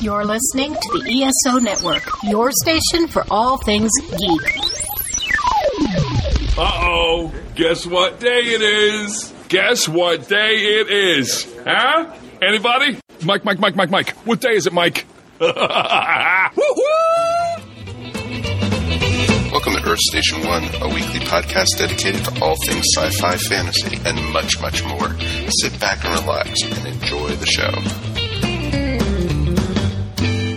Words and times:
You're 0.00 0.24
listening 0.24 0.74
to 0.74 0.98
the 0.98 1.22
ESO 1.46 1.58
Network, 1.60 2.02
your 2.24 2.50
station 2.52 3.06
for 3.08 3.24
all 3.30 3.58
things 3.58 3.90
geek. 4.00 4.56
Uh 6.58 6.70
oh, 6.82 7.32
guess 7.54 7.86
what 7.86 8.20
day 8.20 8.40
it 8.40 8.60
is? 8.62 9.32
Guess 9.48 9.88
what 9.88 10.28
day 10.28 10.56
it 10.80 10.90
is? 10.90 11.46
Huh? 11.64 12.12
Anybody? 12.42 12.98
Mike, 13.24 13.44
Mike, 13.44 13.58
Mike, 13.58 13.76
Mike, 13.76 13.90
Mike. 13.90 14.10
What 14.26 14.40
day 14.40 14.54
is 14.54 14.66
it, 14.66 14.72
Mike? 14.72 15.06
Welcome 15.40 15.64
to 19.74 19.82
Earth 19.86 19.98
Station 20.00 20.44
One, 20.46 20.64
a 20.82 20.88
weekly 20.88 21.20
podcast 21.20 21.78
dedicated 21.78 22.24
to 22.24 22.42
all 22.44 22.56
things 22.66 22.84
sci 22.96 23.10
fi, 23.20 23.36
fantasy, 23.36 23.98
and 24.04 24.32
much, 24.32 24.60
much 24.60 24.82
more. 24.84 25.14
Sit 25.62 25.78
back 25.80 26.04
and 26.04 26.20
relax 26.20 26.60
and 26.62 26.86
enjoy 26.86 27.28
the 27.36 27.46
show. 27.46 27.70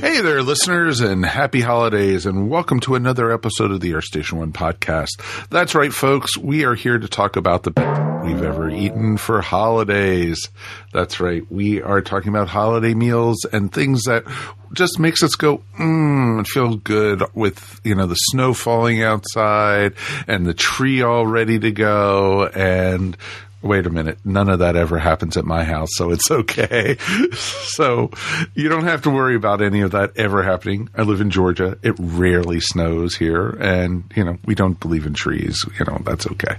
Hey 0.08 0.22
there, 0.22 0.42
listeners, 0.42 1.02
and 1.02 1.26
happy 1.26 1.60
holidays, 1.60 2.26
and 2.26 2.50
welcome 2.50 2.80
to 2.80 2.96
another 2.96 3.30
episode 3.30 3.72
of 3.72 3.82
the 3.82 3.94
Earth 3.94 4.06
Station 4.06 4.38
One 4.38 4.54
podcast. 4.54 5.20
That's 5.50 5.76
right, 5.76 5.92
folks. 5.92 6.38
We 6.38 6.64
are 6.64 6.76
here 6.76 6.98
to 6.98 7.10
talk 7.10 7.36
about 7.36 7.64
the 7.64 7.72
best 7.72 8.26
we've 8.26 8.42
ever 8.42 8.70
eaten 8.70 9.18
for 9.18 9.42
holidays. 9.42 10.50
That's 10.94 11.20
right. 11.20 11.44
We 11.52 11.82
are 11.82 12.00
talking 12.00 12.30
about 12.30 12.48
holiday 12.48 12.94
meals 12.94 13.44
and 13.52 13.70
things 13.72 14.04
that 14.04 14.24
just 14.72 14.98
makes 14.98 15.24
us 15.24 15.36
go, 15.36 15.58
mmm, 15.78 16.38
and 16.38 16.48
feel 16.48 16.78
good 16.78 17.24
with, 17.34 17.82
you 17.84 17.94
know, 17.94 18.08
the 18.08 18.16
snow 18.16 18.54
falling 18.54 19.04
outside 19.04 19.94
and 20.26 20.46
the 20.46 20.54
tree 20.54 21.02
all 21.02 21.28
ready 21.28 21.60
to 21.60 21.72
go 21.72 22.48
and 22.48 23.18
wait 23.68 23.86
a 23.86 23.90
minute, 23.90 24.18
none 24.26 24.50
of 24.50 24.60
that 24.60 24.76
ever 24.76 24.98
happens 24.98 25.38
at 25.38 25.46
my 25.46 25.64
house, 25.64 25.90
so 25.94 26.12
it's 26.12 26.32
okay. 26.32 26.98
so 27.34 28.10
you 28.56 28.70
don't 28.70 28.86
have 28.86 29.02
to 29.04 29.10
worry 29.10 29.36
about 29.36 29.62
any 29.62 29.82
of 29.82 29.92
that 29.92 30.18
ever 30.18 30.42
happening. 30.44 30.90
I 30.96 31.04
live 31.04 31.22
in 31.22 31.30
Georgia. 31.30 31.78
It 31.84 31.96
rarely 32.00 32.60
snows 32.60 33.16
here, 33.16 33.50
and 33.60 34.12
you 34.16 34.24
know, 34.24 34.38
we 34.46 34.56
don't 34.56 34.80
believe 34.80 35.06
in 35.06 35.14
trees. 35.14 35.64
You 35.78 35.86
know, 35.86 36.02
that's 36.04 36.26
okay. 36.28 36.58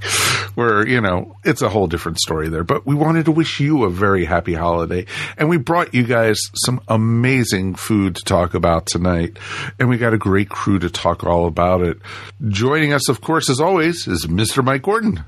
We're, 0.55 0.87
you 0.87 1.01
know, 1.01 1.37
it's 1.45 1.63
a 1.63 1.69
whole 1.69 1.87
different 1.87 2.21
story 2.21 2.49
there. 2.49 2.65
But 2.65 2.87
we 2.87 2.95
wanted 2.95 3.25
to 3.25 3.33
wish 3.33 3.61
you 3.61 3.85
a 3.85 3.91
very 3.91 4.25
happy 4.25 4.55
holiday, 4.55 5.07
and 5.37 5.49
we 5.49 5.57
brought 5.57 5.95
you 5.95 6.05
guys 6.05 6.39
some 6.55 6.81
amazing 6.89 7.75
food 7.75 8.17
to 8.17 8.25
talk 8.25 8.55
about 8.55 8.87
tonight, 8.87 9.39
and 9.79 9.89
we 9.89 9.99
got 9.99 10.15
a 10.15 10.19
great 10.19 10.49
crew 10.49 10.79
to 10.79 10.91
talk 10.91 11.25
all 11.25 11.47
about 11.47 11.81
it. 11.81 11.99
Joining 12.49 12.93
us, 12.93 13.09
of 13.09 13.21
course, 13.21 13.49
as 13.49 13.61
always, 13.61 14.07
is 14.07 14.27
Mr. 14.27 14.63
Mike 14.63 14.83
Gordon. 14.83 15.25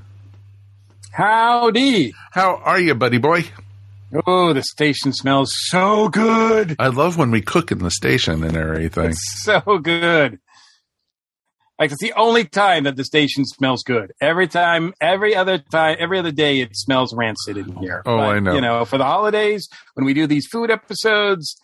Howdy. 1.11 2.13
How 2.31 2.55
are 2.63 2.79
you, 2.79 2.95
buddy 2.95 3.17
boy? 3.17 3.45
Oh, 4.27 4.53
the 4.53 4.63
station 4.63 5.13
smells 5.13 5.51
so 5.53 6.09
good. 6.09 6.75
I 6.79 6.87
love 6.87 7.17
when 7.17 7.31
we 7.31 7.41
cook 7.41 7.71
in 7.71 7.79
the 7.79 7.91
station 7.91 8.43
and 8.43 8.55
everything. 8.55 9.11
It's 9.11 9.43
so 9.43 9.61
good. 9.77 10.39
Like 11.79 11.91
it's 11.91 12.01
the 12.01 12.13
only 12.13 12.45
time 12.45 12.83
that 12.83 12.95
the 12.95 13.03
station 13.03 13.45
smells 13.45 13.83
good. 13.83 14.11
Every 14.21 14.47
time, 14.47 14.93
every 15.01 15.35
other 15.35 15.57
time, 15.57 15.97
every 15.99 16.19
other 16.19 16.31
day, 16.31 16.59
it 16.59 16.75
smells 16.75 17.13
rancid 17.15 17.57
in 17.57 17.75
here. 17.77 18.03
Oh, 18.05 18.19
I 18.19 18.39
know. 18.39 18.53
You 18.53 18.61
know, 18.61 18.85
for 18.85 18.97
the 18.97 19.03
holidays 19.03 19.67
when 19.95 20.05
we 20.05 20.13
do 20.13 20.27
these 20.27 20.45
food 20.45 20.69
episodes, 20.69 21.57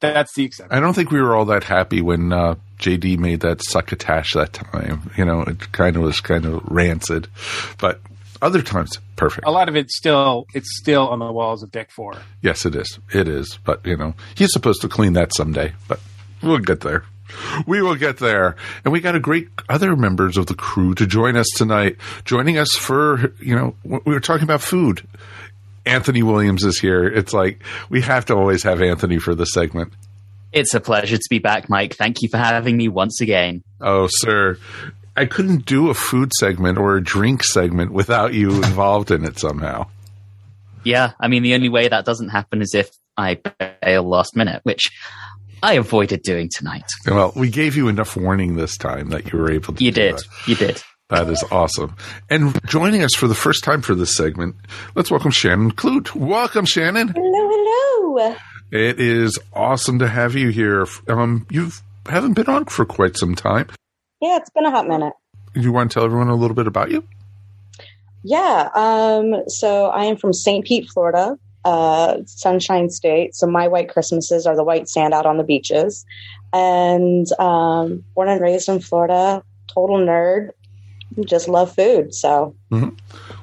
that's 0.00 0.34
the 0.34 0.44
exception. 0.44 0.76
I 0.76 0.80
don't 0.80 0.94
think 0.94 1.12
we 1.12 1.20
were 1.22 1.36
all 1.36 1.44
that 1.44 1.64
happy 1.64 2.00
when 2.00 2.32
uh, 2.32 2.56
JD 2.78 3.18
made 3.18 3.40
that 3.40 3.62
succotash 3.62 4.32
that 4.32 4.52
time. 4.52 5.12
You 5.16 5.24
know, 5.24 5.42
it 5.42 5.70
kind 5.70 5.96
of 5.96 6.02
was 6.02 6.20
kind 6.20 6.44
of 6.44 6.62
rancid, 6.64 7.28
but 7.78 8.00
other 8.42 8.60
times 8.60 8.98
perfect. 9.16 9.46
A 9.46 9.50
lot 9.50 9.68
of 9.68 9.76
it's 9.76 9.96
still 9.96 10.46
it's 10.52 10.76
still 10.78 11.08
on 11.08 11.20
the 11.20 11.32
walls 11.32 11.62
of 11.62 11.70
deck 11.70 11.90
four. 11.90 12.14
Yes, 12.42 12.66
it 12.66 12.74
is. 12.74 12.98
It 13.14 13.28
is. 13.28 13.58
But 13.64 13.86
you 13.86 13.96
know, 13.96 14.14
he's 14.34 14.52
supposed 14.52 14.82
to 14.82 14.88
clean 14.88 15.14
that 15.14 15.32
someday. 15.34 15.72
But 15.88 16.00
we'll 16.42 16.58
get 16.58 16.80
there. 16.80 17.04
We 17.66 17.80
will 17.80 17.94
get 17.94 18.18
there. 18.18 18.56
And 18.84 18.92
we 18.92 19.00
got 19.00 19.14
a 19.14 19.20
great 19.20 19.48
other 19.68 19.96
members 19.96 20.36
of 20.36 20.46
the 20.46 20.54
crew 20.54 20.94
to 20.96 21.06
join 21.06 21.36
us 21.36 21.46
tonight. 21.56 21.96
Joining 22.24 22.58
us 22.58 22.70
for 22.72 23.32
you 23.40 23.56
know, 23.56 23.74
we 23.84 24.12
were 24.12 24.20
talking 24.20 24.44
about 24.44 24.60
food. 24.60 25.06
Anthony 25.86 26.22
Williams 26.22 26.64
is 26.64 26.78
here. 26.78 27.04
It's 27.04 27.32
like 27.32 27.62
we 27.88 28.02
have 28.02 28.26
to 28.26 28.34
always 28.34 28.62
have 28.64 28.82
Anthony 28.82 29.18
for 29.18 29.34
the 29.34 29.46
segment. 29.46 29.92
It's 30.52 30.74
a 30.74 30.80
pleasure 30.80 31.16
to 31.16 31.28
be 31.30 31.38
back, 31.38 31.70
Mike. 31.70 31.94
Thank 31.94 32.20
you 32.20 32.28
for 32.28 32.36
having 32.36 32.76
me 32.76 32.88
once 32.88 33.20
again. 33.22 33.62
Oh, 33.80 34.06
sir. 34.10 34.58
I 35.16 35.26
couldn't 35.26 35.66
do 35.66 35.90
a 35.90 35.94
food 35.94 36.32
segment 36.38 36.78
or 36.78 36.96
a 36.96 37.02
drink 37.02 37.44
segment 37.44 37.92
without 37.92 38.32
you 38.32 38.50
involved 38.50 39.10
in 39.10 39.24
it 39.24 39.38
somehow. 39.38 39.86
Yeah, 40.84 41.12
I 41.20 41.28
mean, 41.28 41.42
the 41.42 41.54
only 41.54 41.68
way 41.68 41.88
that 41.88 42.04
doesn't 42.04 42.30
happen 42.30 42.62
is 42.62 42.74
if 42.74 42.90
I 43.16 43.38
bail 43.82 44.08
last 44.08 44.34
minute, 44.34 44.60
which 44.64 44.90
I 45.62 45.74
avoided 45.74 46.22
doing 46.22 46.48
tonight. 46.52 46.86
Well, 47.06 47.32
we 47.36 47.50
gave 47.50 47.76
you 47.76 47.88
enough 47.88 48.16
warning 48.16 48.56
this 48.56 48.76
time 48.76 49.10
that 49.10 49.32
you 49.32 49.38
were 49.38 49.50
able 49.50 49.74
to. 49.74 49.84
You 49.84 49.92
do 49.92 50.00
did. 50.00 50.14
that. 50.16 50.48
You 50.48 50.54
did. 50.56 50.82
That 51.10 51.28
is 51.28 51.44
awesome. 51.50 51.94
And 52.30 52.58
joining 52.66 53.04
us 53.04 53.14
for 53.14 53.28
the 53.28 53.34
first 53.34 53.62
time 53.64 53.82
for 53.82 53.94
this 53.94 54.16
segment, 54.16 54.56
let's 54.94 55.10
welcome 55.10 55.30
Shannon 55.30 55.72
Clute. 55.72 56.14
Welcome, 56.14 56.64
Shannon. 56.64 57.08
Hello, 57.08 57.48
hello. 57.52 58.36
It 58.70 58.98
is 58.98 59.38
awesome 59.52 59.98
to 59.98 60.08
have 60.08 60.34
you 60.34 60.48
here. 60.48 60.86
Um, 61.06 61.46
you 61.50 61.70
haven't 62.06 62.32
been 62.32 62.48
on 62.48 62.64
for 62.64 62.86
quite 62.86 63.18
some 63.18 63.34
time. 63.34 63.68
Yeah, 64.22 64.36
it's 64.36 64.50
been 64.50 64.64
a 64.64 64.70
hot 64.70 64.86
minute. 64.86 65.14
Do 65.52 65.60
you 65.60 65.72
want 65.72 65.90
to 65.90 65.94
tell 65.94 66.04
everyone 66.04 66.28
a 66.28 66.36
little 66.36 66.54
bit 66.54 66.68
about 66.68 66.92
you? 66.92 67.06
Yeah, 68.22 68.68
um, 68.72 69.48
so 69.48 69.86
I 69.86 70.04
am 70.04 70.16
from 70.16 70.32
St. 70.32 70.64
Pete, 70.64 70.88
Florida, 70.88 71.36
uh, 71.64 72.18
Sunshine 72.26 72.88
State. 72.88 73.34
So 73.34 73.48
my 73.48 73.66
white 73.66 73.88
Christmases 73.88 74.46
are 74.46 74.54
the 74.54 74.62
white 74.62 74.88
sand 74.88 75.12
out 75.12 75.26
on 75.26 75.38
the 75.38 75.42
beaches. 75.42 76.06
And 76.52 77.26
um, 77.40 78.04
born 78.14 78.28
and 78.28 78.40
raised 78.40 78.68
in 78.68 78.78
Florida, 78.78 79.42
total 79.66 79.98
nerd, 79.98 80.50
just 81.26 81.48
love 81.48 81.74
food. 81.74 82.14
So, 82.14 82.54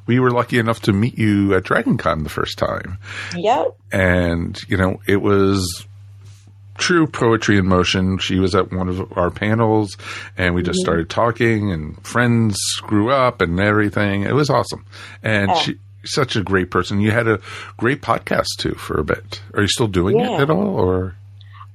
We 0.07 0.19
were 0.19 0.31
lucky 0.31 0.59
enough 0.59 0.81
to 0.83 0.93
meet 0.93 1.17
you 1.17 1.53
at 1.55 1.63
Dragon 1.63 1.97
Con 1.97 2.23
the 2.23 2.29
first 2.29 2.57
time. 2.57 2.99
yep. 3.35 3.75
and 3.91 4.59
you 4.67 4.77
know 4.77 4.99
it 5.07 5.17
was 5.21 5.85
true 6.79 7.05
poetry 7.07 7.57
in 7.57 7.67
motion. 7.67 8.17
She 8.17 8.39
was 8.39 8.55
at 8.55 8.71
one 8.71 8.89
of 8.89 9.15
our 9.17 9.29
panels 9.29 9.95
and 10.37 10.55
we 10.55 10.63
just 10.63 10.79
started 10.79 11.09
talking 11.09 11.71
and 11.71 12.01
friends 12.05 12.57
grew 12.81 13.11
up 13.11 13.41
and 13.41 13.59
everything. 13.59 14.23
It 14.23 14.33
was 14.33 14.49
awesome. 14.49 14.85
And 15.23 15.49
Yeah. 15.51 15.55
she 15.57 15.79
such 16.05 16.35
a 16.37 16.41
great 16.41 16.71
person. 16.71 17.01
You 17.01 17.11
had 17.11 17.27
a 17.27 17.39
great 17.77 18.01
podcast 18.01 18.47
too 18.57 18.73
for 18.75 18.99
a 18.99 19.03
bit. 19.03 19.41
Are 19.53 19.61
you 19.61 19.67
still 19.67 19.87
doing 19.87 20.19
it 20.19 20.31
at 20.39 20.49
all 20.49 20.79
or? 20.79 21.15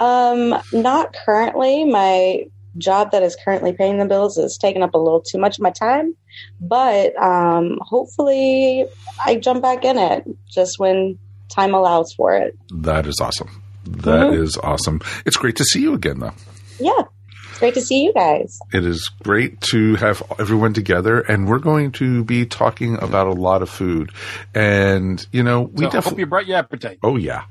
Um, 0.01 0.55
not 0.73 1.15
currently. 1.25 1.85
My 1.85 2.47
job 2.79 3.13
that 3.13 3.23
is 3.23 3.37
currently 3.45 3.73
paying 3.75 3.99
the 3.99 4.07
bills 4.07 4.37
is 4.39 4.59
taking 4.61 4.83
up 4.83 4.95
a 4.95 4.99
little 4.99 5.21
too 5.21 5.39
much 5.39 5.59
of 5.59 5.63
my 5.63 5.71
time, 5.71 6.17
but 6.61 7.15
um, 7.23 7.79
hopefully 7.83 8.87
I 9.25 9.37
jump 9.37 9.63
back 9.63 9.85
in 9.85 9.97
it 9.99 10.25
just 10.51 10.79
when 10.81 11.19
time 11.51 11.75
allows 11.75 12.13
for 12.15 12.35
it. 12.35 12.59
that 12.73 13.07
is 13.07 13.21
awesome 13.21 13.63
That 13.87 14.29
Mhm. 14.31 14.43
is 14.43 14.59
awesome 14.63 15.01
it's 15.27 15.37
great 15.37 15.57
to 15.57 15.65
see 15.65 15.81
you 15.83 15.95
again 15.95 16.21
though 16.21 16.33
Yeah, 16.81 17.03
it's 17.51 17.59
great 17.61 17.75
to 17.75 17.81
see 17.81 18.03
you 18.03 18.13
guys. 18.13 18.59
It 18.73 18.85
is 18.85 19.11
great 19.23 19.61
to 19.73 19.95
have 19.97 20.23
everyone 20.41 20.75
together, 20.75 21.21
and 21.21 21.47
we're 21.47 21.61
going 21.61 21.93
to 21.93 22.25
be 22.25 22.47
talking 22.47 22.99
about 23.01 23.29
a 23.29 23.33
lot 23.33 23.63
of 23.63 23.71
food. 23.71 24.11
And 24.55 25.25
you 25.31 25.45
know, 25.45 25.63
we 25.63 25.89
So 25.89 25.99
I 25.99 26.01
hope 26.01 26.19
you 26.19 26.27
brought 26.27 26.47
your 26.49 26.57
appetite. 26.59 26.99
Oh 27.05 27.15
yeah, 27.17 27.43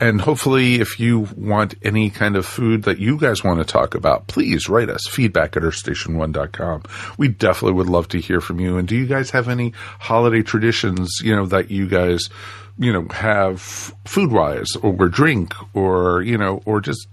and 0.00 0.18
hopefully, 0.22 0.80
if 0.80 0.98
you 0.98 1.28
want 1.36 1.74
any 1.82 2.08
kind 2.08 2.36
of 2.36 2.46
food 2.46 2.84
that 2.84 2.98
you 2.98 3.18
guys 3.18 3.44
want 3.44 3.58
to 3.58 3.64
talk 3.66 3.94
about, 3.94 4.26
please 4.28 4.66
write 4.70 4.88
us 4.88 5.06
feedback 5.06 5.58
at 5.58 5.62
earthstation1.com. 5.62 6.82
We 7.18 7.28
definitely 7.28 7.74
would 7.76 7.88
love 7.90 8.08
to 8.08 8.18
hear 8.18 8.40
from 8.40 8.60
you. 8.60 8.78
And 8.78 8.88
do 8.88 8.96
you 8.96 9.06
guys 9.06 9.30
have 9.32 9.48
any 9.48 9.74
holiday 9.98 10.42
traditions? 10.42 11.18
You 11.22 11.36
know 11.36 11.44
that 11.46 11.70
you 11.70 11.86
guys, 11.86 12.30
you 12.80 12.92
know, 12.92 13.06
have 13.10 13.60
food 13.60 14.32
wise, 14.32 14.74
or 14.82 15.08
drink, 15.08 15.54
or 15.74 16.22
you 16.22 16.38
know, 16.38 16.62
or 16.64 16.80
just 16.80 17.06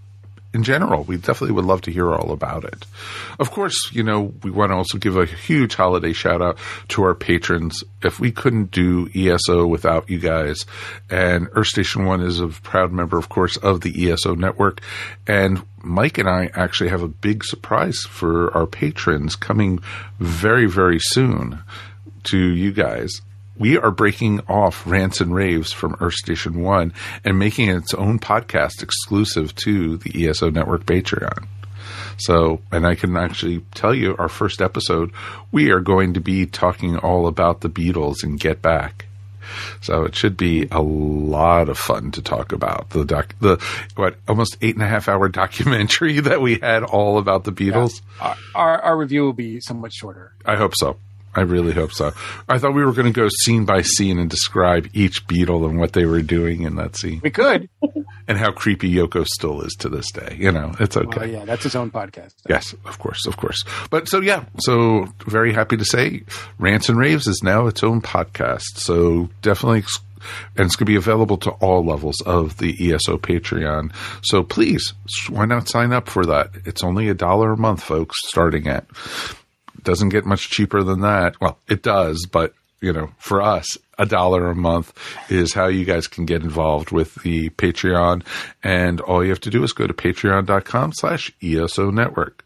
in 0.54 0.64
general, 0.64 1.04
we 1.04 1.18
definitely 1.18 1.52
would 1.52 1.66
love 1.66 1.82
to 1.82 1.92
hear 1.92 2.12
all 2.14 2.32
about 2.32 2.64
it. 2.64 2.86
Of 3.38 3.52
course, 3.52 3.92
you 3.92 4.02
know, 4.02 4.34
we 4.42 4.50
want 4.50 4.72
to 4.72 4.76
also 4.76 4.98
give 4.98 5.18
a 5.18 5.26
huge 5.26 5.76
holiday 5.76 6.14
shout 6.14 6.42
out 6.42 6.58
to 6.88 7.04
our 7.04 7.14
patrons. 7.14 7.84
If 8.02 8.20
we 8.20 8.32
couldn't 8.32 8.72
do 8.72 9.10
ESO 9.14 9.68
without 9.68 10.10
you 10.10 10.20
guys, 10.20 10.66
and 11.10 11.50
Earth 11.52 11.68
Station 11.68 12.06
One 12.06 12.22
is 12.22 12.40
a 12.40 12.48
proud 12.48 12.94
member, 12.94 13.18
of 13.18 13.28
course, 13.28 13.58
of 13.58 13.82
the 13.82 14.10
ESO 14.10 14.36
network, 14.36 14.82
and 15.28 15.62
Mike 15.84 16.18
and 16.18 16.30
I 16.30 16.50
actually 16.54 16.90
have 16.90 17.04
a 17.04 17.08
big 17.08 17.44
surprise 17.44 18.00
for 18.00 18.52
our 18.56 18.66
patrons 18.66 19.36
coming 19.36 19.80
very, 20.20 20.66
very 20.66 21.00
soon 21.00 21.60
to 22.26 22.38
you 22.38 22.72
guys. 22.72 23.22
We 23.58 23.78
are 23.78 23.92
breaking 23.92 24.42
off 24.48 24.86
rants 24.86 25.20
and 25.20 25.34
raves 25.34 25.72
from 25.72 25.98
Earth 26.00 26.14
Station 26.14 26.62
One 26.62 26.94
and 27.24 27.40
making 27.40 27.70
it 27.70 27.78
its 27.78 27.94
own 27.94 28.20
podcast 28.20 28.84
exclusive 28.84 29.56
to 29.56 29.98
the 29.98 30.28
ESO 30.28 30.50
Network 30.52 30.86
Patreon. 30.86 31.48
So, 32.18 32.62
and 32.72 32.86
I 32.86 32.96
can 32.96 33.16
actually 33.16 33.64
tell 33.74 33.94
you 33.94 34.16
our 34.18 34.30
first 34.30 34.62
episode, 34.62 35.12
we 35.52 35.72
are 35.72 35.80
going 35.80 36.14
to 36.14 36.20
be 36.20 36.46
talking 36.46 36.98
all 36.98 37.28
about 37.28 37.62
the 37.62 37.70
Beatles 37.70 38.24
and 38.24 38.40
Get 38.40 38.62
Back. 38.62 39.06
So 39.82 40.04
it 40.04 40.16
should 40.16 40.36
be 40.36 40.68
a 40.72 40.82
lot 40.82 41.70
of 41.70 41.78
fun 41.78 42.12
to 42.12 42.22
talk 42.22 42.52
about 42.52 42.90
the 42.90 43.06
doc, 43.06 43.34
the 43.40 43.64
what 43.96 44.18
almost 44.28 44.58
eight 44.62 44.76
and 44.76 44.84
a 44.84 44.88
half 44.88 45.08
hour 45.08 45.30
documentary 45.30 46.20
that 46.20 46.42
we 46.42 46.60
had 46.60 46.84
all 46.84 47.18
about 47.18 47.44
the 47.44 47.52
Beatles. 47.52 48.02
Our, 48.20 48.32
uh, 48.32 48.36
our, 48.56 48.82
our 48.82 48.98
review 48.98 49.24
will 49.24 49.34
be 49.34 49.62
somewhat 49.62 49.94
shorter. 49.94 50.34
I 50.46 50.58
hope 50.58 50.74
so. 50.76 50.98
I 51.38 51.42
really 51.42 51.72
hope 51.72 51.92
so. 51.92 52.14
I 52.50 52.58
thought 52.58 52.74
we 52.74 52.84
were 52.84 52.94
going 52.94 53.14
to 53.14 53.18
go 53.18 53.30
scene 53.44 53.64
by 53.64 53.84
scene 53.84 54.18
and 54.18 54.28
describe 54.28 54.90
each 54.94 55.28
Beatle 55.28 55.70
and 55.70 55.80
what 55.80 55.94
they 55.94 56.06
were 56.06 56.24
doing 56.24 56.64
in 56.64 56.78
that 56.78 56.98
scene 56.98 57.22
We 57.24 57.30
could. 57.30 57.70
and 58.28 58.40
how 58.40 58.52
creepy 58.52 58.92
Yoko 58.92 59.24
still 59.24 59.62
is 59.62 59.74
to 59.80 59.90
this 59.90 60.12
day. 60.12 60.36
You 60.40 60.52
know, 60.52 60.74
it's 60.80 60.98
okay. 60.98 61.20
Well, 61.20 61.30
yeah, 61.30 61.46
that's 61.46 61.64
his 61.64 61.76
own 61.76 61.92
podcast. 61.92 62.34
Yes, 62.50 62.74
of 62.86 62.98
course, 62.98 63.28
of 63.28 63.38
course. 63.38 63.64
But 63.92 64.08
so 64.08 64.20
yeah, 64.20 64.46
so 64.62 65.08
very 65.28 65.54
happy 65.54 65.78
to 65.78 65.86
say 65.86 66.24
Rants 66.58 66.90
and 66.90 66.98
Raves 66.98 67.28
is 67.28 67.42
now 67.44 67.68
its 67.68 67.84
own 67.84 68.02
podcast. 68.02 68.78
So 68.78 69.30
definitely 69.44 69.80
ex- 69.80 70.00
and 70.58 70.66
it's 70.66 70.76
going 70.76 70.88
to 70.88 70.92
be 70.92 70.96
available 70.96 71.38
to 71.38 71.52
all 71.52 71.86
levels 71.86 72.20
of 72.26 72.58
the 72.58 72.92
ESO 72.92 73.20
Patreon. 73.20 73.94
So 74.24 74.42
please, 74.42 74.94
why 75.30 75.46
not 75.46 75.70
sign 75.70 75.94
up 75.94 76.10
for 76.10 76.26
that? 76.26 76.50
It's 76.66 76.84
only 76.84 77.10
a 77.10 77.14
dollar 77.14 77.52
a 77.52 77.58
month, 77.58 77.84
folks, 77.84 78.16
starting 78.26 78.68
at. 78.68 78.86
Doesn't 79.88 80.10
get 80.10 80.26
much 80.26 80.50
cheaper 80.50 80.84
than 80.84 81.00
that. 81.00 81.40
Well, 81.40 81.60
it 81.70 81.82
does, 81.82 82.28
but 82.30 82.54
you 82.82 82.92
know, 82.92 83.10
for 83.20 83.42
us, 83.42 83.78
a 83.98 84.06
dollar 84.06 84.48
a 84.48 84.54
month 84.54 84.94
is 85.32 85.54
how 85.54 85.68
you 85.68 85.86
guys 85.86 86.08
can 86.08 86.26
get 86.26 86.42
involved 86.42 86.92
with 86.92 87.16
the 87.24 87.52
Patreon. 87.52 88.26
And 88.62 89.00
all 89.00 89.24
you 89.24 89.30
have 89.30 89.40
to 89.40 89.50
do 89.50 89.64
is 89.64 89.72
go 89.72 89.88
to 89.88 89.94
patreon.com 89.94 90.92
slash 90.92 91.32
ESO 91.42 91.90
network. 91.90 92.44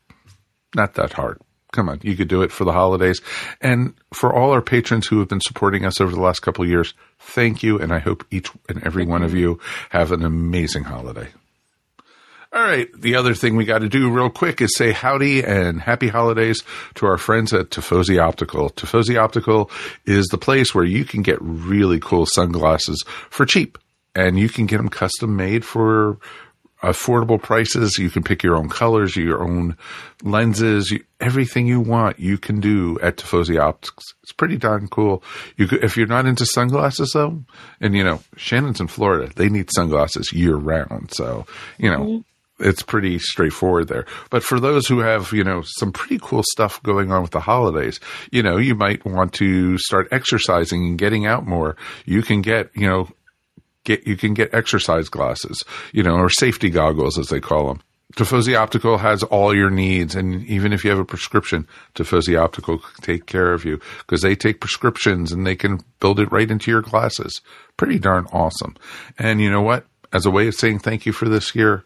Not 0.76 0.94
that 0.94 1.14
hard. 1.14 1.42
Come 1.74 1.90
on, 1.90 2.00
you 2.04 2.16
could 2.16 2.28
do 2.28 2.44
it 2.44 2.52
for 2.52 2.64
the 2.64 2.74
holidays. 2.74 3.22
And 3.60 3.96
for 4.14 4.32
all 4.32 4.52
our 4.52 4.62
patrons 4.62 5.08
who 5.08 5.18
have 5.18 5.30
been 5.30 5.42
supporting 5.42 5.84
us 5.84 6.00
over 6.00 6.12
the 6.12 6.22
last 6.22 6.42
couple 6.42 6.64
of 6.64 6.70
years, 6.70 6.94
thank 7.18 7.64
you. 7.64 7.80
And 7.80 7.92
I 7.92 7.98
hope 7.98 8.24
each 8.30 8.52
and 8.70 8.84
every 8.84 9.04
one 9.04 9.24
of 9.24 9.34
you 9.34 9.60
have 9.90 10.12
an 10.12 10.24
amazing 10.24 10.84
holiday. 10.84 11.30
All 12.54 12.62
right. 12.62 12.90
The 12.94 13.16
other 13.16 13.34
thing 13.34 13.56
we 13.56 13.64
got 13.64 13.80
to 13.80 13.88
do 13.88 14.10
real 14.10 14.30
quick 14.30 14.60
is 14.60 14.76
say 14.76 14.92
howdy 14.92 15.42
and 15.44 15.80
happy 15.80 16.10
holidays 16.10 16.64
to 16.96 17.06
our 17.06 17.18
friends 17.18 17.54
at 17.54 17.70
Tifosi 17.70 18.22
Optical. 18.22 18.70
Tifosi 18.72 19.18
Optical 19.18 19.72
is 20.06 20.28
the 20.28 20.38
place 20.38 20.76
where 20.76 20.84
you 20.84 21.06
can 21.06 21.22
get 21.22 21.38
really 21.40 22.00
cool 22.00 22.26
sunglasses 22.26 23.04
for 23.30 23.46
cheap 23.46 23.78
and 24.16 24.38
you 24.38 24.50
can 24.50 24.66
get 24.66 24.78
them 24.78 24.90
custom 24.90 25.38
made 25.38 25.64
for 25.64 26.18
affordable 26.84 27.42
prices. 27.42 27.98
You 27.98 28.10
can 28.10 28.24
pick 28.24 28.44
your 28.44 28.56
own 28.56 28.68
colors, 28.68 29.16
your 29.16 29.44
own 29.44 29.78
lenses, 30.24 30.92
you, 30.92 31.04
everything 31.20 31.68
you 31.68 31.80
want. 31.80 32.20
You 32.20 32.38
can 32.38 32.60
do 32.60 33.00
at 33.02 33.18
Tifosi 33.18 33.60
Optics. 33.60 34.04
It's 34.24 34.34
pretty 34.34 34.58
darn 34.58 34.88
cool. 34.88 35.24
You 35.58 35.68
could, 35.68 35.84
if 35.84 35.96
you're 35.96 36.08
not 36.08 36.26
into 36.26 36.46
sunglasses 36.46 37.12
though, 37.14 37.44
and 37.80 37.96
you 37.96 38.04
know 38.04 38.22
Shannon's 38.36 38.82
in 38.82 38.88
Florida, 38.88 39.32
they 39.36 39.48
need 39.48 39.70
sunglasses 39.72 40.34
year 40.34 40.56
round. 40.56 41.14
So 41.14 41.46
you 41.78 41.90
know 41.90 42.00
mm-hmm. 42.00 42.31
It's 42.62 42.84
pretty 42.84 43.20
straightforward 43.20 43.88
there. 43.88 44.06
But 44.30 44.44
for 44.44 44.60
those 44.60 44.88
who 44.88 45.00
have, 45.00 45.32
you 45.34 45.44
know, 45.44 45.64
some 45.66 45.92
pretty 45.92 46.20
cool 46.22 46.44
stuff 46.44 46.82
going 46.84 47.12
on 47.12 47.22
with 47.22 47.32
the 47.32 47.40
holidays, 47.40 48.00
you 48.32 48.44
know, 48.44 48.58
you 48.58 48.76
might 48.76 49.06
want 49.06 49.34
to 49.34 49.78
start 49.78 50.08
exercising 50.12 50.86
and 50.86 50.98
getting 50.98 51.26
out 51.26 51.46
more. 51.46 51.76
You 52.06 52.22
can 52.22 52.42
get, 52.42 52.70
you 52.76 52.88
know, 52.88 53.10
get 53.84 54.06
you 54.08 54.18
can 54.18 54.34
get 54.34 54.54
exercise 54.54 55.10
glasses, 55.10 55.64
you 55.92 56.04
know, 56.04 56.16
or 56.16 56.30
safety 56.30 56.70
goggles 56.70 57.18
as 57.18 57.28
they 57.28 57.40
call 57.40 57.68
them. 57.68 57.82
Tifosi 58.16 58.58
Optical 58.58 58.98
has 58.98 59.24
all 59.24 59.56
your 59.56 59.70
needs, 59.70 60.16
and 60.16 60.44
even 60.46 60.74
if 60.74 60.84
you 60.84 60.90
have 60.90 61.00
a 61.00 61.06
prescription, 61.06 61.66
Tifosi 61.96 62.38
Optical 62.38 62.80
can 62.80 63.02
take 63.02 63.26
care 63.26 63.54
of 63.54 63.64
you 63.64 63.80
because 64.00 64.22
they 64.22 64.36
take 64.36 64.60
prescriptions 64.60 65.32
and 65.32 65.48
they 65.48 65.56
can 65.56 65.80
build 66.02 66.20
it 66.20 66.32
right 66.32 66.52
into 66.52 66.72
your 66.72 66.82
glasses. 66.82 67.42
Pretty 67.78 68.00
darn 68.00 68.28
awesome. 68.34 68.76
And 69.18 69.40
you 69.40 69.50
know 69.50 69.62
what? 69.62 69.86
As 70.12 70.26
a 70.26 70.32
way 70.32 70.48
of 70.48 70.56
saying 70.56 70.80
thank 70.80 71.06
you 71.06 71.14
for 71.14 71.30
this 71.30 71.56
year, 71.56 71.86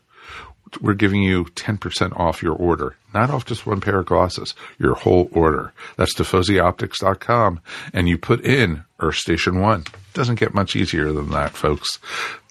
we're 0.82 0.94
giving 0.94 1.22
you 1.22 1.46
10% 1.46 2.18
off 2.20 2.44
your 2.44 2.56
order, 2.56 2.96
not 3.14 3.30
off 3.30 3.46
just 3.46 3.66
one 3.66 3.82
pair 3.82 4.00
of 4.00 4.06
glasses, 4.06 4.54
your 4.78 4.96
whole 4.96 5.30
order. 5.32 5.74
That's 5.98 6.16
TifosiOptics.com. 6.16 7.62
And 7.94 8.10
you 8.10 8.18
put 8.18 8.46
in 8.46 8.84
Earth 9.00 9.16
Station 9.16 9.60
1. 9.60 9.86
Doesn't 10.14 10.40
get 10.40 10.54
much 10.54 10.76
easier 10.76 11.12
than 11.12 11.30
that, 11.32 11.52
folks. 11.56 12.00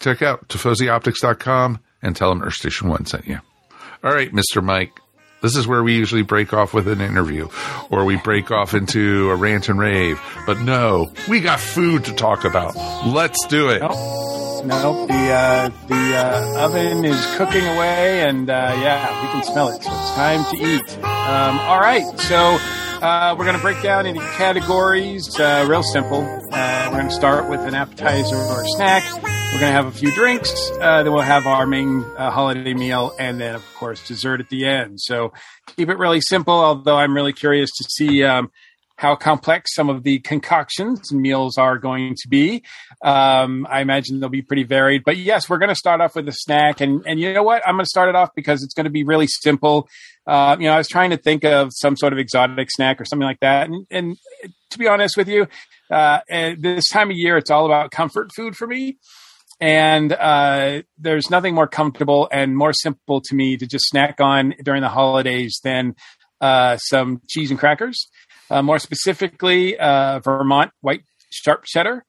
Check 0.01 0.23
out 0.23 0.49
TifosiOptics.com 0.49 1.81
and 2.03 2.17
tell 2.17 2.31
them 2.31 2.43
Earth 2.43 2.55
Station 2.55 2.89
1 2.89 3.07
sent 3.07 3.27
you. 3.27 3.41
All 4.03 4.13
right, 4.13 4.33
Mr. 4.33 4.63
Mike. 4.63 5.01
This 5.41 5.57
is 5.57 5.67
where 5.67 5.83
we 5.83 5.95
usually 5.95 6.23
break 6.23 6.55
off 6.55 6.73
with 6.73 6.89
an 6.89 7.03
interview 7.03 7.49
or 7.91 8.07
we 8.07 8.17
break 8.17 8.51
off 8.51 8.73
into 8.73 9.31
a 9.31 9.37
rant 9.37 9.69
and 9.69 9.79
rave. 9.79 10.19
But 10.47 10.61
no, 10.61 11.13
we 11.29 11.41
got 11.41 11.61
food 11.61 12.07
to 12.07 12.15
talk 12.15 12.45
about. 12.45 12.75
Let's 13.07 13.47
do 13.47 13.69
it. 13.69 13.83
Nope. 13.83 14.44
Nope. 14.67 15.09
The 15.09 15.15
uh, 15.15 15.69
the 15.89 16.17
uh, 16.17 16.65
oven 16.65 17.05
is 17.05 17.37
cooking 17.37 17.67
away, 17.67 18.23
and 18.23 18.49
uh, 18.49 18.77
yeah, 18.81 19.23
we 19.23 19.29
can 19.29 19.45
smell 19.45 19.69
it. 19.69 19.83
So 19.83 19.91
it's 19.93 20.15
time 20.15 20.43
to 20.45 20.57
eat. 20.57 21.05
Um, 21.05 21.59
all 21.61 21.81
right. 21.81 22.05
So 22.21 22.59
uh, 23.03 23.35
we're 23.39 23.45
going 23.45 23.57
to 23.57 23.63
break 23.63 23.83
down 23.83 24.07
into 24.07 24.23
categories. 24.23 25.39
Uh, 25.39 25.67
real 25.69 25.83
simple. 25.83 26.23
Uh, 26.51 26.89
we're 26.91 26.99
going 26.99 27.09
to 27.09 27.15
start 27.15 27.51
with 27.51 27.61
an 27.61 27.75
appetizer 27.75 28.37
or 28.37 28.63
a 28.63 28.69
snack. 28.69 29.05
We're 29.23 29.61
going 29.61 29.73
to 29.73 29.77
have 29.77 29.87
a 29.87 29.93
few 29.93 30.11
drinks. 30.13 30.71
Uh, 30.81 31.03
then 31.03 31.13
we'll 31.13 31.21
have 31.21 31.47
our 31.47 31.67
main 31.67 32.03
holiday 32.17 32.73
meal, 32.73 33.15
and 33.19 33.39
then 33.39 33.55
of 33.55 33.65
course 33.75 34.07
dessert 34.09 34.41
at 34.41 34.49
the 34.49 34.65
end. 34.65 34.99
So 34.99 35.35
keep 35.77 35.91
it 35.91 35.99
really 35.99 36.23
simple. 36.23 36.55
Although 36.55 36.97
I'm 36.97 37.15
really 37.15 37.35
curious 37.35 37.71
to 37.71 37.85
see. 37.85 38.25
Um, 38.25 38.51
how 38.97 39.17
complex 39.17 39.75
some 39.75 39.91
of 39.91 40.05
the 40.05 40.21
concoctions 40.21 41.11
and 41.11 41.21
meals 41.21 41.59
are 41.59 41.79
going 41.79 42.15
to 42.17 42.29
be. 42.29 42.63
Um, 43.05 43.67
I 43.71 43.83
imagine 43.83 44.19
they'll 44.19 44.31
be 44.31 44.43
pretty 44.43 44.65
varied. 44.65 45.03
But 45.05 45.19
yes, 45.19 45.49
we're 45.49 45.59
going 45.59 45.69
to 45.69 45.75
start 45.75 46.01
off 46.01 46.17
with 46.17 46.27
a 46.29 46.33
snack, 46.33 46.81
and 46.81 47.03
and 47.07 47.21
you 47.21 47.33
know 47.33 47.43
what? 47.43 47.63
I'm 47.67 47.75
going 47.75 47.85
to 47.85 47.89
start 47.89 48.09
it 48.09 48.17
off 48.17 48.31
because 48.35 48.63
it's 48.63 48.75
going 48.75 48.85
to 48.85 48.91
be 48.91 49.05
really 49.05 49.27
simple. 49.27 49.89
Uh, 50.27 50.57
you 50.59 50.67
know, 50.67 50.73
I 50.73 50.79
was 50.79 50.89
trying 50.89 51.11
to 51.11 51.17
think 51.17 51.45
of 51.45 51.69
some 51.73 51.97
sort 51.97 52.13
of 52.13 52.19
exotic 52.19 52.69
snack 52.71 53.01
or 53.01 53.05
something 53.05 53.27
like 53.27 53.41
that, 53.41 53.69
and 53.69 53.87
and 53.91 54.17
to 54.71 54.79
be 54.79 54.89
honest 54.89 55.17
with 55.17 55.29
you, 55.29 55.47
uh, 55.91 56.21
this 56.29 56.89
time 56.89 57.11
of 57.11 57.17
year, 57.17 57.37
it's 57.37 57.51
all 57.51 57.67
about 57.67 57.91
comfort 57.91 58.31
food 58.35 58.57
for 58.57 58.67
me. 58.67 58.97
And 59.61 60.13
uh, 60.13 60.83
there's 60.99 61.31
nothing 61.31 61.55
more 61.55 61.69
comfortable 61.69 62.29
and 62.33 62.57
more 62.57 62.73
simple 62.73 63.21
to 63.21 63.35
me 63.37 63.57
to 63.57 63.67
just 63.67 63.85
snack 63.87 64.21
on 64.21 64.55
during 64.65 64.83
the 64.83 64.89
holidays 64.89 65.61
than 65.63 65.95
uh, 66.41 66.77
some 66.77 67.23
cheese 67.29 67.51
and 67.51 67.61
crackers 67.61 68.09
uh, 68.51 68.63
more 68.63 68.79
specifically 68.79 69.79
uh, 69.79 70.21
Vermont 70.21 70.73
white 70.81 71.03
sharp 71.31 71.65
cheddar. 71.65 72.05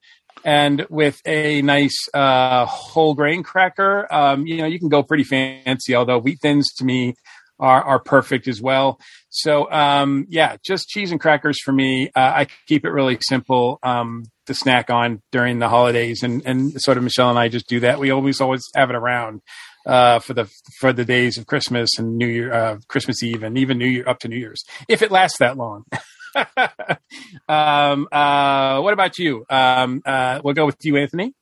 And 0.46 0.86
with 0.92 1.22
a 1.26 1.64
nice 1.64 2.08
uh, 2.14 2.66
whole 2.68 3.16
grain 3.16 3.42
cracker, 3.42 4.08
um, 4.14 4.46
you 4.46 4.58
know, 4.58 4.68
you 4.68 4.80
can 4.80 4.90
go 4.90 5.02
pretty 5.02 5.24
fancy. 5.24 5.96
Although 5.96 6.20
wheat 6.20 6.40
thins 6.40 6.72
to 6.76 6.86
me 6.86 7.16
are 7.60 7.84
are 7.84 8.00
perfect 8.00 8.48
as 8.48 8.62
well. 8.62 9.00
So 9.30 9.70
um, 9.72 10.26
yeah, 10.30 10.58
just 10.64 10.88
cheese 10.88 11.12
and 11.12 11.20
crackers 11.20 11.58
for 11.64 11.72
me. 11.72 12.12
Uh, 12.16 12.20
I 12.20 12.48
keep 12.68 12.86
it 12.86 12.90
really 12.90 13.18
simple 13.22 13.80
um, 13.84 14.26
to 14.46 14.54
snack 14.54 14.90
on 14.90 15.22
during 15.32 15.60
the 15.60 15.70
holidays, 15.70 16.24
and 16.24 16.42
and 16.46 16.80
sort 16.82 16.98
of 16.98 17.04
Michelle 17.04 17.30
and 17.30 17.40
I 17.40 17.48
just 17.48 17.68
do 17.68 17.80
that. 17.82 18.00
We 18.00 18.12
always 18.12 18.40
always 18.40 18.62
have 18.76 18.90
it 18.90 18.96
around 18.96 19.42
uh, 19.86 20.20
for 20.20 20.34
the 20.34 20.50
for 20.80 20.94
the 20.94 21.06
days 21.06 21.38
of 21.38 21.48
Christmas 21.48 21.90
and 21.98 22.18
New 22.18 22.28
Year, 22.28 22.54
uh, 22.54 22.78
Christmas 22.88 23.24
Eve, 23.24 23.44
and 23.44 23.58
even 23.58 23.78
New 23.78 23.88
Year 23.88 24.08
up 24.08 24.20
to 24.20 24.28
New 24.28 24.38
Year's, 24.38 24.64
if 24.88 25.02
it 25.02 25.12
lasts 25.12 25.40
that 25.40 25.58
long. 25.58 25.86
um, 27.48 28.08
uh, 28.12 28.80
what 28.82 28.94
about 28.94 29.18
you? 29.18 29.46
Um, 29.50 30.02
uh, 30.06 30.42
we'll 30.44 30.54
go 30.54 30.66
with 30.66 30.78
you, 30.84 30.98
Anthony. 30.98 31.34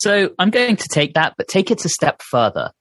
So 0.00 0.30
I'm 0.38 0.50
going 0.50 0.76
to 0.76 0.88
take 0.90 1.14
that, 1.14 1.34
but 1.36 1.48
take 1.48 1.70
it 1.70 1.84
a 1.84 1.88
step 1.88 2.22
further. 2.22 2.72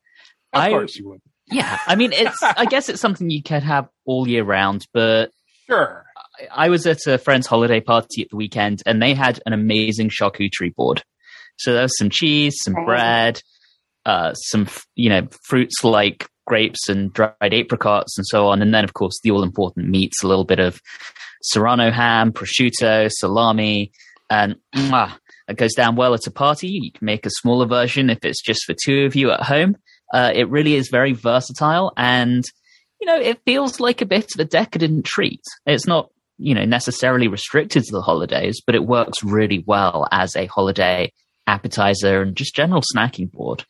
Of 0.53 0.61
I- 0.61 0.69
course 0.69 0.95
you 0.95 1.09
would. 1.09 1.21
Yeah, 1.53 1.79
I 1.85 1.95
mean, 1.95 2.13
it's. 2.13 2.41
I 2.41 2.63
guess 2.65 2.87
it's 2.87 3.01
something 3.01 3.29
you 3.29 3.43
could 3.43 3.63
have 3.63 3.89
all 4.05 4.25
year 4.25 4.43
round, 4.43 4.87
but 4.93 5.31
Sure. 5.67 6.05
I 6.49 6.69
was 6.69 6.87
at 6.87 7.05
a 7.07 7.17
friend's 7.17 7.45
holiday 7.45 7.81
party 7.81 8.21
at 8.21 8.29
the 8.29 8.37
weekend, 8.37 8.81
and 8.85 9.01
they 9.01 9.13
had 9.13 9.41
an 9.45 9.51
amazing 9.51 10.09
charcuterie 10.11 10.73
board. 10.73 11.03
So 11.57 11.73
there 11.73 11.81
was 11.81 11.97
some 11.97 12.09
cheese, 12.09 12.55
some 12.63 12.75
Oh. 12.79 12.85
bread, 12.85 13.41
uh, 14.05 14.33
some 14.33 14.69
you 14.95 15.09
know 15.09 15.27
fruits 15.43 15.83
like 15.83 16.25
grapes 16.47 16.87
and 16.87 17.11
dried 17.11 17.35
apricots 17.41 18.17
and 18.17 18.25
so 18.25 18.47
on, 18.47 18.61
and 18.61 18.73
then 18.73 18.85
of 18.85 18.93
course 18.93 19.19
the 19.21 19.31
all 19.31 19.43
important 19.43 19.89
meats, 19.89 20.23
a 20.23 20.27
little 20.29 20.45
bit 20.45 20.59
of 20.59 20.79
serrano 21.41 21.91
ham, 21.91 22.31
prosciutto, 22.31 23.09
salami, 23.11 23.91
and 24.29 24.55
mwah, 24.75 25.13
it 25.47 25.57
goes 25.57 25.73
down 25.73 25.95
well 25.95 26.13
at 26.13 26.27
a 26.27 26.31
party. 26.31 26.69
You 26.69 26.91
can 26.91 27.05
make 27.05 27.25
a 27.25 27.31
smaller 27.31 27.65
version 27.65 28.09
if 28.09 28.23
it's 28.23 28.41
just 28.41 28.63
for 28.65 28.73
two 28.73 29.05
of 29.05 29.15
you 29.15 29.31
at 29.31 29.41
home. 29.43 29.75
Uh, 30.13 30.31
it 30.33 30.49
really 30.49 30.75
is 30.75 30.89
very 30.89 31.13
versatile 31.13 31.93
and 31.97 32.43
you 33.01 33.07
know, 33.07 33.19
it 33.19 33.41
feels 33.45 33.79
like 33.79 34.01
a 34.01 34.05
bit 34.05 34.29
of 34.35 34.39
a 34.39 34.45
decadent 34.45 35.05
treat. 35.05 35.41
It's 35.65 35.87
not, 35.87 36.11
you 36.37 36.53
know, 36.53 36.65
necessarily 36.65 37.27
restricted 37.27 37.83
to 37.83 37.91
the 37.91 38.01
holidays, 38.01 38.61
but 38.63 38.75
it 38.75 38.85
works 38.85 39.23
really 39.23 39.63
well 39.65 40.07
as 40.11 40.35
a 40.35 40.45
holiday 40.45 41.11
appetizer 41.47 42.21
and 42.21 42.35
just 42.35 42.55
general 42.55 42.83
snacking 42.95 43.31
board. 43.31 43.65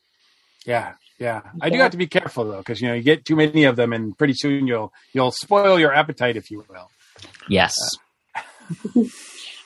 Yeah. 0.66 0.96
Yeah. 1.18 1.42
I 1.62 1.70
do 1.70 1.78
have 1.78 1.92
to 1.92 1.98
be 1.98 2.08
careful 2.08 2.44
though, 2.46 2.58
because 2.58 2.82
you 2.82 2.88
know 2.88 2.94
you 2.94 3.04
get 3.04 3.26
too 3.26 3.36
many 3.36 3.64
of 3.66 3.76
them, 3.76 3.94
and 3.94 4.18
pretty 4.18 4.34
soon 4.34 4.66
you'll 4.66 4.92
you'll 5.14 5.32
spoil 5.32 5.80
your 5.80 5.94
appetite, 5.94 6.36
if 6.36 6.50
you 6.50 6.66
will. 6.68 6.90
Yes. 7.48 7.74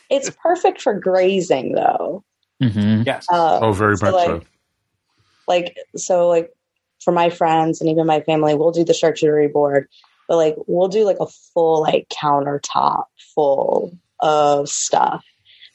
it's 0.09 0.29
perfect 0.41 0.81
for 0.81 0.93
grazing 0.93 1.73
though. 1.73 2.23
hmm 2.61 3.03
Yes. 3.05 3.25
Uh, 3.31 3.59
Oh, 3.61 3.71
very 3.71 3.97
so, 3.97 4.05
much 4.05 4.13
like, 4.15 4.27
so. 4.27 4.41
like 5.47 5.77
so 5.95 6.27
like 6.27 6.51
for 7.03 7.11
my 7.11 7.29
friends 7.29 7.81
and 7.81 7.89
even 7.89 8.07
my 8.07 8.21
family 8.21 8.55
we'll 8.55 8.71
do 8.71 8.83
the 8.83 8.93
charcuterie 8.93 9.51
board 9.51 9.87
but 10.27 10.37
like 10.37 10.55
we'll 10.67 10.87
do 10.87 11.03
like 11.03 11.19
a 11.19 11.27
full 11.53 11.81
like 11.81 12.07
countertop 12.09 13.05
full 13.35 13.95
of 14.21 14.67
stuff 14.69 15.23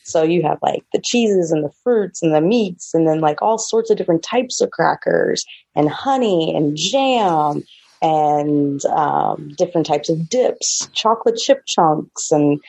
so 0.02 0.22
you 0.22 0.42
have 0.42 0.58
like 0.62 0.82
the 0.92 1.00
cheeses 1.00 1.52
and 1.52 1.62
the 1.62 1.70
fruits 1.84 2.22
and 2.22 2.34
the 2.34 2.40
meats 2.40 2.92
and 2.94 3.06
then 3.06 3.20
like 3.20 3.40
all 3.42 3.58
sorts 3.58 3.90
of 3.90 3.96
different 3.96 4.22
types 4.24 4.60
of 4.60 4.70
crackers 4.70 5.44
and 5.76 5.88
honey 5.88 6.52
and 6.56 6.76
jam 6.76 7.62
and 8.02 8.84
um, 8.86 9.52
different 9.56 9.86
types 9.86 10.08
of 10.08 10.28
dips 10.28 10.88
chocolate 10.94 11.36
chip 11.36 11.62
chunks 11.66 12.30
and 12.30 12.60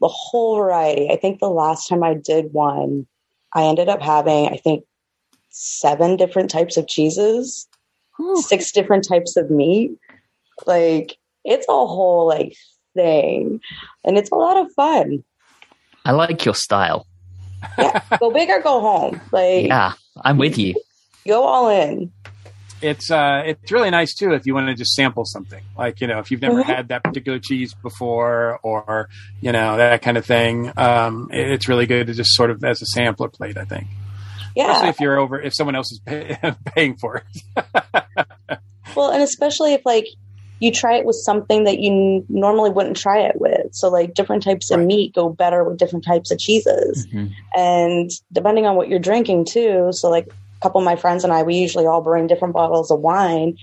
the 0.00 0.08
whole 0.08 0.56
variety 0.56 1.10
i 1.10 1.16
think 1.16 1.40
the 1.40 1.48
last 1.48 1.88
time 1.88 2.02
i 2.02 2.12
did 2.14 2.52
one 2.52 3.06
i 3.54 3.62
ended 3.62 3.88
up 3.88 4.02
having 4.02 4.48
i 4.48 4.56
think 4.56 4.84
seven 5.56 6.16
different 6.16 6.50
types 6.50 6.76
of 6.76 6.86
cheeses, 6.86 7.66
six 8.42 8.70
different 8.72 9.06
types 9.08 9.36
of 9.36 9.50
meat. 9.50 9.92
Like 10.66 11.16
it's 11.44 11.66
a 11.68 11.72
whole 11.72 12.26
like 12.26 12.54
thing, 12.94 13.60
and 14.04 14.18
it's 14.18 14.30
a 14.30 14.34
lot 14.34 14.58
of 14.58 14.70
fun. 14.72 15.24
I 16.04 16.12
like 16.12 16.44
your 16.44 16.54
style. 16.54 17.06
Yeah, 17.78 18.00
go 18.20 18.30
big 18.30 18.50
or 18.50 18.60
go 18.60 18.80
home. 18.80 19.20
Like 19.32 19.66
Yeah, 19.66 19.94
I'm 20.22 20.38
with 20.38 20.58
you. 20.58 20.74
go 21.26 21.44
all 21.44 21.68
in. 21.68 22.12
It's 22.82 23.10
uh 23.10 23.42
it's 23.46 23.72
really 23.72 23.90
nice 23.90 24.14
too 24.14 24.32
if 24.32 24.46
you 24.46 24.54
want 24.54 24.66
to 24.68 24.74
just 24.74 24.94
sample 24.94 25.24
something 25.24 25.62
like 25.78 26.00
you 26.00 26.06
know 26.06 26.18
if 26.18 26.30
you've 26.30 26.42
never 26.42 26.62
Mhm. 26.62 26.64
had 26.64 26.88
that 26.88 27.02
particular 27.02 27.38
cheese 27.38 27.74
before 27.82 28.58
or 28.62 29.08
you 29.40 29.50
know 29.52 29.76
that 29.78 30.02
kind 30.02 30.18
of 30.18 30.26
thing 30.26 30.70
um 30.76 31.30
it- 31.32 31.50
it's 31.52 31.68
really 31.68 31.86
good 31.86 32.06
to 32.08 32.12
just 32.14 32.34
sort 32.34 32.50
of 32.50 32.62
as 32.64 32.82
a 32.82 32.86
sampler 32.86 33.28
plate 33.28 33.56
i 33.56 33.64
think 33.64 33.86
especially 34.56 34.84
Yeah. 34.84 34.88
if 34.90 35.00
you're 35.00 35.18
over 35.18 35.40
if 35.40 35.54
someone 35.54 35.74
else 35.74 35.90
is 35.92 36.00
pay, 36.00 36.36
paying 36.66 36.96
for 36.96 37.16
it 37.16 37.24
Well, 38.94 39.10
and 39.10 39.22
especially 39.22 39.74
if 39.74 39.82
like 39.84 40.06
you 40.60 40.72
try 40.72 40.94
it 40.96 41.04
with 41.04 41.16
something 41.22 41.64
that 41.64 41.80
you 41.80 41.92
n- 41.92 42.24
normally 42.30 42.70
wouldn't 42.70 42.96
try 42.96 43.20
it 43.20 43.38
with. 43.38 43.74
So 43.74 43.90
like 43.90 44.14
different 44.14 44.42
types 44.42 44.70
of 44.70 44.78
Right. 44.78 44.86
meat 44.86 45.14
go 45.14 45.28
better 45.28 45.62
with 45.64 45.76
different 45.76 46.02
types 46.06 46.30
of 46.30 46.38
cheeses. 46.38 47.06
Mhm. 47.12 47.30
and 47.54 48.10
depending 48.32 48.64
on 48.64 48.74
what 48.76 48.88
you're 48.88 48.98
drinking 48.98 49.44
too 49.44 49.88
so 49.92 50.08
like 50.08 50.28
a 50.28 50.32
couple 50.66 50.80
of 50.80 50.84
my 50.84 50.96
friends 50.96 51.22
and 51.22 51.32
i 51.32 51.44
we 51.44 51.54
usually 51.54 51.86
all 51.86 52.02
bring 52.02 52.26
different 52.26 52.52
bottles 52.54 52.90
of 52.90 52.98
wine. 52.98 53.56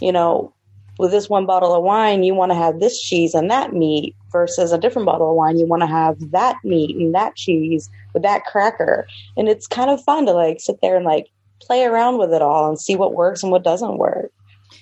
You 0.00 0.12
know 0.12 0.52
with 0.98 1.10
this 1.10 1.28
one 1.28 1.46
bottle 1.46 1.74
of 1.74 1.82
wine 1.82 2.22
you 2.22 2.34
want 2.34 2.52
to 2.52 2.56
have 2.56 2.78
this 2.80 3.00
cheese 3.00 3.34
and 3.34 3.50
that 3.50 3.72
meat 3.72 4.14
versus 4.30 4.72
a 4.72 4.78
different 4.78 5.06
bottle 5.06 5.30
of 5.30 5.36
wine 5.36 5.58
you 5.58 5.66
want 5.66 5.80
to 5.80 5.86
have 5.86 6.16
that 6.30 6.56
meat 6.62 6.94
and 6.96 7.14
that 7.14 7.34
cheese 7.34 7.88
with 8.12 8.22
that 8.22 8.44
cracker. 8.44 9.06
And 9.36 9.48
it's 9.48 9.66
kind 9.66 9.90
of 9.90 10.04
fun 10.04 10.26
to 10.26 10.32
like 10.32 10.60
sit 10.60 10.80
there 10.82 10.96
and 10.96 11.04
like 11.04 11.28
play 11.60 11.84
around 11.84 12.18
with 12.18 12.32
it 12.32 12.42
all 12.42 12.68
and 12.68 12.78
see 12.78 12.94
what 12.94 13.14
works 13.14 13.42
and 13.42 13.50
what 13.50 13.64
doesn't 13.64 13.98
work. 13.98 14.30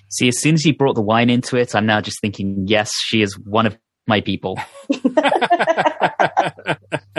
See, 0.09 0.29
as 0.29 0.41
soon 0.41 0.55
as 0.55 0.65
you 0.65 0.75
brought 0.75 0.95
the 0.95 1.03
wine 1.03 1.31
into 1.31 1.57
it, 1.57 1.75
I'm 1.75 1.87
now 1.87 2.01
just 2.01 2.21
thinking, 2.21 2.65
yes, 2.67 2.91
she 3.07 3.23
is 3.23 3.39
one 3.39 3.67
of 3.67 3.79
my 4.07 4.21
people. 4.21 4.59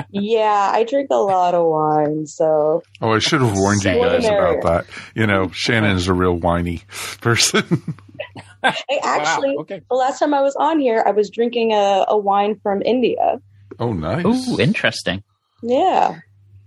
yeah 0.10 0.72
i 0.74 0.84
drink 0.88 1.08
a 1.12 1.16
lot 1.16 1.54
of 1.54 1.66
wine 1.66 2.26
so 2.26 2.84
Oh, 3.02 3.14
I 3.14 3.20
should 3.20 3.42
have 3.42 3.58
warned 3.58 3.84
you 3.84 3.94
guys 3.94 4.26
about 4.26 4.62
that. 4.64 4.86
You 5.16 5.28
know, 5.28 5.50
Shannon 5.50 5.96
is 5.96 6.08
a 6.08 6.14
real 6.14 6.36
whiny 6.36 6.82
person. 7.22 7.96
I 8.64 8.76
actually 9.04 9.56
wow. 9.56 9.62
okay 9.62 9.82
the 9.90 9.96
last 9.96 10.20
time 10.20 10.34
i 10.34 10.42
was 10.42 10.56
on 10.58 10.80
here 10.80 11.04
i 11.06 11.12
was 11.12 11.30
drinking 11.30 11.74
a, 11.74 12.06
a 12.08 12.18
wine 12.18 12.60
from 12.62 12.82
india 12.84 13.40
oh, 13.80 13.92
nice. 13.92 14.26
Ooh, 14.26 14.60
interesting. 14.60 15.24
yeah 15.62 16.20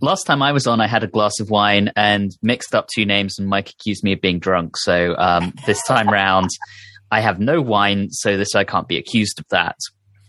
Last 0.02 0.25
time 0.25 0.42
I 0.42 0.52
was 0.52 0.66
on, 0.66 0.78
I 0.78 0.88
had 0.88 1.04
a 1.04 1.06
glass 1.06 1.40
of 1.40 1.49
wine 1.49 1.90
and 1.96 2.37
mixed 2.42 2.75
up 2.75 2.87
two 2.94 3.06
names, 3.06 3.38
and 3.38 3.49
Mike 3.49 3.70
accused 3.70 4.04
me 4.04 4.12
of 4.12 4.20
being 4.20 4.38
drunk. 4.38 4.76
So 4.76 5.16
um, 5.16 5.54
this 5.66 5.82
time 5.85 6.11
round, 6.11 6.50
I 7.11 7.20
have 7.20 7.40
no 7.40 7.62
wine, 7.62 8.11
so 8.11 8.37
this 8.37 8.54
I 8.54 8.64
can't 8.64 8.88
be 8.88 8.99
accused 8.99 9.38
of 9.38 9.46
that. 9.49 9.76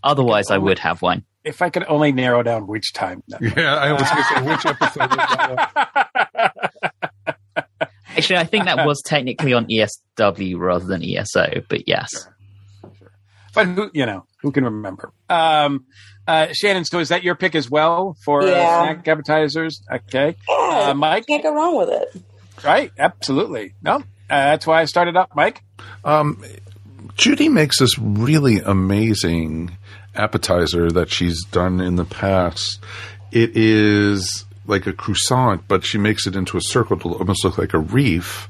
Otherwise, 0.02 0.50
I 0.50 0.58
would 0.58 0.78
have 0.78 1.02
one. 1.02 1.24
if 1.44 1.62
i 1.62 1.70
could 1.70 1.84
only 1.88 2.12
narrow 2.12 2.42
down 2.42 2.66
which 2.66 2.92
time. 2.92 3.22
Yeah, 3.40 3.74
I 3.74 3.92
was 3.92 4.02
going 4.02 4.22
to 4.22 4.28
say, 4.28 4.42
which 4.42 4.66
episode 4.66 5.10
was? 5.10 5.66
Actually, 8.16 8.38
I 8.38 8.44
think 8.44 8.64
that 8.64 8.84
was 8.84 9.00
technically 9.04 9.52
on 9.52 9.66
ESW 9.66 10.58
rather 10.58 10.84
than 10.84 11.04
ESO, 11.04 11.62
but 11.68 11.86
yes. 11.86 12.28
but 13.54 13.66
who 13.66 13.90
you 13.94 14.06
know 14.06 14.24
who 14.40 14.50
can 14.50 14.64
remember? 14.64 15.12
Um 15.28 15.86
uh 16.26 16.48
shannon 16.52 16.84
so 16.84 16.98
is 16.98 17.08
that 17.08 17.22
your 17.22 17.34
pick 17.34 17.54
as 17.54 17.70
well 17.70 18.16
for 18.24 18.42
uh, 18.42 18.46
snack 18.46 19.06
appetizers? 19.06 19.82
Okay. 19.90 20.36
Yeah, 20.48 20.90
uh, 20.90 20.94
mike 20.94 21.26
can't 21.26 21.42
go 21.42 21.54
wrong 21.54 21.76
with 21.76 21.88
it. 21.90 22.22
right 22.64 22.90
absolutely. 22.98 23.74
No 23.82 23.96
uh, 23.96 24.02
that's 24.28 24.66
why 24.66 24.82
i 24.82 24.84
started 24.84 25.16
up. 25.16 25.30
Mike? 25.34 25.62
Um, 26.04 26.44
Judy 27.18 27.48
makes 27.48 27.80
this 27.80 27.98
really 27.98 28.60
amazing 28.60 29.76
appetizer 30.14 30.88
that 30.92 31.10
she's 31.10 31.44
done 31.46 31.80
in 31.80 31.96
the 31.96 32.04
past. 32.04 32.80
It 33.32 33.56
is 33.56 34.44
like 34.66 34.86
a 34.86 34.92
croissant, 34.92 35.66
but 35.66 35.84
she 35.84 35.98
makes 35.98 36.26
it 36.28 36.36
into 36.36 36.56
a 36.56 36.60
circle 36.62 36.96
to 36.98 37.08
almost 37.14 37.44
look 37.44 37.58
like 37.58 37.74
a 37.74 37.78
reef. 37.78 38.48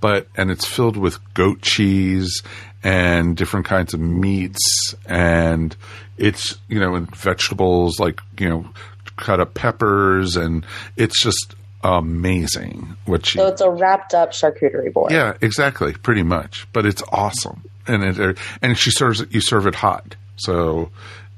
But 0.00 0.26
and 0.36 0.50
it's 0.50 0.66
filled 0.66 0.96
with 0.96 1.18
goat 1.34 1.62
cheese 1.62 2.42
and 2.82 3.36
different 3.36 3.66
kinds 3.66 3.94
of 3.94 4.00
meats, 4.00 4.94
and 5.06 5.76
it's 6.18 6.58
you 6.68 6.80
know 6.80 6.96
and 6.96 7.14
vegetables 7.14 8.00
like 8.00 8.20
you 8.38 8.48
know 8.48 8.68
cut 9.16 9.38
up 9.38 9.54
peppers, 9.54 10.36
and 10.36 10.66
it's 10.96 11.22
just 11.22 11.54
amazing 11.84 12.96
what 13.06 13.24
she 13.24 13.38
So 13.38 13.46
it's 13.46 13.60
a 13.60 13.70
wrapped 13.70 14.14
up 14.14 14.32
charcuterie 14.32 14.92
board. 14.92 15.12
yeah, 15.12 15.34
exactly, 15.40 15.92
pretty 15.92 16.22
much. 16.22 16.66
But 16.72 16.86
it's 16.86 17.02
awesome, 17.12 17.62
and 17.90 18.18
it 18.18 18.38
and 18.62 18.78
she 18.78 18.90
serves 18.90 19.20
it. 19.20 19.32
You 19.34 19.40
serve 19.40 19.66
it 19.66 19.74
hot, 19.74 20.16
so 20.36 20.90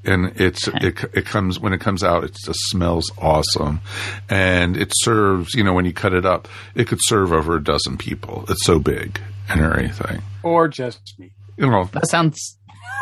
and 0.05 0.33
it's 0.39 0.67
it 0.67 1.03
it 1.13 1.25
comes 1.25 1.59
when 1.59 1.73
it 1.73 1.79
comes 1.79 2.03
out. 2.03 2.23
It 2.23 2.35
just 2.45 2.59
smells 2.69 3.11
awesome, 3.17 3.81
and 4.29 4.75
it 4.77 4.91
serves. 4.95 5.53
You 5.53 5.63
know, 5.63 5.73
when 5.73 5.85
you 5.85 5.93
cut 5.93 6.13
it 6.13 6.25
up, 6.25 6.47
it 6.75 6.87
could 6.87 6.99
serve 7.01 7.31
over 7.33 7.55
a 7.55 7.63
dozen 7.63 7.97
people. 7.97 8.45
It's 8.49 8.65
so 8.65 8.79
big 8.79 9.19
and 9.49 9.59
everything. 9.61 10.21
or 10.41 10.67
just 10.69 11.13
me 11.19 11.31
You 11.57 11.69
know, 11.69 11.83
That 11.91 12.07
sounds 12.07 12.57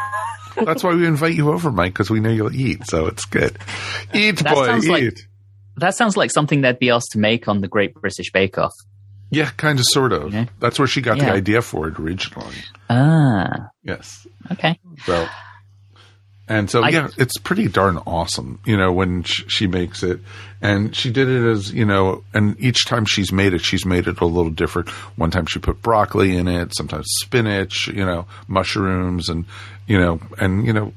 that's 0.65 0.83
why 0.83 0.93
we 0.95 1.05
invite 1.05 1.35
you 1.35 1.51
over, 1.51 1.71
Mike, 1.71 1.93
because 1.93 2.09
we 2.09 2.19
know 2.19 2.29
you'll 2.31 2.55
eat. 2.55 2.85
So 2.87 3.05
it's 3.07 3.25
good. 3.25 3.57
Eat, 4.13 4.39
That 4.39 4.53
boy, 4.55 4.77
eat. 4.77 4.89
like- 4.89 5.17
that 5.77 5.95
sounds 5.95 6.17
like 6.17 6.31
something 6.31 6.61
they'd 6.61 6.77
be 6.79 6.89
asked 6.89 7.11
to 7.13 7.17
make 7.19 7.47
on 7.47 7.61
the 7.61 7.67
Great 7.67 7.93
British 7.95 8.31
Bake 8.31 8.57
Off. 8.57 8.73
Yeah, 9.31 9.49
kind 9.57 9.79
of, 9.79 9.85
sort 9.89 10.13
of. 10.13 10.31
Yeah. 10.33 10.45
That's 10.59 10.77
where 10.77 10.87
she 10.87 11.01
got 11.01 11.17
the 11.17 11.31
idea 11.31 11.61
for 11.63 11.87
it 11.87 11.99
originally. 11.99 12.55
Ah, 12.89 13.69
Yes. 13.83 14.27
okay. 14.51 14.79
So, 15.05 15.25
and 16.47 16.69
so 16.69 16.83
I- 16.83 16.89
yeah, 16.89 17.07
it's 17.17 17.37
pretty 17.37 17.67
darn 17.67 17.97
awesome, 18.05 18.59
you 18.65 18.75
know, 18.77 18.91
when 18.91 19.23
sh- 19.23 19.43
she 19.47 19.67
makes 19.67 20.03
it, 20.03 20.19
and 20.61 20.93
she 20.95 21.09
did 21.09 21.27
it 21.29 21.49
as 21.49 21.71
you 21.71 21.85
know, 21.85 22.23
and 22.33 22.55
each 22.59 22.85
time 22.85 23.05
she's 23.05 23.31
made 23.31 23.53
it, 23.53 23.61
she's 23.61 23.85
made 23.85 24.07
it 24.07 24.19
a 24.19 24.25
little 24.25 24.51
different. 24.51 24.89
One 25.17 25.31
time 25.31 25.45
she 25.45 25.59
put 25.59 25.81
broccoli 25.81 26.35
in 26.35 26.47
it, 26.47 26.75
sometimes 26.75 27.07
spinach, 27.21 27.87
you 27.87 28.05
know, 28.05 28.25
mushrooms, 28.47 29.29
and 29.29 29.45
you 29.87 29.97
know, 29.99 30.19
and 30.39 30.65
you 30.65 30.73
know, 30.73 30.93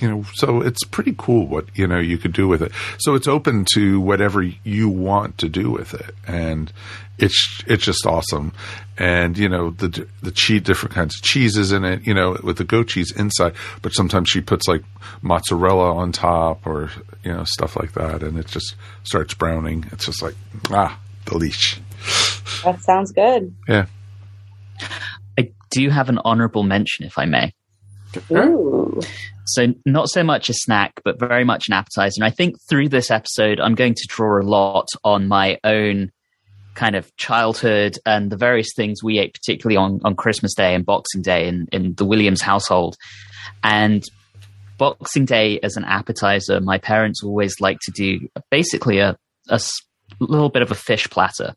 you 0.00 0.08
know, 0.08 0.24
so 0.34 0.60
it's 0.60 0.82
pretty 0.84 1.14
cool 1.16 1.46
what 1.46 1.66
you 1.74 1.86
know 1.86 1.98
you 1.98 2.18
could 2.18 2.32
do 2.32 2.48
with 2.48 2.62
it. 2.62 2.72
So 2.98 3.14
it's 3.14 3.28
open 3.28 3.64
to 3.74 4.00
whatever 4.00 4.42
you 4.42 4.88
want 4.88 5.38
to 5.38 5.48
do 5.48 5.70
with 5.70 5.94
it, 5.94 6.14
and 6.26 6.72
it's 7.18 7.62
it's 7.66 7.84
just 7.84 8.04
awesome. 8.06 8.52
And 8.98 9.38
you 9.38 9.48
know 9.48 9.70
the 9.70 10.06
the 10.22 10.32
cheese, 10.32 10.62
different 10.62 10.94
kinds 10.94 11.14
of 11.14 11.22
cheeses 11.22 11.70
in 11.70 11.84
it. 11.84 12.06
You 12.06 12.14
know, 12.14 12.36
with 12.42 12.58
the 12.58 12.64
goat 12.64 12.88
cheese 12.88 13.12
inside, 13.16 13.54
but 13.82 13.92
sometimes 13.92 14.30
she 14.30 14.40
puts 14.40 14.66
like 14.66 14.82
mozzarella 15.22 15.94
on 15.94 16.10
top 16.10 16.66
or 16.66 16.90
you 17.22 17.32
know 17.32 17.44
stuff 17.44 17.76
like 17.76 17.92
that, 17.92 18.22
and 18.22 18.38
it 18.38 18.46
just 18.46 18.74
starts 19.04 19.34
browning. 19.34 19.86
It's 19.92 20.06
just 20.06 20.22
like 20.22 20.34
ah, 20.70 20.98
delish. 21.24 21.78
That 22.64 22.82
sounds 22.82 23.12
good. 23.12 23.54
Yeah. 23.68 23.86
I 25.38 25.52
do 25.70 25.88
have 25.90 26.08
an 26.08 26.18
honorable 26.24 26.62
mention, 26.62 27.06
if 27.06 27.18
I 27.18 27.26
may. 27.26 27.52
So 29.46 29.74
not 29.84 30.08
so 30.08 30.22
much 30.24 30.48
a 30.48 30.54
snack, 30.54 31.00
but 31.04 31.18
very 31.18 31.44
much 31.44 31.68
an 31.68 31.74
appetizer. 31.74 32.14
And 32.16 32.24
I 32.24 32.30
think 32.30 32.56
through 32.68 32.88
this 32.88 33.10
episode, 33.10 33.60
I'm 33.60 33.74
going 33.74 33.94
to 33.94 34.06
draw 34.08 34.40
a 34.40 34.42
lot 34.42 34.86
on 35.04 35.28
my 35.28 35.58
own 35.64 36.10
kind 36.74 36.96
of 36.96 37.14
childhood 37.16 37.96
and 38.04 38.30
the 38.30 38.36
various 38.36 38.72
things 38.74 39.02
we 39.02 39.18
ate, 39.18 39.34
particularly 39.34 39.76
on, 39.76 40.00
on 40.04 40.16
Christmas 40.16 40.54
Day 40.54 40.74
and 40.74 40.84
Boxing 40.84 41.22
Day 41.22 41.46
in, 41.46 41.68
in 41.72 41.94
the 41.94 42.04
Williams 42.04 42.42
household. 42.42 42.96
And 43.62 44.02
Boxing 44.78 45.24
Day 45.24 45.60
as 45.62 45.76
an 45.76 45.84
appetizer, 45.84 46.60
my 46.60 46.78
parents 46.78 47.22
always 47.22 47.60
like 47.60 47.78
to 47.82 47.92
do 47.92 48.28
basically 48.50 48.98
a 48.98 49.16
little 50.20 50.48
bit 50.48 50.62
of 50.62 50.70
a 50.70 50.74
fish 50.74 51.08
platter. 51.10 51.54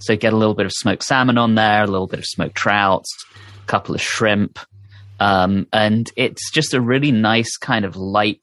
So 0.00 0.16
get 0.16 0.32
a 0.32 0.36
little 0.36 0.54
bit 0.54 0.66
of 0.66 0.72
smoked 0.72 1.04
salmon 1.04 1.38
on 1.38 1.54
there, 1.54 1.84
a 1.84 1.86
little 1.86 2.06
bit 2.06 2.18
of 2.18 2.26
smoked 2.26 2.56
trout, 2.56 3.04
a 3.34 3.66
couple 3.66 3.94
of 3.94 4.00
shrimp, 4.00 4.58
um, 5.22 5.68
and 5.72 6.10
it's 6.16 6.50
just 6.50 6.74
a 6.74 6.80
really 6.80 7.12
nice 7.12 7.56
kind 7.56 7.84
of 7.84 7.94
light 7.94 8.42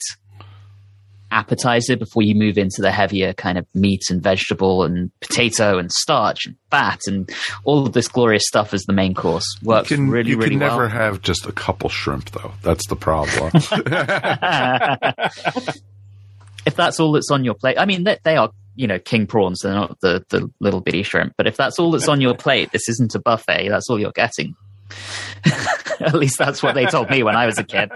appetizer 1.30 1.98
before 1.98 2.24
you 2.24 2.34
move 2.34 2.58
into 2.58 2.82
the 2.82 2.90
heavier 2.90 3.34
kind 3.34 3.58
of 3.58 3.68
meat 3.76 4.04
and 4.10 4.24
vegetable 4.24 4.84
and 4.84 5.12
potato 5.20 5.78
and 5.78 5.92
starch 5.92 6.46
and 6.46 6.56
fat 6.72 7.02
and 7.06 7.30
all 7.66 7.86
of 7.86 7.92
this 7.92 8.08
glorious 8.08 8.44
stuff 8.48 8.74
as 8.74 8.86
the 8.86 8.94
main 8.94 9.14
course 9.14 9.44
works 9.62 9.92
you 9.92 9.98
can, 9.98 10.10
really, 10.10 10.30
you 10.30 10.38
really 10.38 10.52
can 10.52 10.60
well. 10.60 10.70
never 10.70 10.88
have 10.88 11.22
just 11.22 11.46
a 11.46 11.52
couple 11.52 11.90
shrimp, 11.90 12.32
though. 12.32 12.54
That's 12.64 12.88
the 12.88 12.96
problem. 12.96 13.52
if 16.66 16.78
that's 16.78 17.02
all 17.02 17.12
that's 17.12 17.30
on 17.30 17.44
your 17.44 17.56
plate, 17.56 17.78
I 17.78 17.86
mean, 17.86 18.06
they, 18.06 18.20
they 18.24 18.38
are, 18.38 18.52
you 18.76 18.88
know, 18.88 19.00
king 19.00 19.28
prawns. 19.28 19.64
They're 19.64 19.74
not 19.74 20.00
the, 20.00 20.24
the 20.30 20.50
little 20.62 20.80
bitty 20.80 21.04
shrimp. 21.04 21.34
But 21.36 21.46
if 21.46 21.58
that's 21.58 21.78
all 21.78 21.92
that's 21.92 22.08
on 22.08 22.22
your 22.22 22.36
plate, 22.36 22.72
this 22.72 22.88
isn't 22.88 23.16
a 23.16 23.20
buffet. 23.20 23.68
That's 23.68 23.90
all 23.90 24.00
you're 24.00 24.14
getting. 24.14 24.56
At 26.00 26.14
least 26.14 26.38
that's 26.38 26.64
what 26.64 26.76
they 26.76 26.86
told 26.86 27.10
me 27.10 27.24
when 27.24 27.36
I 27.36 27.46
was 27.46 27.58
a 27.58 27.64
kid. 27.64 27.92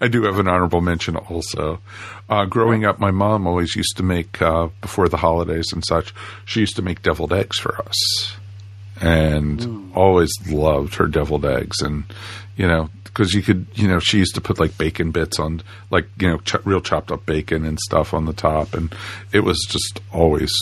I 0.00 0.08
do 0.08 0.22
have 0.24 0.38
an 0.38 0.48
honorable 0.48 0.80
mention 0.80 1.16
also. 1.16 1.80
Uh, 2.28 2.44
growing 2.44 2.84
up, 2.84 2.98
my 3.00 3.10
mom 3.10 3.46
always 3.46 3.74
used 3.74 3.96
to 3.96 4.02
make, 4.02 4.40
uh, 4.40 4.68
before 4.80 5.08
the 5.08 5.16
holidays 5.16 5.72
and 5.72 5.84
such, 5.84 6.14
she 6.44 6.60
used 6.60 6.76
to 6.76 6.82
make 6.82 7.02
deviled 7.02 7.32
eggs 7.32 7.58
for 7.58 7.76
us. 7.82 8.36
And 9.00 9.92
always 9.94 10.32
loved 10.48 10.94
her 10.96 11.08
deviled 11.08 11.44
eggs. 11.44 11.82
And, 11.82 12.04
you 12.56 12.66
know, 12.68 12.90
because 13.02 13.34
you 13.34 13.42
could, 13.42 13.66
you 13.74 13.88
know, 13.88 13.98
she 13.98 14.18
used 14.18 14.34
to 14.36 14.40
put 14.40 14.58
like 14.58 14.78
bacon 14.78 15.10
bits 15.10 15.38
on, 15.38 15.62
like, 15.90 16.06
you 16.18 16.28
know, 16.28 16.38
ch- 16.38 16.64
real 16.64 16.80
chopped 16.80 17.10
up 17.10 17.26
bacon 17.26 17.64
and 17.64 17.78
stuff 17.80 18.14
on 18.14 18.24
the 18.24 18.32
top. 18.32 18.72
And 18.74 18.94
it 19.32 19.40
was 19.40 19.58
just 19.68 20.00
always 20.12 20.52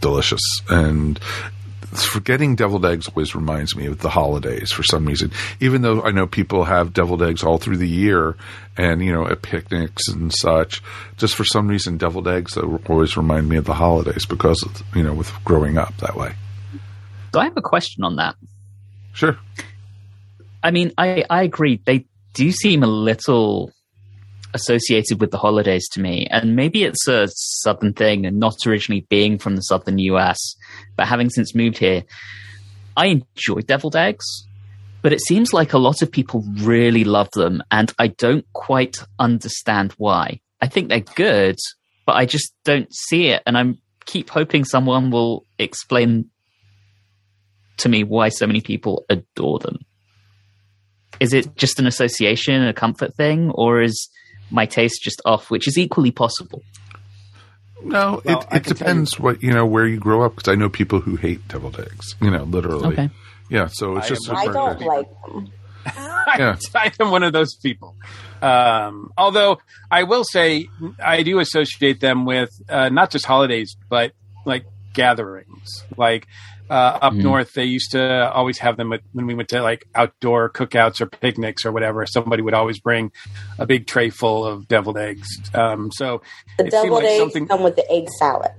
delicious. 0.00 0.42
And 0.68 1.18
forgetting 1.92 2.56
deviled 2.56 2.84
eggs 2.86 3.08
always 3.08 3.34
reminds 3.34 3.74
me 3.74 3.86
of 3.86 3.98
the 3.98 4.10
holidays 4.10 4.70
for 4.70 4.82
some 4.82 5.04
reason. 5.04 5.32
Even 5.60 5.82
though 5.82 6.02
I 6.02 6.10
know 6.10 6.26
people 6.26 6.64
have 6.64 6.92
deviled 6.92 7.22
eggs 7.22 7.42
all 7.42 7.58
through 7.58 7.78
the 7.78 7.88
year 7.88 8.36
and, 8.76 9.02
you 9.02 9.12
know, 9.12 9.26
at 9.26 9.42
picnics 9.42 10.08
and 10.08 10.32
such, 10.32 10.82
just 11.16 11.34
for 11.34 11.44
some 11.44 11.68
reason, 11.68 11.98
deviled 11.98 12.28
eggs 12.28 12.56
always 12.56 13.16
remind 13.16 13.48
me 13.48 13.56
of 13.56 13.64
the 13.64 13.74
holidays 13.74 14.26
because, 14.26 14.62
of, 14.62 14.82
you 14.94 15.02
know, 15.02 15.14
with 15.14 15.32
growing 15.44 15.78
up 15.78 15.96
that 15.98 16.16
way. 16.16 16.32
So 17.34 17.40
I 17.40 17.44
have 17.44 17.56
a 17.56 17.62
question 17.62 18.04
on 18.04 18.16
that. 18.16 18.36
Sure. 19.12 19.36
I 20.62 20.70
mean, 20.70 20.92
I, 20.98 21.24
I 21.28 21.42
agree. 21.42 21.80
They 21.84 22.06
do 22.34 22.52
seem 22.52 22.82
a 22.82 22.88
little 22.88 23.72
associated 24.54 25.20
with 25.20 25.30
the 25.30 25.38
holidays 25.38 25.88
to 25.92 26.00
me. 26.00 26.26
And 26.30 26.56
maybe 26.56 26.84
it's 26.84 27.06
a 27.08 27.28
southern 27.28 27.92
thing 27.92 28.26
and 28.26 28.38
not 28.38 28.54
originally 28.66 29.06
being 29.08 29.38
from 29.38 29.56
the 29.56 29.62
southern 29.62 29.98
US, 29.98 30.56
but 30.96 31.08
having 31.08 31.30
since 31.30 31.54
moved 31.54 31.78
here, 31.78 32.04
I 32.96 33.06
enjoy 33.06 33.60
deviled 33.60 33.96
eggs, 33.96 34.24
but 35.02 35.12
it 35.12 35.20
seems 35.20 35.52
like 35.52 35.72
a 35.72 35.78
lot 35.78 36.02
of 36.02 36.10
people 36.10 36.44
really 36.58 37.04
love 37.04 37.30
them. 37.32 37.62
And 37.70 37.92
I 37.98 38.08
don't 38.08 38.44
quite 38.52 38.96
understand 39.18 39.92
why. 39.96 40.40
I 40.60 40.66
think 40.66 40.88
they're 40.88 41.00
good, 41.00 41.56
but 42.06 42.16
I 42.16 42.26
just 42.26 42.52
don't 42.64 42.92
see 42.94 43.28
it. 43.28 43.42
And 43.46 43.56
I 43.56 43.74
keep 44.06 44.28
hoping 44.30 44.64
someone 44.64 45.10
will 45.10 45.44
explain 45.58 46.30
to 47.78 47.88
me 47.88 48.04
why 48.04 48.28
so 48.28 48.46
many 48.46 48.60
people 48.60 49.04
adore 49.08 49.58
them. 49.58 49.78
Is 51.18 51.32
it 51.32 51.56
just 51.56 51.78
an 51.78 51.86
association, 51.86 52.66
a 52.66 52.72
comfort 52.72 53.14
thing, 53.14 53.50
or 53.50 53.82
is 53.82 54.08
my 54.50 54.66
taste 54.66 55.02
just 55.02 55.20
off, 55.24 55.50
which 55.50 55.68
is 55.68 55.78
equally 55.78 56.10
possible? 56.10 56.62
No, 57.82 58.20
Well, 58.24 58.40
it, 58.40 58.44
it 58.44 58.48
can 58.50 58.62
tell 58.62 58.74
depends 58.74 59.18
what, 59.20 59.42
you 59.42 59.52
know, 59.52 59.66
where 59.66 59.86
you 59.86 59.98
grow 59.98 60.22
up 60.22 60.34
because 60.36 60.52
I 60.52 60.54
know 60.54 60.68
people 60.68 61.00
who 61.00 61.16
hate 61.16 61.46
deviled 61.48 61.78
eggs, 61.80 62.14
you 62.20 62.30
know, 62.30 62.44
literally. 62.44 62.88
Okay. 62.92 63.10
Yeah. 63.48 63.68
So 63.72 63.96
it's 63.96 64.06
I 64.06 64.08
just, 64.08 64.28
am- 64.28 64.36
I 64.36 64.42
a- 64.44 64.52
don't 64.52 64.80
like 64.82 65.08
them. 65.26 65.52
Yeah. 66.38 66.56
I 66.74 66.92
am 67.00 67.10
one 67.10 67.22
of 67.22 67.32
those 67.32 67.56
people. 67.56 67.96
Um, 68.42 69.12
although 69.18 69.58
I 69.90 70.04
will 70.04 70.24
say 70.24 70.68
I 71.02 71.22
do 71.22 71.38
associate 71.40 72.00
them 72.00 72.24
with 72.24 72.50
uh, 72.68 72.88
not 72.90 73.10
just 73.10 73.26
holidays, 73.26 73.76
but 73.88 74.12
like 74.44 74.64
gatherings. 74.92 75.84
Like 75.96 76.26
uh, 76.70 76.98
up 77.02 77.12
Mm. 77.12 77.22
north, 77.22 77.52
they 77.54 77.64
used 77.64 77.90
to 77.92 78.30
always 78.32 78.58
have 78.58 78.76
them 78.76 78.92
at, 78.92 79.00
when 79.12 79.26
we 79.26 79.34
went 79.34 79.48
to 79.50 79.60
like 79.60 79.86
outdoor 79.94 80.48
cookouts 80.48 81.00
or 81.00 81.06
picnics 81.06 81.66
or 81.66 81.72
whatever. 81.72 82.06
Somebody 82.06 82.42
would 82.42 82.54
always 82.54 82.78
bring 82.78 83.10
a 83.58 83.66
big 83.66 83.86
tray 83.88 84.08
full 84.10 84.46
of 84.46 84.68
deviled 84.68 84.96
eggs. 84.96 85.26
Um, 85.52 85.90
so 85.92 86.22
The 86.58 86.66
it 86.66 86.70
deviled 86.70 86.92
like 87.02 87.04
eggs 87.04 87.18
something- 87.18 87.48
come 87.48 87.62
with 87.64 87.76
the 87.76 87.90
egg 87.90 88.08
salad. 88.18 88.52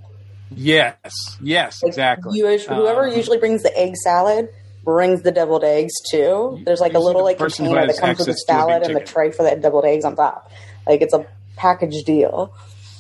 yes, 0.55 0.99
yes, 1.41 1.81
Like, 1.81 1.89
exactly. 1.89 2.37
You, 2.37 2.45
whoever 2.59 3.07
Um, 3.07 3.15
usually 3.15 3.37
brings 3.37 3.63
the 3.63 3.75
egg 3.77 3.95
salad 3.95 4.49
brings 4.83 5.21
the 5.21 5.31
deviled 5.31 5.63
eggs 5.63 5.93
too. 6.11 6.59
There's 6.65 6.81
like 6.81 6.93
a 6.95 6.99
little 6.99 7.23
like 7.23 7.37
container 7.37 7.87
that 7.87 7.97
comes 7.97 8.17
with 8.17 8.27
the 8.27 8.31
access 8.31 8.43
to 8.45 8.51
a 8.53 8.55
big 8.55 8.67
salad 8.67 8.83
and 8.83 8.95
the 8.95 8.99
tray 8.99 9.31
for 9.31 9.43
the 9.43 9.55
deviled 9.55 9.85
eggs 9.85 10.03
on 10.05 10.15
top. 10.15 10.51
Like 10.87 11.01
it's 11.01 11.13
a 11.13 11.25
package 11.55 12.03
deal. 12.03 12.51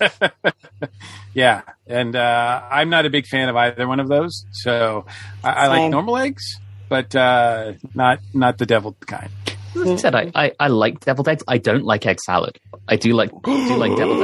Yeah, 1.33 1.61
and 1.87 2.13
uh, 2.15 2.61
I'm 2.69 2.89
not 2.89 3.05
a 3.05 3.09
big 3.09 3.25
fan 3.25 3.47
of 3.47 3.55
either 3.55 3.87
one 3.87 4.01
of 4.01 4.09
those. 4.09 4.45
So 4.51 5.05
I, 5.43 5.49
I 5.51 5.67
like 5.67 5.89
normal 5.91 6.17
eggs, 6.17 6.43
but 6.89 7.15
uh, 7.15 7.73
not 7.95 8.19
not 8.33 8.57
the 8.57 8.65
deviled 8.65 8.99
kind. 9.07 9.29
As 9.73 9.87
I 9.89 9.95
said, 9.95 10.13
I, 10.15 10.29
I, 10.35 10.51
I 10.59 10.67
like 10.67 10.99
deviled 10.99 11.29
eggs. 11.29 11.43
I 11.47 11.57
don't 11.57 11.85
like 11.85 12.05
egg 12.05 12.19
salad. 12.19 12.59
I 12.87 12.97
do 12.97 13.13
like 13.13 13.31
do 13.45 13.75
like 13.77 13.95
deviled 13.95 14.23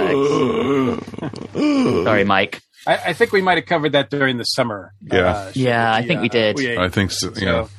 eggs. 0.92 1.54
Sorry, 2.04 2.26
Mike. 2.26 2.62
I, 2.86 2.98
I 2.98 3.13
think 3.13 3.32
we 3.32 3.42
might 3.42 3.58
have 3.58 3.66
covered 3.68 3.94
that 3.94 4.10
during 4.10 4.38
the 4.38 4.44
summer. 4.44 4.92
Yeah. 5.02 5.18
uh, 5.28 5.52
Yeah, 5.56 5.84
that 5.84 5.94
I 5.94 6.06
think 6.06 6.22
we 6.22 6.28
did. 6.30 6.60
ate. 6.60 6.78
I 6.78 6.90
think 6.90 7.12
so. 7.12 7.34
So 7.34 7.70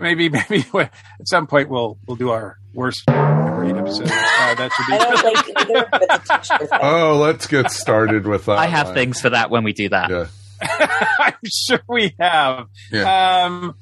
maybe 0.00 0.28
maybe 0.50 0.64
at 0.74 0.90
some 1.24 1.46
point 1.46 1.68
we'll 1.68 1.98
we'll 2.08 2.16
do 2.16 2.30
our 2.30 2.56
worst 2.74 3.04
ever 3.08 3.45
eight 3.66 3.76
episodes. 3.76 4.10
Uh, 4.38 4.54
that 4.54 4.70
should 4.72 4.94
I 4.94 4.98
be. 4.98 5.04
don't 5.04 5.34
like 5.34 5.48
either, 5.70 5.88
but 5.90 6.02
it's 6.02 6.14
a 6.14 6.28
texture 6.28 6.58
thing. 6.58 6.78
Oh, 6.80 7.16
let's 7.20 7.46
get 7.48 7.70
started 7.72 8.26
with 8.26 8.44
that. 8.44 8.58
I 8.58 8.66
have 8.66 8.88
one. 8.88 8.94
things 8.94 9.20
for 9.20 9.30
that 9.30 9.50
when 9.50 9.64
we 9.64 9.72
do 9.72 9.88
that. 9.88 10.08
Yeah. 10.10 10.26
I'm 11.18 11.34
sure 11.44 11.80
we 11.88 12.14
have. 12.20 12.68
Yeah. 12.92 13.44
Um, 13.46 13.74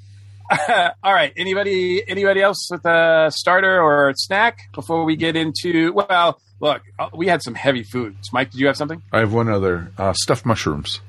all 1.02 1.12
right. 1.12 1.32
Anybody 1.36 2.02
anybody 2.08 2.40
else 2.40 2.68
with 2.70 2.84
a 2.86 3.30
starter 3.34 3.78
or 3.80 4.08
a 4.10 4.14
snack 4.16 4.58
before 4.74 5.04
we 5.04 5.16
get 5.16 5.36
into? 5.36 5.92
Well, 5.92 6.40
look, 6.60 6.80
uh, 6.98 7.10
we 7.14 7.26
had 7.26 7.42
some 7.42 7.54
heavy 7.54 7.82
foods. 7.82 8.32
Mike, 8.32 8.52
did 8.52 8.60
you 8.60 8.68
have 8.68 8.76
something? 8.76 9.02
I 9.12 9.18
have 9.18 9.34
one 9.34 9.48
other 9.50 9.92
uh, 9.98 10.14
stuffed 10.14 10.46
mushrooms. 10.46 11.00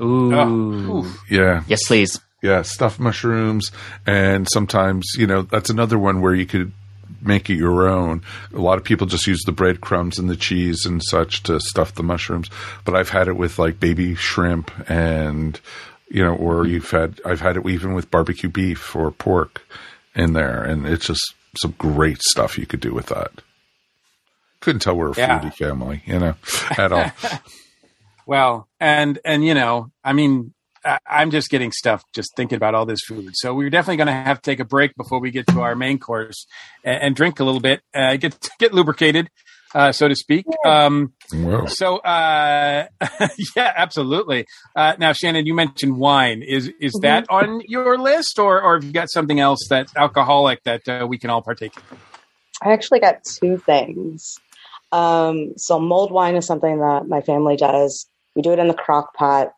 Ooh. 0.00 0.34
Oh. 0.34 1.18
Yeah. 1.30 1.62
Yes, 1.66 1.86
please. 1.86 2.20
Yeah. 2.42 2.60
Stuffed 2.62 3.00
mushrooms. 3.00 3.70
And 4.06 4.46
sometimes, 4.52 5.12
you 5.16 5.26
know, 5.26 5.42
that's 5.42 5.70
another 5.70 5.98
one 5.98 6.20
where 6.20 6.34
you 6.34 6.44
could 6.46 6.72
make 7.22 7.48
it 7.48 7.54
your 7.54 7.88
own. 7.88 8.22
A 8.52 8.58
lot 8.58 8.78
of 8.78 8.84
people 8.84 9.06
just 9.06 9.26
use 9.26 9.42
the 9.46 9.52
breadcrumbs 9.52 10.18
and 10.18 10.28
the 10.28 10.36
cheese 10.36 10.84
and 10.84 11.02
such 11.02 11.42
to 11.44 11.60
stuff 11.60 11.94
the 11.94 12.02
mushrooms. 12.02 12.50
But 12.84 12.96
I've 12.96 13.10
had 13.10 13.28
it 13.28 13.36
with 13.36 13.58
like 13.58 13.78
baby 13.80 14.14
shrimp 14.14 14.70
and, 14.90 15.58
you 16.08 16.22
know, 16.22 16.34
or 16.34 16.66
you've 16.66 16.90
had, 16.90 17.20
I've 17.24 17.40
had 17.40 17.56
it 17.56 17.66
even 17.66 17.94
with 17.94 18.10
barbecue 18.10 18.48
beef 18.48 18.94
or 18.96 19.10
pork 19.12 19.62
in 20.14 20.32
there. 20.32 20.62
And 20.62 20.86
it's 20.86 21.06
just 21.06 21.34
some 21.60 21.74
great 21.78 22.20
stuff 22.22 22.58
you 22.58 22.66
could 22.66 22.80
do 22.80 22.92
with 22.92 23.06
that. 23.06 23.30
Couldn't 24.60 24.80
tell 24.80 24.96
we're 24.96 25.12
a 25.12 25.16
Yeah. 25.16 25.40
foodie 25.40 25.54
family, 25.54 26.02
you 26.06 26.18
know, 26.18 26.34
at 26.78 26.92
all. 26.92 27.10
Well, 28.24 28.68
and 28.78 29.18
and 29.24 29.44
you 29.44 29.52
know, 29.52 29.90
I 30.04 30.12
mean, 30.12 30.54
I'm 31.06 31.30
just 31.30 31.50
getting 31.50 31.72
stuff 31.72 32.04
just 32.12 32.34
thinking 32.36 32.56
about 32.56 32.74
all 32.74 32.86
this 32.86 33.00
food. 33.06 33.30
So 33.34 33.54
we're 33.54 33.70
definitely 33.70 33.98
going 33.98 34.08
to 34.08 34.12
have 34.12 34.40
to 34.42 34.50
take 34.50 34.60
a 34.60 34.64
break 34.64 34.94
before 34.96 35.20
we 35.20 35.30
get 35.30 35.46
to 35.48 35.60
our 35.60 35.74
main 35.74 35.98
course 35.98 36.46
and, 36.84 37.02
and 37.02 37.16
drink 37.16 37.40
a 37.40 37.44
little 37.44 37.60
bit, 37.60 37.82
uh, 37.94 38.16
get 38.16 38.48
get 38.58 38.74
lubricated, 38.74 39.30
uh, 39.74 39.92
so 39.92 40.08
to 40.08 40.14
speak. 40.14 40.46
Um, 40.66 41.12
Whoa. 41.32 41.66
so 41.66 41.98
uh, 41.98 42.86
yeah, 43.56 43.72
absolutely. 43.76 44.46
Uh, 44.74 44.94
now, 44.98 45.12
Shannon, 45.12 45.46
you 45.46 45.54
mentioned 45.54 45.96
wine. 45.96 46.42
Is 46.42 46.70
is 46.80 46.92
that 47.02 47.26
on 47.30 47.62
your 47.66 47.98
list, 47.98 48.38
or 48.38 48.60
or 48.60 48.76
have 48.76 48.84
you 48.84 48.92
got 48.92 49.10
something 49.10 49.40
else 49.40 49.60
that's 49.68 49.94
alcoholic 49.96 50.62
that 50.64 50.88
uh, 50.88 51.06
we 51.06 51.18
can 51.18 51.30
all 51.30 51.42
partake? 51.42 51.76
in? 51.76 51.98
I 52.62 52.72
actually 52.72 53.00
got 53.00 53.24
two 53.24 53.58
things. 53.58 54.38
Um, 54.92 55.54
so 55.56 55.80
mulled 55.80 56.12
wine 56.12 56.36
is 56.36 56.46
something 56.46 56.78
that 56.78 57.08
my 57.08 57.22
family 57.22 57.56
does. 57.56 58.06
We 58.34 58.42
do 58.42 58.52
it 58.52 58.58
in 58.58 58.68
the 58.68 58.74
crock 58.74 59.14
pot, 59.14 59.52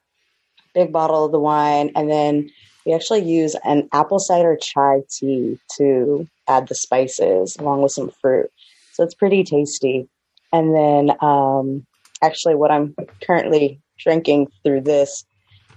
big 0.74 0.92
bottle 0.92 1.24
of 1.24 1.32
the 1.32 1.38
wine, 1.38 1.90
and 1.94 2.10
then 2.10 2.50
we 2.84 2.92
actually 2.92 3.24
use 3.24 3.56
an 3.64 3.88
apple 3.92 4.18
cider 4.18 4.56
chai 4.60 5.02
tea 5.10 5.58
to 5.78 6.28
add 6.48 6.68
the 6.68 6.74
spices 6.74 7.56
along 7.58 7.82
with 7.82 7.92
some 7.92 8.10
fruit. 8.20 8.50
So 8.92 9.02
it's 9.02 9.14
pretty 9.14 9.44
tasty. 9.44 10.08
And 10.52 10.74
then 10.74 11.16
um, 11.20 11.86
actually 12.22 12.54
what 12.54 12.70
I'm 12.70 12.94
currently 13.26 13.80
drinking 13.98 14.48
through 14.62 14.82
this 14.82 15.24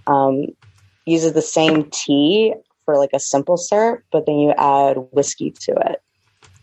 um, 0.05 0.47
uses 1.05 1.33
the 1.33 1.41
same 1.41 1.89
tea 1.91 2.53
for 2.85 2.97
like 2.97 3.11
a 3.13 3.19
simple 3.19 3.57
syrup, 3.57 4.03
but 4.11 4.25
then 4.25 4.35
you 4.35 4.53
add 4.57 4.97
whiskey 5.11 5.51
to 5.61 5.71
it. 5.71 6.01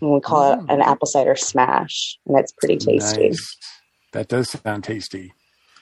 And 0.01 0.12
we 0.12 0.20
call 0.20 0.53
it 0.53 0.59
an 0.68 0.83
apple 0.83 1.07
cider 1.07 1.37
smash, 1.37 2.18
and 2.27 2.38
it's 2.38 2.53
pretty 2.53 2.77
tasty. 2.77 3.29
Nice. 3.31 3.57
That 4.12 4.29
does 4.29 4.51
sound 4.51 4.85
tasty. 4.85 5.33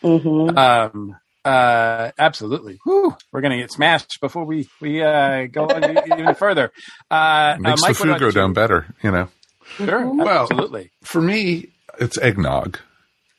hmm 0.01 0.57
Um, 0.57 1.17
uh, 1.45 2.13
absolutely. 2.19 2.79
Whew, 2.85 3.17
we're 3.33 3.41
going 3.41 3.53
to 3.53 3.59
get 3.59 3.73
smashed 3.73 4.19
before 4.21 4.45
we 4.45 4.69
we 4.81 5.03
uh, 5.03 5.47
go 5.47 5.65
on 5.67 5.85
even 6.07 6.35
further. 6.35 6.73
Uh, 7.11 7.55
It 7.57 7.61
makes 7.63 7.83
uh, 7.83 7.87
Mike, 7.87 7.97
the 7.97 8.05
food 8.05 8.21
go 8.21 8.31
down 8.31 8.51
you? 8.51 8.55
better, 8.55 8.87
you 9.03 9.11
know. 9.11 9.29
Sure, 9.77 10.07
Well, 10.07 10.43
absolutely. 10.43 10.91
For 11.03 11.21
me, 11.21 11.69
it's 11.99 12.19
eggnog, 12.19 12.79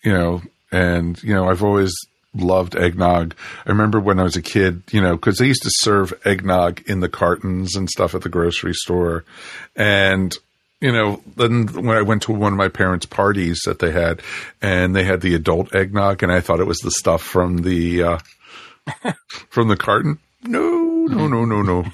you 0.03 0.11
know, 0.11 0.41
and 0.71 1.21
you 1.23 1.33
know 1.33 1.49
I've 1.49 1.63
always 1.63 1.93
loved 2.33 2.75
eggnog. 2.75 3.35
I 3.65 3.69
remember 3.69 3.99
when 3.99 4.19
I 4.19 4.23
was 4.23 4.35
a 4.35 4.41
kid, 4.41 4.81
you 4.91 5.01
know, 5.01 5.15
because 5.15 5.37
they 5.37 5.45
used 5.45 5.63
to 5.63 5.71
serve 5.71 6.13
eggnog 6.25 6.81
in 6.87 6.99
the 6.99 7.09
cartons 7.09 7.75
and 7.75 7.89
stuff 7.89 8.15
at 8.15 8.21
the 8.21 8.29
grocery 8.29 8.73
store, 8.73 9.23
and 9.75 10.35
you 10.83 10.91
know, 10.91 11.21
then 11.37 11.67
when 11.67 11.95
I 11.95 12.01
went 12.01 12.23
to 12.23 12.33
one 12.33 12.51
of 12.51 12.57
my 12.57 12.67
parents' 12.67 13.05
parties 13.05 13.61
that 13.65 13.79
they 13.79 13.91
had, 13.91 14.21
and 14.61 14.93
they 14.93 15.05
had 15.05 15.21
the 15.21 15.33
adult 15.33 15.73
eggnog, 15.73 16.21
and 16.23 16.31
I 16.31 16.41
thought 16.41 16.59
it 16.59 16.67
was 16.67 16.79
the 16.79 16.91
stuff 16.91 17.21
from 17.21 17.59
the 17.59 18.03
uh, 18.03 18.19
from 19.49 19.69
the 19.69 19.77
carton. 19.77 20.19
No, 20.43 21.05
no, 21.07 21.29
no, 21.29 21.45
no, 21.45 21.61
no. 21.61 21.85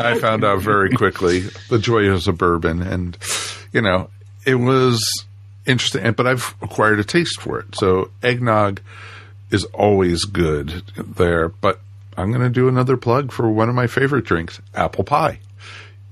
I 0.00 0.18
found 0.18 0.42
out 0.42 0.60
very 0.60 0.88
quickly 0.88 1.40
the 1.68 1.78
joys 1.78 2.26
of 2.26 2.38
bourbon, 2.38 2.80
and 2.80 3.18
you 3.74 3.82
know, 3.82 4.08
it 4.46 4.54
was 4.54 5.04
interesting. 5.66 6.10
But 6.12 6.26
I've 6.26 6.54
acquired 6.62 7.00
a 7.00 7.04
taste 7.04 7.42
for 7.42 7.60
it, 7.60 7.74
so 7.74 8.10
eggnog 8.22 8.80
is 9.50 9.64
always 9.66 10.24
good 10.24 10.82
there. 10.96 11.50
But 11.50 11.78
I'm 12.16 12.30
going 12.30 12.40
to 12.40 12.48
do 12.48 12.68
another 12.68 12.96
plug 12.96 13.32
for 13.32 13.50
one 13.50 13.68
of 13.68 13.74
my 13.74 13.86
favorite 13.86 14.24
drinks, 14.24 14.62
apple 14.74 15.04
pie. 15.04 15.40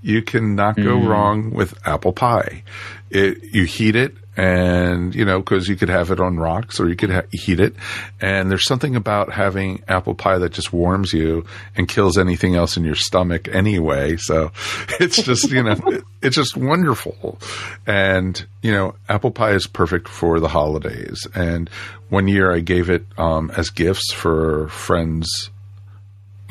You 0.03 0.23
cannot 0.23 0.77
go 0.77 0.97
wrong 0.97 1.53
with 1.53 1.75
apple 1.87 2.13
pie. 2.13 2.65
It, 3.11 3.55
you 3.55 3.65
heat 3.65 3.95
it 3.95 4.15
and, 4.37 5.15
you 5.15 5.25
know, 5.25 5.43
cause 5.43 5.69
you 5.69 5.77
could 5.77 5.91
have 5.91 6.11
it 6.11 6.19
on 6.19 6.39
rocks 6.39 6.81
or 6.81 6.89
you 6.89 6.97
could 6.97 7.11
ha- 7.11 7.27
heat 7.31 7.61
it. 7.61 7.77
And 8.21 8.51
there's 8.51 8.67
something 8.67 8.97
about 8.97 9.31
having 9.31 9.85
apple 9.87 10.15
pie 10.15 10.39
that 10.39 10.53
just 10.53 10.73
warms 10.73 11.13
you 11.13 11.45
and 11.77 11.87
kills 11.87 12.17
anything 12.17 12.57
else 12.57 12.77
in 12.77 12.85
your 12.85 12.95
stomach 12.95 13.49
anyway. 13.49 14.17
So 14.17 14.51
it's 15.01 15.23
just, 15.23 15.51
you 15.51 15.63
know, 15.63 15.77
it, 15.87 16.05
it's 16.23 16.37
just 16.37 16.57
wonderful. 16.57 17.39
And, 17.87 18.45
you 18.63 18.73
know, 18.73 18.95
apple 19.09 19.31
pie 19.31 19.53
is 19.53 19.67
perfect 19.67 20.09
for 20.09 20.41
the 20.41 20.49
holidays. 20.49 21.27
And 21.35 21.69
one 22.09 22.27
year 22.27 22.51
I 22.53 22.61
gave 22.61 22.89
it, 22.89 23.05
um, 23.19 23.53
as 23.57 23.71
gifts 23.71 24.13
for 24.13 24.69
friends 24.69 25.51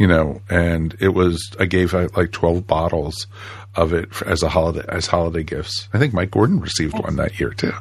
you 0.01 0.07
know, 0.07 0.41
and 0.49 0.95
it 0.99 1.09
was 1.09 1.51
I 1.59 1.65
gave 1.65 1.93
out 1.93 2.17
like 2.17 2.31
twelve 2.31 2.65
bottles 2.65 3.27
of 3.75 3.93
it 3.93 4.11
for, 4.13 4.27
as 4.27 4.41
a 4.41 4.49
holiday 4.49 4.83
as 4.89 5.05
holiday 5.05 5.43
gifts. 5.43 5.87
I 5.93 5.99
think 5.99 6.11
Mike 6.13 6.31
Gordon 6.31 6.59
received 6.59 6.97
one 6.97 7.17
that 7.17 7.39
year 7.39 7.51
too. 7.51 7.71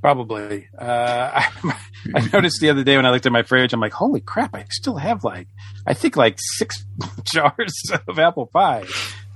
Probably. 0.00 0.66
Uh, 0.76 1.30
I, 1.34 1.48
I 2.14 2.28
noticed 2.32 2.60
the 2.60 2.70
other 2.70 2.84
day 2.84 2.96
when 2.96 3.06
I 3.06 3.10
looked 3.10 3.26
at 3.26 3.32
my 3.32 3.42
fridge, 3.42 3.72
I'm 3.72 3.80
like, 3.80 3.92
holy 3.92 4.20
crap! 4.20 4.54
I 4.54 4.64
still 4.70 4.96
have 4.96 5.24
like, 5.24 5.46
I 5.86 5.94
think 5.94 6.16
like 6.16 6.36
six 6.40 6.84
jars 7.24 7.80
of 8.08 8.18
apple 8.18 8.46
pie. 8.46 8.84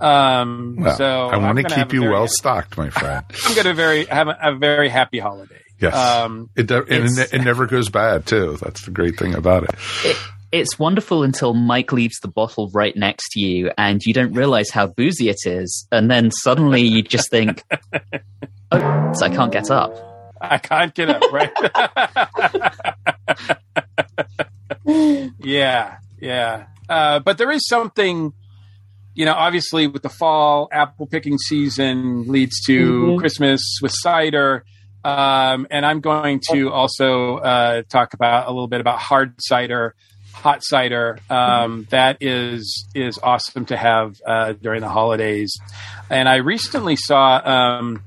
Um, 0.00 0.76
Well, 0.80 0.96
so 0.96 1.26
I 1.28 1.36
want 1.36 1.58
to 1.58 1.64
keep 1.74 1.92
you 1.92 2.00
very- 2.00 2.12
well 2.12 2.28
stocked, 2.28 2.76
my 2.76 2.90
friend. 3.00 3.24
I'm 3.46 3.54
going 3.54 3.66
to 3.66 3.74
very 3.74 4.04
have 4.06 4.28
a, 4.28 4.36
a 4.42 4.56
very 4.56 4.88
happy 4.88 5.18
holiday. 5.18 5.60
Yes, 5.80 5.94
Um, 5.94 6.50
it 6.56 6.66
de- 6.66 6.82
it, 6.92 7.32
it 7.34 7.42
never 7.44 7.66
goes 7.66 7.88
bad 7.88 8.26
too. 8.26 8.56
That's 8.60 8.84
the 8.84 8.90
great 8.90 9.16
thing 9.16 9.34
about 9.34 9.62
it. 9.64 9.70
It, 10.04 10.16
it's 10.52 10.78
wonderful 10.78 11.22
until 11.22 11.52
Mike 11.54 11.92
leaves 11.92 12.18
the 12.20 12.28
bottle 12.28 12.70
right 12.72 12.96
next 12.96 13.28
to 13.32 13.40
you 13.40 13.70
and 13.76 14.00
you 14.04 14.12
don't 14.14 14.32
realize 14.32 14.70
how 14.70 14.86
boozy 14.86 15.28
it 15.28 15.40
is. 15.44 15.86
And 15.92 16.10
then 16.10 16.30
suddenly 16.30 16.82
you 16.82 17.02
just 17.02 17.30
think, 17.30 17.62
oh, 18.72 19.12
so 19.14 19.26
I 19.26 19.28
can't 19.28 19.52
get 19.52 19.70
up. 19.70 19.94
I 20.40 20.58
can't 20.58 20.94
get 20.94 21.10
up, 21.10 21.22
right? 21.32 21.52
yeah, 25.38 25.96
yeah. 26.20 26.66
Uh, 26.88 27.18
but 27.20 27.38
there 27.38 27.50
is 27.50 27.66
something, 27.66 28.32
you 29.14 29.24
know, 29.24 29.34
obviously 29.34 29.86
with 29.86 30.02
the 30.02 30.08
fall, 30.08 30.68
apple 30.72 31.06
picking 31.06 31.38
season 31.38 32.26
leads 32.28 32.60
to 32.66 33.02
Mhm. 33.02 33.18
Christmas 33.18 33.60
with 33.82 33.92
cider. 33.94 34.64
Um, 35.04 35.66
and 35.70 35.86
I'm 35.86 36.00
going 36.00 36.40
to 36.50 36.70
also 36.72 37.36
uh, 37.36 37.82
talk 37.88 38.14
about 38.14 38.46
a 38.46 38.50
little 38.50 38.68
bit 38.68 38.80
about 38.80 38.98
hard 38.98 39.34
cider, 39.38 39.94
hot 40.38 40.62
cider. 40.62 41.18
Um, 41.28 41.86
that 41.90 42.18
is 42.20 42.86
is 42.94 43.18
awesome 43.22 43.66
to 43.66 43.76
have 43.76 44.16
uh, 44.26 44.52
during 44.52 44.80
the 44.80 44.88
holidays. 44.88 45.56
And 46.10 46.28
I 46.28 46.36
recently 46.36 46.96
saw 46.96 47.40
um, 47.44 48.02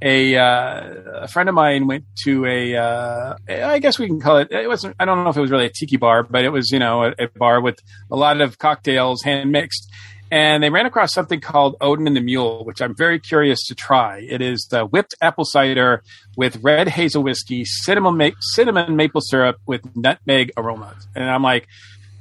a, 0.00 0.36
uh, 0.36 0.94
a 1.22 1.28
friend 1.28 1.48
of 1.48 1.54
mine 1.54 1.88
went 1.88 2.04
to 2.24 2.46
a 2.46 2.76
uh, 2.76 3.36
I 3.48 3.80
guess 3.80 3.98
we 3.98 4.06
can 4.06 4.20
call 4.20 4.38
it 4.38 4.52
it 4.52 4.68
wasn't 4.68 4.94
I 5.00 5.04
don't 5.04 5.24
know 5.24 5.30
if 5.30 5.36
it 5.36 5.40
was 5.40 5.50
really 5.50 5.66
a 5.66 5.70
tiki 5.70 5.96
bar 5.96 6.22
but 6.22 6.44
it 6.44 6.50
was 6.50 6.70
you 6.70 6.78
know 6.78 7.04
a, 7.04 7.14
a 7.18 7.28
bar 7.36 7.60
with 7.60 7.80
a 8.10 8.16
lot 8.16 8.40
of 8.40 8.58
cocktails 8.58 9.22
hand 9.24 9.50
mixed 9.50 9.90
and 10.30 10.62
they 10.62 10.70
ran 10.70 10.86
across 10.86 11.12
something 11.12 11.40
called 11.40 11.76
Odin 11.80 12.06
and 12.06 12.16
the 12.16 12.20
Mule 12.20 12.64
which 12.64 12.80
I'm 12.82 12.94
very 12.94 13.18
curious 13.18 13.64
to 13.66 13.74
try 13.74 14.18
it 14.28 14.40
is 14.42 14.66
the 14.70 14.84
whipped 14.84 15.14
apple 15.20 15.44
cider 15.44 16.02
with 16.36 16.56
red 16.62 16.88
hazel 16.88 17.22
whiskey 17.22 17.64
cinnamon 17.64 18.16
ma- 18.16 18.30
cinnamon 18.40 18.96
maple 18.96 19.20
syrup 19.22 19.56
with 19.66 19.80
nutmeg 19.96 20.52
aromas 20.56 21.06
and 21.14 21.30
I'm 21.30 21.42
like 21.42 21.66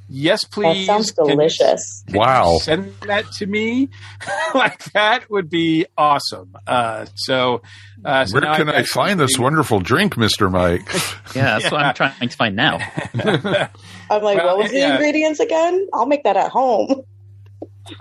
yes 0.10 0.46
please. 0.46 0.64
That 0.64 0.74
please 0.74 0.86
sounds 0.86 1.12
Can 1.12 1.26
you- 1.26 1.32
delicious. 1.32 2.04
can 2.06 2.16
you 2.16 2.20
Wow. 2.22 2.58
send 2.62 2.94
that 3.02 3.26
to 3.40 3.46
me 3.46 3.90
like 4.56 4.84
that 4.94 5.30
would 5.30 5.50
be 5.50 5.86
awesome 5.98 6.56
uh, 6.66 7.06
so 7.16 7.62
uh, 8.06 8.26
so 8.26 8.34
Where 8.40 8.56
can 8.56 8.70
I've 8.70 8.76
I 8.76 8.84
find 8.84 9.20
this 9.20 9.38
wonderful 9.40 9.80
drink, 9.80 10.18
Mister 10.18 10.50
Mike? 10.52 10.88
Yeah, 11.36 11.58
that's 11.60 11.72
what 11.72 11.82
I'm 11.82 11.94
trying 11.96 12.30
to 12.30 12.38
find 12.38 12.56
now. 12.56 12.78
I'm 13.16 14.22
like, 14.24 14.38
Well, 14.38 14.46
what 14.46 14.58
was 14.60 14.72
the 14.72 14.78
yeah. 14.78 14.94
ingredients 14.96 15.40
again? 15.40 15.88
I'll 15.94 16.06
make 16.06 16.24
that 16.24 16.38
at 16.38 16.52
home. 16.52 17.02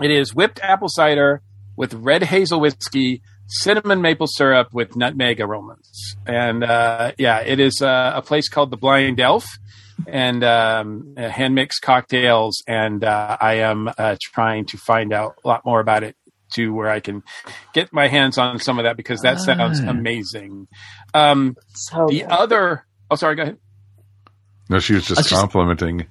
It 0.01 0.11
is 0.11 0.33
whipped 0.35 0.59
apple 0.61 0.89
cider 0.89 1.41
with 1.75 1.93
red 1.93 2.23
hazel 2.23 2.59
whiskey, 2.59 3.21
cinnamon 3.47 4.01
maple 4.01 4.27
syrup 4.27 4.69
with 4.73 4.95
nutmeg 4.95 5.39
aromas. 5.39 6.15
And 6.25 6.63
uh, 6.63 7.11
yeah, 7.17 7.39
it 7.39 7.59
is 7.59 7.81
uh, 7.81 8.11
a 8.15 8.21
place 8.21 8.49
called 8.49 8.71
the 8.71 8.77
Blind 8.77 9.19
Elf 9.19 9.45
and 10.07 10.43
um, 10.43 11.15
hand 11.17 11.55
mixed 11.55 11.81
cocktails. 11.81 12.63
And 12.67 13.03
uh, 13.03 13.37
I 13.39 13.55
am 13.55 13.89
uh, 13.97 14.15
trying 14.21 14.65
to 14.67 14.77
find 14.77 15.13
out 15.13 15.35
a 15.43 15.47
lot 15.47 15.65
more 15.65 15.79
about 15.79 16.03
it 16.03 16.15
to 16.53 16.73
where 16.73 16.89
I 16.89 16.99
can 17.01 17.23
get 17.73 17.91
my 17.91 18.07
hands 18.07 18.37
on 18.37 18.57
some 18.59 18.79
of 18.79 18.83
that 18.83 18.95
because 18.97 19.19
that 19.21 19.39
sounds 19.39 19.81
Ah. 19.83 19.89
amazing. 19.89 20.67
Um, 21.13 21.55
So 21.75 22.07
the 22.07 22.21
good. 22.21 22.29
other, 22.29 22.85
oh, 23.11 23.15
sorry, 23.15 23.35
go 23.35 23.43
ahead. 23.43 23.57
No, 24.69 24.79
she 24.79 24.93
was 24.95 25.05
just 25.07 25.17
I 25.17 25.21
was 25.21 25.29
just- 25.29 25.39
complimenting. 25.41 26.01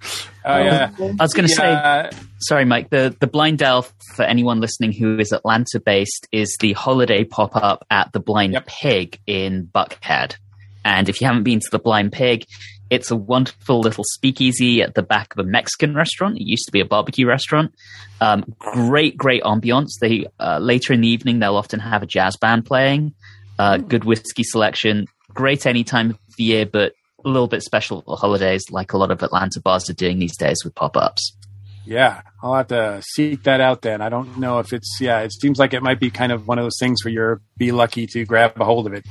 Uh, 0.44 0.62
yeah. 0.64 0.90
I 0.98 1.22
was 1.22 1.34
going 1.34 1.48
to 1.48 1.54
say, 1.54 2.10
sorry, 2.38 2.64
Mike, 2.64 2.88
the, 2.90 3.14
the 3.20 3.26
Blind 3.26 3.62
Elf, 3.62 3.92
for 4.14 4.22
anyone 4.22 4.60
listening 4.60 4.92
who 4.92 5.18
is 5.18 5.32
Atlanta 5.32 5.80
based, 5.80 6.26
is 6.32 6.56
the 6.60 6.72
holiday 6.72 7.24
pop 7.24 7.54
up 7.56 7.84
at 7.90 8.12
the 8.12 8.20
Blind 8.20 8.52
Yep. 8.54 8.66
Pig 8.66 9.20
in 9.26 9.68
Buckhead. 9.74 10.36
And 10.84 11.08
if 11.08 11.20
you 11.20 11.26
haven't 11.26 11.42
been 11.42 11.60
to 11.60 11.68
the 11.70 11.78
Blind 11.80 12.12
Pig, 12.12 12.46
it's 12.88 13.10
a 13.10 13.16
wonderful 13.16 13.80
little 13.80 14.04
speakeasy 14.12 14.80
at 14.80 14.94
the 14.94 15.02
back 15.02 15.34
of 15.36 15.44
a 15.44 15.48
Mexican 15.48 15.94
restaurant. 15.96 16.36
It 16.36 16.44
used 16.44 16.66
to 16.66 16.72
be 16.72 16.80
a 16.80 16.84
barbecue 16.84 17.26
restaurant. 17.26 17.74
Um, 18.20 18.44
great, 18.60 19.16
great 19.16 19.42
ambiance. 19.42 19.98
They 20.00 20.26
uh, 20.38 20.60
later 20.60 20.92
in 20.92 21.00
the 21.00 21.08
evening 21.08 21.40
they'll 21.40 21.56
often 21.56 21.80
have 21.80 22.02
a 22.04 22.06
jazz 22.06 22.36
band 22.36 22.64
playing. 22.64 23.14
Uh, 23.58 23.78
good 23.78 24.04
whiskey 24.04 24.44
selection. 24.44 25.06
Great 25.34 25.66
any 25.66 25.82
time 25.82 26.10
of 26.10 26.18
the 26.38 26.44
year, 26.44 26.64
but 26.66 26.92
a 27.26 27.28
little 27.28 27.48
bit 27.48 27.62
special 27.62 28.02
for 28.02 28.16
holidays, 28.16 28.64
like 28.70 28.92
a 28.92 28.96
lot 28.96 29.10
of 29.10 29.22
Atlanta 29.22 29.60
bars 29.60 29.90
are 29.90 29.94
doing 29.94 30.18
these 30.18 30.36
days 30.36 30.58
with 30.64 30.74
pop 30.74 30.96
ups. 30.96 31.36
Yeah, 31.84 32.22
I'll 32.42 32.54
have 32.54 32.68
to 32.68 33.02
seek 33.02 33.42
that 33.44 33.60
out 33.60 33.82
then. 33.82 34.00
I 34.00 34.08
don't 34.08 34.38
know 34.38 34.58
if 34.60 34.72
it's 34.72 34.98
yeah. 35.00 35.20
It 35.20 35.32
seems 35.32 35.58
like 35.58 35.74
it 35.74 35.82
might 35.82 36.00
be 36.00 36.10
kind 36.10 36.32
of 36.32 36.48
one 36.48 36.58
of 36.58 36.64
those 36.64 36.78
things 36.80 37.04
where 37.04 37.12
you're 37.12 37.40
be 37.56 37.70
lucky 37.72 38.06
to 38.08 38.24
grab 38.24 38.60
a 38.60 38.64
hold 38.64 38.86
of 38.86 38.94
it. 38.94 39.04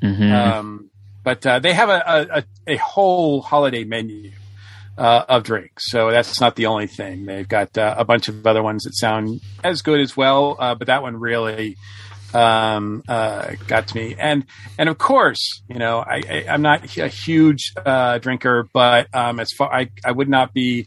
hmm 0.00 0.30
Um, 0.30 0.90
but 1.22 1.44
uh, 1.44 1.58
they 1.58 1.72
have 1.72 1.88
a, 1.88 2.02
a, 2.06 2.38
a, 2.38 2.44
a 2.74 2.76
whole 2.76 3.42
holiday 3.42 3.84
menu 3.84 4.30
uh, 4.96 5.24
of 5.28 5.42
drinks, 5.42 5.90
so 5.90 6.10
that's 6.10 6.40
not 6.40 6.56
the 6.56 6.66
only 6.66 6.86
thing. 6.86 7.26
They've 7.26 7.48
got 7.48 7.76
uh, 7.76 7.94
a 7.98 8.04
bunch 8.04 8.28
of 8.28 8.46
other 8.46 8.62
ones 8.62 8.84
that 8.84 8.96
sound 8.96 9.40
as 9.64 9.82
good 9.82 10.00
as 10.00 10.16
well, 10.16 10.56
uh, 10.58 10.74
but 10.76 10.86
that 10.86 11.02
one 11.02 11.16
really 11.16 11.76
um, 12.34 13.02
uh, 13.08 13.52
got 13.66 13.88
to 13.88 13.96
me. 13.96 14.16
And 14.18 14.44
and 14.78 14.88
of 14.88 14.98
course, 14.98 15.62
you 15.68 15.78
know, 15.78 15.98
I, 15.98 16.22
I, 16.28 16.44
I'm 16.48 16.62
not 16.62 16.96
a 16.96 17.08
huge 17.08 17.72
uh, 17.84 18.18
drinker, 18.18 18.68
but 18.72 19.08
um, 19.14 19.40
as 19.40 19.48
far 19.56 19.72
I, 19.72 19.90
I 20.04 20.12
would 20.12 20.28
not 20.28 20.52
be. 20.52 20.86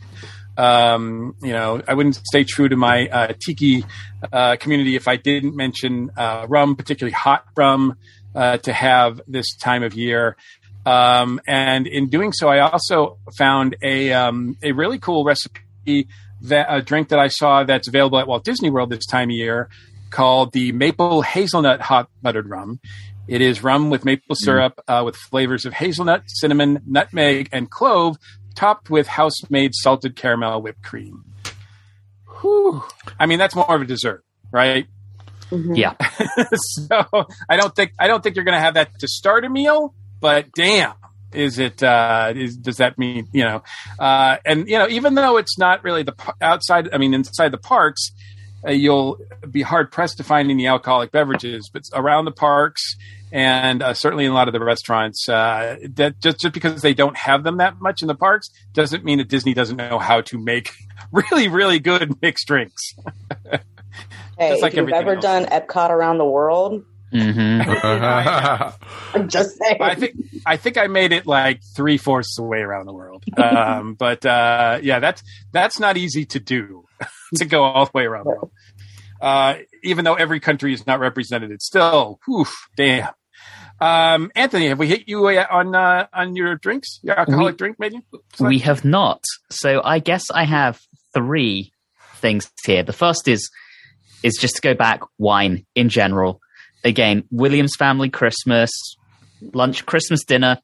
Um, 0.56 1.36
you 1.42 1.52
know, 1.52 1.82
I 1.88 1.96
wouldn't 1.96 2.14
stay 2.14 2.44
true 2.44 2.70
to 2.70 2.76
my 2.76 3.08
uh, 3.08 3.34
tiki 3.44 3.84
uh, 4.32 4.56
community 4.58 4.96
if 4.96 5.08
I 5.08 5.16
didn't 5.16 5.56
mention 5.56 6.12
uh, 6.16 6.46
rum, 6.48 6.76
particularly 6.76 7.12
hot 7.12 7.46
rum, 7.58 7.98
uh, 8.36 8.58
to 8.58 8.72
have 8.72 9.20
this 9.28 9.56
time 9.56 9.82
of 9.82 9.96
year. 9.96 10.38
Um, 10.86 11.42
and 11.48 11.88
in 11.88 12.08
doing 12.08 12.34
so, 12.34 12.50
I 12.50 12.60
also 12.60 13.18
found 13.36 13.78
a 13.82 14.14
um, 14.14 14.56
a 14.62 14.74
really 14.74 15.00
cool 15.00 15.24
recipe 15.24 16.08
that 16.42 16.68
a 16.70 16.84
drink 16.84 17.10
that 17.10 17.18
I 17.18 17.30
saw 17.30 17.64
that's 17.64 17.88
available 17.88 18.20
at 18.20 18.28
Walt 18.28 18.44
Disney 18.44 18.70
World 18.70 18.92
this 18.92 19.08
time 19.08 19.30
of 19.30 19.36
year 19.36 19.70
called 20.14 20.54
the 20.54 20.72
maple 20.72 21.24
hazelnut 21.24 21.82
hot 21.82 22.08
buttered 22.22 22.48
rum. 22.48 22.80
It 23.28 23.42
is 23.42 23.64
rum 23.64 23.90
with 23.90 24.06
maple 24.06 24.36
syrup 24.36 24.80
uh, 24.88 25.02
with 25.04 25.16
flavors 25.16 25.66
of 25.66 25.74
hazelnut, 25.74 26.24
cinnamon, 26.28 26.82
nutmeg, 26.86 27.50
and 27.52 27.70
clove, 27.70 28.18
topped 28.56 28.90
with 28.90 29.08
house 29.08 29.50
made 29.50 29.74
salted 29.74 30.16
caramel 30.16 30.62
whipped 30.62 30.84
cream. 30.84 31.26
Whew. 32.42 32.84
I 33.20 33.26
mean, 33.26 33.40
that's 33.40 33.56
more 33.56 33.74
of 33.74 33.82
a 33.82 33.86
dessert, 33.86 34.24
right? 34.52 34.86
Yeah. 35.52 35.96
so 36.54 37.06
I 37.50 37.58
don't 37.58 37.76
think 37.76 37.94
I 38.00 38.08
don't 38.08 38.22
think 38.22 38.36
you're 38.36 38.46
going 38.46 38.58
to 38.58 38.64
have 38.64 38.76
that 38.76 39.00
to 39.00 39.08
start 39.08 39.46
a 39.46 39.50
meal. 39.50 39.96
But 40.20 40.52
damn, 40.54 40.94
is 41.34 41.60
it? 41.60 41.82
Uh, 41.82 42.34
is, 42.36 42.56
does 42.58 42.78
that 42.78 42.98
mean 42.98 43.28
you 43.34 43.44
know? 43.44 43.64
Uh, 44.00 44.38
and 44.46 44.68
you 44.68 44.78
know, 44.78 44.88
even 44.90 45.16
though 45.16 45.38
it's 45.38 45.58
not 45.58 45.84
really 45.84 46.04
the 46.04 46.16
outside, 46.42 46.90
I 46.94 46.98
mean, 46.98 47.14
inside 47.14 47.50
the 47.50 47.58
parks, 47.58 48.12
uh, 48.12 48.24
you'll 48.72 49.18
be 49.50 49.62
hard 49.62 49.92
pressed 49.92 50.18
to 50.18 50.24
find 50.24 50.50
any 50.50 50.68
alcoholic 50.68 51.12
beverages. 51.12 51.70
But 51.72 51.84
around 51.94 52.26
the 52.26 52.32
parks 52.32 52.96
and 53.32 53.82
uh, 53.82 53.96
certainly 53.96 54.26
in 54.26 54.32
a 54.32 54.34
lot 54.36 54.48
of 54.48 54.54
the 54.54 54.64
restaurants, 54.64 55.28
uh, 55.28 55.78
that 55.96 56.20
just 56.22 56.40
just 56.40 56.54
because 56.54 56.82
they 56.82 56.94
don't 56.94 57.18
have 57.18 57.44
them 57.44 57.58
that 57.58 57.82
much 57.82 58.02
in 58.02 58.08
the 58.08 58.16
parks 58.16 58.50
doesn't 58.74 59.04
mean 59.04 59.18
that 59.18 59.28
Disney 59.28 59.54
doesn't 59.54 59.78
know 59.78 59.98
how 59.98 60.22
to 60.22 60.38
make 60.38 60.72
really 61.12 61.48
really 61.48 61.80
good 61.80 62.22
mixed 62.22 62.48
drinks. 62.48 62.94
Hey, 64.40 64.60
like 64.60 64.74
if 64.74 64.78
you've 64.78 64.90
ever 64.90 65.14
else. 65.14 65.22
done 65.22 65.46
Epcot 65.46 65.92
around 65.92 66.18
the 66.18 66.26
world, 66.26 66.84
hmm 67.22 67.62
I'm 69.14 69.28
just 69.30 69.58
saying. 69.58 69.78
I 69.82 69.96
think 69.96 70.16
I 70.46 70.58
think 70.58 70.78
I 70.78 70.88
made 70.88 71.12
it 71.12 71.28
like 71.28 71.62
three 71.76 71.98
fourths 71.98 72.36
the 72.36 72.44
way 72.44 72.60
around 72.60 72.88
the 72.88 72.94
world. 72.94 73.24
Um, 73.38 73.94
but 74.00 74.26
uh, 74.26 74.80
yeah, 74.82 75.00
that's 75.00 75.22
that's 75.52 75.80
not 75.80 75.96
easy 75.98 76.26
to 76.26 76.40
do 76.40 76.86
to 77.36 77.46
go 77.46 77.64
all 77.64 77.86
the 77.86 77.92
way 77.94 78.06
around 78.06 78.24
the 78.26 78.30
world. 78.32 78.52
Uh, 79.22 79.56
even 79.84 80.04
though 80.06 80.16
every 80.16 80.40
country 80.40 80.74
is 80.74 80.86
not 80.88 81.00
represented, 81.00 81.52
it's 81.52 81.66
still 81.66 82.20
whew, 82.26 82.46
damn. 82.76 83.10
Um, 83.80 84.32
Anthony, 84.36 84.68
have 84.68 84.80
we 84.80 84.88
hit 84.88 85.08
you 85.08 85.28
uh, 85.28 85.46
on 85.50 85.76
uh, 85.76 86.08
on 86.14 86.36
your 86.36 86.56
drinks, 86.56 87.00
your 87.04 87.20
alcoholic 87.20 87.54
We- 87.54 87.58
drink, 87.58 87.78
maybe? 87.80 88.00
We 88.40 88.60
have 88.60 88.84
not. 88.86 89.24
So 89.52 89.82
I 89.84 90.00
guess 90.00 90.32
I 90.32 90.46
have 90.46 90.80
three 91.14 91.72
things 92.16 92.50
here. 92.66 92.84
The 92.84 92.94
first 92.94 93.28
is 93.28 93.50
is 94.24 94.38
just 94.40 94.56
to 94.56 94.62
go 94.62 94.74
back 94.74 95.02
wine 95.18 95.66
in 95.76 95.90
general. 95.90 96.40
Again, 96.84 97.24
Williams 97.32 97.76
family 97.78 98.10
Christmas, 98.10 98.70
lunch, 99.54 99.86
Christmas 99.86 100.24
dinner. 100.24 100.60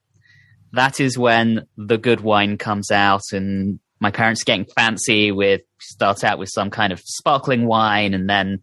That 0.74 1.00
is 1.00 1.18
when 1.18 1.66
the 1.78 1.98
good 1.98 2.22
wine 2.22 2.58
comes 2.58 2.92
out 2.92 3.22
and 3.32 3.80
my 4.00 4.12
parents 4.12 4.44
getting 4.44 4.66
fancy 4.76 5.32
with 5.32 5.62
start 5.80 6.24
out 6.24 6.40
with 6.40 6.50
some 6.50 6.70
kind 6.70 6.94
of 6.94 7.00
sparkling 7.00 7.66
wine 7.66 8.14
and 8.14 8.30
then 8.30 8.60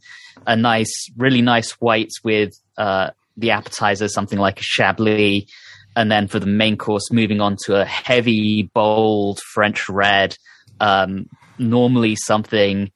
a 0.46 0.56
nice, 0.56 1.10
really 1.16 1.42
nice 1.42 1.72
white 1.72 2.12
with 2.22 2.52
uh, 2.78 3.10
the 3.36 3.50
appetizer, 3.50 4.08
something 4.08 4.38
like 4.38 4.60
a 4.60 4.62
Chablis, 4.62 5.44
and 5.94 6.10
then 6.10 6.28
for 6.28 6.38
the 6.38 6.46
main 6.46 6.76
course, 6.76 7.10
moving 7.10 7.40
on 7.40 7.56
to 7.64 7.80
a 7.80 7.84
heavy, 7.84 8.70
bold 8.74 9.40
French 9.54 9.88
red, 9.88 10.36
um, 10.80 11.26
normally 11.58 12.16
something 12.16 12.90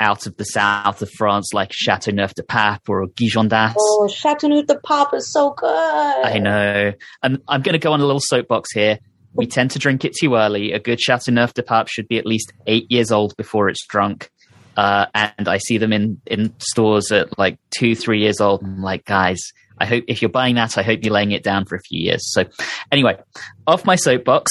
out 0.00 0.26
of 0.26 0.36
the 0.36 0.44
south 0.44 1.02
of 1.02 1.10
France, 1.10 1.50
like 1.52 1.72
Chateauneuf 1.72 2.34
du 2.34 2.42
Pape 2.42 2.88
or 2.88 3.06
Gigondas. 3.08 3.74
oh, 3.78 4.08
Chateauneuf 4.08 4.66
du 4.66 4.74
Pape 4.84 5.14
is 5.14 5.32
so 5.32 5.50
good. 5.50 5.68
I 5.68 6.38
know. 6.38 6.92
I'm, 7.22 7.42
I'm 7.46 7.62
going 7.62 7.74
to 7.74 7.78
go 7.78 7.92
on 7.92 8.00
a 8.00 8.06
little 8.06 8.22
soapbox 8.24 8.72
here. 8.72 8.98
We 9.34 9.46
tend 9.46 9.70
to 9.72 9.78
drink 9.78 10.04
it 10.04 10.14
too 10.20 10.34
early. 10.34 10.72
A 10.72 10.80
good 10.80 11.00
Chateauneuf 11.00 11.54
du 11.54 11.62
Pape 11.62 11.88
should 11.88 12.08
be 12.08 12.18
at 12.18 12.26
least 12.26 12.52
eight 12.66 12.90
years 12.90 13.12
old 13.12 13.36
before 13.36 13.68
it's 13.68 13.86
drunk. 13.86 14.30
Uh, 14.76 15.06
and 15.14 15.46
I 15.46 15.58
see 15.58 15.78
them 15.78 15.92
in, 15.92 16.20
in 16.26 16.54
stores 16.58 17.12
at 17.12 17.38
like 17.38 17.58
two, 17.70 17.94
three 17.94 18.20
years 18.20 18.40
old. 18.40 18.62
I'm 18.62 18.80
like, 18.80 19.04
guys, 19.04 19.38
I 19.78 19.84
hope 19.86 20.04
if 20.08 20.22
you're 20.22 20.30
buying 20.30 20.54
that, 20.56 20.78
I 20.78 20.82
hope 20.82 21.00
you're 21.02 21.12
laying 21.12 21.32
it 21.32 21.42
down 21.42 21.64
for 21.64 21.76
a 21.76 21.80
few 21.80 22.00
years. 22.00 22.32
So, 22.32 22.44
anyway, 22.90 23.18
off 23.66 23.84
my 23.84 23.96
soapbox. 23.96 24.50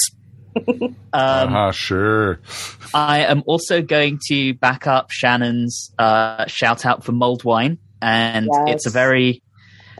Um, 0.56 0.96
Ah, 1.12 1.70
sure. 1.70 2.40
I 2.94 3.20
am 3.24 3.42
also 3.46 3.82
going 3.82 4.18
to 4.28 4.54
back 4.54 4.86
up 4.86 5.10
Shannon's 5.10 5.92
uh, 5.98 6.46
shout 6.46 6.84
out 6.86 7.04
for 7.04 7.12
mulled 7.12 7.44
wine, 7.44 7.78
and 8.02 8.48
Yes. 8.66 8.74
it's 8.76 8.86
a 8.86 8.90
very, 8.90 9.42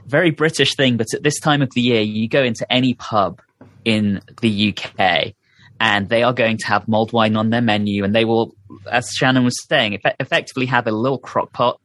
very 0.06 0.30
British 0.30 0.74
thing. 0.76 0.96
But 0.96 1.06
at 1.14 1.22
this 1.22 1.38
time 1.40 1.62
of 1.62 1.70
the 1.74 1.80
year, 1.80 2.00
you 2.02 2.28
go 2.28 2.42
into 2.42 2.70
any 2.72 2.94
pub 2.94 3.40
in 3.84 4.20
the 4.40 4.74
UK, 4.74 5.34
and 5.78 6.08
they 6.08 6.22
are 6.22 6.32
going 6.32 6.58
to 6.58 6.66
have 6.66 6.88
mulled 6.88 7.12
wine 7.12 7.36
on 7.36 7.50
their 7.50 7.62
menu, 7.62 8.04
and 8.04 8.14
they 8.14 8.24
will, 8.24 8.54
as 8.90 9.10
Shannon 9.16 9.44
was 9.44 9.56
saying, 9.68 9.98
effe- 10.04 10.14
effectively 10.20 10.66
have 10.66 10.86
a 10.86 10.92
little 10.92 11.18
crock 11.18 11.52
pot 11.52 11.80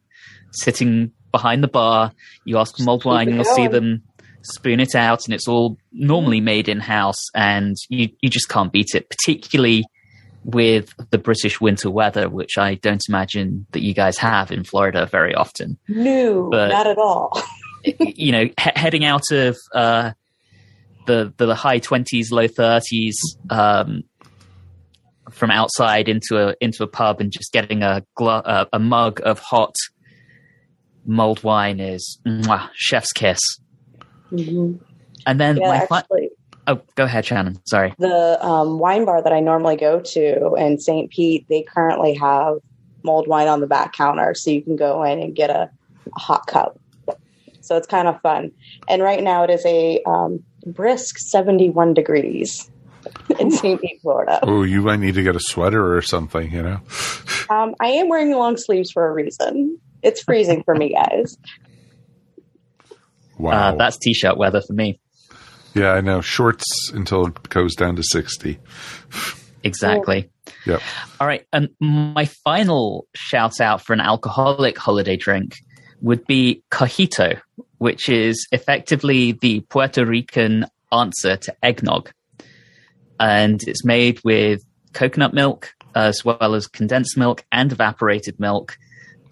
sitting 0.52 1.12
behind 1.32 1.62
the 1.62 1.68
bar. 1.68 2.12
You 2.44 2.58
ask 2.58 2.76
for 2.76 2.82
mulled 2.82 3.04
wine, 3.04 3.28
it 3.28 3.34
you'll 3.34 3.44
see 3.44 3.68
them 3.68 4.02
spoon 4.54 4.80
it 4.80 4.94
out, 4.94 5.24
and 5.26 5.34
it's 5.34 5.48
all 5.48 5.76
normally 5.92 6.40
made 6.40 6.68
in 6.68 6.80
house, 6.80 7.22
and 7.34 7.74
you 7.88 8.08
you 8.20 8.28
just 8.30 8.48
can't 8.48 8.72
beat 8.72 8.94
it, 8.94 9.08
particularly 9.10 9.84
with 10.44 10.92
the 11.10 11.18
British 11.18 11.60
winter 11.60 11.90
weather, 11.90 12.28
which 12.28 12.56
I 12.56 12.74
don't 12.76 13.02
imagine 13.08 13.66
that 13.72 13.82
you 13.82 13.92
guys 13.94 14.16
have 14.18 14.52
in 14.52 14.62
Florida 14.64 15.04
very 15.06 15.34
often. 15.34 15.76
No, 15.88 16.48
But- 16.50 16.68
not 16.68 16.86
at 16.86 16.98
all. 16.98 17.42
you 17.84 18.32
know, 18.32 18.44
he- 18.44 18.52
heading 18.76 19.04
out 19.04 19.30
of 19.32 19.56
uh, 19.74 20.12
the 21.06 21.32
the 21.36 21.54
high 21.54 21.78
twenties, 21.80 22.30
low 22.32 22.46
thirties, 22.48 23.16
um, 23.50 24.02
from 25.30 25.50
outside 25.50 26.08
into 26.08 26.36
a 26.38 26.54
into 26.60 26.82
a 26.84 26.86
pub 26.86 27.20
and 27.20 27.32
just 27.32 27.52
getting 27.52 27.82
a 27.82 28.02
uh, 28.20 28.64
a 28.72 28.78
mug 28.78 29.20
of 29.24 29.38
hot 29.40 29.74
mulled 31.04 31.42
wine 31.44 31.78
is 31.80 32.18
mwah, 32.26 32.68
chef's 32.74 33.12
kiss. 33.12 33.40
Mhm. 34.32 34.80
And 35.26 35.40
then 35.40 35.56
Yeah, 35.56 35.68
my 35.68 35.86
fi- 35.86 36.02
oh, 36.66 36.80
go 36.94 37.04
ahead, 37.04 37.24
Shannon. 37.24 37.58
Sorry. 37.64 37.94
the 37.98 38.44
um, 38.44 38.78
wine 38.78 39.04
bar 39.04 39.22
that 39.22 39.32
I 39.32 39.40
normally 39.40 39.76
go 39.76 40.00
to 40.00 40.54
in 40.54 40.78
St. 40.78 41.10
Pete, 41.10 41.46
they 41.48 41.62
currently 41.62 42.14
have 42.14 42.58
mulled 43.02 43.28
wine 43.28 43.48
on 43.48 43.60
the 43.60 43.66
back 43.66 43.92
counter, 43.92 44.34
so 44.34 44.50
you 44.50 44.62
can 44.62 44.76
go 44.76 45.02
in 45.04 45.20
and 45.20 45.34
get 45.34 45.50
a, 45.50 45.70
a 46.14 46.18
hot 46.18 46.46
cup. 46.46 46.78
So 47.60 47.76
it's 47.76 47.86
kind 47.86 48.06
of 48.06 48.20
fun. 48.20 48.52
And 48.88 49.02
right 49.02 49.22
now 49.22 49.42
it 49.42 49.50
is 49.50 49.64
a 49.66 50.00
um, 50.06 50.42
brisk 50.66 51.18
71 51.18 51.94
degrees 51.94 52.70
in 53.40 53.50
St. 53.50 53.80
Pete, 53.80 54.00
Florida. 54.02 54.38
Oh, 54.42 54.62
you 54.62 54.82
might 54.82 55.00
need 55.00 55.14
to 55.14 55.22
get 55.24 55.34
a 55.34 55.40
sweater 55.40 55.96
or 55.96 56.02
something, 56.02 56.52
you 56.52 56.62
know? 56.62 56.80
Um, 57.50 57.74
I 57.80 57.88
am 57.88 58.08
wearing 58.08 58.32
long 58.32 58.56
sleeves 58.56 58.90
for 58.92 59.08
a 59.08 59.12
reason. 59.12 59.80
It's 60.02 60.22
freezing 60.22 60.62
for 60.64 60.74
me, 60.76 60.92
guys. 60.94 61.36
Wow. 63.38 63.52
Uh, 63.52 63.76
that's 63.76 63.98
t-shirt 63.98 64.36
weather 64.36 64.62
for 64.66 64.72
me. 64.72 65.00
yeah, 65.74 65.92
I 65.92 66.00
know. 66.00 66.20
Shorts 66.20 66.64
until 66.92 67.26
it 67.26 67.48
goes 67.48 67.74
down 67.74 67.96
to 67.96 68.02
60. 68.02 68.58
Exactly. 69.62 70.30
Yep. 70.64 70.80
All 71.20 71.26
right. 71.26 71.44
And 71.52 71.70
my 71.80 72.26
final 72.44 73.06
shout 73.14 73.60
out 73.60 73.82
for 73.82 73.92
an 73.92 74.00
alcoholic 74.00 74.78
holiday 74.78 75.16
drink 75.16 75.54
would 76.00 76.24
be 76.26 76.62
coquito, 76.70 77.40
which 77.78 78.08
is 78.08 78.46
effectively 78.52 79.32
the 79.32 79.60
Puerto 79.60 80.04
Rican 80.06 80.66
answer 80.92 81.36
to 81.36 81.56
eggnog. 81.62 82.10
And 83.18 83.60
it's 83.66 83.84
made 83.84 84.20
with 84.24 84.60
coconut 84.92 85.34
milk 85.34 85.72
as 85.94 86.24
well 86.24 86.54
as 86.54 86.66
condensed 86.66 87.16
milk 87.16 87.44
and 87.50 87.72
evaporated 87.72 88.38
milk, 88.38 88.76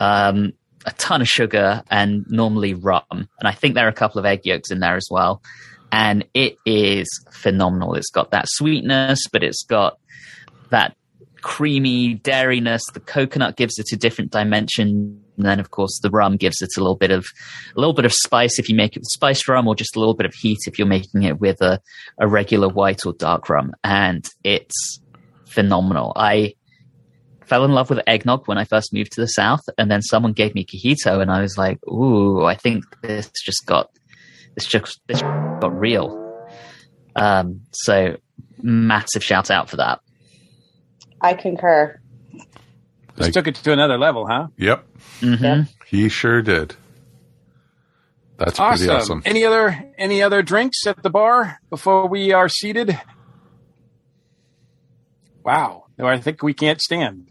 um, 0.00 0.52
a 0.84 0.92
ton 0.92 1.20
of 1.20 1.28
sugar 1.28 1.82
and 1.90 2.24
normally 2.28 2.74
rum. 2.74 3.04
And 3.10 3.28
I 3.44 3.52
think 3.52 3.74
there 3.74 3.86
are 3.86 3.90
a 3.90 3.92
couple 3.92 4.18
of 4.18 4.24
egg 4.24 4.40
yolks 4.44 4.70
in 4.70 4.80
there 4.80 4.96
as 4.96 5.08
well. 5.10 5.42
And 5.92 6.26
it 6.34 6.56
is 6.66 7.08
phenomenal. 7.30 7.94
It's 7.94 8.10
got 8.10 8.32
that 8.32 8.46
sweetness, 8.48 9.20
but 9.32 9.42
it's 9.44 9.62
got 9.62 9.98
that 10.70 10.96
creamy 11.40 12.14
dairiness. 12.14 12.82
The 12.92 13.00
coconut 13.00 13.56
gives 13.56 13.78
it 13.78 13.92
a 13.92 13.96
different 13.96 14.32
dimension. 14.32 15.20
And 15.36 15.46
then, 15.46 15.60
of 15.60 15.70
course, 15.70 16.00
the 16.02 16.10
rum 16.10 16.36
gives 16.36 16.60
it 16.62 16.70
a 16.76 16.80
little 16.80 16.96
bit 16.96 17.10
of 17.10 17.26
a 17.76 17.80
little 17.80 17.92
bit 17.92 18.04
of 18.04 18.12
spice 18.12 18.58
if 18.58 18.68
you 18.68 18.74
make 18.74 18.96
it 18.96 19.00
with 19.00 19.08
spiced 19.08 19.46
rum, 19.46 19.68
or 19.68 19.74
just 19.74 19.94
a 19.94 20.00
little 20.00 20.14
bit 20.14 20.26
of 20.26 20.34
heat 20.34 20.58
if 20.66 20.78
you're 20.78 20.88
making 20.88 21.22
it 21.22 21.40
with 21.40 21.60
a, 21.60 21.80
a 22.18 22.26
regular 22.26 22.68
white 22.68 23.06
or 23.06 23.12
dark 23.12 23.48
rum. 23.48 23.72
And 23.84 24.26
it's 24.42 25.00
phenomenal. 25.46 26.12
I 26.16 26.54
fell 27.46 27.64
in 27.64 27.72
love 27.72 27.90
with 27.90 28.00
eggnog 28.06 28.46
when 28.46 28.58
I 28.58 28.64
first 28.64 28.92
moved 28.92 29.12
to 29.12 29.20
the 29.20 29.26
south, 29.28 29.60
and 29.78 29.90
then 29.90 30.02
someone 30.02 30.32
gave 30.32 30.54
me 30.54 30.64
coquito, 30.64 31.20
and 31.20 31.30
I 31.30 31.40
was 31.40 31.56
like, 31.58 31.78
"Ooh, 31.86 32.44
I 32.44 32.54
think 32.56 32.84
this 33.02 33.30
just 33.44 33.66
got 33.66 33.90
this 34.54 34.66
just 34.66 35.00
this 35.06 35.22
got 35.22 35.78
real." 35.78 36.20
Um, 37.16 37.60
so 37.72 38.16
massive 38.62 39.22
shout 39.22 39.50
out 39.50 39.68
for 39.70 39.76
that. 39.76 40.00
I 41.20 41.34
concur. 41.34 41.98
Just 42.32 43.20
Like- 43.20 43.32
took 43.32 43.46
it 43.46 43.54
to 43.56 43.72
another 43.72 43.96
level, 43.98 44.26
huh? 44.26 44.48
Yep. 44.58 44.84
hmm 45.20 45.60
He 45.86 46.08
sure 46.08 46.42
did. 46.42 46.74
That's 48.36 48.58
pretty 48.58 48.88
Awesome. 48.90 48.96
awesome. 48.96 49.22
Any 49.24 49.44
other 49.44 49.92
any 49.96 50.20
other 50.20 50.42
drinks 50.42 50.84
at 50.88 51.02
the 51.04 51.10
bar 51.10 51.60
before 51.70 52.08
we 52.08 52.32
are 52.32 52.48
seated? 52.48 53.00
Wow. 55.44 55.83
No, 55.98 56.06
I 56.06 56.18
think 56.18 56.42
we 56.42 56.54
can't 56.54 56.80
stand. 56.80 57.28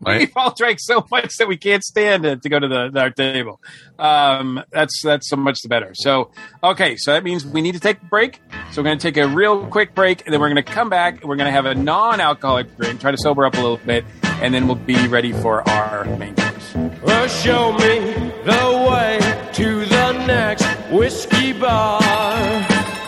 Right? 0.00 0.20
We've 0.20 0.36
all 0.36 0.52
drank 0.54 0.78
so 0.80 1.06
much 1.10 1.36
that 1.36 1.46
we 1.46 1.56
can't 1.56 1.82
stand 1.82 2.24
it 2.24 2.42
to 2.42 2.48
go 2.48 2.58
to 2.58 2.66
the 2.66 2.98
our 2.98 3.10
table. 3.10 3.60
Um, 3.98 4.62
that's 4.72 5.00
that's 5.02 5.28
so 5.28 5.36
much 5.36 5.60
the 5.62 5.68
better. 5.68 5.92
So 5.94 6.30
okay, 6.62 6.96
so 6.96 7.12
that 7.12 7.22
means 7.22 7.46
we 7.46 7.60
need 7.60 7.74
to 7.74 7.80
take 7.80 8.02
a 8.02 8.04
break. 8.06 8.40
So 8.72 8.80
we're 8.80 8.86
going 8.86 8.98
to 8.98 9.02
take 9.02 9.16
a 9.16 9.28
real 9.28 9.66
quick 9.66 9.94
break, 9.94 10.24
and 10.24 10.32
then 10.32 10.40
we're 10.40 10.48
going 10.48 10.64
to 10.64 10.72
come 10.72 10.88
back. 10.88 11.20
and 11.20 11.28
We're 11.28 11.36
going 11.36 11.46
to 11.46 11.52
have 11.52 11.66
a 11.66 11.74
non-alcoholic 11.74 12.76
drink, 12.76 13.00
try 13.00 13.10
to 13.10 13.18
sober 13.18 13.44
up 13.44 13.54
a 13.54 13.60
little 13.60 13.76
bit, 13.78 14.04
and 14.24 14.52
then 14.52 14.66
we'll 14.66 14.76
be 14.76 15.06
ready 15.08 15.32
for 15.32 15.68
our 15.68 16.04
main 16.16 16.34
course. 16.34 16.74
Well, 17.02 17.28
show 17.28 17.72
me 17.72 17.98
the 18.44 18.88
way 18.90 19.52
to 19.52 19.84
the 19.84 20.12
next 20.26 20.66
whiskey 20.90 21.52
bar. 21.52 22.00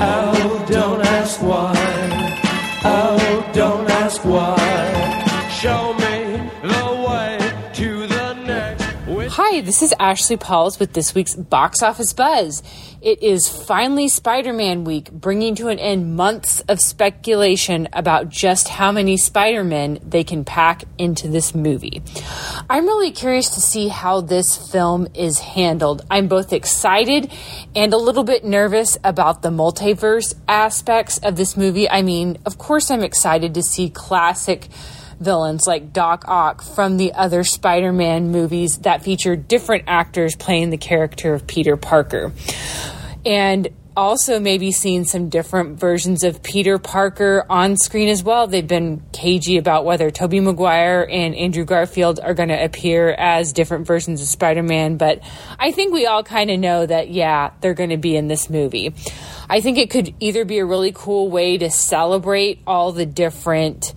Oh, 0.00 0.38
this 9.61 9.83
is 9.83 9.92
Ashley 9.99 10.37
Pauls 10.37 10.79
with 10.79 10.92
this 10.92 11.14
week's 11.14 11.35
Box 11.35 11.83
Office 11.83 12.12
Buzz. 12.12 12.62
It 13.03 13.23
is 13.23 13.49
finally 13.49 14.07
Spider 14.07 14.53
Man 14.53 14.85
week, 14.85 15.11
bringing 15.11 15.57
to 15.57 15.68
an 15.68 15.81
end 15.81 16.14
months 16.14 16.61
of 16.68 16.81
speculation 16.81 17.88
about 17.92 18.29
just 18.29 18.68
how 18.68 18.92
many 18.92 19.16
Spider 19.16 19.64
Men 19.64 19.99
they 20.03 20.23
can 20.23 20.44
pack 20.44 20.85
into 20.97 21.27
this 21.27 21.57
movie. 21.57 22.03
I'm 22.71 22.87
really 22.87 23.11
curious 23.11 23.51
to 23.51 23.61
see 23.61 23.88
how 23.88 24.21
this 24.21 24.57
film 24.71 25.09
is 25.14 25.40
handled. 25.40 26.05
I'm 26.09 26.29
both 26.29 26.53
excited 26.53 27.33
and 27.75 27.92
a 27.92 27.99
little 27.99 28.25
bit 28.25 28.44
nervous 28.44 28.97
about 29.03 29.42
the 29.42 29.51
multiverse 29.51 30.35
aspects 30.47 31.18
of 31.18 31.37
this 31.37 31.57
movie. 31.57 31.90
I 31.90 32.03
mean, 32.03 32.38
of 32.47 32.59
course, 32.59 32.92
I'm 32.92 33.03
excited 33.03 33.55
to 33.55 33.62
see 33.62 33.90
classic 33.90 34.68
villains 35.20 35.66
like 35.66 35.92
Doc 35.92 36.24
Ock 36.26 36.62
from 36.62 36.96
the 36.96 37.12
other 37.12 37.44
Spider 37.44 37.92
Man 37.92 38.31
movies 38.31 38.78
that 38.78 39.02
feature 39.02 39.37
different 39.37 39.85
actors 39.87 40.37
playing 40.37 40.70
the 40.70 40.78
character 40.78 41.35
of 41.35 41.46
Peter 41.46 41.76
Parker. 41.76 42.33
And 43.26 43.68
also, 43.98 44.38
maybe 44.38 44.70
seeing 44.70 45.02
some 45.02 45.28
different 45.28 45.81
versions 45.81 46.22
of 46.22 46.40
Peter 46.40 46.78
Parker 46.78 47.44
on 47.50 47.76
screen 47.76 48.09
as 48.09 48.22
well. 48.22 48.46
They've 48.46 48.64
been 48.64 49.02
cagey 49.12 49.57
about 49.57 49.85
whether 49.85 50.09
Tobey 50.12 50.38
Maguire 50.38 51.04
and 51.11 51.35
Andrew 51.35 51.64
Garfield 51.64 52.20
are 52.20 52.33
going 52.33 52.50
to 52.50 52.64
appear 52.64 53.11
as 53.11 53.52
different 53.52 53.88
versions 53.88 54.22
of 54.22 54.28
Spider 54.28 54.62
Man, 54.62 54.98
but 54.98 55.20
I 55.59 55.72
think 55.72 55.92
we 55.92 56.07
all 56.07 56.22
kind 56.22 56.48
of 56.48 56.61
know 56.61 56.87
that, 56.87 57.09
yeah, 57.09 57.50
they're 57.61 57.74
going 57.74 57.90
to 57.90 57.96
be 57.96 58.14
in 58.14 58.28
this 58.28 58.48
movie. 58.48 58.94
I 59.50 59.61
think 59.61 59.78
it 59.78 59.90
could 59.90 60.14
either 60.20 60.44
be 60.44 60.59
a 60.59 60.64
really 60.64 60.92
cool 60.94 61.28
way 61.28 61.59
to 61.59 61.68
celebrate 61.68 62.61
all 62.68 62.92
the 62.92 63.04
different 63.04 63.94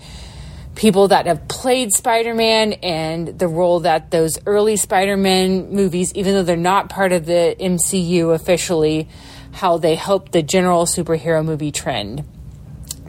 people 0.81 1.09
that 1.09 1.27
have 1.27 1.47
played 1.47 1.93
Spider 1.93 2.33
Man 2.33 2.73
and 2.73 3.37
the 3.37 3.47
role 3.47 3.81
that 3.81 4.09
those 4.09 4.39
early 4.47 4.75
Spider 4.75 5.15
Man 5.15 5.69
movies, 5.69 6.11
even 6.15 6.33
though 6.33 6.41
they're 6.41 6.57
not 6.57 6.89
part 6.89 7.11
of 7.11 7.27
the 7.27 7.55
MCU 7.59 8.33
officially, 8.33 9.07
how 9.51 9.77
they 9.77 9.93
help 9.93 10.31
the 10.31 10.41
general 10.41 10.87
superhero 10.87 11.45
movie 11.45 11.71
trend. 11.71 12.23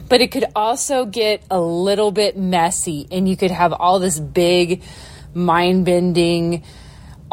But 0.07 0.21
it 0.21 0.31
could 0.31 0.45
also 0.55 1.07
get 1.07 1.41
a 1.49 1.59
little 1.59 2.11
bit 2.11 2.37
messy, 2.37 3.07
and 3.11 3.27
you 3.27 3.35
could 3.35 3.49
have 3.49 3.73
all 3.73 3.97
this 3.97 4.19
big, 4.19 4.83
mind 5.33 5.83
bending, 5.83 6.63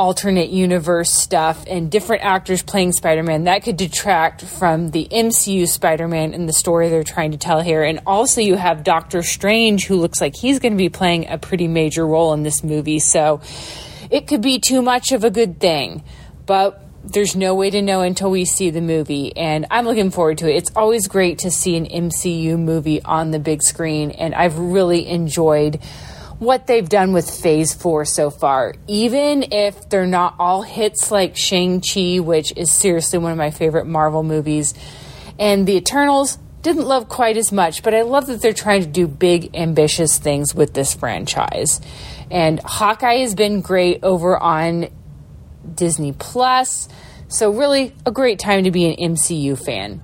alternate 0.01 0.49
universe 0.49 1.13
stuff 1.13 1.63
and 1.67 1.91
different 1.91 2.25
actors 2.25 2.63
playing 2.63 2.91
Spider 2.91 3.23
Man. 3.23 3.45
That 3.45 3.63
could 3.63 3.77
detract 3.77 4.41
from 4.41 4.89
the 4.93 5.07
MCU 5.13 5.69
Spider 5.69 6.09
Man 6.09 6.33
and 6.33 6.49
the 6.49 6.55
story 6.55 6.89
they're 6.89 7.05
trying 7.05 7.33
to 7.33 7.37
tell 7.37 7.61
here. 7.61 7.83
And 7.83 8.01
also, 8.07 8.41
you 8.41 8.55
have 8.55 8.83
Doctor 8.83 9.23
Strange, 9.23 9.85
who 9.85 9.97
looks 9.97 10.19
like 10.19 10.35
he's 10.35 10.59
going 10.59 10.73
to 10.73 10.79
be 10.79 10.89
playing 10.89 11.29
a 11.29 11.37
pretty 11.37 11.69
major 11.69 12.07
role 12.07 12.33
in 12.33 12.45
this 12.45 12.65
movie. 12.65 12.99
So 12.99 13.43
it 14.11 14.27
could 14.27 14.41
be 14.41 14.59
too 14.59 14.81
much 14.81 15.13
of 15.13 15.23
a 15.23 15.31
good 15.31 15.61
thing. 15.61 16.03
But 16.47 16.83
there's 17.05 17.37
no 17.37 17.55
way 17.55 17.69
to 17.69 17.83
know 17.83 18.01
until 18.01 18.31
we 18.31 18.47
see 18.47 18.71
the 18.71 18.81
movie, 18.81 19.37
and 19.37 19.67
I'm 19.71 19.85
looking 19.85 20.11
forward 20.11 20.39
to 20.39 20.51
it. 20.51 20.57
It's 20.57 20.71
always 20.75 21.09
great 21.09 21.41
to 21.41 21.51
see 21.51 21.77
an 21.77 21.85
MCU 21.87 22.59
movie 22.59 23.03
on 23.03 23.33
the 23.33 23.39
big 23.39 23.63
screen, 23.63 24.13
and 24.13 24.35
I've 24.35 24.59
really 24.59 25.07
enjoyed 25.07 25.79
what 26.41 26.67
they've 26.67 26.89
done 26.89 27.13
with 27.13 27.31
Phase 27.31 27.75
4 27.75 28.07
so 28.07 28.31
far. 28.31 28.75
Even 28.89 29.45
if 29.53 29.89
they're 29.91 30.07
not 30.07 30.35
all 30.39 30.63
hits 30.63 31.11
like 31.11 31.37
Shang-Chi, 31.37 32.19
which 32.19 32.53
is 32.57 32.73
seriously 32.73 33.19
one 33.19 33.31
of 33.31 33.39
my 33.39 33.51
favorite 33.51 33.87
Marvel 33.87 34.23
movies, 34.23 34.75
and 35.39 35.67
The 35.67 35.77
Eternals 35.77 36.39
didn't 36.63 36.87
love 36.87 37.09
quite 37.09 37.37
as 37.37 37.53
much, 37.53 37.83
but 37.83 37.95
I 37.95 38.03
love 38.03 38.27
that 38.27 38.41
they're 38.41 38.55
trying 38.55 38.81
to 38.81 38.89
do 38.89 39.07
big, 39.07 39.55
ambitious 39.55 40.19
things 40.19 40.55
with 40.55 40.73
this 40.73 40.95
franchise. 40.95 41.81
And 42.31 42.59
Hawkeye 42.61 43.19
has 43.19 43.35
been 43.35 43.61
great 43.61 44.03
over 44.03 44.39
on 44.39 44.89
Disney 45.75 46.13
Plus. 46.13 46.89
So, 47.29 47.51
really, 47.51 47.95
a 48.07 48.13
great 48.13 48.39
time 48.39 48.65
to 48.65 48.71
be 48.71 48.87
an 48.87 49.15
MCU 49.15 49.63
fan. 49.63 50.03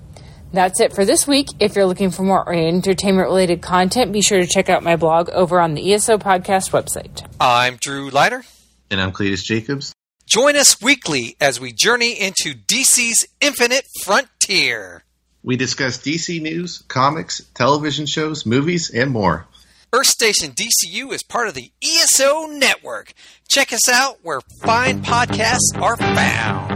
That's 0.53 0.81
it 0.81 0.93
for 0.93 1.05
this 1.05 1.27
week. 1.27 1.49
If 1.61 1.75
you're 1.77 1.87
looking 1.87 2.11
for 2.11 2.23
more 2.23 2.51
entertainment 2.53 3.29
related 3.29 3.63
content, 3.63 4.13
be 4.13 4.23
sure 4.23 4.41
to 4.41 4.47
check 4.47 4.69
out 4.69 4.83
my 4.83 4.97
blog 4.97 5.29
over 5.31 5.61
on 5.61 5.75
the 5.75 5.93
ESO 5.93 6.19
Podcast 6.19 6.71
website. 6.71 7.27
I'm 7.41 7.77
Drew 7.81 8.11
Leiter. 8.11 8.45
And 8.91 9.01
I'm 9.01 9.13
Cletus 9.13 9.45
Jacobs. 9.45 9.93
Join 10.27 10.57
us 10.57 10.81
weekly 10.81 11.37
as 11.41 11.61
we 11.61 11.73
journey 11.73 12.13
into 12.21 12.55
DC's 12.55 13.27
infinite 13.41 13.87
frontier. 14.03 15.05
We 15.43 15.57
discuss 15.57 15.99
DC 15.99 16.41
news, 16.43 16.79
comics, 16.89 17.41
television 17.55 18.07
shows, 18.07 18.45
movies, 18.45 18.91
and 18.91 19.13
more. 19.13 19.47
Earth 19.93 20.07
Station 20.09 20.53
DCU 20.53 21.13
is 21.13 21.23
part 21.23 21.49
of 21.49 21.55
the 21.55 21.71
ESO 21.83 22.47
network. 22.47 23.13
Check 23.49 23.73
us 23.73 23.89
out 23.89 24.19
where 24.23 24.41
fine 24.63 25.03
podcasts 25.03 25.81
are 25.81 25.97
found. 25.97 26.76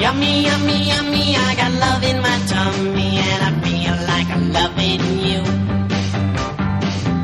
Yummy, 0.00 0.44
yummy, 0.44 0.78
yummy, 0.88 1.36
I 1.36 1.54
got 1.56 1.72
love 1.72 2.02
in 2.04 2.20
my 2.22 2.38
tummy 2.46 3.18
and 3.18 3.42
I 3.42 3.50
feel 3.66 3.96
like 4.06 4.28
I'm 4.30 4.52
loving 4.52 5.02
you. 5.28 5.42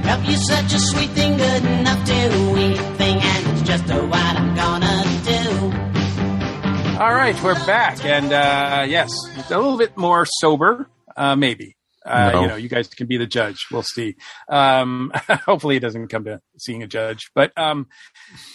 Love 0.08 0.24
you 0.24 0.36
such 0.36 0.72
a 0.74 0.78
sweet 0.80 1.10
thing, 1.10 1.36
good 1.36 1.64
enough 1.64 2.04
to 2.04 2.58
eat 2.58 2.76
thing, 2.98 3.18
and 3.20 3.46
it's 3.58 3.62
just 3.62 3.88
a 3.90 4.04
what 4.04 4.36
I'm 4.36 4.54
gonna 4.56 5.04
do. 5.24 7.00
All 7.00 7.14
right, 7.14 7.40
we're 7.42 7.54
back, 7.66 8.04
and 8.04 8.32
uh, 8.32 8.84
yes, 8.88 9.10
it's 9.36 9.50
a 9.50 9.56
little 9.56 9.78
bit 9.78 9.96
more 9.96 10.26
sober, 10.26 10.88
uh, 11.16 11.36
maybe. 11.36 11.76
Uh, 12.04 12.30
No. 12.32 12.40
You 12.42 12.48
know, 12.48 12.56
you 12.56 12.68
guys 12.68 12.88
can 12.88 13.06
be 13.06 13.16
the 13.16 13.26
judge. 13.26 13.66
We'll 13.72 13.82
see. 13.82 14.16
Um, 14.48 15.10
hopefully, 15.46 15.76
it 15.76 15.80
doesn't 15.80 16.08
come 16.08 16.24
to 16.24 16.40
seeing 16.58 16.82
a 16.82 16.86
judge. 16.86 17.30
But 17.34 17.56
um, 17.56 17.86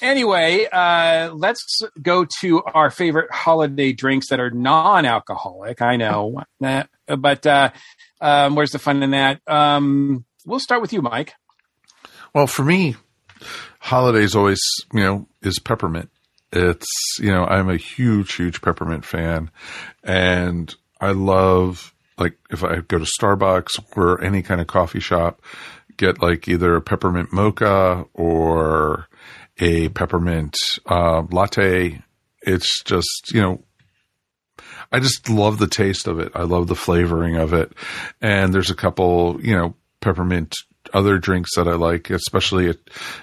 anyway, 0.01 0.65
uh, 0.71 1.32
let's 1.34 1.82
go 2.01 2.25
to 2.41 2.62
our 2.63 2.89
favorite 2.89 3.32
holiday 3.32 3.93
drinks 3.93 4.29
that 4.29 4.39
are 4.39 4.51
non-alcoholic. 4.51 5.82
I 5.82 5.95
know, 5.95 6.43
Nah, 6.60 6.84
but 7.17 7.45
uh, 7.45 7.71
um, 8.21 8.55
where's 8.55 8.71
the 8.71 8.79
fun 8.79 9.03
in 9.03 9.12
that? 9.12 9.41
Um, 9.47 10.25
we'll 10.45 10.60
start 10.60 10.82
with 10.82 10.93
you, 10.93 11.01
Mike. 11.01 11.34
Well, 12.34 12.47
for 12.47 12.63
me, 12.63 12.95
holidays 13.79 14.36
always, 14.36 14.62
you 14.93 15.01
know, 15.01 15.27
is 15.41 15.60
peppermint. 15.60 16.10
It's, 16.51 16.88
you 17.19 17.32
know, 17.32 17.45
I'm 17.45 17.69
a 17.69 17.77
huge, 17.77 18.34
huge 18.34 18.62
peppermint 18.62 19.05
fan. 19.05 19.51
And 20.03 20.73
I 20.99 21.12
love, 21.12 21.93
like, 22.17 22.38
if 22.49 22.63
I 22.63 22.77
go 22.82 22.97
to 22.97 23.05
Starbucks 23.19 23.79
or 23.95 24.23
any 24.23 24.41
kind 24.41 24.60
of 24.60 24.67
coffee 24.67 24.99
shop, 24.99 25.41
get 25.97 26.21
like 26.21 26.47
either 26.47 26.75
a 26.75 26.82
peppermint 26.82 27.32
mocha 27.34 28.05
or 28.13 29.08
a 29.59 29.89
peppermint 29.89 30.55
uh, 30.85 31.23
latte. 31.31 32.01
It's 32.41 32.83
just, 32.83 33.31
you 33.33 33.41
know, 33.41 33.63
I 34.91 34.99
just 34.99 35.29
love 35.29 35.59
the 35.59 35.67
taste 35.67 36.07
of 36.07 36.19
it. 36.19 36.31
I 36.35 36.43
love 36.43 36.67
the 36.67 36.75
flavoring 36.75 37.35
of 37.35 37.53
it. 37.53 37.73
And 38.21 38.53
there's 38.53 38.71
a 38.71 38.75
couple, 38.75 39.39
you 39.41 39.55
know, 39.55 39.75
peppermint 40.01 40.55
other 40.93 41.17
drinks 41.17 41.55
that 41.55 41.67
I 41.67 41.73
like, 41.73 42.09
especially 42.09 42.73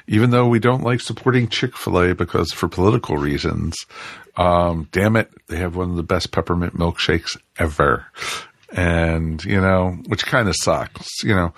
even 0.06 0.30
though 0.30 0.46
we 0.46 0.58
don't 0.60 0.84
like 0.84 1.00
supporting 1.00 1.48
Chick 1.48 1.76
fil 1.76 2.00
A 2.00 2.14
because 2.14 2.52
for 2.52 2.68
political 2.68 3.16
reasons, 3.16 3.74
um, 4.36 4.88
damn 4.92 5.16
it, 5.16 5.30
they 5.48 5.56
have 5.56 5.74
one 5.74 5.90
of 5.90 5.96
the 5.96 6.02
best 6.02 6.30
peppermint 6.30 6.74
milkshakes 6.74 7.36
ever. 7.58 8.06
And, 8.72 9.42
you 9.44 9.60
know, 9.60 9.98
which 10.06 10.26
kind 10.26 10.48
of 10.48 10.54
sucks, 10.56 11.22
you 11.22 11.34
know. 11.34 11.54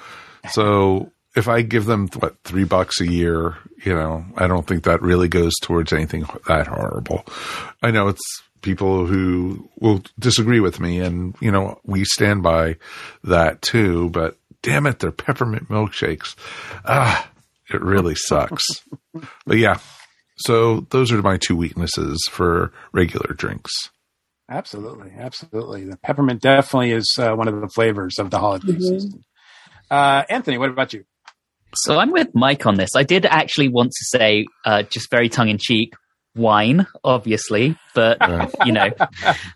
So 0.50 1.12
if 1.36 1.48
I 1.48 1.62
give 1.62 1.84
them, 1.86 2.08
what, 2.18 2.36
three 2.44 2.64
bucks 2.64 3.00
a 3.00 3.06
year, 3.06 3.56
you 3.84 3.94
know, 3.94 4.24
I 4.36 4.46
don't 4.46 4.66
think 4.66 4.84
that 4.84 5.02
really 5.02 5.28
goes 5.28 5.54
towards 5.62 5.92
anything 5.92 6.26
that 6.46 6.66
horrible. 6.66 7.24
I 7.82 7.90
know 7.90 8.08
it's 8.08 8.42
people 8.62 9.06
who 9.06 9.68
will 9.78 10.02
disagree 10.18 10.60
with 10.60 10.80
me 10.80 11.00
and, 11.00 11.36
you 11.40 11.50
know, 11.50 11.78
we 11.84 12.04
stand 12.04 12.42
by 12.42 12.76
that 13.24 13.62
too, 13.62 14.10
but 14.10 14.36
damn 14.62 14.86
it, 14.86 14.98
they're 14.98 15.12
peppermint 15.12 15.68
milkshakes. 15.68 16.34
Ah, 16.84 17.30
it 17.68 17.80
really 17.80 18.14
sucks. 18.14 18.64
but 19.46 19.58
yeah, 19.58 19.78
so 20.38 20.80
those 20.90 21.12
are 21.12 21.22
my 21.22 21.36
two 21.36 21.56
weaknesses 21.56 22.26
for 22.30 22.72
regular 22.92 23.34
drinks. 23.34 23.90
Absolutely, 24.50 25.12
absolutely. 25.16 25.84
The 25.84 25.98
peppermint 25.98 26.40
definitely 26.40 26.92
is 26.92 27.14
uh, 27.18 27.34
one 27.34 27.48
of 27.48 27.60
the 27.60 27.68
flavors 27.68 28.18
of 28.18 28.30
the 28.30 28.38
holiday 28.38 28.78
season. 28.78 29.24
Uh, 29.90 30.22
Anthony, 30.30 30.56
what 30.56 30.70
about 30.70 30.94
you? 30.94 31.04
So 31.82 31.98
I'm 31.98 32.10
with 32.10 32.28
Mike 32.34 32.66
on 32.66 32.74
this. 32.74 32.90
I 32.96 33.02
did 33.02 33.24
actually 33.26 33.68
want 33.68 33.92
to 33.92 34.04
say, 34.04 34.46
uh, 34.64 34.82
just 34.82 35.10
very 35.10 35.28
tongue 35.28 35.48
in 35.48 35.58
cheek, 35.58 35.94
wine, 36.34 36.86
obviously, 37.04 37.76
but 37.94 38.18
you 38.64 38.72
know, 38.72 38.90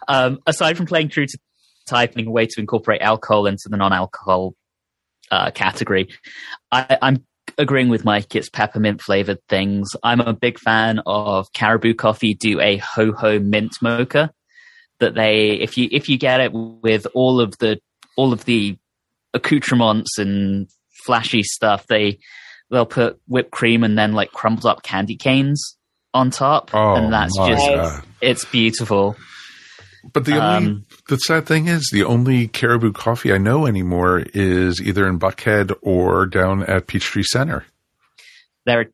um, 0.08 0.40
aside 0.46 0.76
from 0.76 0.86
playing 0.86 1.08
true 1.08 1.26
to 1.26 1.38
type 1.86 2.10
typing 2.10 2.26
a 2.26 2.30
way 2.30 2.46
to 2.46 2.60
incorporate 2.60 3.00
alcohol 3.00 3.46
into 3.46 3.68
the 3.68 3.76
non-alcohol 3.76 4.54
uh, 5.30 5.50
category, 5.50 6.08
I, 6.70 6.98
I'm 7.02 7.24
agreeing 7.58 7.88
with 7.88 8.04
Mike. 8.04 8.34
It's 8.34 8.48
peppermint 8.48 9.00
flavored 9.00 9.38
things. 9.48 9.90
I'm 10.02 10.20
a 10.20 10.32
big 10.32 10.58
fan 10.58 11.00
of 11.06 11.52
Caribou 11.52 11.94
Coffee 11.94 12.34
do 12.34 12.60
a 12.60 12.76
ho 12.76 13.12
ho 13.12 13.38
mint 13.38 13.72
mocha 13.80 14.32
that 15.00 15.14
they 15.14 15.50
if 15.52 15.76
you 15.76 15.88
if 15.90 16.08
you 16.08 16.18
get 16.18 16.40
it 16.40 16.52
with 16.52 17.06
all 17.14 17.40
of 17.40 17.58
the 17.58 17.80
all 18.16 18.32
of 18.32 18.44
the 18.44 18.78
accoutrements 19.34 20.18
and 20.18 20.68
flashy 21.04 21.42
stuff, 21.42 21.86
they 21.88 22.18
they'll 22.70 22.86
put 22.86 23.20
whipped 23.28 23.50
cream 23.50 23.84
and 23.84 23.98
then 23.98 24.12
like 24.12 24.32
crumbled 24.32 24.66
up 24.66 24.82
candy 24.82 25.16
canes 25.16 25.76
on 26.14 26.30
top, 26.30 26.70
Oh, 26.74 26.94
and 26.94 27.12
that's 27.12 27.36
my 27.38 27.48
just 27.48 27.66
God. 27.66 28.02
it's 28.20 28.44
beautiful. 28.46 29.16
But 30.12 30.24
the 30.24 30.32
only 30.42 30.66
Um, 30.70 30.86
the 31.08 31.16
sad 31.18 31.46
thing 31.46 31.68
is 31.68 31.88
the 31.92 32.02
only 32.04 32.48
caribou 32.48 32.92
coffee 32.92 33.32
I 33.32 33.38
know 33.38 33.66
anymore 33.66 34.24
is 34.34 34.80
either 34.80 35.06
in 35.06 35.18
Buckhead 35.18 35.72
or 35.80 36.26
down 36.26 36.64
at 36.64 36.86
Peachtree 36.88 37.22
Center. 37.22 37.64
there 38.66 38.80
are 38.80 38.84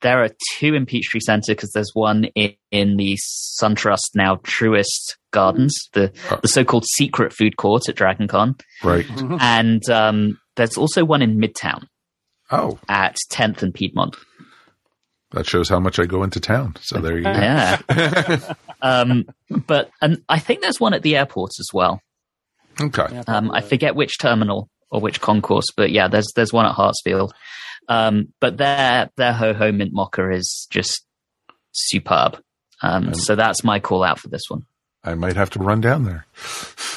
there 0.00 0.22
are 0.22 0.30
two 0.58 0.74
in 0.74 0.86
Peachtree 0.86 1.18
Center 1.20 1.52
because 1.52 1.72
there's 1.72 1.90
one 1.92 2.24
in, 2.36 2.54
in 2.70 2.96
the 2.96 3.18
SunTrust 3.60 4.10
now 4.14 4.36
Truist 4.36 5.16
Gardens, 5.32 5.74
the 5.92 6.12
Oh. 6.30 6.38
the 6.40 6.46
so-called 6.48 6.84
secret 6.86 7.32
food 7.32 7.56
court 7.56 7.88
at 7.88 7.96
DragonCon, 7.96 8.60
Right. 8.84 9.06
and 9.40 9.88
um, 9.90 10.38
there's 10.58 10.76
also 10.76 11.04
one 11.04 11.22
in 11.22 11.38
Midtown 11.40 11.86
Oh, 12.50 12.78
at 12.88 13.16
10th 13.32 13.62
and 13.62 13.72
Piedmont. 13.74 14.16
that 15.32 15.46
shows 15.46 15.68
how 15.68 15.80
much 15.80 15.98
I 15.98 16.04
go 16.06 16.22
into 16.22 16.40
town. 16.40 16.76
So 16.80 16.98
there 17.00 17.16
you 17.16 17.24
go. 17.24 17.30
Yeah, 17.32 18.54
um, 18.82 19.24
but 19.66 19.90
and 20.02 20.22
I 20.28 20.38
think 20.38 20.60
there's 20.60 20.80
one 20.80 20.92
at 20.94 21.02
the 21.02 21.16
airport 21.16 21.50
as 21.58 21.68
well. 21.72 22.00
Okay. 22.80 23.22
Um, 23.26 23.50
I 23.50 23.60
forget 23.60 23.96
which 23.96 24.18
terminal 24.18 24.68
or 24.90 25.00
which 25.00 25.20
concourse, 25.20 25.66
but 25.76 25.90
yeah, 25.90 26.08
there's 26.08 26.30
there's 26.36 26.52
one 26.52 26.64
at 26.66 26.74
Hartsfield. 26.76 27.32
Um, 27.88 28.32
but 28.40 28.56
their 28.56 29.10
their 29.16 29.32
ho 29.32 29.52
ho 29.54 29.72
mint 29.72 29.92
mocha 29.92 30.30
is 30.30 30.66
just 30.70 31.04
superb. 31.72 32.40
Um, 32.82 33.12
so 33.14 33.34
that's 33.34 33.64
my 33.64 33.80
call 33.80 34.04
out 34.04 34.20
for 34.20 34.28
this 34.28 34.42
one. 34.48 34.62
I 35.04 35.14
might 35.14 35.36
have 35.36 35.50
to 35.50 35.58
run 35.60 35.80
down 35.80 36.04
there. 36.04 36.26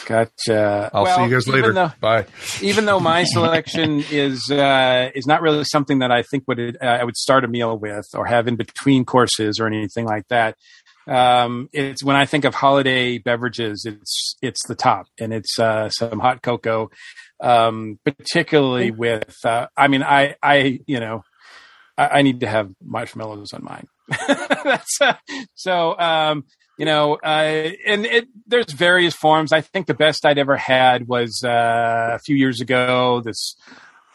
Gotcha. 0.05 0.89
I'll 0.93 1.03
Well, 1.03 1.17
see 1.17 1.23
you 1.25 1.29
guys 1.29 1.47
later. 1.47 1.71
though- 1.73 1.91
Bye. 2.01 2.25
even 2.61 2.85
though 2.85 2.99
my 2.99 3.23
selection 3.23 4.03
is 4.11 4.49
uh, 4.51 5.09
is 5.15 5.25
not 5.27 5.41
really 5.41 5.63
something 5.65 5.99
that 5.99 6.11
I 6.11 6.23
think 6.23 6.43
would 6.47 6.77
uh, 6.81 6.85
I 6.85 7.03
would 7.03 7.15
start 7.15 7.45
a 7.45 7.47
meal 7.47 7.77
with 7.77 8.05
or 8.15 8.25
have 8.25 8.47
in 8.47 8.55
between 8.55 9.05
courses 9.05 9.59
or 9.59 9.67
anything 9.67 10.05
like 10.05 10.27
that. 10.29 10.55
Um, 11.07 11.69
it's 11.73 12.03
when 12.03 12.15
I 12.15 12.25
think 12.25 12.45
of 12.45 12.55
holiday 12.55 13.17
beverages, 13.19 13.85
it's 13.87 14.35
it's 14.41 14.65
the 14.67 14.75
top, 14.75 15.05
and 15.19 15.31
it's 15.33 15.57
uh, 15.59 15.89
some 15.89 16.19
hot 16.19 16.41
cocoa, 16.41 16.89
um, 17.39 17.99
particularly 18.03 18.91
with. 18.91 19.33
Uh, 19.45 19.67
I 19.77 19.87
mean, 19.87 20.03
I 20.03 20.35
I 20.43 20.79
you 20.87 20.99
know, 20.99 21.23
I, 21.97 22.07
I 22.07 22.21
need 22.23 22.39
to 22.41 22.47
have 22.47 22.69
marshmallows 22.83 23.53
on 23.53 23.63
mine. 23.63 23.87
That's 24.27 24.99
uh, 25.01 25.13
so. 25.55 25.97
Um, 25.97 26.45
you 26.81 26.85
know, 26.85 27.13
uh, 27.23 27.69
and 27.85 28.07
it, 28.07 28.27
there's 28.47 28.71
various 28.71 29.13
forms. 29.13 29.53
I 29.53 29.61
think 29.61 29.85
the 29.85 29.93
best 29.93 30.25
I'd 30.25 30.39
ever 30.39 30.57
had 30.57 31.07
was 31.07 31.43
uh, 31.45 32.13
a 32.13 32.19
few 32.25 32.35
years 32.35 32.59
ago. 32.59 33.21
This 33.23 33.55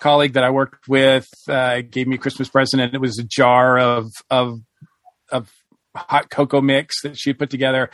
colleague 0.00 0.32
that 0.32 0.42
I 0.42 0.50
worked 0.50 0.88
with 0.88 1.28
uh, 1.46 1.82
gave 1.88 2.08
me 2.08 2.16
a 2.16 2.18
Christmas 2.18 2.48
present, 2.48 2.82
and 2.82 2.92
it 2.92 3.00
was 3.00 3.20
a 3.20 3.22
jar 3.22 3.78
of 3.78 4.10
of 4.30 4.58
of 5.30 5.48
hot 5.94 6.28
cocoa 6.28 6.60
mix 6.60 7.02
that 7.02 7.16
she 7.16 7.32
put 7.32 7.50
together. 7.50 7.88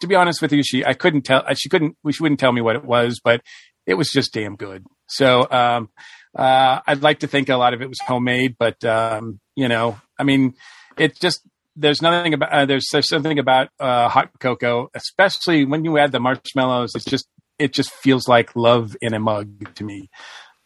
To 0.00 0.06
be 0.06 0.14
honest 0.14 0.40
with 0.40 0.50
you, 0.50 0.62
she 0.62 0.82
I 0.82 0.94
couldn't 0.94 1.26
tell. 1.26 1.44
She 1.54 1.68
couldn't. 1.68 1.98
She 2.10 2.22
wouldn't 2.22 2.40
tell 2.40 2.52
me 2.52 2.62
what 2.62 2.76
it 2.76 2.86
was, 2.86 3.20
but 3.22 3.42
it 3.84 3.98
was 3.98 4.08
just 4.08 4.32
damn 4.32 4.56
good. 4.56 4.86
So 5.08 5.46
um, 5.50 5.90
uh, 6.34 6.80
I'd 6.86 7.02
like 7.02 7.18
to 7.18 7.26
think 7.26 7.50
a 7.50 7.56
lot 7.56 7.74
of 7.74 7.82
it 7.82 7.88
was 7.90 7.98
homemade, 8.00 8.56
but 8.58 8.82
um, 8.82 9.40
you 9.56 9.68
know, 9.68 10.00
I 10.18 10.22
mean, 10.22 10.54
it 10.96 11.20
just 11.20 11.42
there's 11.76 12.02
nothing 12.02 12.34
about 12.34 12.52
uh, 12.52 12.66
there's 12.66 12.86
there's 12.90 13.08
something 13.08 13.38
about 13.38 13.68
uh, 13.78 14.08
hot 14.08 14.30
cocoa, 14.40 14.88
especially 14.94 15.64
when 15.64 15.84
you 15.84 15.98
add 15.98 16.12
the 16.12 16.20
marshmallows. 16.20 16.92
It's 16.94 17.04
just 17.04 17.28
it 17.58 17.72
just 17.72 17.90
feels 17.90 18.26
like 18.28 18.56
love 18.56 18.96
in 19.00 19.14
a 19.14 19.20
mug 19.20 19.74
to 19.76 19.84
me. 19.84 20.08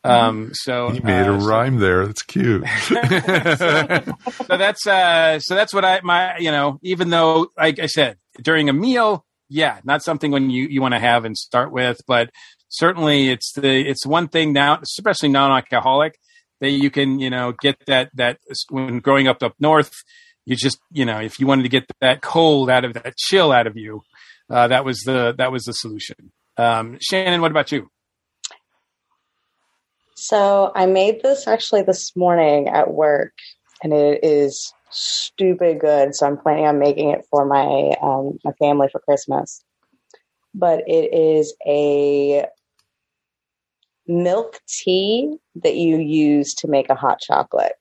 Um, 0.02 0.50
so 0.54 0.88
he 0.90 1.00
made 1.00 1.26
a 1.26 1.34
uh, 1.34 1.40
so- 1.40 1.46
rhyme 1.46 1.76
there. 1.78 2.06
That's 2.06 2.22
cute. 2.22 2.64
so 2.86 4.56
that's 4.56 4.86
uh 4.86 5.38
so 5.40 5.54
that's 5.54 5.74
what 5.74 5.84
i 5.84 6.00
my 6.02 6.38
you 6.38 6.50
know 6.50 6.78
even 6.82 7.10
though 7.10 7.48
like 7.58 7.78
i 7.78 7.86
said 7.86 8.16
during 8.42 8.68
a 8.68 8.72
meal 8.72 9.26
yeah 9.48 9.80
not 9.84 10.02
something 10.02 10.30
when 10.30 10.48
you 10.48 10.66
you 10.68 10.80
want 10.80 10.94
to 10.94 11.00
have 11.00 11.24
and 11.24 11.36
start 11.36 11.70
with 11.70 12.00
but 12.06 12.30
certainly 12.68 13.28
it's 13.28 13.52
the 13.52 13.88
it's 13.88 14.06
one 14.06 14.28
thing 14.28 14.52
now 14.52 14.78
especially 14.82 15.28
non-alcoholic 15.28 16.18
that 16.60 16.70
you 16.70 16.90
can 16.90 17.18
you 17.18 17.30
know 17.30 17.52
get 17.60 17.76
that 17.86 18.10
that 18.14 18.38
when 18.70 19.00
growing 19.00 19.28
up 19.28 19.42
up 19.42 19.54
north 19.58 19.92
you 20.50 20.56
just 20.56 20.78
you 20.90 21.04
know 21.04 21.18
if 21.20 21.38
you 21.38 21.46
wanted 21.46 21.62
to 21.62 21.68
get 21.68 21.84
that 22.00 22.20
cold 22.20 22.68
out 22.68 22.84
of 22.84 22.94
that 22.94 23.16
chill 23.16 23.52
out 23.52 23.66
of 23.66 23.76
you 23.76 24.02
uh, 24.50 24.66
that 24.68 24.84
was 24.84 24.98
the 25.00 25.34
that 25.38 25.52
was 25.52 25.64
the 25.64 25.72
solution 25.72 26.32
um 26.56 26.98
shannon 27.00 27.40
what 27.40 27.50
about 27.50 27.70
you 27.72 27.88
So 30.20 30.70
I 30.74 30.84
made 30.84 31.22
this 31.22 31.48
actually 31.48 31.82
this 31.82 32.14
morning 32.14 32.68
at 32.68 32.92
work, 32.92 33.32
and 33.82 33.94
it 33.94 34.22
is 34.22 34.70
stupid 34.90 35.80
good. 35.80 36.14
So 36.14 36.26
I'm 36.26 36.36
planning 36.36 36.66
on 36.66 36.78
making 36.78 37.08
it 37.10 37.24
for 37.30 37.46
my 37.46 37.96
um, 38.02 38.38
my 38.44 38.52
family 38.58 38.88
for 38.92 39.00
Christmas. 39.00 39.64
But 40.52 40.84
it 40.86 41.14
is 41.14 41.54
a 41.66 42.44
milk 44.06 44.60
tea 44.68 45.38
that 45.62 45.76
you 45.76 45.96
use 45.96 46.52
to 46.56 46.68
make 46.68 46.90
a 46.90 46.94
hot 46.94 47.20
chocolate. 47.20 47.79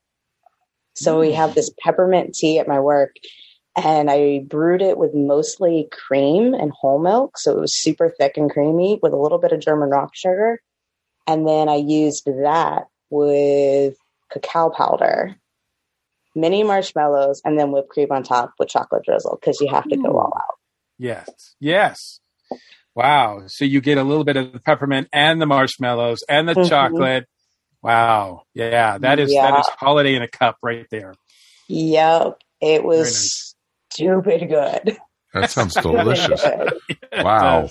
So 0.95 1.19
we 1.19 1.33
have 1.33 1.55
this 1.55 1.71
peppermint 1.81 2.33
tea 2.35 2.59
at 2.59 2.67
my 2.67 2.79
work, 2.79 3.15
and 3.81 4.09
I 4.09 4.39
brewed 4.39 4.81
it 4.81 4.97
with 4.97 5.13
mostly 5.13 5.87
cream 5.91 6.53
and 6.53 6.71
whole 6.71 6.99
milk, 6.99 7.37
so 7.37 7.57
it 7.57 7.59
was 7.61 7.79
super 7.79 8.09
thick 8.09 8.37
and 8.37 8.51
creamy 8.51 8.99
with 9.01 9.13
a 9.13 9.17
little 9.17 9.37
bit 9.37 9.51
of 9.51 9.61
German 9.61 9.89
rock 9.89 10.11
sugar. 10.13 10.61
And 11.27 11.47
then 11.47 11.69
I 11.69 11.75
used 11.75 12.25
that 12.25 12.87
with 13.09 13.95
cacao 14.31 14.69
powder, 14.69 15.35
mini 16.35 16.63
marshmallows, 16.63 17.41
and 17.45 17.57
then 17.57 17.71
whipped 17.71 17.89
cream 17.89 18.11
on 18.11 18.23
top 18.23 18.53
with 18.59 18.69
chocolate 18.69 19.03
drizzle 19.05 19.37
because 19.39 19.61
you 19.61 19.69
have 19.69 19.87
to 19.89 19.95
go 19.95 20.17
all 20.17 20.33
out. 20.35 20.57
Yes. 20.97 21.55
Yes. 21.59 22.19
Wow. 22.95 23.43
So 23.47 23.63
you 23.63 23.79
get 23.79 23.97
a 23.97 24.03
little 24.03 24.25
bit 24.25 24.35
of 24.35 24.51
the 24.51 24.59
peppermint 24.59 25.07
and 25.13 25.41
the 25.41 25.45
marshmallows 25.45 26.23
and 26.27 26.49
the 26.49 26.55
Mhm. 26.55 26.67
chocolate. 26.67 27.25
Wow. 27.81 28.43
Yeah. 28.53 28.97
That 28.97 29.19
is 29.19 29.29
that 29.29 29.33
Yeah. 29.53 29.59
is 29.59 29.67
holiday 29.79 30.15
in 30.15 30.21
a 30.21 30.27
cup 30.27 30.57
right 30.61 30.85
there. 30.91 31.13
Yep. 31.67 32.39
It 32.61 32.83
was 32.83 33.55
Very 33.97 34.09
nice. 34.09 34.35
stupid 34.39 34.49
good. 34.49 34.97
That 35.33 35.51
sounds 35.51 35.73
delicious. 35.81 36.43
Wow. 37.13 37.69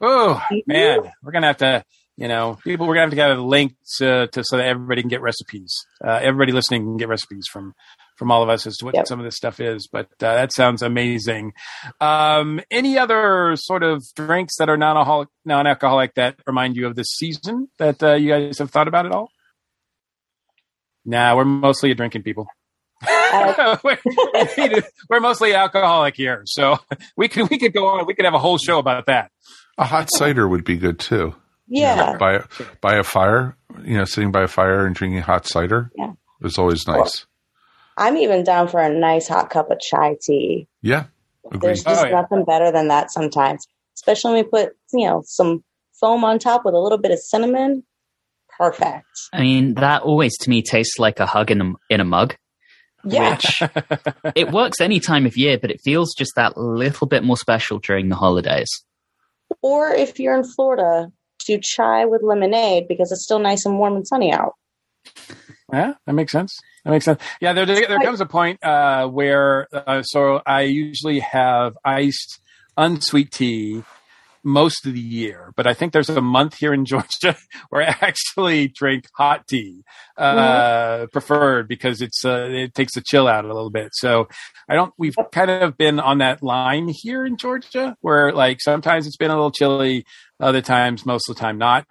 Oh 0.00 0.42
man, 0.66 0.98
we're 1.22 1.32
gonna 1.32 1.46
have 1.46 1.58
to, 1.58 1.84
you 2.16 2.28
know, 2.28 2.58
people. 2.64 2.86
We're 2.86 2.94
gonna 2.94 3.02
have 3.06 3.10
to 3.10 3.16
get 3.16 3.30
a 3.30 3.40
link 3.42 3.74
to, 3.98 4.26
to 4.28 4.42
so 4.44 4.56
that 4.56 4.66
everybody 4.66 5.02
can 5.02 5.08
get 5.08 5.20
recipes. 5.22 5.72
Uh, 6.04 6.18
everybody 6.22 6.52
listening 6.52 6.82
can 6.82 6.96
get 6.96 7.08
recipes 7.08 7.44
from 7.52 7.74
from 8.16 8.30
all 8.30 8.42
of 8.42 8.48
us 8.48 8.66
as 8.66 8.76
to 8.78 8.84
what 8.84 8.94
Yep. 8.94 9.06
some 9.08 9.18
of 9.18 9.24
this 9.24 9.36
stuff 9.36 9.60
is. 9.60 9.88
But 9.90 10.06
uh, 10.22 10.34
that 10.34 10.52
sounds 10.52 10.82
amazing. 10.82 11.52
Um, 12.00 12.60
any 12.70 12.98
other 12.98 13.54
sort 13.56 13.82
of 13.82 14.02
drinks 14.14 14.56
that 14.58 14.68
are 14.68 14.76
non-alcoholic, 14.76 15.28
non-alcoholic 15.44 16.14
that 16.14 16.36
remind 16.46 16.76
you 16.76 16.86
of 16.86 16.94
this 16.96 17.08
season 17.08 17.68
that 17.78 18.02
uh, 18.02 18.14
you 18.14 18.28
guys 18.30 18.58
have 18.58 18.70
thought 18.70 18.88
about 18.88 19.06
at 19.06 19.12
all? 19.12 19.28
Nah, 21.04 21.36
we're 21.36 21.44
mostly 21.44 21.90
a 21.90 21.94
drinking 21.94 22.22
people. 22.22 22.46
Uh, 23.06 23.76
we're, 23.84 23.98
we're 25.10 25.20
mostly 25.20 25.52
alcoholic 25.54 26.16
here, 26.16 26.42
so 26.46 26.78
we 27.16 27.28
could 27.28 27.50
we 27.50 27.58
could 27.58 27.74
go 27.74 27.86
on. 27.88 28.06
We 28.06 28.14
could 28.14 28.24
have 28.24 28.32
a 28.34 28.38
whole 28.38 28.56
show 28.56 28.78
about 28.78 29.06
that. 29.06 29.30
A 29.76 29.84
hot 29.84 30.08
cider 30.14 30.48
would 30.48 30.64
be 30.64 30.76
good 30.78 30.98
too. 30.98 31.34
Yeah. 31.66 32.16
By 32.16 32.44
by 32.80 32.94
a 32.96 33.02
fire, 33.02 33.56
you 33.84 33.98
know, 33.98 34.04
sitting 34.04 34.30
by 34.32 34.44
a 34.44 34.48
fire 34.48 34.86
and 34.86 34.94
drinking 34.94 35.20
hot 35.22 35.46
cider. 35.46 35.90
Yeah. 35.96 36.12
Is 36.42 36.56
always 36.58 36.86
nice. 36.86 37.26
I'm 37.96 38.16
even 38.16 38.44
down 38.44 38.68
for 38.68 38.80
a 38.80 38.88
nice 38.92 39.28
hot 39.28 39.50
cup 39.50 39.70
of 39.70 39.78
chai 39.80 40.16
tea. 40.20 40.66
Yeah. 40.82 41.04
Agreed. 41.46 41.60
There's 41.62 41.84
just 41.84 42.04
Oh, 42.04 42.08
yeah. 42.08 42.20
nothing 42.20 42.44
better 42.44 42.70
than 42.72 42.88
that 42.88 43.12
sometimes, 43.12 43.66
especially 43.96 44.32
when 44.34 44.44
we 44.44 44.50
put, 44.50 44.72
you 44.92 45.06
know, 45.06 45.22
some 45.26 45.62
foam 46.00 46.24
on 46.24 46.38
top 46.38 46.64
with 46.64 46.74
a 46.74 46.78
little 46.78 46.98
bit 46.98 47.10
of 47.12 47.18
cinnamon. 47.18 47.84
Perfect. 48.58 49.04
I 49.32 49.40
mean, 49.42 49.74
that 49.74 50.02
always 50.02 50.36
to 50.38 50.50
me 50.50 50.62
tastes 50.62 50.98
like 50.98 51.20
a 51.20 51.26
hug 51.26 51.50
in 51.50 51.60
a, 51.60 51.72
in 51.90 52.00
a 52.00 52.04
mug. 52.04 52.36
Yeah. 53.04 53.32
Which 53.36 53.62
it 54.34 54.50
works 54.52 54.80
any 54.80 55.00
time 55.00 55.26
of 55.26 55.36
year, 55.36 55.58
but 55.58 55.70
it 55.70 55.80
feels 55.82 56.14
just 56.14 56.32
that 56.36 56.56
little 56.56 57.06
bit 57.06 57.22
more 57.24 57.36
special 57.36 57.78
during 57.78 58.08
the 58.08 58.16
holidays. 58.16 58.68
Or 59.60 59.90
if 59.90 60.18
you're 60.18 60.36
in 60.36 60.44
Florida, 60.44 61.10
do 61.46 61.58
chai 61.62 62.06
with 62.06 62.22
lemonade 62.22 62.88
because 62.88 63.12
it's 63.12 63.24
still 63.24 63.38
nice 63.38 63.66
and 63.66 63.78
warm 63.78 63.96
and 63.96 64.06
sunny 64.06 64.32
out. 64.32 64.54
Yeah, 65.72 65.94
that 66.06 66.12
makes 66.14 66.32
sense. 66.32 66.56
That 66.84 66.90
makes 66.90 67.04
sense. 67.04 67.20
Yeah, 67.40 67.54
there 67.54 67.66
there 67.66 68.00
comes 68.00 68.20
a 68.20 68.26
point 68.26 68.62
uh, 68.62 69.08
where 69.08 69.68
uh, 69.72 70.02
so 70.02 70.42
I 70.44 70.62
usually 70.62 71.20
have 71.20 71.76
iced 71.84 72.40
unsweet 72.76 73.30
tea 73.30 73.84
most 74.44 74.86
of 74.86 74.92
the 74.92 75.00
year, 75.00 75.52
but 75.56 75.66
I 75.66 75.72
think 75.72 75.92
there's 75.92 76.10
a 76.10 76.20
month 76.20 76.56
here 76.56 76.74
in 76.74 76.84
Georgia 76.84 77.36
where 77.70 77.82
I 77.82 77.96
actually 78.00 78.68
drink 78.68 79.06
hot 79.16 79.48
tea, 79.48 79.82
uh, 80.18 81.06
preferred 81.12 81.66
because 81.66 82.02
it's, 82.02 82.24
uh, 82.24 82.48
it 82.50 82.74
takes 82.74 82.94
the 82.94 83.02
chill 83.04 83.26
out 83.26 83.44
a 83.44 83.48
little 83.48 83.70
bit. 83.70 83.88
So 83.94 84.28
I 84.68 84.74
don't, 84.74 84.92
we've 84.98 85.16
kind 85.32 85.50
of 85.50 85.78
been 85.78 85.98
on 85.98 86.18
that 86.18 86.42
line 86.42 86.88
here 86.88 87.24
in 87.24 87.38
Georgia 87.38 87.96
where 88.02 88.32
like 88.32 88.60
sometimes 88.60 89.06
it's 89.06 89.16
been 89.16 89.30
a 89.30 89.34
little 89.34 89.50
chilly, 89.50 90.04
other 90.38 90.60
times, 90.60 91.06
most 91.06 91.28
of 91.28 91.36
the 91.36 91.40
time 91.40 91.56
not. 91.56 91.86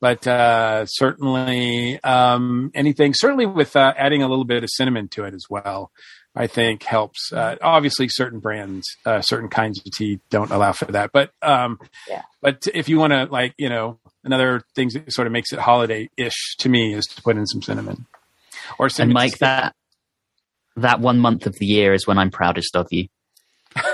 But, 0.00 0.26
uh, 0.26 0.86
certainly, 0.86 2.02
um, 2.02 2.70
anything, 2.74 3.12
certainly 3.14 3.44
with, 3.46 3.76
uh, 3.76 3.92
adding 3.96 4.22
a 4.22 4.28
little 4.28 4.44
bit 4.46 4.62
of 4.64 4.70
cinnamon 4.72 5.08
to 5.08 5.24
it 5.24 5.34
as 5.34 5.44
well. 5.50 5.90
I 6.34 6.46
think 6.46 6.84
helps. 6.84 7.32
Uh, 7.32 7.56
obviously, 7.60 8.06
certain 8.08 8.38
brands, 8.38 8.86
uh, 9.04 9.20
certain 9.20 9.48
kinds 9.48 9.78
of 9.80 9.84
tea 9.92 10.20
don't 10.30 10.50
allow 10.52 10.70
for 10.72 10.84
that. 10.86 11.10
But 11.12 11.32
um, 11.42 11.80
Yeah. 12.08 12.22
but 12.40 12.68
if 12.72 12.88
you 12.88 12.98
want 13.00 13.12
to, 13.12 13.24
like, 13.24 13.52
you 13.58 13.68
know, 13.68 13.98
another 14.22 14.62
thing 14.76 14.90
that 14.94 15.12
sort 15.12 15.26
of 15.26 15.32
makes 15.32 15.52
it 15.52 15.58
holiday 15.58 16.08
ish 16.16 16.54
to 16.60 16.68
me 16.68 16.94
is 16.94 17.04
to 17.06 17.20
put 17.22 17.36
in 17.36 17.46
some 17.46 17.60
cinnamon 17.62 18.06
or 18.78 18.86
And 18.86 18.92
cinnamon. 18.92 19.14
Mike, 19.14 19.38
that 19.38 19.74
that 20.76 21.00
one 21.00 21.18
month 21.18 21.46
of 21.46 21.56
the 21.58 21.66
year 21.66 21.92
is 21.94 22.06
when 22.06 22.16
I'm 22.16 22.30
proudest 22.30 22.76
of 22.76 22.86
you. 22.92 23.08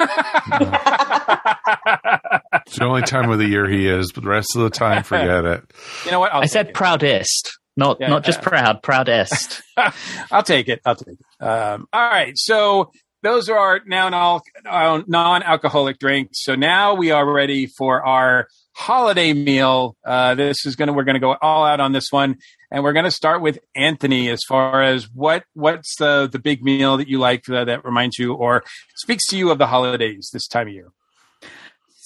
It's 2.76 2.80
the 2.82 2.86
only 2.88 3.00
time 3.02 3.30
of 3.30 3.38
the 3.38 3.46
year 3.46 3.66
he 3.66 3.88
is, 3.88 4.12
but 4.12 4.22
the 4.22 4.28
rest 4.28 4.54
of 4.54 4.60
the 4.62 4.68
time, 4.70 5.02
forget 5.02 5.46
it. 5.46 5.62
You 6.04 6.10
know 6.10 6.20
what? 6.20 6.34
I'll 6.34 6.42
I 6.42 6.46
said 6.46 6.74
proudest, 6.74 7.58
not 7.74 7.96
Yeah. 8.00 8.08
not 8.08 8.22
just 8.22 8.42
proud, 8.42 8.82
proudest. 8.82 9.62
I'll 10.30 10.42
take 10.42 10.68
it. 10.68 10.80
I'll 10.84 10.94
take 10.94 11.16
it. 11.18 11.42
Um, 11.44 11.86
all 11.90 12.02
right. 12.10 12.32
So 12.36 12.90
those 13.22 13.48
are 13.48 13.56
our 13.56 13.80
now 13.86 14.10
non- 14.10 14.40
uh, 14.68 15.00
non-alcoholic 15.06 15.98
drinks. 15.98 16.44
So 16.44 16.54
now 16.54 16.92
we 16.94 17.10
are 17.12 17.26
ready 17.32 17.66
for 17.66 18.04
our 18.06 18.46
holiday 18.74 19.32
meal. 19.32 19.96
Uh, 20.06 20.34
this 20.34 20.66
is 20.66 20.76
gonna 20.76 20.92
we're 20.92 21.04
gonna 21.04 21.18
go 21.18 21.34
all 21.40 21.64
out 21.64 21.80
on 21.80 21.92
this 21.92 22.08
one, 22.10 22.36
and 22.70 22.84
we're 22.84 22.92
gonna 22.92 23.10
start 23.10 23.40
with 23.40 23.58
Anthony 23.74 24.28
as 24.28 24.40
far 24.46 24.82
as 24.82 25.08
what 25.14 25.44
what's 25.54 25.96
the 25.98 26.28
the 26.30 26.38
big 26.38 26.62
meal 26.62 26.98
that 26.98 27.08
you 27.08 27.18
like 27.18 27.48
uh, 27.48 27.64
that 27.64 27.86
reminds 27.86 28.18
you 28.18 28.34
or 28.34 28.64
speaks 28.96 29.24
to 29.28 29.38
you 29.38 29.50
of 29.50 29.56
the 29.56 29.66
holidays 29.66 30.28
this 30.30 30.46
time 30.46 30.68
of 30.68 30.74
year. 30.74 30.88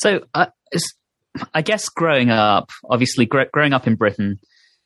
So, 0.00 0.24
uh, 0.34 0.46
I 1.54 1.62
guess 1.62 1.88
growing 1.88 2.30
up, 2.30 2.70
obviously 2.88 3.26
gr- 3.26 3.42
growing 3.52 3.72
up 3.72 3.86
in 3.86 3.96
Britain, 3.96 4.40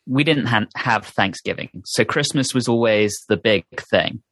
we 0.07 0.25
didn't 0.25 0.47
ha- 0.47 0.67
have 0.77 1.07
Thanksgiving. 1.07 1.71
So 1.85 2.05
Christmas 2.05 2.53
was 2.53 2.69
always 2.69 3.17
the 3.29 3.37
big 3.37 3.65
thing. 3.91 4.23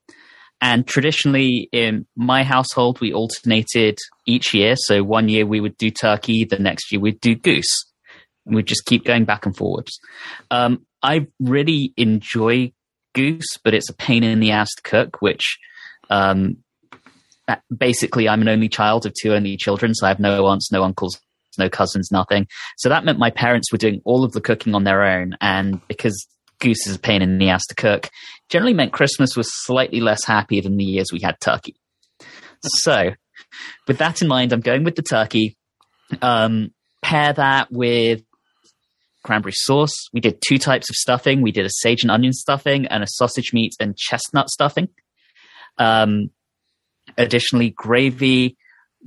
And 0.61 0.87
traditionally 0.87 1.68
in 1.72 2.07
my 2.16 2.45
household, 2.45 3.01
we 3.01 3.12
alternated 3.12 3.99
each 4.26 4.55
year. 4.55 4.74
So 4.76 5.03
one 5.03 5.28
year 5.28 5.47
we 5.47 5.61
would 5.61 5.76
do 5.76 5.91
turkey, 5.91 6.45
the 6.45 6.59
next 6.59 6.93
year 6.93 7.01
we'd 7.01 7.20
do 7.20 7.35
goose. 7.35 7.87
And 8.47 8.57
we'd 8.57 8.66
just 8.66 8.85
keep 8.85 9.05
going 9.05 9.24
back 9.24 9.47
and 9.47 9.57
forwards. 9.57 9.99
Um, 10.51 10.85
I 11.03 11.26
really 11.41 11.93
enjoy 11.97 12.72
goose, 13.14 13.57
but 13.64 13.74
it's 13.74 13.89
a 13.89 13.95
pain 13.95 14.24
in 14.24 14.41
the 14.41 14.51
ass 14.51 14.68
to 14.76 14.83
cook, 14.83 15.22
which, 15.22 15.59
um, 16.11 16.59
basically 17.76 18.28
I'm 18.28 18.42
an 18.42 18.48
only 18.48 18.68
child 18.68 19.07
of 19.07 19.14
two 19.14 19.32
only 19.32 19.57
children. 19.57 19.94
So 19.94 20.07
I 20.07 20.11
have 20.11 20.20
no 20.20 20.46
aunts, 20.46 20.70
no 20.72 20.82
uncles, 20.82 21.20
no 21.59 21.68
cousins, 21.68 22.11
nothing. 22.11 22.46
So 22.78 22.88
that 22.88 23.05
meant 23.05 23.18
my 23.18 23.30
parents 23.30 23.70
were 23.72 23.78
doing 23.78 24.00
all 24.05 24.24
of 24.24 24.32
the 24.32 24.40
cooking 24.40 24.74
on 24.74 24.84
their 24.84 25.03
own. 25.03 25.36
And 25.40 25.86
because 25.88 26.26
goose 26.61 26.86
is 26.86 26.96
a 26.96 27.00
pain 27.00 27.22
in 27.22 27.38
the 27.38 27.50
ass 27.50 27.66
to 27.66 27.74
cook, 27.74 28.11
generally 28.48 28.74
meant 28.74 28.92
Christmas 28.92 29.36
was 29.36 29.50
slightly 29.64 30.00
less 30.00 30.24
happy 30.24 30.61
than 30.61 30.76
the 30.76 30.84
years 30.84 31.12
we 31.12 31.20
had 31.20 31.40
turkey. 31.40 31.76
So 32.64 33.11
with 33.86 33.98
that 33.98 34.22
in 34.22 34.28
mind, 34.28 34.53
I'm 34.53 34.61
going 34.61 34.84
with 34.84 34.96
the 34.96 35.03
turkey. 35.03 35.57
Um, 36.20 36.70
pair 37.03 37.32
that 37.32 37.72
with 37.72 38.22
cranberry 39.24 39.53
sauce. 39.53 40.09
We 40.12 40.20
did 40.20 40.42
two 40.46 40.59
types 40.59 40.90
of 40.90 40.96
stuffing. 40.96 41.42
We 41.42 41.53
did 41.53 41.66
a 41.66 41.70
sage 41.70 42.03
and 42.03 42.11
onion 42.11 42.32
stuffing 42.32 42.86
and 42.86 43.03
a 43.03 43.07
sausage 43.09 43.53
meat 43.53 43.74
and 43.80 43.96
chestnut 43.96 44.48
stuffing. 44.48 44.88
Um, 45.78 46.30
additionally, 47.18 47.70
gravy, 47.70 48.56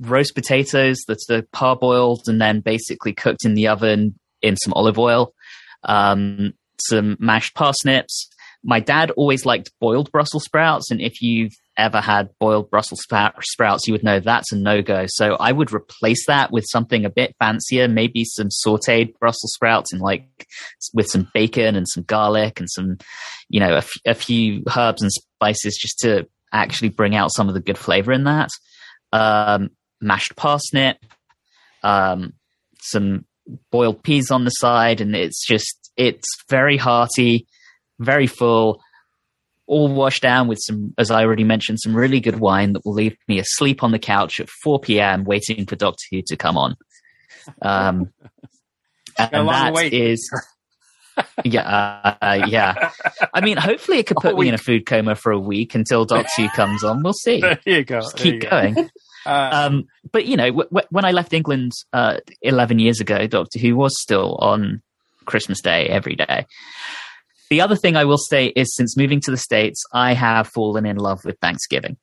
roast 0.00 0.34
potatoes 0.34 0.98
that 1.08 1.18
are 1.30 1.42
parboiled 1.42 2.28
and 2.28 2.40
then 2.40 2.60
basically 2.60 3.12
cooked 3.12 3.44
in 3.44 3.54
the 3.54 3.68
oven 3.68 4.18
in 4.42 4.56
some 4.56 4.72
olive 4.74 4.98
oil, 4.98 5.32
um, 5.84 6.52
some 6.80 7.16
mashed 7.18 7.54
parsnips. 7.54 8.28
My 8.62 8.80
dad 8.80 9.10
always 9.12 9.46
liked 9.46 9.70
boiled 9.80 10.10
Brussels 10.10 10.44
sprouts, 10.44 10.90
and 10.90 11.00
if 11.00 11.22
you've 11.22 11.52
ever 11.76 12.00
had 12.00 12.30
boiled 12.40 12.70
Brussels 12.70 13.02
sprouts, 13.02 13.86
you 13.86 13.92
would 13.92 14.02
know 14.02 14.18
that's 14.18 14.52
a 14.52 14.56
no 14.56 14.82
go. 14.82 15.04
So 15.08 15.36
I 15.38 15.52
would 15.52 15.72
replace 15.72 16.26
that 16.26 16.50
with 16.50 16.64
something 16.68 17.04
a 17.04 17.10
bit 17.10 17.34
fancier, 17.38 17.86
maybe 17.86 18.24
some 18.24 18.48
sauteed 18.48 19.18
Brussels 19.18 19.52
sprouts 19.54 19.92
and 19.92 20.00
like 20.00 20.26
with 20.94 21.06
some 21.06 21.30
bacon 21.34 21.76
and 21.76 21.86
some 21.88 22.02
garlic 22.04 22.58
and 22.58 22.68
some, 22.70 22.98
you 23.48 23.60
know, 23.60 23.74
a, 23.74 23.78
f- 23.78 24.00
a 24.06 24.14
few 24.14 24.64
herbs 24.76 25.02
and 25.02 25.12
spices 25.12 25.78
just 25.80 25.98
to 26.00 26.26
actually 26.56 26.90
bring 26.90 27.14
out 27.14 27.32
some 27.32 27.48
of 27.48 27.54
the 27.54 27.60
good 27.60 27.78
flavor 27.78 28.12
in 28.12 28.24
that. 28.24 28.48
Um, 29.12 29.70
mashed 30.00 30.36
parsnip, 30.36 30.96
um, 31.82 32.32
some 32.80 33.24
boiled 33.70 34.02
peas 34.02 34.30
on 34.30 34.44
the 34.44 34.50
side, 34.50 35.00
and 35.00 35.14
it's 35.14 35.46
just 35.46 35.90
it's 35.96 36.28
very 36.48 36.76
hearty, 36.76 37.46
very 37.98 38.26
full, 38.26 38.80
all 39.66 39.92
washed 39.92 40.22
down 40.22 40.48
with 40.48 40.58
some, 40.60 40.94
as 40.98 41.10
I 41.10 41.24
already 41.24 41.44
mentioned, 41.44 41.80
some 41.80 41.96
really 41.96 42.20
good 42.20 42.38
wine 42.38 42.72
that 42.74 42.82
will 42.84 42.94
leave 42.94 43.16
me 43.28 43.38
asleep 43.38 43.82
on 43.82 43.92
the 43.92 43.98
couch 43.98 44.40
at 44.40 44.48
4 44.48 44.80
p.m. 44.80 45.24
waiting 45.24 45.66
for 45.66 45.76
Doctor 45.76 46.04
Who 46.10 46.22
to 46.26 46.36
come 46.36 46.56
on. 46.56 46.76
Um, 47.62 48.12
and 49.18 49.48
that 49.48 49.92
is. 49.92 50.30
Yeah, 51.44 52.16
uh, 52.20 52.46
yeah. 52.46 52.90
I 53.32 53.40
mean, 53.40 53.56
hopefully 53.56 53.98
it 53.98 54.06
could 54.06 54.16
put 54.20 54.36
me 54.36 54.48
in 54.48 54.54
a 54.54 54.58
food 54.58 54.86
coma 54.86 55.14
for 55.14 55.32
a 55.32 55.38
week 55.38 55.74
until 55.74 56.04
Doctor 56.04 56.42
Who 56.42 56.48
comes 56.54 56.84
on. 56.84 57.02
We'll 57.02 57.12
see. 57.12 57.40
There 57.40 57.58
you 57.64 57.84
go. 57.84 58.00
Just 58.00 58.16
keep 58.16 58.42
go. 58.42 58.50
going. 58.50 58.90
um, 59.26 59.86
but 60.12 60.26
you 60.26 60.36
know, 60.36 60.48
w- 60.48 60.68
w- 60.68 60.86
when 60.90 61.04
I 61.04 61.12
left 61.12 61.32
England 61.32 61.72
uh, 61.92 62.18
eleven 62.42 62.78
years 62.78 63.00
ago, 63.00 63.26
Doctor 63.26 63.58
Who 63.58 63.76
was 63.76 64.00
still 64.00 64.36
on 64.36 64.82
Christmas 65.24 65.60
Day 65.60 65.86
every 65.88 66.16
day. 66.16 66.46
The 67.50 67.60
other 67.60 67.76
thing 67.76 67.96
I 67.96 68.04
will 68.04 68.18
say 68.18 68.46
is, 68.46 68.74
since 68.74 68.96
moving 68.96 69.20
to 69.20 69.30
the 69.30 69.36
states, 69.36 69.84
I 69.92 70.14
have 70.14 70.48
fallen 70.48 70.84
in 70.84 70.96
love 70.96 71.24
with 71.24 71.38
Thanksgiving. 71.38 71.96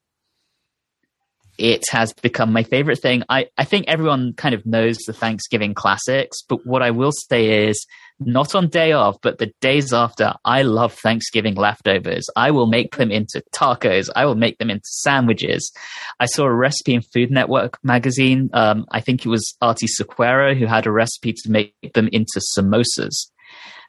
It 1.58 1.84
has 1.92 2.14
become 2.14 2.52
my 2.52 2.64
favorite 2.64 3.00
thing. 3.00 3.24
I, 3.30 3.48
I 3.58 3.66
think 3.66 3.86
everyone 3.88 4.34
kind 4.34 4.56
of 4.56 4.66
knows 4.66 4.98
the 5.00 5.14
Thanksgiving 5.14 5.74
classics, 5.74 6.42
but 6.48 6.66
what 6.66 6.82
I 6.82 6.92
will 6.92 7.12
say 7.12 7.68
is 7.68 7.86
not 8.26 8.56
on 8.56 8.68
day 8.68 8.92
off, 8.92 9.18
but 9.22 9.38
the 9.38 9.54
days 9.62 9.94
after, 9.94 10.34
I 10.46 10.62
love 10.64 10.94
Thanksgiving 10.94 11.56
leftovers. 11.56 12.30
I 12.36 12.52
will 12.52 12.68
make 12.68 12.96
them 12.96 13.12
into 13.12 13.44
tacos. 13.54 14.10
I 14.16 14.26
will 14.26 14.36
make 14.36 14.58
them 14.58 14.70
into 14.70 14.86
sandwiches. 14.86 15.72
I 16.20 16.26
saw 16.26 16.46
a 16.46 16.54
recipe 16.54 16.94
in 16.94 17.02
Food 17.02 17.32
Network 17.32 17.78
magazine. 17.84 18.50
Um, 18.54 18.86
I 18.92 19.00
think 19.00 19.26
it 19.26 19.30
was 19.30 19.56
Aarti 19.62 19.88
Sequeira 19.88 20.58
who 20.58 20.66
had 20.66 20.86
a 20.86 20.92
recipe 20.92 21.34
to 21.34 21.52
make 21.52 21.76
them 21.94 22.10
into 22.12 22.42
samosas. 22.58 23.30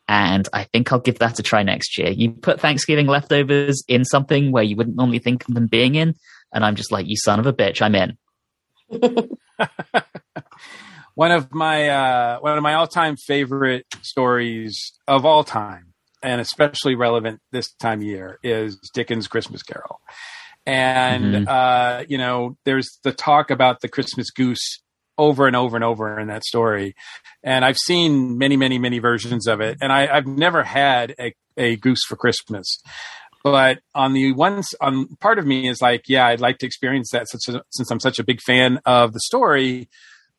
And 0.06 0.48
I 0.52 0.64
think 0.64 0.92
I'll 0.92 1.00
give 1.00 1.18
that 1.20 1.38
a 1.38 1.42
try 1.42 1.62
next 1.62 1.96
year. 1.96 2.10
You 2.10 2.32
put 2.32 2.60
Thanksgiving 2.60 3.06
leftovers 3.06 3.82
in 3.88 4.04
something 4.04 4.52
where 4.52 4.62
you 4.62 4.76
wouldn't 4.76 4.96
normally 4.96 5.18
think 5.18 5.48
of 5.48 5.54
them 5.54 5.66
being 5.66 5.94
in, 5.94 6.14
and 6.52 6.64
I'm 6.64 6.76
just 6.76 6.92
like, 6.92 7.06
you 7.08 7.16
son 7.16 7.40
of 7.40 7.46
a 7.46 7.52
bitch, 7.52 7.80
I'm 7.80 7.94
in. 7.94 8.18
one 11.14 11.30
of 11.30 11.52
my 11.54 11.88
uh, 11.88 12.38
one 12.40 12.56
of 12.56 12.62
my 12.62 12.74
all 12.74 12.86
time 12.86 13.16
favorite 13.16 13.86
stories 14.02 14.92
of 15.06 15.24
all 15.24 15.44
time, 15.44 15.94
and 16.22 16.40
especially 16.40 16.94
relevant 16.94 17.40
this 17.52 17.72
time 17.74 18.00
of 18.00 18.04
year, 18.04 18.38
is 18.42 18.78
Dickens' 18.94 19.28
Christmas 19.28 19.62
Carol. 19.62 20.00
And 20.66 21.34
Mhm. 21.34 21.48
uh, 21.48 22.04
you 22.08 22.18
know, 22.18 22.56
there's 22.64 22.98
the 23.02 23.12
talk 23.12 23.50
about 23.50 23.80
the 23.80 23.88
Christmas 23.88 24.30
goose 24.30 24.80
over 25.16 25.46
and 25.46 25.54
over 25.54 25.76
and 25.76 25.84
over 25.84 26.18
in 26.18 26.26
that 26.28 26.42
story. 26.44 26.94
And 27.42 27.64
I've 27.64 27.76
seen 27.78 28.36
many, 28.38 28.56
many, 28.56 28.78
many 28.78 28.98
versions 28.98 29.46
of 29.46 29.60
it, 29.60 29.78
and 29.80 29.92
I, 29.92 30.08
I've 30.12 30.26
never 30.26 30.64
had 30.64 31.14
a, 31.20 31.34
a 31.56 31.76
goose 31.76 32.02
for 32.08 32.16
Christmas. 32.16 32.80
But 33.44 33.80
on 33.94 34.14
the 34.14 34.32
ones 34.32 34.74
on 34.80 35.16
part 35.20 35.38
of 35.38 35.46
me 35.46 35.68
is 35.68 35.82
like, 35.82 36.08
yeah, 36.08 36.26
I'd 36.26 36.40
like 36.40 36.58
to 36.58 36.66
experience 36.66 37.10
that 37.12 37.28
since, 37.28 37.46
since 37.70 37.90
I'm 37.90 38.00
such 38.00 38.18
a 38.18 38.24
big 38.24 38.40
fan 38.40 38.80
of 38.86 39.12
the 39.12 39.20
story. 39.20 39.88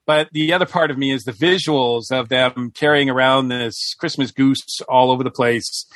But 0.06 0.30
the 0.32 0.54
other 0.54 0.66
part 0.66 0.92
of 0.92 0.98
me 0.98 1.12
is 1.12 1.24
the 1.24 1.32
visuals 1.32 2.12
of 2.12 2.30
them 2.30 2.72
carrying 2.74 3.10
around 3.10 3.48
this 3.48 3.96
Christmas 4.00 4.32
goose 4.32 4.80
all 4.88 5.12
over 5.12 5.24
the 5.24 5.32
place. 5.32 5.88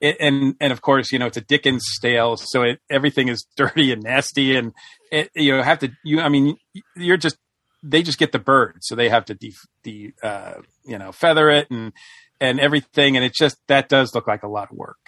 It, 0.00 0.16
and 0.20 0.54
and 0.60 0.72
of 0.72 0.82
course, 0.82 1.12
you 1.12 1.18
know, 1.18 1.26
it's 1.26 1.36
a 1.36 1.40
Dickens 1.40 1.84
stale, 1.86 2.36
so 2.36 2.62
it, 2.62 2.80
everything 2.90 3.28
is 3.28 3.46
dirty 3.56 3.92
and 3.92 4.02
nasty, 4.02 4.56
and 4.56 4.72
it, 5.10 5.30
you 5.34 5.54
have 5.54 5.78
to. 5.80 5.92
You, 6.02 6.20
I 6.20 6.28
mean, 6.28 6.56
you're 6.94 7.16
just 7.16 7.38
they 7.82 8.02
just 8.02 8.18
get 8.18 8.32
the 8.32 8.38
bird, 8.38 8.78
so 8.80 8.94
they 8.94 9.08
have 9.08 9.24
to 9.26 9.34
de, 9.34 9.52
de 9.82 10.12
uh, 10.22 10.54
you 10.84 10.98
know 10.98 11.12
feather 11.12 11.48
it 11.48 11.70
and 11.70 11.92
and 12.40 12.60
everything, 12.60 13.16
and 13.16 13.24
it 13.24 13.32
just 13.34 13.56
that 13.68 13.88
does 13.88 14.14
look 14.14 14.26
like 14.26 14.42
a 14.42 14.48
lot 14.48 14.70
of 14.70 14.76
work. 14.76 14.98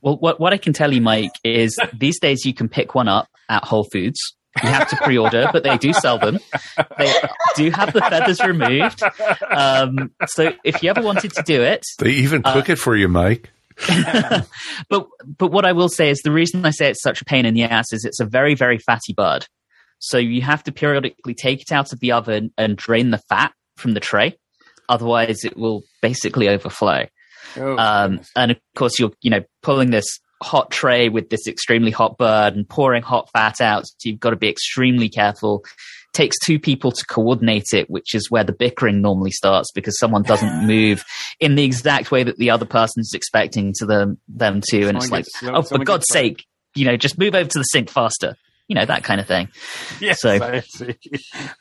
Well, 0.00 0.16
what, 0.18 0.38
what 0.38 0.52
I 0.52 0.58
can 0.58 0.72
tell 0.72 0.92
you, 0.92 1.00
Mike, 1.00 1.32
is 1.42 1.76
these 1.92 2.20
days 2.20 2.44
you 2.44 2.54
can 2.54 2.68
pick 2.68 2.94
one 2.94 3.08
up 3.08 3.28
at 3.48 3.64
Whole 3.64 3.84
Foods 3.84 4.35
You 4.62 4.68
have 4.70 4.88
to 4.90 4.96
pre-order, 4.96 5.48
but 5.52 5.62
they 5.64 5.76
do 5.78 5.92
sell 5.92 6.18
them. 6.18 6.38
They 6.98 7.12
do 7.56 7.70
have 7.70 7.92
the 7.92 8.00
feathers 8.00 8.40
removed. 8.40 9.02
Um, 9.50 10.12
so 10.26 10.52
if 10.64 10.82
you 10.82 10.90
ever 10.90 11.02
wanted 11.02 11.32
to 11.34 11.42
do 11.42 11.62
it, 11.62 11.82
They 11.98 12.10
even 12.10 12.42
Uh, 12.44 12.52
cook 12.54 12.68
it 12.70 12.76
for 12.76 12.96
you, 12.96 13.08
Mike. 13.08 13.50
but 14.88 15.06
but 15.38 15.52
what 15.52 15.66
I 15.66 15.72
will 15.72 15.88
say 15.90 16.08
is 16.10 16.18
the 16.24 16.32
reason 16.32 16.64
I 16.64 16.70
say 16.70 16.88
it's 16.88 17.02
such 17.02 17.20
a 17.20 17.24
pain 17.24 17.44
in 17.44 17.54
the 17.54 17.64
ass 17.64 17.92
is 17.92 18.04
it's 18.04 18.20
a 18.20 18.24
very 18.24 18.54
very 18.54 18.78
fatty 18.78 19.12
bird. 19.14 19.46
So 19.98 20.18
you 20.18 20.42
have 20.42 20.62
to 20.64 20.72
periodically 20.72 21.34
take 21.34 21.60
it 21.62 21.72
out 21.72 21.92
of 21.92 22.00
the 22.00 22.12
oven 22.12 22.52
and 22.56 22.76
drain 22.76 23.10
the 23.10 23.20
fat 23.28 23.52
from 23.76 23.92
the 23.94 24.00
tray. 24.00 24.36
Otherwise, 24.88 25.44
it 25.44 25.56
will 25.56 25.82
basically 26.00 26.48
overflow. 26.48 27.06
Oh, 27.56 27.76
Um, 27.76 28.20
and 28.34 28.50
of 28.52 28.58
course, 28.76 28.98
you're 28.98 29.12
you 29.20 29.30
know 29.30 29.42
pulling 29.62 29.90
this 29.90 30.06
hot 30.42 30.70
tray 30.70 31.08
with 31.08 31.30
this 31.30 31.46
extremely 31.46 31.90
hot 31.90 32.18
bird 32.18 32.54
and 32.56 32.68
pouring 32.68 33.02
hot 33.02 33.30
fat 33.32 33.60
out. 33.60 33.86
So 33.86 34.08
you've 34.08 34.20
got 34.20 34.30
to 34.30 34.36
be 34.36 34.48
extremely 34.48 35.08
careful. 35.08 35.64
Takes 36.12 36.38
two 36.38 36.58
people 36.58 36.92
to 36.92 37.04
coordinate 37.06 37.72
it, 37.74 37.90
which 37.90 38.14
is 38.14 38.30
where 38.30 38.44
the 38.44 38.52
bickering 38.52 39.02
normally 39.02 39.30
starts 39.32 39.70
because 39.74 39.98
someone 39.98 40.22
doesn't 40.22 40.66
move 40.66 41.04
in 41.40 41.56
the 41.56 41.64
exact 41.64 42.10
way 42.10 42.22
that 42.22 42.38
the 42.38 42.50
other 42.50 42.64
person 42.64 43.00
is 43.00 43.12
expecting 43.14 43.72
to 43.78 43.86
them 43.86 44.18
them 44.28 44.60
to, 44.68 44.76
and 44.88 45.02
Someone 45.02 45.20
it's 45.20 45.42
like, 45.42 45.52
gets- 45.52 45.72
oh, 45.72 45.76
for 45.76 45.84
God's 45.84 46.06
sake, 46.10 46.44
you 46.74 46.84
know, 46.86 46.96
just 46.96 47.18
move 47.18 47.34
over 47.34 47.48
to 47.48 47.58
the 47.58 47.64
sink 47.64 47.90
faster. 47.90 48.36
You 48.68 48.74
know 48.74 48.84
that 48.86 49.04
kind 49.04 49.20
of 49.20 49.26
thing. 49.26 49.48
Yes, 50.00 50.22
So- 50.22 50.30
I 50.42 50.60
see. 50.60 50.94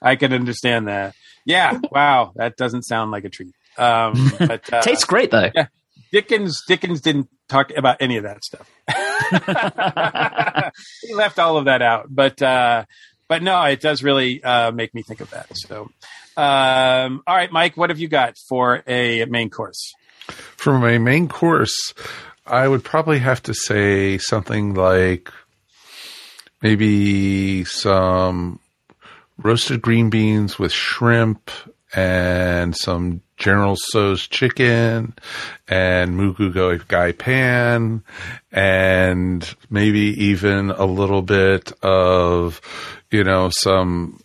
I 0.02 0.16
can 0.16 0.34
understand 0.34 0.88
that. 0.88 1.14
Yeah. 1.46 1.78
Wow. 1.92 2.32
That 2.36 2.56
doesn't 2.58 2.84
sound 2.84 3.12
like 3.12 3.24
a 3.26 3.30
treat. 3.30 3.54
Um, 3.78 4.32
but 4.40 4.74
uh, 4.74 4.82
Tastes 4.82 5.04
great 5.06 5.30
though. 5.32 5.52
Yeah. 5.54 5.68
Dickens 6.16 6.62
Dickens 6.66 7.02
didn't 7.02 7.28
talk 7.50 7.72
about 7.76 7.98
any 8.00 8.16
of 8.16 8.24
that 8.24 8.42
stuff. 8.42 8.72
he 11.02 11.14
left 11.14 11.40
all 11.40 11.58
of 11.58 11.66
that 11.66 11.82
out. 11.82 12.06
But 12.10 12.42
uh, 12.42 12.86
but 13.28 13.44
no, 13.44 13.62
it 13.64 13.82
does 13.82 14.02
really 14.02 14.42
uh, 14.42 14.72
make 14.72 14.94
me 14.94 15.04
think 15.04 15.20
of 15.20 15.30
that. 15.32 15.48
So, 15.54 15.90
um, 16.38 17.22
all 17.28 17.36
right, 17.36 17.52
Mike, 17.52 17.76
what 17.76 17.90
have 17.90 18.00
you 18.00 18.08
got 18.08 18.38
for 18.48 18.82
a 18.88 19.26
main 19.26 19.50
course? 19.50 19.94
For 20.30 20.80
my 20.80 21.00
main 21.00 21.28
course, 21.28 21.94
I 22.48 22.66
would 22.70 22.86
probably 22.86 23.20
have 23.20 23.44
to 23.44 23.54
say 23.54 24.18
something 24.18 24.74
like 24.74 25.30
maybe 26.62 27.66
some 27.66 28.62
roasted 29.38 29.82
green 29.82 30.10
beans 30.10 30.58
with 30.58 30.72
shrimp 30.72 31.52
and 31.96 32.76
some 32.76 33.22
General 33.38 33.76
Tso's 33.78 34.28
chicken 34.28 35.14
and 35.68 36.16
moo 36.16 36.34
goo 36.34 36.78
gai 36.88 37.12
pan 37.14 38.04
and 38.52 39.56
maybe 39.70 40.26
even 40.26 40.72
a 40.72 40.86
little 40.86 41.22
bit 41.22 41.72
of, 41.82 42.62
you 43.12 43.24
know, 43.24 43.50
some 43.50 44.20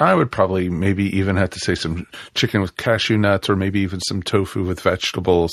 I 0.00 0.14
would 0.14 0.32
probably 0.32 0.68
maybe 0.68 1.16
even 1.16 1.36
have 1.36 1.50
to 1.50 1.60
say 1.60 1.76
some 1.76 2.06
chicken 2.34 2.60
with 2.60 2.76
cashew 2.76 3.16
nuts 3.16 3.48
or 3.48 3.54
maybe 3.54 3.80
even 3.80 4.00
some 4.00 4.24
tofu 4.24 4.64
with 4.64 4.80
vegetables. 4.80 5.52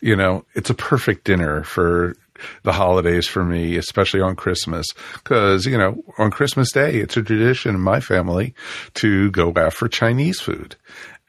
You 0.00 0.16
know, 0.16 0.46
it's 0.54 0.70
a 0.70 0.74
perfect 0.74 1.24
dinner 1.24 1.64
for 1.64 2.16
the 2.62 2.72
holidays 2.72 3.26
for 3.26 3.44
me, 3.44 3.76
especially 3.76 4.20
on 4.20 4.36
Christmas. 4.36 4.86
Cause, 5.24 5.66
you 5.66 5.78
know, 5.78 6.02
on 6.18 6.30
Christmas 6.30 6.72
Day, 6.72 6.96
it's 6.96 7.16
a 7.16 7.22
tradition 7.22 7.74
in 7.74 7.80
my 7.80 8.00
family 8.00 8.54
to 8.94 9.30
go 9.30 9.52
out 9.56 9.72
for 9.72 9.88
Chinese 9.88 10.40
food. 10.40 10.76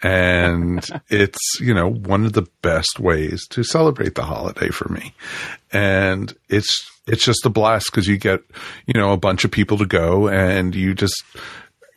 And 0.03 0.85
it's, 1.09 1.39
you 1.59 1.73
know, 1.73 1.89
one 1.89 2.25
of 2.25 2.33
the 2.33 2.47
best 2.61 2.99
ways 2.99 3.47
to 3.49 3.63
celebrate 3.63 4.15
the 4.15 4.23
holiday 4.23 4.69
for 4.69 4.89
me. 4.89 5.13
And 5.71 6.33
it's, 6.49 6.91
it's 7.07 7.23
just 7.23 7.45
a 7.45 7.49
blast 7.49 7.87
because 7.91 8.07
you 8.07 8.17
get, 8.17 8.41
you 8.87 8.99
know, 8.99 9.11
a 9.11 9.17
bunch 9.17 9.45
of 9.45 9.51
people 9.51 9.77
to 9.77 9.85
go 9.85 10.27
and 10.27 10.73
you 10.75 10.93
just, 10.93 11.23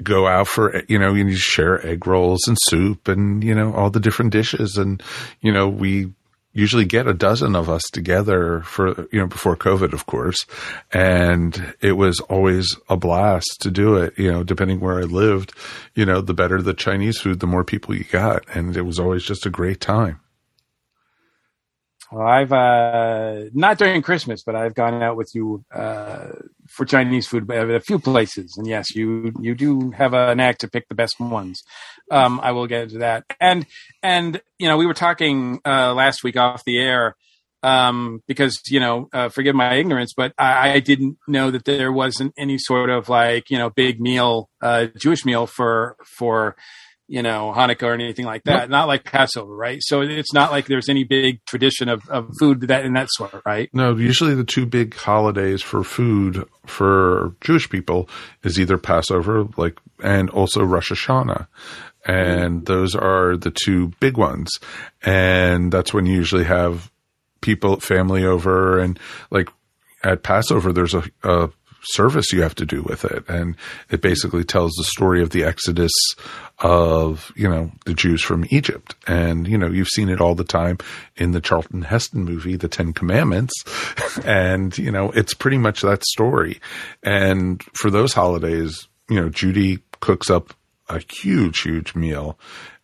go 0.02 0.26
out 0.26 0.46
for 0.46 0.84
you 0.88 0.98
know 0.98 1.14
and 1.14 1.28
you 1.28 1.36
share 1.36 1.84
egg 1.84 2.06
rolls 2.06 2.46
and 2.46 2.56
soup 2.66 3.08
and 3.08 3.42
you 3.42 3.54
know 3.54 3.72
all 3.74 3.90
the 3.90 3.98
different 3.98 4.30
dishes 4.30 4.76
and 4.76 5.02
you 5.40 5.52
know 5.52 5.68
we 5.68 6.12
usually 6.58 6.84
get 6.84 7.06
a 7.06 7.14
dozen 7.14 7.54
of 7.54 7.70
us 7.70 7.82
together 7.92 8.62
for 8.62 9.08
you 9.12 9.20
know 9.20 9.26
before 9.26 9.56
covid 9.56 9.92
of 9.92 10.06
course. 10.06 10.44
And 10.92 11.74
it 11.80 11.92
was 11.92 12.20
always 12.20 12.76
a 12.88 12.96
blast 12.96 13.58
to 13.60 13.70
do 13.70 13.96
it 13.96 14.18
you 14.18 14.30
know 14.30 14.42
depending 14.42 14.80
where 14.80 14.98
i 14.98 15.02
lived 15.02 15.52
you 15.94 16.04
know 16.04 16.20
the 16.20 16.34
better 16.34 16.60
the 16.60 16.74
chinese 16.74 17.18
food 17.18 17.40
the 17.40 17.46
more 17.46 17.64
people 17.64 17.94
you 17.94 18.04
got. 18.04 18.44
And 18.54 18.76
it 18.76 18.82
was 18.82 18.98
always 18.98 19.22
just 19.22 19.46
a 19.46 19.50
great 19.50 19.80
time. 19.80 20.20
Well, 22.10 22.26
I've 22.26 22.52
uh, 22.52 23.50
not 23.52 23.76
during 23.76 24.00
Christmas, 24.00 24.42
but 24.42 24.56
I've 24.56 24.74
gone 24.74 25.02
out 25.02 25.16
with 25.16 25.30
you 25.34 25.62
uh, 25.70 26.28
for 26.66 26.86
Chinese 26.86 27.26
food 27.26 27.50
at 27.50 27.70
a 27.70 27.80
few 27.80 27.98
places, 27.98 28.54
and 28.56 28.66
yes, 28.66 28.94
you 28.94 29.32
you 29.40 29.54
do 29.54 29.90
have 29.90 30.14
a 30.14 30.34
knack 30.34 30.56
to 30.58 30.68
pick 30.68 30.88
the 30.88 30.94
best 30.94 31.20
ones. 31.20 31.62
Um, 32.10 32.40
I 32.42 32.52
will 32.52 32.66
get 32.66 32.84
into 32.84 32.98
that, 32.98 33.24
and 33.40 33.66
and 34.02 34.40
you 34.58 34.68
know 34.68 34.76
we 34.76 34.86
were 34.86 34.94
talking 34.94 35.60
uh, 35.64 35.94
last 35.94 36.24
week 36.24 36.36
off 36.36 36.64
the 36.64 36.78
air 36.78 37.16
um, 37.62 38.22
because 38.26 38.60
you 38.68 38.80
know 38.80 39.08
uh, 39.12 39.28
forgive 39.28 39.54
my 39.54 39.74
ignorance, 39.74 40.12
but 40.16 40.32
I, 40.38 40.72
I 40.72 40.80
didn't 40.80 41.18
know 41.26 41.50
that 41.50 41.64
there 41.64 41.92
wasn't 41.92 42.34
any 42.38 42.58
sort 42.58 42.90
of 42.90 43.08
like 43.08 43.50
you 43.50 43.58
know 43.58 43.70
big 43.70 44.00
meal 44.00 44.48
uh, 44.62 44.86
Jewish 44.96 45.24
meal 45.24 45.46
for 45.46 45.96
for 46.18 46.56
you 47.08 47.22
know, 47.22 47.54
Hanukkah 47.56 47.84
or 47.84 47.94
anything 47.94 48.26
like 48.26 48.44
that. 48.44 48.68
Not 48.68 48.86
like 48.86 49.02
Passover, 49.02 49.56
right? 49.56 49.78
So 49.80 50.02
it's 50.02 50.34
not 50.34 50.50
like 50.50 50.66
there's 50.66 50.90
any 50.90 51.04
big 51.04 51.42
tradition 51.46 51.88
of, 51.88 52.06
of 52.10 52.30
food 52.38 52.60
that 52.60 52.84
in 52.84 52.92
that 52.92 53.08
sort, 53.10 53.42
right? 53.46 53.70
No, 53.72 53.96
usually 53.96 54.34
the 54.34 54.44
two 54.44 54.66
big 54.66 54.94
holidays 54.94 55.62
for 55.62 55.82
food 55.82 56.46
for 56.66 57.34
Jewish 57.40 57.68
people 57.70 58.10
is 58.44 58.60
either 58.60 58.76
Passover, 58.76 59.48
like, 59.56 59.78
and 60.04 60.28
also 60.30 60.62
Rosh 60.62 60.92
Hashanah. 60.92 61.46
And 62.04 62.64
those 62.66 62.94
are 62.94 63.36
the 63.36 63.50
two 63.50 63.88
big 64.00 64.16
ones. 64.16 64.50
And 65.02 65.72
that's 65.72 65.92
when 65.92 66.06
you 66.06 66.14
usually 66.14 66.44
have 66.44 66.90
people, 67.40 67.80
family 67.80 68.24
over 68.24 68.78
and 68.78 68.98
like 69.30 69.48
at 70.02 70.22
Passover, 70.22 70.72
there's 70.72 70.94
a, 70.94 71.04
a 71.22 71.50
service 71.82 72.32
you 72.32 72.42
have 72.42 72.54
to 72.56 72.66
do 72.66 72.82
with 72.82 73.04
it. 73.04 73.28
And 73.28 73.56
it 73.90 74.00
basically 74.00 74.44
tells 74.44 74.72
the 74.72 74.84
story 74.84 75.22
of 75.22 75.30
the 75.30 75.44
Exodus 75.44 75.92
of, 76.58 77.32
you 77.36 77.48
know, 77.48 77.70
the 77.86 77.94
Jews 77.94 78.22
from 78.22 78.44
Egypt. 78.50 78.94
And, 79.06 79.46
you 79.46 79.56
know, 79.56 79.68
you've 79.68 79.88
seen 79.88 80.08
it 80.08 80.20
all 80.20 80.34
the 80.34 80.44
time 80.44 80.78
in 81.16 81.32
the 81.32 81.40
Charlton 81.40 81.82
Heston 81.82 82.24
movie, 82.24 82.56
The 82.56 82.68
Ten 82.68 82.92
Commandments. 82.92 83.54
and, 84.24 84.76
you 84.76 84.90
know, 84.90 85.10
it's 85.10 85.34
pretty 85.34 85.58
much 85.58 85.82
that 85.82 86.04
story. 86.04 86.60
And 87.02 87.62
for 87.74 87.90
those 87.90 88.12
holidays, 88.12 88.88
you 89.08 89.20
know, 89.20 89.28
Judy 89.28 89.78
cooks 90.00 90.30
up 90.30 90.54
a 90.88 91.00
huge, 91.00 91.60
huge 91.60 91.94
meal. 91.94 92.38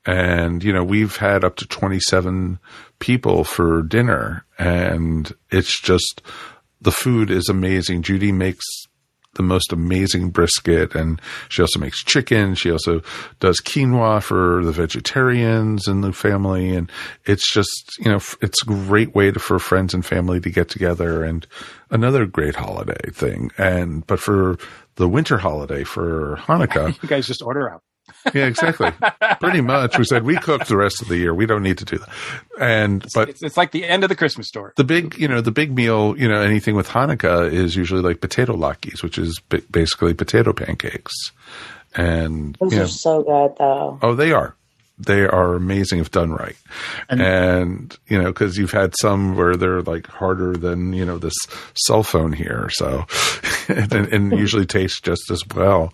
And, 0.07 0.63
you 0.63 0.73
know, 0.73 0.85
we've 0.85 1.17
had 1.17 1.45
up 1.45 1.57
to 1.57 1.67
27 1.67 2.59
people 2.99 3.45
for 3.45 3.83
dinner 3.83 4.45
and 4.59 5.33
it's 5.51 5.81
just, 5.81 6.21
the 6.81 6.93
food 6.93 7.31
is 7.31 7.49
amazing. 7.49 8.03
Judy 8.03 8.31
makes 8.31 8.65
the 9.35 9.43
most 9.43 9.73
amazing 9.73 10.31
brisket 10.31 10.95
and 10.95 11.21
she 11.49 11.63
also 11.63 11.79
makes 11.79 12.05
chicken. 12.05 12.55
She 12.55 12.71
also 12.71 13.01
does 13.41 13.61
quinoa 13.61 14.23
for 14.23 14.65
the 14.65 14.73
vegetarians 14.73 15.89
in 15.89 16.03
the 16.03 16.13
family. 16.13 16.75
And 16.75 16.91
it's 17.25 17.51
just, 17.53 17.97
you 17.99 18.11
know, 18.11 18.21
it's 18.41 18.63
a 18.63 18.67
great 18.67 19.15
way 19.15 19.31
to, 19.31 19.41
for 19.41 19.59
friends 19.59 19.95
and 19.95 20.05
family 20.05 20.41
to 20.41 20.51
get 20.51 20.69
together 20.69 21.25
and 21.25 21.47
another 21.91 22.27
great 22.27 22.57
holiday 22.57 23.11
thing. 23.11 23.51
And, 23.59 24.07
but 24.07 24.21
for 24.21 24.59
the 24.97 25.09
winter 25.09 25.39
holiday 25.39 25.85
for 25.85 26.37
Hanukkah, 26.43 26.97
You 27.03 27.09
guys 27.09 27.27
just 27.27 27.43
order 27.43 27.71
out. 27.71 27.83
Yeah, 28.35 28.47
exactly. 28.47 28.91
Pretty 29.41 29.61
much. 29.61 29.99
We 29.99 30.05
said 30.05 30.25
we 30.25 30.37
cook 30.37 30.67
the 30.67 30.77
rest 30.77 31.03
of 31.03 31.09
the 31.09 31.17
year. 31.17 31.35
We 31.35 31.47
don't 31.47 31.63
need 31.63 31.79
to 31.79 31.85
do 31.85 31.99
that. 31.99 32.09
And, 32.61 33.05
but 33.15 33.29
It's, 33.29 33.43
it's 33.43 33.57
like 33.57 33.73
the 33.73 33.85
end 33.85 34.03
of 34.03 34.09
the 34.09 34.17
Christmas 34.17 34.49
story. 34.49 34.73
the 34.77 34.85
big, 34.85 35.17
you 35.19 35.29
know, 35.29 35.41
the 35.41 35.51
big 35.53 35.75
meal, 35.75 36.15
you 36.19 36.29
know, 36.29 36.41
anything 36.41 36.75
with 36.77 36.89
Hanukkah 36.89 37.53
is 37.53 37.77
usually 37.77 38.03
like 38.03 38.21
potato 38.21 38.55
latkes, 38.57 39.03
which 39.03 39.19
is 39.19 39.41
ba- 39.49 39.63
basically 39.71 40.15
potato 40.15 40.53
pancakes. 40.53 41.13
And, 41.95 42.57
Those 42.61 42.73
you 42.73 42.79
know, 42.79 42.85
are 42.85 42.89
so 42.89 43.23
good, 43.23 43.57
though. 43.59 43.99
oh, 44.03 44.15
they 44.15 44.33
are. 44.33 44.57
They 44.97 45.23
are 45.27 45.55
amazing 45.55 45.99
if 45.99 46.13
done 46.13 46.33
right. 46.33 46.57
And, 47.09 47.97
you 48.07 48.21
know, 48.21 48.33
cause 48.33 48.57
you've 48.57 48.71
had 48.71 48.95
some 49.01 49.35
where 49.37 49.57
they're 49.57 49.83
like 49.83 50.07
harder 50.07 50.57
than, 50.57 50.93
you 50.93 51.05
know, 51.05 51.19
this 51.19 51.35
cell 51.75 52.05
phone 52.05 52.33
here. 52.33 52.69
So, 52.75 53.05
and, 53.93 53.93
and 54.13 54.33
usually 54.33 54.67
taste 54.67 55.05
just 55.05 55.31
as 55.31 55.43
well. 55.55 55.93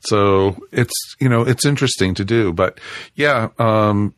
So 0.00 0.56
it's, 0.72 0.92
you 1.20 1.28
know, 1.28 1.42
it's 1.42 1.64
interesting 1.66 2.14
to 2.14 2.24
do, 2.24 2.52
but 2.52 2.78
yeah, 3.14 3.48
um, 3.58 4.14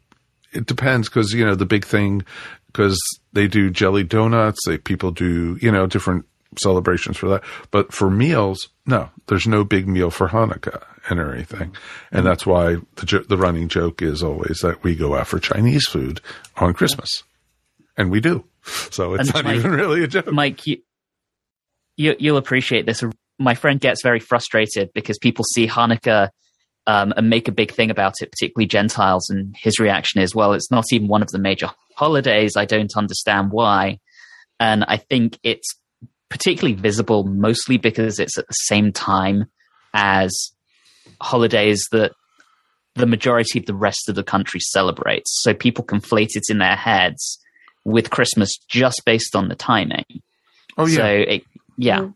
it 0.53 0.67
depends 0.67 1.09
because 1.09 1.33
you 1.33 1.45
know 1.45 1.55
the 1.55 1.67
big 1.67 1.85
thing 1.85 2.25
because 2.67 2.99
they 3.33 3.49
do 3.49 3.71
jelly 3.71 4.05
donuts. 4.05 4.61
They 4.67 4.79
people 4.79 5.11
do 5.11 5.59
you 5.61 5.73
know 5.73 5.87
different 5.87 6.27
celebrations 6.59 7.17
for 7.17 7.29
that. 7.31 7.43
But 7.71 7.93
for 7.93 8.11
meals, 8.11 8.69
no, 8.87 9.09
there's 9.29 9.47
no 9.47 9.65
big 9.65 9.89
meal 9.89 10.11
for 10.11 10.29
Hanukkah 10.29 10.83
and 11.09 11.19
anything. 11.19 11.75
and 12.13 12.25
that's 12.27 12.45
why 12.47 12.77
the 12.97 13.07
jo- 13.07 13.25
the 13.29 13.39
running 13.39 13.69
joke 13.69 14.03
is 14.03 14.23
always 14.23 14.59
that 14.63 14.85
we 14.85 14.95
go 14.95 15.17
out 15.17 15.27
for 15.27 15.39
Chinese 15.39 15.87
food 15.89 16.21
on 16.59 16.75
Christmas, 16.75 17.09
and 17.97 18.11
we 18.11 18.21
do. 18.21 18.45
So 18.91 19.15
it's 19.15 19.29
And 19.31 19.35
not 19.35 19.45
Mike- 19.47 19.57
even 19.57 19.73
really 19.73 20.05
a 20.05 20.07
joke. 20.07 20.31
Mike, 20.31 20.67
you, 20.67 20.79
you 22.03 22.17
you'll 22.19 22.37
appreciate 22.37 22.87
this. 22.87 23.03
my 23.39 23.55
friend 23.55 23.81
gets 23.81 24.03
very 24.03 24.21
frustrated 24.21 24.91
because 24.93 25.19
people 25.19 25.45
see 25.45 25.67
Hanukkah 25.67 26.29
um, 26.87 27.13
and 27.17 27.31
make 27.31 27.49
a 27.49 27.53
big 27.53 27.71
thing 27.71 27.91
about 27.91 28.15
it, 28.21 28.33
particularly 28.33 28.67
Gentiles. 28.67 29.31
And 29.31 29.55
his 29.57 29.79
reaction 29.79 30.21
is, 30.21 30.35
well, 30.35 30.53
it's 30.53 30.71
not 30.71 30.85
even 30.93 31.09
one 31.09 31.23
of 31.23 31.29
the 31.29 31.39
major 31.39 31.71
holidays. 31.97 32.57
I 32.57 32.65
don't 32.65 32.93
understand 32.97 33.53
why. 33.53 33.99
And 34.59 34.85
I 34.85 34.97
think 34.97 35.39
it's 35.43 35.69
particularly 36.29 36.75
visible 36.75 37.25
mostly 37.25 37.77
because 37.77 38.19
it's 38.19 38.39
at 38.39 38.47
the 38.49 38.55
same 38.55 38.93
time 38.93 39.47
as 39.95 40.33
holidays 41.21 41.85
that 41.93 42.13
the 42.95 43.07
majority 43.07 43.59
of 43.59 43.67
the 43.67 43.75
rest 43.75 44.09
of 44.09 44.15
the 44.15 44.25
country 44.25 44.61
celebrates. 44.61 45.31
So 45.43 45.55
people 45.55 45.85
conflate 45.85 46.31
it 46.35 46.45
in 46.49 46.59
their 46.59 46.77
heads 46.77 47.39
with 47.85 48.11
Christmas 48.11 48.51
just 48.69 49.03
based 49.05 49.35
on 49.35 49.49
the 49.49 49.55
timing. 49.55 50.05
Oh, 50.77 50.87
yeah. 50.87 50.97
So 50.97 51.07
it, 51.07 51.43
yeah. 51.83 52.09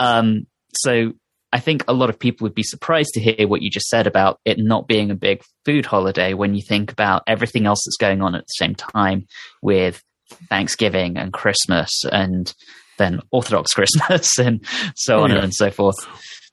Um, 0.00 0.46
so 0.74 1.12
I 1.52 1.60
think 1.60 1.84
a 1.86 1.92
lot 1.92 2.08
of 2.10 2.18
people 2.18 2.44
would 2.46 2.54
be 2.54 2.62
surprised 2.62 3.10
to 3.14 3.20
hear 3.20 3.46
what 3.46 3.62
you 3.62 3.70
just 3.70 3.86
said 3.88 4.06
about 4.06 4.40
it 4.44 4.58
not 4.58 4.88
being 4.88 5.10
a 5.10 5.14
big 5.14 5.42
food 5.64 5.84
holiday 5.86 6.34
when 6.34 6.54
you 6.54 6.62
think 6.66 6.90
about 6.90 7.22
everything 7.26 7.66
else 7.66 7.82
that's 7.84 7.98
going 8.00 8.22
on 8.22 8.34
at 8.34 8.42
the 8.42 8.54
same 8.56 8.74
time 8.74 9.26
with 9.60 10.02
Thanksgiving 10.48 11.16
and 11.18 11.32
Christmas 11.32 11.90
and 12.10 12.52
then 12.98 13.20
Orthodox 13.30 13.72
Christmas 13.74 14.38
and 14.38 14.64
so 14.96 15.20
Oh, 15.20 15.24
on 15.24 15.30
yeah. 15.30 15.42
and 15.42 15.54
so 15.54 15.70
forth. 15.70 15.96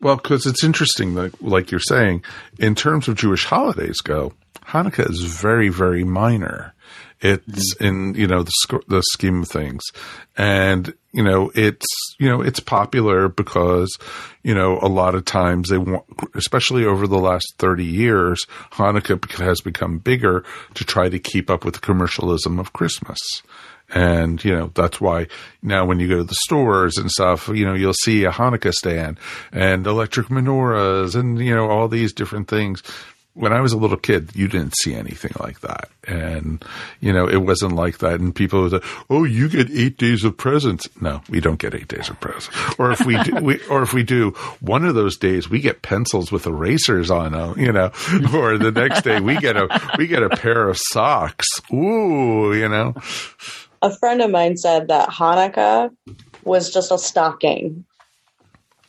Well, 0.01 0.15
because 0.17 0.45
it's 0.45 0.63
interesting, 0.63 1.15
like, 1.15 1.33
like 1.41 1.71
you're 1.71 1.79
saying, 1.79 2.23
in 2.57 2.75
terms 2.75 3.07
of 3.07 3.15
Jewish 3.15 3.45
holidays 3.45 3.99
go, 4.01 4.33
Hanukkah 4.67 5.09
is 5.09 5.23
very, 5.23 5.69
very 5.69 6.03
minor. 6.03 6.73
It's 7.21 7.75
mm-hmm. 7.75 7.85
in 7.85 8.15
you 8.15 8.27
know 8.27 8.43
the 8.43 8.51
sc- 8.61 8.87
the 8.87 9.03
scheme 9.11 9.41
of 9.41 9.49
things, 9.49 9.83
and 10.37 10.93
you 11.11 11.23
know 11.23 11.51
it's 11.53 11.85
you 12.17 12.29
know 12.29 12.41
it's 12.41 12.59
popular 12.59 13.27
because 13.27 13.97
you 14.43 14.53
know 14.53 14.79
a 14.81 14.87
lot 14.87 15.15
of 15.15 15.25
times 15.25 15.69
they 15.69 15.77
want, 15.77 16.05
especially 16.35 16.85
over 16.85 17.07
the 17.07 17.17
last 17.17 17.53
thirty 17.57 17.85
years, 17.85 18.45
Hanukkah 18.71 19.29
has 19.39 19.59
become 19.61 19.97
bigger 19.97 20.45
to 20.75 20.85
try 20.85 21.09
to 21.09 21.19
keep 21.19 21.49
up 21.49 21.65
with 21.65 21.73
the 21.73 21.81
commercialism 21.81 22.57
of 22.57 22.73
Christmas. 22.73 23.19
And, 23.91 24.43
you 24.43 24.55
know, 24.55 24.71
that's 24.75 25.01
why 25.01 25.27
now 25.63 25.85
when 25.85 25.99
you 25.99 26.07
go 26.07 26.17
to 26.17 26.23
the 26.23 26.35
stores 26.45 26.97
and 26.97 27.09
stuff, 27.09 27.47
you 27.47 27.65
know, 27.65 27.73
you'll 27.73 27.93
see 27.93 28.23
a 28.23 28.31
Hanukkah 28.31 28.73
stand 28.73 29.19
and 29.51 29.85
electric 29.87 30.27
menorahs 30.27 31.15
and, 31.15 31.39
you 31.39 31.55
know, 31.55 31.69
all 31.69 31.87
these 31.87 32.13
different 32.13 32.47
things. 32.47 32.83
When 33.39 33.53
I 33.53 33.61
was 33.61 33.71
a 33.71 33.77
little 33.77 33.95
kid, 33.95 34.35
you 34.35 34.49
didn't 34.49 34.75
see 34.75 34.93
anything 34.93 35.31
like 35.39 35.61
that. 35.61 35.87
And, 36.05 36.63
you 36.99 37.13
know, 37.13 37.25
it 37.29 37.37
wasn't 37.37 37.73
like 37.73 37.99
that. 37.99 38.19
And 38.19 38.35
people 38.35 38.63
would 38.63 38.71
say, 38.71 38.89
oh, 39.09 39.23
you 39.23 39.47
get 39.47 39.71
eight 39.71 39.97
days 39.97 40.25
of 40.25 40.35
presents. 40.35 40.89
No, 40.99 41.21
we 41.29 41.39
don't 41.39 41.57
get 41.57 41.73
eight 41.73 41.87
days 41.87 42.09
of 42.09 42.19
presents. 42.19 42.49
Or 42.77 42.91
if 42.91 43.05
we 43.05 43.21
do, 43.23 43.35
we, 43.35 43.61
or 43.67 43.81
if 43.81 43.93
we 43.93 44.03
do 44.03 44.31
one 44.59 44.83
of 44.83 44.93
those 44.93 45.15
days, 45.15 45.49
we 45.49 45.61
get 45.61 45.81
pencils 45.83 46.33
with 46.33 46.47
erasers 46.47 47.09
on 47.09 47.31
them, 47.31 47.57
you 47.57 47.71
know, 47.71 47.91
or 48.33 48.57
the 48.57 48.73
next 48.75 49.03
day 49.03 49.21
we 49.21 49.37
get 49.37 49.55
a, 49.55 49.69
we 49.97 50.07
get 50.07 50.21
a 50.21 50.29
pair 50.29 50.67
of 50.67 50.77
socks. 50.77 51.47
Ooh, 51.71 52.53
you 52.53 52.67
know. 52.67 52.93
A 53.81 53.95
friend 53.95 54.21
of 54.21 54.31
mine 54.31 54.57
said 54.57 54.89
that 54.89 55.07
Hanukkah 55.09 55.91
was 56.43 56.73
just 56.73 56.91
a 56.91 56.97
stocking, 56.97 57.85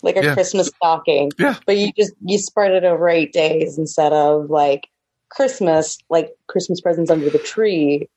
like 0.03 0.17
a 0.17 0.25
Yeah. 0.25 0.35
Christmas 0.35 0.69
stocking. 0.69 1.33
Yeah. 1.39 1.57
But 1.67 1.77
you 1.77 1.93
just 1.97 2.13
you 2.25 2.39
spread 2.39 2.73
it 2.73 2.85
over 2.85 3.09
eight 3.09 3.33
days 3.33 3.79
instead 3.79 4.13
of 4.13 4.51
like 4.51 4.89
Christmas, 5.31 5.99
like 6.09 6.31
Christmas 6.49 6.81
presents 6.81 7.11
under 7.11 7.31
the 7.31 7.39
tree. 7.39 8.09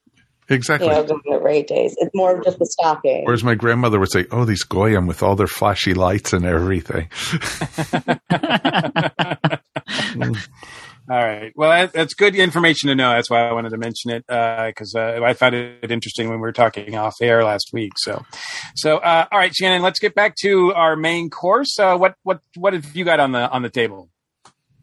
Exactly. 0.50 0.88
You 0.88 0.94
know, 0.94 1.06
doing 1.06 1.22
it 1.26 1.34
over 1.34 1.48
eight 1.48 1.68
days. 1.68 1.96
It's 1.98 2.12
more 2.14 2.36
of 2.38 2.44
just 2.44 2.60
a 2.62 2.66
stocking. 2.66 3.24
Whereas 3.24 3.44
my 3.46 3.56
grandmother 3.56 3.98
would 4.00 4.12
say, 4.12 4.26
"Oh, 4.30 4.44
these 4.44 4.64
goyim 4.64 5.08
with 5.08 5.24
all 5.24 5.36
their 5.38 5.48
flashy 5.48 5.94
lights 5.94 6.34
and 6.34 6.46
everything." 6.46 7.10
Mm. 10.14 10.38
All 11.10 11.18
right. 11.18 11.52
Well, 11.56 11.70
that, 11.70 11.92
that's 11.92 12.14
good 12.14 12.34
information 12.34 12.88
to 12.88 12.96
know. 12.96 13.10
That's 13.10 13.30
why 13.30 13.48
I 13.48 13.52
wanted 13.52 13.72
to 13.72 13.78
mention 13.78 14.12
it 14.12 14.26
because 14.26 14.96
uh, 14.96 15.20
I 15.22 15.34
found 15.34 15.54
it 15.54 15.92
interesting 15.92 16.30
when 16.30 16.38
we 16.38 16.42
were 16.42 16.54
talking 16.54 16.96
off 16.96 17.16
air 17.22 17.44
last 17.44 17.72
week. 17.74 17.92
So, 17.98 18.24
so 18.76 18.98
uh, 18.98 19.26
all 19.30 19.38
right, 19.38 19.54
Shannon. 19.54 19.82
Let's 19.82 20.00
get 20.00 20.16
back 20.16 20.36
to 20.44 20.74
our 20.74 20.96
main 20.96 21.30
course. 21.30 21.78
Uh, 21.78 21.98
what 21.98 22.16
what 22.24 22.40
what 22.56 22.74
have 22.74 22.96
you 22.96 23.04
got 23.04 23.20
on 23.20 23.34
the 23.34 23.50
on 23.50 23.64
the 23.64 23.70
table? 23.70 24.10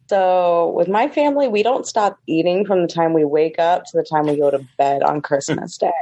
So 0.09 0.71
with 0.71 0.89
my 0.89 1.09
family, 1.09 1.49
we 1.49 1.63
don't 1.63 1.87
stop 1.87 2.19
eating 2.27 2.67
from 2.67 2.83
the 2.83 2.89
time 2.89 3.15
we 3.15 3.25
wake 3.25 3.59
up 3.59 3.85
to 3.85 3.91
the 3.95 4.03
time 4.03 4.27
we 4.27 4.37
go 4.37 4.51
to 4.51 4.67
bed 4.77 5.03
on 5.03 5.23
Christmas 5.23 5.77
Day. 5.79 5.93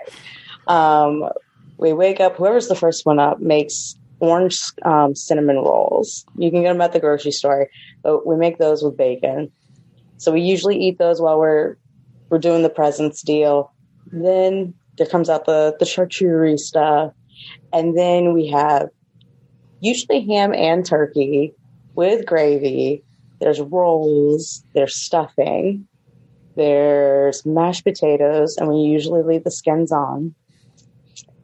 Um, 0.67 1.29
we 1.77 1.93
wake 1.93 2.19
up, 2.19 2.37
whoever's 2.37 2.69
the 2.69 2.75
first 2.75 3.07
one 3.07 3.19
up 3.19 3.39
makes 3.41 3.97
orange 4.21 4.59
um, 4.83 5.15
cinnamon 5.15 5.57
rolls. 5.57 6.25
You 6.37 6.51
can 6.51 6.63
get 6.63 6.73
them 6.73 6.81
at 6.81 6.93
the 6.93 7.01
grocery 7.01 7.33
store, 7.33 7.69
but 8.03 8.27
we 8.27 8.37
make 8.37 8.59
those 8.59 8.83
with 8.83 8.97
bacon. 8.97 9.53
So 10.19 10.33
we 10.33 10.43
usually 10.43 10.77
eat 10.77 10.99
those 10.99 11.21
while 11.21 11.39
we're 11.39 11.77
we're 12.29 12.39
doing 12.39 12.63
the 12.63 12.71
presents 12.71 13.23
deal. 13.23 13.73
Then 14.13 14.75
there 14.97 15.07
comes 15.07 15.31
out 15.31 15.47
the 15.47 15.77
the 15.79 15.85
charcuterie 15.85 16.59
stuff, 16.59 17.13
and 17.73 17.97
then 17.97 18.35
we 18.35 18.49
have 18.49 18.89
usually 19.81 20.27
ham 20.27 20.53
and 20.53 20.85
turkey 20.85 21.55
with 21.95 22.27
gravy. 22.27 23.05
There's 23.41 23.61
rolls. 23.61 24.65
There's 24.75 24.97
stuffing. 24.97 25.87
There's 26.57 27.47
mashed 27.47 27.85
potatoes, 27.85 28.57
and 28.57 28.69
we 28.69 28.77
usually 28.77 29.23
leave 29.23 29.45
the 29.45 29.51
skins 29.51 29.93
on. 29.93 30.35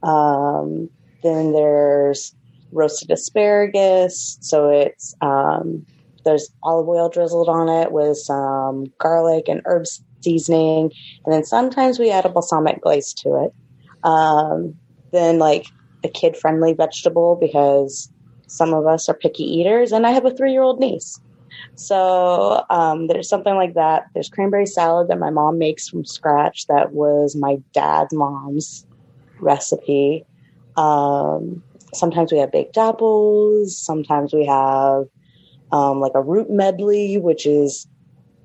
Um, 0.02 0.90
then 1.22 1.52
there's 1.52 2.34
roasted 2.72 3.12
asparagus. 3.12 4.38
So 4.40 4.68
it's 4.68 5.14
um, 5.20 5.86
there's 6.24 6.48
olive 6.62 6.88
oil 6.88 7.08
drizzled 7.08 7.48
on 7.48 7.68
it 7.68 7.92
with 7.92 8.16
some 8.16 8.86
garlic 8.98 9.48
and 9.48 9.62
herb 9.64 9.84
seasoning, 10.22 10.90
and 11.24 11.34
then 11.34 11.44
sometimes 11.44 11.98
we 11.98 12.10
add 12.10 12.26
a 12.26 12.30
balsamic 12.30 12.80
glaze 12.82 13.12
to 13.14 13.44
it. 13.44 13.54
Um, 14.06 14.74
then 15.12 15.38
like 15.38 15.66
a 16.04 16.08
kid 16.08 16.36
friendly 16.36 16.74
vegetable 16.74 17.36
because 17.40 18.10
some 18.46 18.74
of 18.74 18.86
us 18.86 19.08
are 19.08 19.14
picky 19.14 19.44
eaters, 19.44 19.92
and 19.92 20.06
I 20.06 20.10
have 20.10 20.24
a 20.24 20.34
three 20.34 20.52
year 20.52 20.62
old 20.62 20.80
niece. 20.80 21.18
So 21.76 22.64
um, 22.70 23.06
there's 23.06 23.28
something 23.28 23.54
like 23.54 23.74
that. 23.74 24.04
There's 24.14 24.28
cranberry 24.28 24.66
salad 24.66 25.08
that 25.08 25.18
my 25.18 25.30
mom 25.30 25.58
makes 25.58 25.88
from 25.88 26.04
scratch. 26.04 26.66
That 26.66 26.92
was 26.92 27.34
my 27.36 27.58
dad's 27.72 28.14
mom's 28.14 28.86
recipe. 29.40 30.24
Um, 30.76 31.62
sometimes 31.92 32.32
we 32.32 32.38
have 32.38 32.52
baked 32.52 32.76
apples. 32.76 33.78
Sometimes 33.78 34.32
we 34.32 34.46
have 34.46 35.04
um, 35.72 36.00
like 36.00 36.12
a 36.14 36.22
root 36.22 36.50
medley, 36.50 37.18
which 37.18 37.46
is 37.46 37.86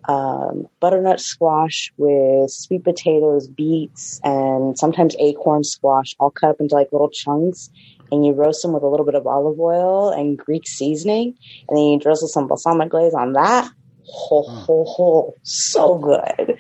um, 0.08 0.68
butternut 0.80 1.20
squash 1.20 1.92
with 1.98 2.50
sweet 2.50 2.84
potatoes, 2.84 3.48
beets, 3.48 4.20
and 4.24 4.78
sometimes 4.78 5.16
acorn 5.20 5.64
squash, 5.64 6.16
all 6.20 6.32
cut 6.32 6.52
up 6.52 6.60
into 6.60 6.76
like 6.76 6.92
little 6.92 7.10
chunks. 7.10 7.70
And 8.12 8.26
you 8.26 8.34
roast 8.34 8.64
them 8.64 8.74
with 8.74 8.82
a 8.82 8.88
little 8.88 9.06
bit 9.06 9.14
of 9.14 9.28
olive 9.28 9.60
oil 9.60 10.10
and 10.10 10.36
Greek 10.36 10.68
seasoning, 10.68 11.36
and 11.68 11.78
then 11.78 11.86
you 11.86 12.00
drizzle 12.00 12.28
some 12.28 12.48
balsamic 12.48 12.90
glaze 12.90 13.14
on 13.14 13.34
that. 13.34 13.72
Ho 14.08 14.42
ho 14.42 14.84
ho, 14.86 15.36
so 15.44 16.00
good. 16.00 16.58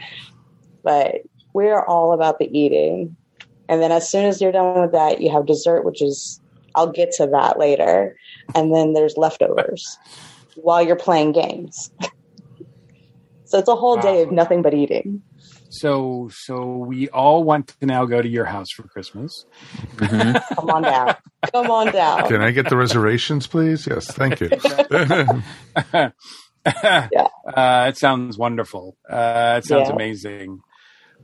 But 0.83 1.23
we're 1.53 1.83
all 1.83 2.13
about 2.13 2.37
the 2.37 2.55
eating. 2.55 3.15
And 3.67 3.81
then 3.81 3.91
as 3.91 4.07
soon 4.07 4.25
as 4.25 4.39
you're 4.39 4.51
done 4.51 4.79
with 4.79 4.91
that, 4.91 5.21
you 5.21 5.31
have 5.31 5.47
dessert, 5.47 5.85
which 5.85 6.03
is 6.03 6.39
I'll 6.75 6.91
get 6.91 7.11
to 7.13 7.25
that 7.27 7.57
later. 7.57 8.15
And 8.53 8.73
then 8.73 8.93
there's 8.93 9.17
leftovers 9.17 9.97
while 10.63 10.81
you're 10.81 10.95
playing 10.95 11.31
games. 11.33 11.89
so 13.45 13.57
it's 13.59 13.67
a 13.69 13.75
whole 13.75 13.97
day 13.97 14.21
of 14.21 14.31
nothing 14.31 14.61
but 14.61 14.73
eating. 14.73 15.21
So 15.71 16.29
so 16.33 16.65
we 16.77 17.09
all 17.09 17.43
want 17.43 17.67
to 17.79 17.85
now 17.85 18.05
go 18.05 18.21
to 18.21 18.27
your 18.27 18.45
house 18.45 18.67
for 18.75 18.83
Christmas. 18.83 19.45
Come 19.97 20.69
on 20.69 20.81
down. 20.81 21.15
Come 21.51 21.69
on 21.69 21.91
down. 21.91 22.27
Can 22.27 22.41
I 22.41 22.51
get 22.51 22.69
the 22.69 22.75
reservations, 22.77 23.45
please? 23.47 23.85
Yes, 23.87 24.07
thank 24.11 24.41
you. 24.41 24.49
yeah. 26.65 27.27
Uh, 27.47 27.85
it 27.89 27.97
sounds 27.97 28.37
wonderful. 28.37 28.97
Uh, 29.09 29.59
it 29.59 29.65
sounds 29.65 29.89
Yeah. 29.89 29.93
amazing. 29.95 30.59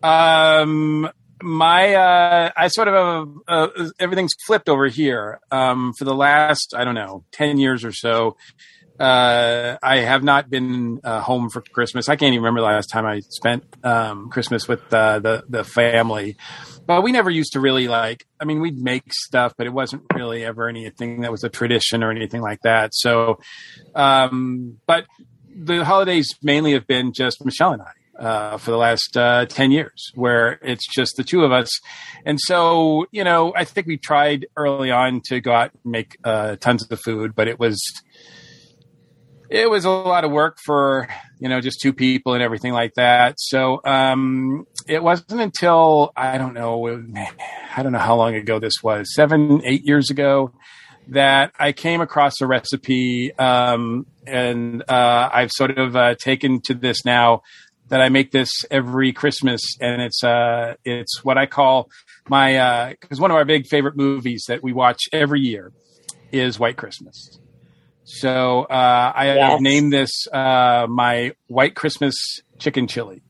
Um, 0.04 1.10
my, 1.42 1.94
uh, 1.96 2.52
I 2.56 2.68
sort 2.70 2.88
of, 2.88 3.28
uh, 3.48 3.68
everything's 4.00 4.34
flipped 4.46 4.70
over 4.70 4.88
here. 4.88 5.40
Um, 5.52 5.94
for 5.98 6.06
the 6.06 6.16
last, 6.16 6.74
I 6.76 6.86
don't 6.86 6.96
know, 6.96 7.26
10 7.34 7.58
years 7.58 7.84
or 7.84 7.92
so, 7.92 8.38
uh, 9.00 9.78
I 9.82 9.98
have 9.98 10.24
not 10.24 10.50
been 10.50 11.02
uh, 11.04 11.22
home 11.22 11.50
for 11.50 11.62
Christmas. 11.62 12.08
I 12.08 12.16
can't 12.16 12.34
even 12.34 12.44
remember 12.44 12.62
the 12.62 12.68
last 12.68 12.88
time 12.88 13.06
I 13.06 13.20
spent 13.20 13.64
um, 13.84 14.30
Christmas 14.30 14.68
with 14.68 14.82
uh, 14.94 15.20
the 15.20 15.44
the 15.50 15.64
family. 15.64 16.38
But 16.86 17.02
we 17.02 17.12
never 17.12 17.30
used 17.30 17.54
to 17.54 17.60
really 17.60 17.88
like. 17.88 18.26
I 18.40 18.46
mean, 18.46 18.62
we'd 18.62 18.78
make 18.78 19.12
stuff, 19.12 19.54
but 19.58 19.66
it 19.68 19.74
wasn't 19.74 20.04
really 20.14 20.46
ever 20.46 20.70
anything 20.70 21.22
that 21.22 21.32
was 21.32 21.44
a 21.44 21.50
tradition 21.50 22.04
or 22.04 22.12
anything 22.12 22.42
like 22.42 22.62
that. 22.62 22.94
So, 22.94 23.40
um, 23.96 24.78
but 24.86 25.06
the 25.56 25.84
holidays 25.84 26.36
mainly 26.44 26.74
have 26.74 26.86
been 26.88 27.12
just 27.12 27.44
Michelle 27.44 27.74
and 27.74 27.82
I. 27.82 27.92
Uh, 28.18 28.58
for 28.58 28.72
the 28.72 28.78
last 28.78 29.18
uh, 29.18 29.46
10 29.46 29.72
years, 29.72 30.10
where 30.16 30.58
it's 30.62 30.88
just 30.88 31.18
the 31.18 31.24
two 31.24 31.44
of 31.44 31.52
us. 31.52 31.70
And 32.26 32.40
so, 32.40 33.08
you 33.12 33.26
know, 33.26 33.52
I 33.54 33.66
think 33.66 33.88
we 33.88 33.98
tried 33.98 34.46
early 34.56 34.90
on 34.90 35.20
to 35.26 35.42
go 35.42 35.52
out 35.52 35.72
and 35.74 35.92
make 35.92 36.18
uh, 36.24 36.56
tons 36.56 36.90
of 36.90 36.98
food, 37.02 37.36
but 37.36 37.50
it 37.50 37.60
was, 37.60 37.78
it 39.50 39.70
was 39.70 39.86
a 39.86 39.90
lot 39.90 40.24
of 40.24 40.32
work 40.32 40.58
for 40.64 41.08
you 41.40 41.50
know 41.50 41.62
just 41.62 41.80
two 41.82 41.94
people 41.94 42.34
and 42.34 42.44
everything 42.44 42.74
like 42.74 42.94
that. 42.96 43.36
So 43.38 43.82
um, 43.86 44.66
it 44.88 45.04
wasn't 45.04 45.42
until 45.42 46.12
I 46.16 46.38
don't 46.38 46.54
know 46.54 46.86
I 47.76 47.84
don't 47.84 47.92
know 47.92 48.00
how 48.00 48.16
long 48.16 48.36
ago 48.36 48.60
this 48.60 48.84
was 48.84 49.14
seven 49.14 49.62
eight 49.66 49.86
years 49.86 50.10
ago 50.10 50.52
that 51.10 51.52
I 51.60 51.72
came 51.72 52.02
across 52.02 52.42
a 52.42 52.48
recipe 52.48 53.32
um, 53.38 54.08
and 54.26 54.84
uh, 54.90 55.30
I've 55.32 55.52
sort 55.52 55.78
of 55.78 55.96
uh, 55.96 56.16
taken 56.16 56.62
to 56.62 56.74
this 56.74 57.06
now 57.06 57.44
that 57.90 58.02
I 58.02 58.10
make 58.10 58.32
this 58.32 58.52
every 58.72 59.14
Christmas 59.14 59.62
and 59.80 60.02
it's 60.02 60.24
uh, 60.24 60.76
it's 60.84 61.24
what 61.24 61.38
I 61.38 61.46
call 61.46 61.90
my 62.28 62.96
because 63.00 63.20
one 63.20 63.30
of 63.30 63.38
our 63.38 63.46
big 63.46 63.68
favorite 63.68 63.96
movies 63.96 64.46
that 64.48 64.64
we 64.64 64.74
watch 64.74 65.02
every 65.14 65.42
year 65.42 65.72
is 66.32 66.60
White 66.60 66.78
Christmas. 66.78 67.40
So 68.06 68.64
uh, 68.64 69.12
I 69.16 69.34
Yes. 69.36 69.62
named 69.62 69.92
this 69.92 70.12
uh, 70.32 70.86
my 70.88 71.34
White 71.48 71.76
Christmas 71.76 72.16
chicken 72.60 72.88
chili, 72.88 73.24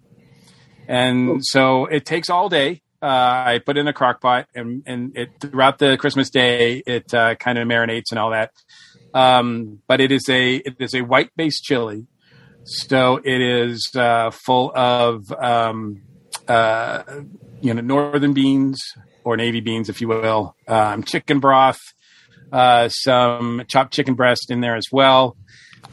and 0.88 1.42
so 1.44 1.86
it 1.86 2.06
takes 2.06 2.30
all 2.30 2.50
day. 2.50 2.82
Uh, 3.02 3.06
I 3.48 3.62
put 3.66 3.78
it 3.78 3.82
in 3.82 3.88
a 3.88 3.94
crock 3.94 4.22
pot, 4.22 4.48
and 4.54 4.84
and 4.86 5.18
it 5.18 5.30
throughout 5.40 5.80
the 5.80 5.98
Christmas 5.98 6.30
day 6.30 6.84
it 6.86 7.14
uh, 7.14 7.36
kind 7.36 7.58
of 7.58 7.68
marinates 7.68 8.12
and 8.12 8.20
all 8.20 8.32
that. 8.32 8.52
Um, 9.14 9.82
but 9.88 10.02
it 10.02 10.12
is 10.12 10.28
a 10.30 10.56
it 10.56 10.76
is 10.80 10.94
a 10.94 11.02
white 11.02 11.30
based 11.38 11.64
chili, 11.64 12.08
so 12.66 13.18
it 13.24 13.42
is 13.42 13.90
uh, 13.96 14.32
full 14.32 14.74
of 14.76 15.32
um, 15.32 16.02
uh, 16.50 17.04
you 17.62 17.74
know 17.74 17.82
northern 17.82 18.34
beans 18.34 18.82
or 19.24 19.38
navy 19.38 19.62
beans, 19.62 19.88
if 19.90 20.02
you 20.02 20.08
will, 20.08 20.56
um, 20.68 21.02
chicken 21.04 21.40
broth, 21.40 21.80
uh, 22.52 22.90
some 22.90 23.64
chopped 23.68 23.94
chicken 23.94 24.14
breast 24.14 24.50
in 24.50 24.62
there 24.62 24.76
as 24.76 24.86
well. 24.92 25.36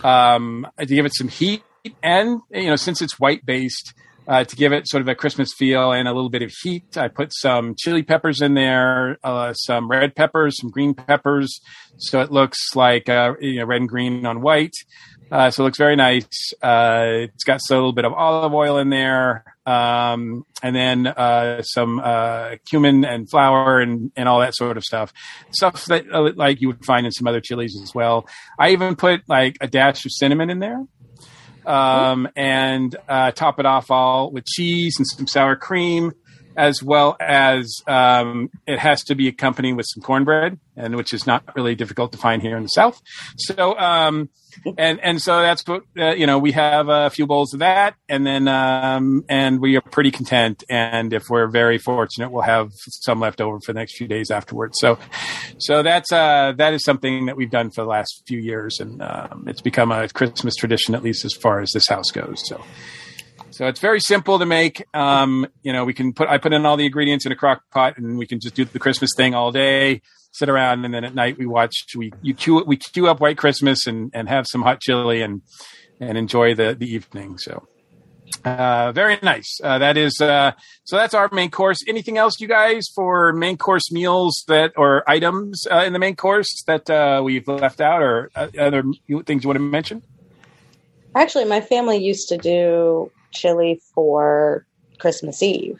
Um, 0.02 0.66
to 0.78 0.86
give 0.86 1.04
it 1.04 1.14
some 1.14 1.28
heat 1.28 1.62
and 2.02 2.40
you 2.50 2.66
know 2.66 2.76
since 2.76 3.02
it's 3.02 3.18
white 3.18 3.44
based 3.44 3.94
uh, 4.28 4.44
to 4.44 4.54
give 4.54 4.72
it 4.72 4.88
sort 4.88 5.00
of 5.00 5.08
a 5.08 5.14
christmas 5.14 5.52
feel 5.52 5.92
and 5.92 6.06
a 6.06 6.12
little 6.12 6.30
bit 6.30 6.42
of 6.42 6.52
heat 6.62 6.96
i 6.96 7.08
put 7.08 7.32
some 7.32 7.74
chili 7.76 8.02
peppers 8.02 8.40
in 8.40 8.54
there 8.54 9.18
uh, 9.24 9.52
some 9.52 9.90
red 9.90 10.14
peppers 10.14 10.58
some 10.60 10.70
green 10.70 10.94
peppers 10.94 11.60
so 11.96 12.20
it 12.20 12.30
looks 12.30 12.58
like 12.76 13.08
uh, 13.08 13.34
you 13.40 13.58
know 13.58 13.66
red 13.66 13.80
and 13.80 13.88
green 13.88 14.24
on 14.24 14.40
white 14.40 14.74
uh, 15.32 15.50
so 15.50 15.62
it 15.62 15.64
looks 15.64 15.78
very 15.78 15.96
nice. 15.96 16.52
Uh, 16.62 17.04
it's 17.22 17.44
got 17.44 17.60
so 17.62 17.74
a 17.74 17.78
little 17.78 17.92
bit 17.94 18.04
of 18.04 18.12
olive 18.12 18.52
oil 18.52 18.76
in 18.76 18.90
there. 18.90 19.44
Um, 19.64 20.44
and 20.62 20.76
then 20.76 21.06
uh, 21.06 21.62
some 21.62 22.00
uh, 22.00 22.56
cumin 22.68 23.06
and 23.06 23.30
flour 23.30 23.80
and, 23.80 24.12
and 24.14 24.28
all 24.28 24.40
that 24.40 24.54
sort 24.54 24.76
of 24.76 24.84
stuff. 24.84 25.10
Stuff 25.50 25.86
that 25.86 26.04
uh, 26.12 26.32
like 26.36 26.60
you 26.60 26.68
would 26.68 26.84
find 26.84 27.06
in 27.06 27.12
some 27.12 27.26
other 27.26 27.40
chilies 27.40 27.80
as 27.82 27.94
well. 27.94 28.28
I 28.58 28.72
even 28.72 28.94
put 28.94 29.22
like 29.26 29.56
a 29.62 29.66
dash 29.66 30.04
of 30.04 30.12
cinnamon 30.12 30.50
in 30.50 30.58
there. 30.58 30.84
Um, 31.64 32.28
and 32.36 32.94
uh, 33.08 33.30
top 33.30 33.58
it 33.58 33.64
off 33.64 33.90
all 33.90 34.30
with 34.30 34.44
cheese 34.44 34.96
and 34.98 35.06
some 35.06 35.26
sour 35.26 35.56
cream, 35.56 36.12
as 36.56 36.82
well 36.82 37.16
as 37.20 37.80
um, 37.86 38.50
it 38.66 38.78
has 38.78 39.02
to 39.04 39.14
be 39.14 39.28
accompanied 39.28 39.74
with 39.74 39.86
some 39.88 40.02
cornbread, 40.02 40.58
and 40.76 40.96
which 40.96 41.14
is 41.14 41.26
not 41.26 41.44
really 41.56 41.74
difficult 41.74 42.12
to 42.12 42.18
find 42.18 42.42
here 42.42 42.56
in 42.56 42.64
the 42.64 42.68
South. 42.68 43.00
So, 43.36 43.78
um, 43.78 44.28
and 44.76 45.00
and 45.00 45.20
so 45.20 45.40
that's 45.40 45.66
what 45.66 45.82
uh, 45.98 46.12
you 46.12 46.26
know. 46.26 46.38
We 46.38 46.52
have 46.52 46.88
a 46.88 47.10
few 47.10 47.26
bowls 47.26 47.52
of 47.54 47.60
that, 47.60 47.94
and 48.08 48.26
then 48.26 48.48
um, 48.48 49.24
and 49.28 49.60
we 49.60 49.76
are 49.76 49.80
pretty 49.80 50.10
content. 50.10 50.64
And 50.68 51.12
if 51.12 51.28
we're 51.28 51.48
very 51.48 51.78
fortunate, 51.78 52.30
we'll 52.30 52.42
have 52.42 52.72
some 52.74 53.20
left 53.20 53.40
over 53.40 53.58
for 53.64 53.72
the 53.72 53.78
next 53.78 53.96
few 53.96 54.06
days 54.06 54.30
afterwards. 54.30 54.78
So, 54.80 54.98
so 55.58 55.82
that's 55.82 56.12
uh, 56.12 56.52
that 56.56 56.74
is 56.74 56.84
something 56.84 57.26
that 57.26 57.36
we've 57.36 57.50
done 57.50 57.70
for 57.70 57.82
the 57.82 57.88
last 57.88 58.22
few 58.26 58.38
years, 58.38 58.78
and 58.80 59.02
um, 59.02 59.44
it's 59.46 59.60
become 59.60 59.92
a 59.92 60.08
Christmas 60.08 60.54
tradition, 60.54 60.94
at 60.94 61.02
least 61.02 61.24
as 61.24 61.32
far 61.32 61.60
as 61.60 61.70
this 61.72 61.88
house 61.88 62.10
goes. 62.10 62.46
So, 62.46 62.62
so 63.50 63.66
it's 63.66 63.80
very 63.80 64.00
simple 64.00 64.38
to 64.38 64.46
make. 64.46 64.84
Um, 64.94 65.46
you 65.62 65.72
know, 65.72 65.84
we 65.84 65.94
can 65.94 66.12
put 66.12 66.28
I 66.28 66.38
put 66.38 66.52
in 66.52 66.66
all 66.66 66.76
the 66.76 66.86
ingredients 66.86 67.26
in 67.26 67.32
a 67.32 67.36
crock 67.36 67.62
pot, 67.70 67.98
and 67.98 68.18
we 68.18 68.26
can 68.26 68.40
just 68.40 68.54
do 68.54 68.64
the 68.64 68.78
Christmas 68.78 69.10
thing 69.16 69.34
all 69.34 69.52
day. 69.52 70.02
Sit 70.32 70.48
around, 70.48 70.84
and 70.84 70.92
then 70.94 71.04
at 71.04 71.14
night 71.14 71.38
we 71.38 71.46
watch. 71.46 71.74
We 71.96 72.12
you 72.22 72.34
queue 72.34 72.64
we 72.66 72.76
queue 72.76 73.06
up 73.08 73.20
White 73.20 73.38
Christmas 73.38 73.86
and 73.86 74.10
and 74.14 74.28
have 74.28 74.46
some 74.48 74.62
hot 74.62 74.80
chili 74.80 75.22
and 75.22 75.42
and 76.00 76.16
enjoy 76.18 76.54
the 76.54 76.74
the 76.74 76.92
evening. 76.92 77.38
So. 77.38 77.66
Uh, 78.44 78.90
very 78.92 79.18
nice. 79.22 79.60
Uh, 79.62 79.78
that 79.78 79.96
is 79.96 80.20
uh, 80.20 80.52
so. 80.84 80.96
That's 80.96 81.14
our 81.14 81.28
main 81.32 81.50
course. 81.50 81.78
Anything 81.86 82.18
else, 82.18 82.40
you 82.40 82.48
guys, 82.48 82.88
for 82.92 83.32
main 83.32 83.56
course 83.56 83.92
meals 83.92 84.42
that 84.48 84.72
or 84.76 85.08
items 85.08 85.64
uh, 85.70 85.84
in 85.86 85.92
the 85.92 86.00
main 86.00 86.16
course 86.16 86.48
that 86.66 86.90
uh, 86.90 87.20
we've 87.22 87.46
left 87.46 87.80
out, 87.80 88.02
or 88.02 88.30
uh, 88.34 88.48
other 88.58 88.82
things 89.26 89.44
you 89.44 89.48
want 89.48 89.58
to 89.58 89.60
mention? 89.60 90.02
Actually, 91.14 91.44
my 91.44 91.60
family 91.60 91.98
used 91.98 92.30
to 92.30 92.38
do 92.38 93.12
chili 93.32 93.80
for 93.94 94.66
Christmas 94.98 95.42
Eve. 95.42 95.78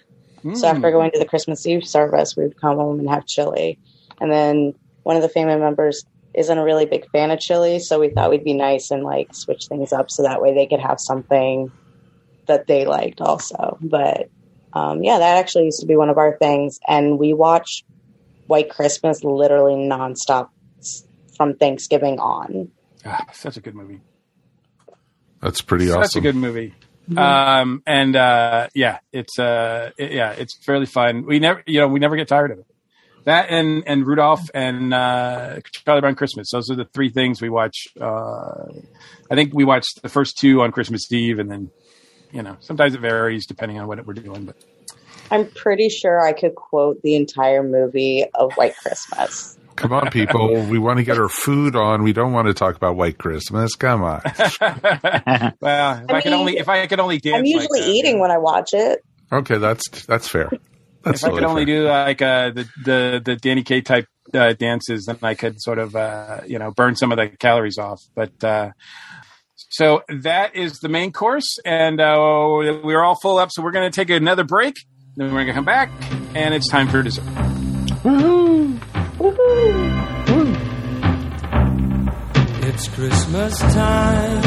So 0.55 0.69
after 0.69 0.89
Mm. 0.89 0.93
going 0.93 1.11
to 1.13 1.19
the 1.19 1.25
Christmas 1.25 1.65
Eve 1.67 1.87
service, 1.87 2.37
we 2.37 2.45
would 2.45 2.61
come 2.61 2.77
home 2.77 3.01
and 3.01 3.09
have 3.09 3.27
chili. 3.27 3.79
And 4.23 4.31
then 4.31 4.75
one 5.03 5.17
of 5.17 5.23
the 5.23 5.29
family 5.29 5.57
members 5.57 6.05
isn't 6.35 6.57
a 6.57 6.63
really 6.65 6.87
big 6.87 7.11
fan 7.11 7.31
of 7.33 7.41
chili, 7.41 7.81
so 7.81 7.99
we 7.99 8.09
thought 8.11 8.31
we'd 8.31 8.45
be 8.45 8.55
nice 8.55 8.91
and 8.93 9.03
like 9.03 9.29
switch 9.35 9.67
things 9.69 9.93
up 9.93 10.07
so 10.11 10.23
that 10.23 10.41
way 10.41 10.55
they 10.55 10.67
could 10.67 10.81
have 10.81 10.99
something 11.01 11.73
that 12.47 12.67
they 12.69 12.87
liked 12.87 13.21
also. 13.21 13.77
But 13.81 14.29
um, 14.73 15.03
yeah, 15.03 15.19
that 15.19 15.39
actually 15.39 15.65
used 15.65 15.81
to 15.81 15.87
be 15.87 15.97
one 15.97 16.09
of 16.09 16.19
our 16.19 16.37
things, 16.39 16.79
and 16.89 17.19
we 17.19 17.33
watched 17.33 17.85
White 18.47 18.71
Christmas 18.71 19.23
literally 19.25 19.75
nonstop 19.75 20.49
s- 20.81 21.05
from 21.37 21.55
Thanksgiving 21.57 22.19
on. 22.21 22.71
Ah, 23.05 23.27
such 23.33 23.57
a 23.57 23.61
good 23.61 23.75
movie. 23.75 24.01
That's 25.41 25.61
pretty 25.61 25.89
Such 25.89 26.15
a 26.17 26.21
good 26.21 26.37
movie. 26.37 26.75
Um, 27.17 27.83
and 27.85 28.15
uh, 28.15 28.69
yeah, 28.75 29.01
it's 29.13 29.39
uh, 29.39 29.91
it- 29.99 30.13
yeah, 30.13 30.31
it's 30.33 30.57
fairly 30.65 30.87
fun. 30.87 31.27
We 31.27 31.41
never, 31.41 31.63
you 31.67 31.81
know, 31.81 31.89
we 31.89 31.99
never 31.99 32.17
get 32.17 32.29
tired 32.29 32.53
of 32.53 32.61
it. 32.61 32.67
That 33.25 33.51
and 33.51 33.85
and 33.87 34.07
Rudolph 34.07 34.51
and 34.53 34.93
uh, 34.93 35.61
Charlie 35.71 36.01
Brown 36.01 36.17
Christmas. 36.17 36.51
Those 36.51 36.71
are 36.71 36.75
the 36.75 36.85
three 36.87 37.11
things 37.11 37.41
we 37.41 37.51
watch. 37.51 37.89
Uh, 38.01 38.65
I 39.31 39.35
think 39.35 39.55
we 39.55 39.65
watched 39.65 40.03
the 40.03 40.09
first 40.09 40.39
two 40.39 40.63
on 40.63 40.73
Christmas 40.73 41.11
Eve, 41.13 41.39
and 41.39 41.51
then 41.51 41.71
you 42.33 42.43
know 42.43 42.57
sometimes 42.61 42.95
it 42.95 43.01
varies 43.01 43.47
depending 43.47 43.79
on 43.79 43.87
what 43.87 44.05
we're 44.05 44.15
doing. 44.15 44.45
But 44.47 44.57
I'm 45.31 45.49
pretty 45.49 45.89
sure 45.89 46.21
I 46.21 46.33
could 46.33 46.55
quote 46.55 47.01
the 47.03 47.15
entire 47.15 47.63
movie 47.63 48.25
of 48.35 48.53
White 48.55 48.77
Christmas. 48.77 49.57
Come 49.77 49.93
on, 49.93 50.11
people. 50.11 50.67
we 50.69 50.79
want 50.79 50.99
to 50.99 51.05
get 51.05 51.19
our 51.19 51.29
food 51.29 51.77
on. 51.77 52.03
We 52.03 52.13
don't 52.13 52.33
want 52.33 52.49
to 52.49 52.55
talk 52.55 52.77
about 52.77 52.97
White 52.97 53.19
Christmas. 53.19 53.75
Come 53.75 54.03
on. 54.03 54.21
well, 55.61 56.05
if 56.05 56.11
I, 56.11 56.21
could 56.21 56.31
mean, 56.31 56.35
only 56.35 56.59
if 56.59 56.69
I 56.69 56.87
could 56.87 57.01
only 57.01 57.19
dance. 57.19 57.39
I'm 57.39 57.45
usually 57.45 57.81
like 57.81 57.87
that. 57.87 57.95
eating 57.95 58.19
when 58.19 58.31
I 58.31 58.39
watch 58.39 58.71
it. 58.73 59.05
Okay, 59.33 59.59
that's 59.59 60.07
that's 60.07 60.29
fair. 60.29 60.51
That's 61.05 61.23
if 61.23 61.29
I 61.31 61.33
could 61.35 61.45
only 61.45 61.65
fair. 61.65 61.83
do 61.83 61.89
like 61.89 62.23
uh, 62.23 62.51
the 62.51 62.69
the 62.85 63.23
the 63.25 63.37
Danny 63.37 63.63
Kaye 63.63 63.81
type 63.81 64.07
uh, 64.35 64.53
dances, 64.55 65.07
then 65.07 65.19
I 65.23 65.35
could 65.35 65.61
sort 65.61 65.79
of 65.79 65.95
uh, 65.97 66.41
you 66.47 66.59
know 66.59 66.71
burn 66.71 66.97
some 66.97 67.13
of 67.13 67.19
the 67.19 67.29
calories 67.29 67.79
off. 67.79 68.03
But 68.15 68.43
uh, 68.45 68.71
so 69.57 70.03
that 70.23 70.55
is 70.57 70.81
the 70.81 70.89
main 70.89 71.13
course, 71.13 71.59
and 71.65 72.01
uh, 72.01 72.15
we're 72.85 73.03
all 73.03 73.17
full 73.21 73.39
up. 73.39 73.51
So 73.53 73.63
we're 73.63 73.73
going 73.73 73.91
to 73.91 73.95
take 73.95 74.11
another 74.11 74.45
break. 74.45 74.77
Then 75.17 75.27
we're 75.27 75.45
going 75.45 75.47
to 75.49 75.53
come 75.53 75.65
back, 75.65 75.91
and 76.35 76.55
it's 76.55 76.69
time 76.69 76.89
for 76.89 77.03
dessert. 77.03 77.25
Woohoo! 78.03 78.79
Woohoo! 79.19 79.93
It's 82.65 82.89
Christmas 82.89 83.59
time. 83.59 84.43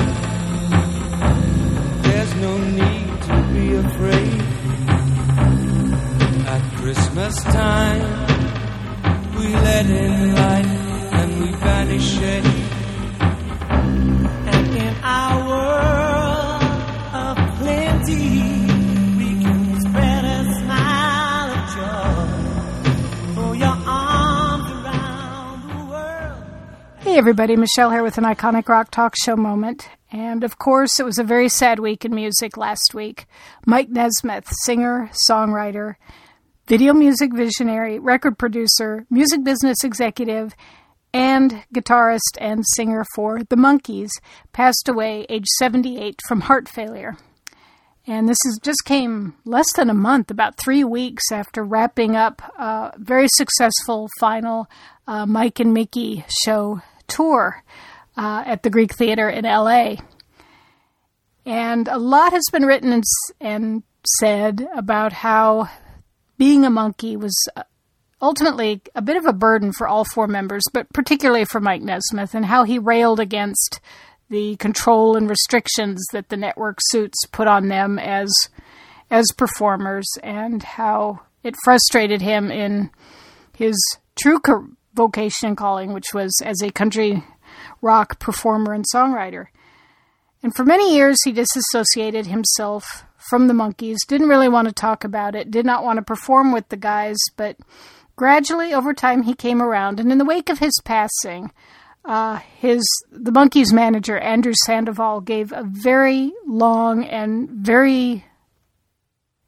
There's 2.02 2.36
no 2.36 2.58
need 2.58 3.22
to 3.24 3.50
be 3.54 3.76
afraid. 3.76 4.55
Christmas 6.86 7.42
time, 7.46 8.28
we 9.36 9.48
let 9.56 9.88
in 9.88 10.36
light 10.36 10.66
and 11.14 11.42
we 11.42 11.52
banish 11.54 12.14
shade. 12.14 12.46
And 14.46 14.78
in 14.78 14.96
our 15.02 15.48
world 15.50 16.64
of 17.12 17.38
plenty, 17.58 18.40
we 19.18 19.30
can 19.42 19.82
spread 19.82 20.26
a 20.26 20.44
smile 20.60 21.50
of 21.58 21.64
joy. 21.74 23.34
Throw 23.34 23.54
your 23.54 23.78
arms 23.88 24.70
around 24.70 25.68
the 25.68 25.86
world. 25.92 26.44
Hey, 27.00 27.18
everybody, 27.18 27.56
Michelle 27.56 27.90
here 27.90 28.04
with 28.04 28.20
an 28.20 28.26
iconic 28.26 28.70
rock 28.70 28.92
talk 28.92 29.16
show 29.20 29.36
moment. 29.36 29.90
And 30.12 30.44
of 30.44 30.60
course, 30.60 31.00
it 31.00 31.04
was 31.04 31.18
a 31.18 31.24
very 31.24 31.50
sad 31.50 31.80
week 31.80 32.06
in 32.06 32.14
music 32.14 32.58
last 32.58 32.94
week. 32.94 33.26
Mike 33.66 33.90
Nesmith, 33.90 34.54
singer, 34.64 35.10
songwriter, 35.28 35.96
video 36.68 36.94
music 36.94 37.34
visionary, 37.34 38.00
record 38.00 38.38
producer, 38.38 39.06
music 39.10 39.44
business 39.44 39.84
executive, 39.84 40.56
and 41.14 41.64
guitarist 41.74 42.38
and 42.40 42.64
singer 42.74 43.06
for 43.16 43.44
The 43.44 43.56
Monkees, 43.56 44.10
passed 44.52 44.90
away 44.90 45.26
age 45.30 45.48
78 45.58 46.20
from 46.28 46.42
heart 46.42 46.68
failure. 46.68 47.18
And 48.08 48.30
this 48.30 48.38
is 48.46 48.60
just 48.62 48.86
came 48.86 49.36
less 49.46 49.72
than 49.76 49.90
a 49.90 49.94
month, 49.96 50.30
about 50.30 50.58
three 50.58 50.84
weeks 50.84 51.32
after 51.32 51.64
wrapping 51.64 52.16
up 52.16 52.42
a 52.58 52.94
very 52.98 53.28
successful 53.36 54.10
final 54.20 54.68
uh, 55.08 55.26
Mike 55.26 55.60
and 55.60 55.74
Micky 55.74 56.24
show 56.44 56.82
tour. 57.08 57.64
uh, 58.18 58.44
at 58.46 58.64
the 58.64 58.70
Greek 58.70 58.94
Theater 58.94 59.30
in 59.30 59.46
L.A. 59.46 60.00
And 61.46 61.88
a 61.88 61.98
lot 61.98 62.32
has 62.32 62.44
been 62.52 62.66
written 62.66 62.92
and, 62.94 63.04
and 63.40 63.84
said 64.20 64.68
about 64.76 65.14
how 65.14 65.70
being 66.38 66.66
a 66.66 66.70
monkey 66.70 67.16
was 67.16 67.36
uh, 67.56 67.64
ultimately 68.22 68.82
a 68.94 69.02
bit 69.02 69.18
of 69.18 69.26
a 69.26 69.34
burden 69.34 69.72
for 69.72 69.88
all 69.88 70.06
four 70.14 70.28
members, 70.28 70.64
but 70.74 70.92
particularly 70.94 71.46
for 71.46 71.60
Mike 71.60 71.82
Nesmith, 71.82 72.34
and 72.34 72.46
how 72.46 72.64
he 72.64 72.80
railed 72.80 73.20
against 73.20 73.80
the 74.30 74.56
control 74.58 75.16
and 75.16 75.30
restrictions 75.30 76.04
that 76.12 76.30
the 76.30 76.38
network 76.38 76.80
suits 76.82 77.26
put 77.32 77.48
on 77.48 77.68
them 77.68 78.00
as 78.00 78.34
as 79.12 79.28
performers, 79.38 80.08
and 80.24 80.64
how 80.64 81.20
it 81.44 81.56
frustrated 81.64 82.22
him 82.24 82.50
in 82.50 82.90
his 83.56 83.76
true 84.20 84.40
vocation 84.96 85.56
calling, 85.56 85.94
which 85.94 86.12
was 86.12 86.34
as 86.44 86.62
a 86.64 86.72
country 86.72 87.24
rock 87.82 88.20
performer 88.20 88.74
and 88.74 88.84
songwriter. 88.94 89.46
And 90.42 90.56
for 90.56 90.66
many 90.66 90.96
years, 90.96 91.18
he 91.24 91.32
disassociated 91.32 92.26
himself 92.26 93.05
from 93.30 93.48
the 93.48 93.54
Monkees. 93.54 93.98
didn't 94.08 94.30
really 94.30 94.50
want 94.50 94.68
to 94.68 94.74
talk 94.74 95.04
about 95.04 95.36
it, 95.36 95.52
did 95.52 95.66
not 95.66 95.84
want 95.84 95.98
to 95.98 96.04
perform 96.04 96.52
with 96.52 96.70
the 96.70 96.78
guys, 96.78 97.18
but 97.36 97.58
gradually 98.16 98.74
over 98.74 98.94
time 98.94 99.24
he 99.24 99.34
came 99.34 99.62
around. 99.62 100.00
And 100.00 100.12
in 100.12 100.18
the 100.18 100.26
wake 100.26 100.50
of 100.50 100.60
his 100.60 100.80
passing, 100.84 101.52
uh, 102.04 102.38
his 102.58 102.84
the 103.12 103.32
Monkees 103.32 103.74
manager 103.74 104.18
Andrew 104.18 104.54
Sandoval 104.66 105.22
gave 105.22 105.52
a 105.52 105.64
very 105.64 106.32
long 106.46 107.04
and 107.04 107.50
very 107.50 108.26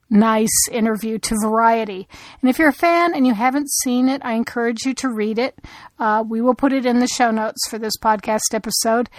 nice 0.10 0.68
interview 0.72 1.20
to 1.20 1.36
Variety. 1.42 2.08
And 2.42 2.50
if 2.50 2.58
you're 2.58 2.70
a 2.70 2.74
fan 2.74 3.14
and 3.14 3.28
you 3.28 3.34
haven't 3.34 3.70
seen 3.70 4.10
it, 4.10 4.22
I 4.24 4.34
encourage 4.34 4.86
you 4.86 4.94
to 4.96 5.10
read 5.10 5.38
it. 5.38 5.60
Uh, 6.00 6.24
we 6.28 6.42
will 6.42 6.56
put 6.56 6.74
it 6.74 6.86
in 6.86 7.00
the 7.00 7.08
show 7.08 7.30
notes 7.30 7.60
for 7.70 7.78
this 7.78 7.98
podcast 7.98 8.54
episode. 8.54 9.10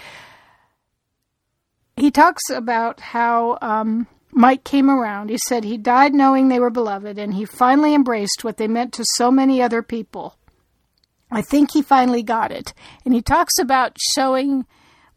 He 1.95 2.11
talks 2.11 2.49
about 2.49 2.99
how 2.99 3.57
um, 3.61 4.07
Mike 4.31 4.63
came 4.63 4.89
around. 4.89 5.29
He 5.29 5.37
said 5.47 5.63
he 5.63 5.77
died 5.77 6.13
knowing 6.13 6.47
they 6.47 6.59
were 6.59 6.69
beloved, 6.69 7.17
and 7.17 7.33
he 7.33 7.45
finally 7.45 7.93
embraced 7.93 8.43
what 8.43 8.57
they 8.57 8.67
meant 8.67 8.93
to 8.93 9.05
so 9.15 9.31
many 9.31 9.61
other 9.61 9.81
people. 9.81 10.35
I 11.31 11.41
think 11.41 11.71
he 11.71 11.81
finally 11.81 12.23
got 12.23 12.51
it. 12.51 12.73
And 13.05 13.13
he 13.13 13.21
talks 13.21 13.57
about 13.59 13.97
showing 14.15 14.65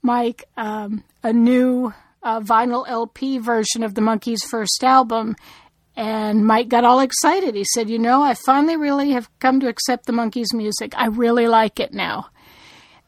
Mike 0.02 0.44
um, 0.56 1.04
a 1.22 1.32
new 1.32 1.92
uh, 2.22 2.40
vinyl 2.40 2.86
LP 2.88 3.38
version 3.38 3.82
of 3.82 3.94
the 3.94 4.00
Monkees' 4.00 4.44
first 4.48 4.84
album. 4.84 5.36
And 5.94 6.46
Mike 6.46 6.68
got 6.68 6.84
all 6.84 7.00
excited. 7.00 7.54
He 7.54 7.64
said, 7.74 7.90
You 7.90 7.98
know, 7.98 8.22
I 8.22 8.34
finally 8.34 8.76
really 8.76 9.10
have 9.10 9.28
come 9.40 9.60
to 9.60 9.68
accept 9.68 10.06
the 10.06 10.12
Monkees' 10.12 10.54
music. 10.54 10.94
I 10.96 11.06
really 11.06 11.46
like 11.46 11.80
it 11.80 11.92
now. 11.92 12.28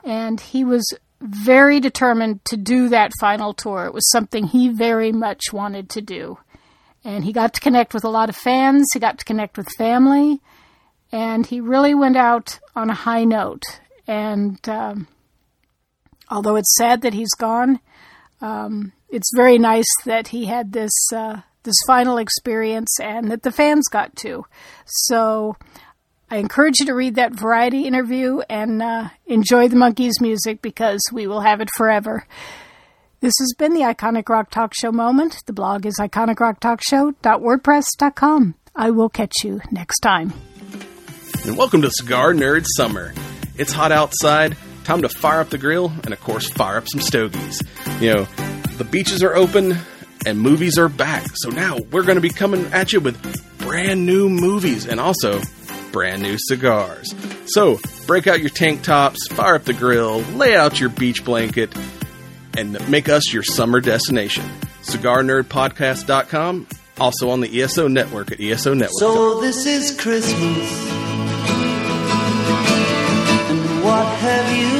And 0.02 0.38
he 0.38 0.64
was 0.64 0.84
very 1.24 1.80
determined 1.80 2.44
to 2.44 2.56
do 2.56 2.90
that 2.90 3.12
final 3.18 3.54
tour. 3.54 3.86
It 3.86 3.94
was 3.94 4.10
something 4.10 4.44
he 4.44 4.68
very 4.68 5.10
much 5.10 5.52
wanted 5.52 5.88
to 5.90 6.02
do. 6.02 6.38
And 7.02 7.24
he 7.24 7.32
got 7.32 7.54
to 7.54 7.60
connect 7.60 7.94
with 7.94 8.04
a 8.04 8.10
lot 8.10 8.28
of 8.28 8.36
fans, 8.36 8.86
he 8.92 9.00
got 9.00 9.18
to 9.18 9.24
connect 9.24 9.56
with 9.56 9.66
family, 9.76 10.40
and 11.10 11.46
he 11.46 11.60
really 11.60 11.94
went 11.94 12.16
out 12.16 12.60
on 12.76 12.90
a 12.90 12.94
high 12.94 13.24
note. 13.24 13.62
And 14.06 14.58
um, 14.68 15.08
although 16.30 16.56
it's 16.56 16.76
sad 16.76 17.02
that 17.02 17.14
he's 17.14 17.34
gone, 17.34 17.80
um, 18.40 18.92
it's 19.08 19.30
very 19.34 19.58
nice 19.58 19.86
that 20.04 20.28
he 20.28 20.46
had 20.46 20.72
this 20.72 20.92
uh, 21.14 21.40
this 21.62 21.76
final 21.86 22.18
experience 22.18 23.00
and 23.00 23.30
that 23.30 23.42
the 23.42 23.52
fans 23.52 23.88
got 23.90 24.14
to. 24.16 24.44
So 24.84 25.56
I 26.30 26.38
encourage 26.38 26.80
you 26.80 26.86
to 26.86 26.94
read 26.94 27.16
that 27.16 27.34
Variety 27.34 27.86
interview 27.86 28.40
and 28.48 28.80
uh, 28.82 29.10
enjoy 29.26 29.68
the 29.68 29.76
Monkees' 29.76 30.20
music 30.20 30.62
because 30.62 31.00
we 31.12 31.26
will 31.26 31.40
have 31.40 31.60
it 31.60 31.68
forever. 31.76 32.26
This 33.20 33.34
has 33.38 33.52
been 33.58 33.74
the 33.74 33.82
Iconic 33.82 34.26
Rock 34.28 34.50
Talk 34.50 34.72
Show 34.74 34.90
moment. 34.90 35.36
The 35.46 35.52
blog 35.52 35.84
is 35.86 35.98
iconicrocktalkshow.wordpress.com. 36.00 38.54
I 38.74 38.90
will 38.90 39.08
catch 39.08 39.32
you 39.44 39.60
next 39.70 40.00
time. 40.00 40.32
And 41.44 41.56
welcome 41.56 41.82
to 41.82 41.90
Cigar 41.90 42.32
Nerd 42.32 42.64
Summer. 42.76 43.14
It's 43.56 43.72
hot 43.72 43.92
outside, 43.92 44.56
time 44.84 45.02
to 45.02 45.08
fire 45.10 45.40
up 45.40 45.50
the 45.50 45.58
grill, 45.58 45.92
and 46.04 46.12
of 46.12 46.20
course, 46.20 46.48
fire 46.48 46.78
up 46.78 46.88
some 46.88 47.00
stogies. 47.00 47.62
You 48.00 48.14
know, 48.14 48.24
the 48.78 48.84
beaches 48.84 49.22
are 49.22 49.36
open 49.36 49.76
and 50.26 50.40
movies 50.40 50.78
are 50.78 50.88
back. 50.88 51.26
So 51.34 51.50
now 51.50 51.76
we're 51.92 52.02
going 52.02 52.16
to 52.16 52.22
be 52.22 52.30
coming 52.30 52.64
at 52.72 52.92
you 52.94 53.00
with 53.00 53.22
brand 53.58 54.04
new 54.06 54.28
movies 54.28 54.86
and 54.86 54.98
also 54.98 55.40
brand 55.94 56.20
new 56.22 56.36
cigars. 56.36 57.14
So 57.46 57.78
break 58.08 58.26
out 58.26 58.40
your 58.40 58.50
tank 58.50 58.82
tops, 58.82 59.28
fire 59.28 59.54
up 59.54 59.64
the 59.64 59.72
grill, 59.72 60.18
lay 60.34 60.56
out 60.56 60.80
your 60.80 60.88
beach 60.88 61.24
blanket, 61.24 61.72
and 62.56 62.72
make 62.90 63.08
us 63.08 63.32
your 63.32 63.44
summer 63.44 63.80
destination. 63.80 64.44
CigarNerdPodcast.com, 64.82 66.66
also 66.98 67.30
on 67.30 67.40
the 67.40 67.62
ESO 67.62 67.86
network 67.86 68.32
at 68.32 68.40
ESO 68.40 68.74
Network. 68.74 68.98
So 68.98 69.40
this 69.40 69.66
is 69.66 69.96
Christmas. 69.98 70.90
And 73.50 73.84
what 73.84 74.06
have 74.18 74.58
you 74.58 74.73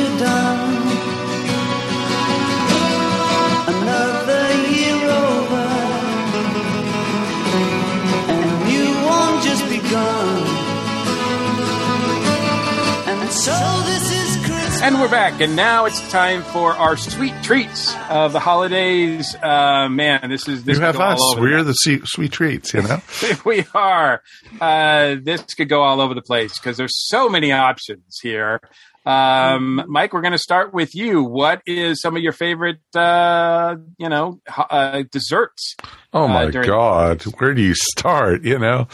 And 14.84 15.00
we're 15.00 15.08
back, 15.08 15.40
and 15.40 15.56
now 15.56 15.86
it's 15.86 16.10
time 16.10 16.42
for 16.42 16.72
our 16.72 16.98
sweet 16.98 17.32
treats 17.42 17.96
of 18.10 18.34
the 18.34 18.38
holidays. 18.38 19.34
Uh, 19.34 19.88
man, 19.88 20.28
this 20.28 20.46
is 20.46 20.64
this 20.64 20.76
you 20.76 20.84
have 20.84 21.00
us. 21.00 21.18
We're 21.38 21.62
the 21.62 21.72
sweet, 21.72 22.02
sweet 22.04 22.32
treats, 22.32 22.74
you 22.74 22.82
know? 22.82 23.00
we 23.46 23.64
are. 23.72 24.22
Uh, 24.60 25.16
this 25.22 25.42
could 25.54 25.70
go 25.70 25.80
all 25.80 26.02
over 26.02 26.12
the 26.12 26.20
place 26.20 26.58
because 26.58 26.76
there's 26.76 26.92
so 27.08 27.30
many 27.30 27.50
options 27.50 28.18
here. 28.22 28.60
Um, 29.06 29.84
Mike, 29.86 30.12
we're 30.12 30.20
going 30.20 30.32
to 30.32 30.38
start 30.38 30.74
with 30.74 30.94
you. 30.94 31.22
What 31.22 31.62
is 31.64 32.02
some 32.02 32.14
of 32.14 32.22
your 32.22 32.32
favorite, 32.32 32.80
uh, 32.94 33.76
you 33.96 34.10
know, 34.10 34.42
uh, 34.54 35.04
desserts? 35.10 35.76
Oh 36.12 36.24
uh, 36.24 36.28
my 36.28 36.50
God, 36.50 37.22
where 37.38 37.54
do 37.54 37.62
you 37.62 37.74
start? 37.74 38.44
You 38.44 38.58
know, 38.58 38.88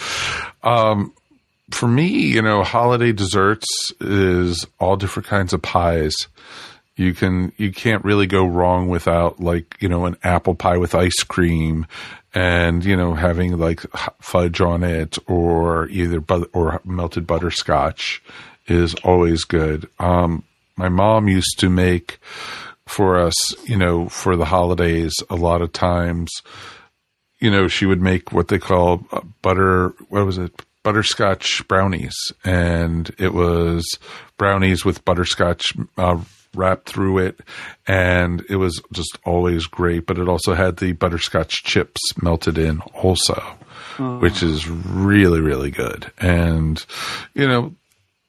um, 0.62 1.14
for 1.70 1.88
me, 1.88 2.06
you 2.08 2.42
know, 2.42 2.62
holiday 2.62 3.12
desserts 3.12 3.66
is 4.00 4.66
all 4.78 4.96
different 4.96 5.26
kinds 5.28 5.52
of 5.52 5.62
pies. 5.62 6.14
You 6.96 7.14
can 7.14 7.52
you 7.56 7.72
can't 7.72 8.04
really 8.04 8.26
go 8.26 8.44
wrong 8.44 8.88
without 8.88 9.40
like 9.40 9.76
you 9.80 9.88
know 9.88 10.04
an 10.04 10.16
apple 10.22 10.54
pie 10.54 10.76
with 10.76 10.94
ice 10.94 11.22
cream, 11.22 11.86
and 12.34 12.84
you 12.84 12.96
know 12.96 13.14
having 13.14 13.56
like 13.56 13.80
fudge 14.20 14.60
on 14.60 14.82
it 14.82 15.16
or 15.26 15.88
either 15.88 16.20
but- 16.20 16.50
or 16.52 16.80
melted 16.84 17.26
butterscotch 17.26 18.22
is 18.66 18.94
always 18.96 19.44
good. 19.44 19.88
Um, 19.98 20.44
my 20.76 20.88
mom 20.88 21.28
used 21.28 21.58
to 21.58 21.70
make 21.70 22.18
for 22.86 23.18
us, 23.18 23.36
you 23.68 23.76
know, 23.76 24.08
for 24.08 24.36
the 24.36 24.44
holidays 24.44 25.14
a 25.30 25.36
lot 25.36 25.62
of 25.62 25.72
times 25.72 26.30
you 27.40 27.50
know, 27.50 27.68
she 27.68 27.86
would 27.86 28.02
make 28.02 28.32
what 28.32 28.48
they 28.48 28.58
call 28.58 29.04
uh, 29.12 29.20
butter, 29.42 29.94
what 30.10 30.26
was 30.26 30.38
it? 30.38 30.62
Butterscotch 30.82 31.66
brownies. 31.68 32.14
And 32.44 33.10
it 33.18 33.34
was 33.34 33.84
brownies 34.38 34.84
with 34.84 35.04
butterscotch 35.04 35.74
uh, 35.98 36.18
wrapped 36.54 36.88
through 36.88 37.18
it. 37.18 37.40
And 37.86 38.44
it 38.48 38.56
was 38.56 38.80
just 38.92 39.18
always 39.24 39.66
great. 39.66 40.06
But 40.06 40.18
it 40.18 40.28
also 40.28 40.54
had 40.54 40.78
the 40.78 40.92
butterscotch 40.92 41.62
chips 41.64 42.00
melted 42.22 42.58
in 42.58 42.80
also, 42.94 43.42
which 43.98 44.42
is 44.42 44.68
really, 44.68 45.40
really 45.40 45.70
good. 45.70 46.10
And, 46.18 46.84
you 47.34 47.46
know, 47.46 47.74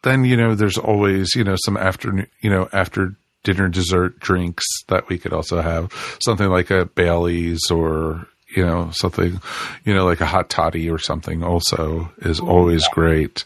then, 0.03 0.25
you 0.25 0.35
know, 0.35 0.55
there's 0.55 0.77
always, 0.77 1.35
you 1.35 1.43
know, 1.43 1.55
some 1.63 1.77
afternoon, 1.77 2.27
you 2.41 2.49
know, 2.49 2.67
after 2.73 3.15
dinner 3.43 3.69
dessert 3.69 4.19
drinks 4.19 4.65
that 4.87 5.09
we 5.09 5.17
could 5.17 5.33
also 5.33 5.61
have 5.61 5.91
something 6.23 6.49
like 6.49 6.69
a 6.69 6.85
Bailey's 6.85 7.71
or, 7.71 8.27
you 8.55 8.65
know, 8.65 8.91
something, 8.91 9.41
you 9.85 9.93
know, 9.93 10.05
like 10.05 10.21
a 10.21 10.25
hot 10.25 10.49
toddy 10.49 10.89
or 10.89 10.99
something 10.99 11.43
also 11.43 12.11
is 12.19 12.39
always 12.39 12.87
great, 12.89 13.45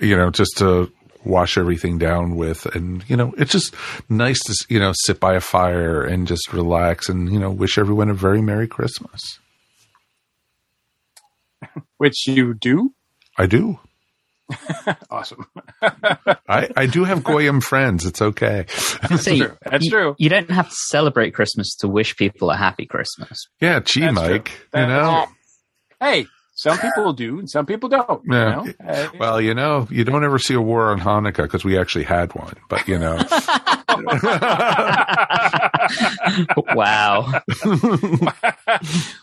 you 0.00 0.16
know, 0.16 0.30
just 0.30 0.58
to 0.58 0.90
wash 1.24 1.56
everything 1.56 1.98
down 1.98 2.36
with. 2.36 2.66
And, 2.74 3.04
you 3.08 3.16
know, 3.16 3.34
it's 3.36 3.52
just 3.52 3.74
nice 4.08 4.38
to, 4.40 4.66
you 4.68 4.78
know, 4.78 4.92
sit 5.04 5.20
by 5.20 5.34
a 5.34 5.40
fire 5.40 6.02
and 6.02 6.26
just 6.26 6.52
relax 6.52 7.08
and, 7.08 7.32
you 7.32 7.38
know, 7.38 7.50
wish 7.50 7.78
everyone 7.78 8.10
a 8.10 8.14
very 8.14 8.42
Merry 8.42 8.68
Christmas. 8.68 9.20
Which 11.96 12.26
you 12.26 12.54
do? 12.54 12.92
I 13.36 13.46
do. 13.46 13.78
Awesome. 15.10 15.46
I, 16.48 16.68
I 16.76 16.86
do 16.86 17.04
have 17.04 17.24
Goyim 17.24 17.60
friends. 17.60 18.04
It's 18.04 18.20
okay. 18.20 18.66
That's 19.08 19.24
So 19.24 19.30
you- 19.30 19.56
you, 19.80 20.14
You 20.18 20.28
don't 20.28 20.50
have 20.50 20.68
to 20.68 20.74
celebrate 20.88 21.32
Christmas 21.32 21.74
to 21.76 21.88
wish 21.88 22.16
people 22.16 22.50
a 22.50 22.56
happy 22.56 22.86
Christmas. 22.86 23.46
Yeah, 23.60 23.80
gee, 23.80 24.00
That's 24.00 24.14
Mike. 24.14 24.44
true. 24.46 24.54
You 24.80 24.86
That- 24.86 24.88
know, 24.88 25.26
Hey, 26.00 26.26
some 26.54 26.78
people 26.78 27.12
do, 27.14 27.38
and 27.38 27.48
some 27.48 27.64
people 27.66 27.88
don't. 27.88 28.22
you 28.24 28.34
Yeah. 28.34 28.50
know? 28.54 28.66
Uh, 28.86 29.08
Well, 29.18 29.40
you 29.40 29.54
know, 29.54 29.86
you 29.90 30.04
don't 30.04 30.24
ever 30.24 30.38
see 30.38 30.54
a 30.54 30.60
war 30.60 30.90
on 30.90 31.00
Hanukkah 31.00 31.44
because 31.44 31.64
we 31.64 31.78
actually 31.78 32.04
had 32.04 32.34
one, 32.34 32.54
but 32.68 32.86
you 32.88 32.98
know, 32.98 33.16
wow. 36.74 37.40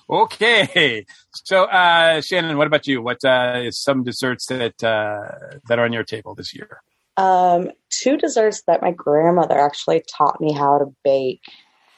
okay. 0.09 1.05
So, 1.33 1.63
uh, 1.65 2.21
Shannon, 2.21 2.57
what 2.57 2.67
about 2.67 2.87
you? 2.87 3.01
What 3.01 3.23
uh, 3.23 3.61
is 3.63 3.79
some 3.79 4.03
desserts 4.03 4.47
that 4.47 4.83
uh, 4.83 5.59
that 5.67 5.79
are 5.79 5.85
on 5.85 5.93
your 5.93 6.03
table 6.03 6.35
this 6.35 6.53
year? 6.53 6.81
Um, 7.17 7.71
two 7.89 8.17
desserts 8.17 8.63
that 8.67 8.81
my 8.81 8.91
grandmother 8.91 9.57
actually 9.59 10.03
taught 10.17 10.39
me 10.41 10.53
how 10.53 10.79
to 10.79 10.93
bake 11.03 11.41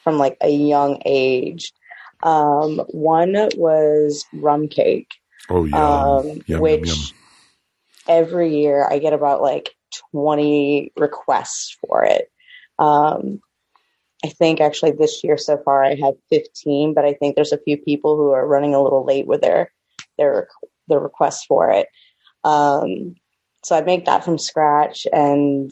from 0.03 0.17
like 0.17 0.37
a 0.41 0.49
young 0.49 1.01
age. 1.05 1.71
Um, 2.23 2.77
one 2.89 3.33
was 3.55 4.25
rum 4.33 4.67
cake, 4.69 5.09
Oh 5.49 5.65
yeah. 5.65 5.77
um, 5.77 6.25
Yum, 6.27 6.41
yum, 6.47 6.61
which 6.61 6.87
yum. 6.87 6.97
every 8.07 8.55
year 8.61 8.87
I 8.89 8.99
get 8.99 9.13
about 9.13 9.41
like 9.41 9.71
20 10.11 10.93
requests 10.97 11.77
for 11.81 12.03
it. 12.05 12.29
Um, 12.79 13.41
I 14.23 14.29
think 14.29 14.61
actually 14.61 14.91
this 14.91 15.23
year 15.23 15.37
so 15.37 15.57
far 15.57 15.83
I 15.83 15.95
have 15.95 16.15
15, 16.29 16.93
but 16.93 17.03
I 17.05 17.13
think 17.13 17.35
there's 17.35 17.51
a 17.51 17.57
few 17.57 17.77
people 17.77 18.15
who 18.15 18.31
are 18.31 18.47
running 18.47 18.73
a 18.73 18.81
little 18.81 19.05
late 19.05 19.27
with 19.27 19.41
their 19.41 19.71
their 20.17 20.47
their 20.87 20.99
requests 20.99 21.45
for 21.45 21.69
it. 21.71 21.87
Um, 22.43 23.15
so 23.63 23.75
I 23.75 23.81
make 23.81 24.05
that 24.05 24.23
from 24.23 24.37
scratch, 24.37 25.07
and 25.11 25.71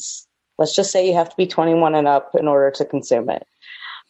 let's 0.58 0.76
just 0.76 0.91
say 0.91 1.08
you 1.08 1.14
have 1.14 1.30
to 1.30 1.36
be 1.36 1.47
21 1.47 1.95
and 1.95 2.08
up 2.08 2.32
in 2.38 2.47
order 2.47 2.72
to 2.72 2.86
consume 2.86 3.30
it. 3.30 3.45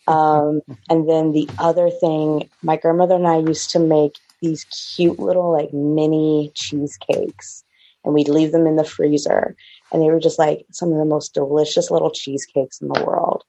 Um, 0.07 0.61
and 0.89 1.09
then 1.09 1.31
the 1.31 1.49
other 1.59 1.89
thing, 1.89 2.49
my 2.63 2.77
grandmother 2.77 3.15
and 3.15 3.27
I 3.27 3.39
used 3.39 3.69
to 3.71 3.79
make 3.79 4.17
these 4.41 4.63
cute 4.95 5.19
little 5.19 5.51
like 5.51 5.71
mini 5.73 6.51
cheesecakes, 6.55 7.63
and 8.03 8.13
we'd 8.13 8.29
leave 8.29 8.51
them 8.51 8.65
in 8.65 8.75
the 8.75 8.83
freezer, 8.83 9.55
and 9.91 10.01
they 10.01 10.09
were 10.09 10.19
just 10.19 10.39
like 10.39 10.65
some 10.71 10.91
of 10.91 10.97
the 10.97 11.05
most 11.05 11.33
delicious 11.33 11.91
little 11.91 12.11
cheesecakes 12.11 12.81
in 12.81 12.87
the 12.87 13.03
world. 13.03 13.43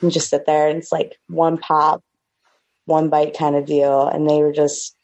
And 0.00 0.10
just 0.10 0.30
sit 0.30 0.46
there, 0.46 0.68
and 0.68 0.78
it's 0.78 0.92
like 0.92 1.18
one 1.28 1.58
pop, 1.58 2.02
one 2.86 3.10
bite 3.10 3.36
kind 3.36 3.54
of 3.54 3.66
deal, 3.66 4.08
and 4.08 4.28
they 4.28 4.42
were 4.42 4.52
just 4.52 4.94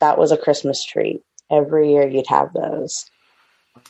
that 0.00 0.18
was 0.18 0.32
a 0.32 0.36
Christmas 0.36 0.84
treat. 0.84 1.22
Every 1.50 1.92
year 1.92 2.06
you'd 2.06 2.26
have 2.26 2.52
those. 2.52 3.06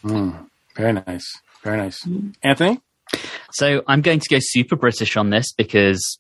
Mm, 0.05 0.47
very 0.77 0.93
nice. 0.93 1.27
Very 1.65 1.79
nice. 1.79 2.07
Anthony? 2.43 2.81
So 3.53 3.83
I'm 3.87 4.03
going 4.03 4.21
to 4.21 4.29
go 4.29 4.39
super 4.41 4.77
British 4.77 5.17
on 5.17 5.31
this 5.31 5.53
because, 5.53 6.19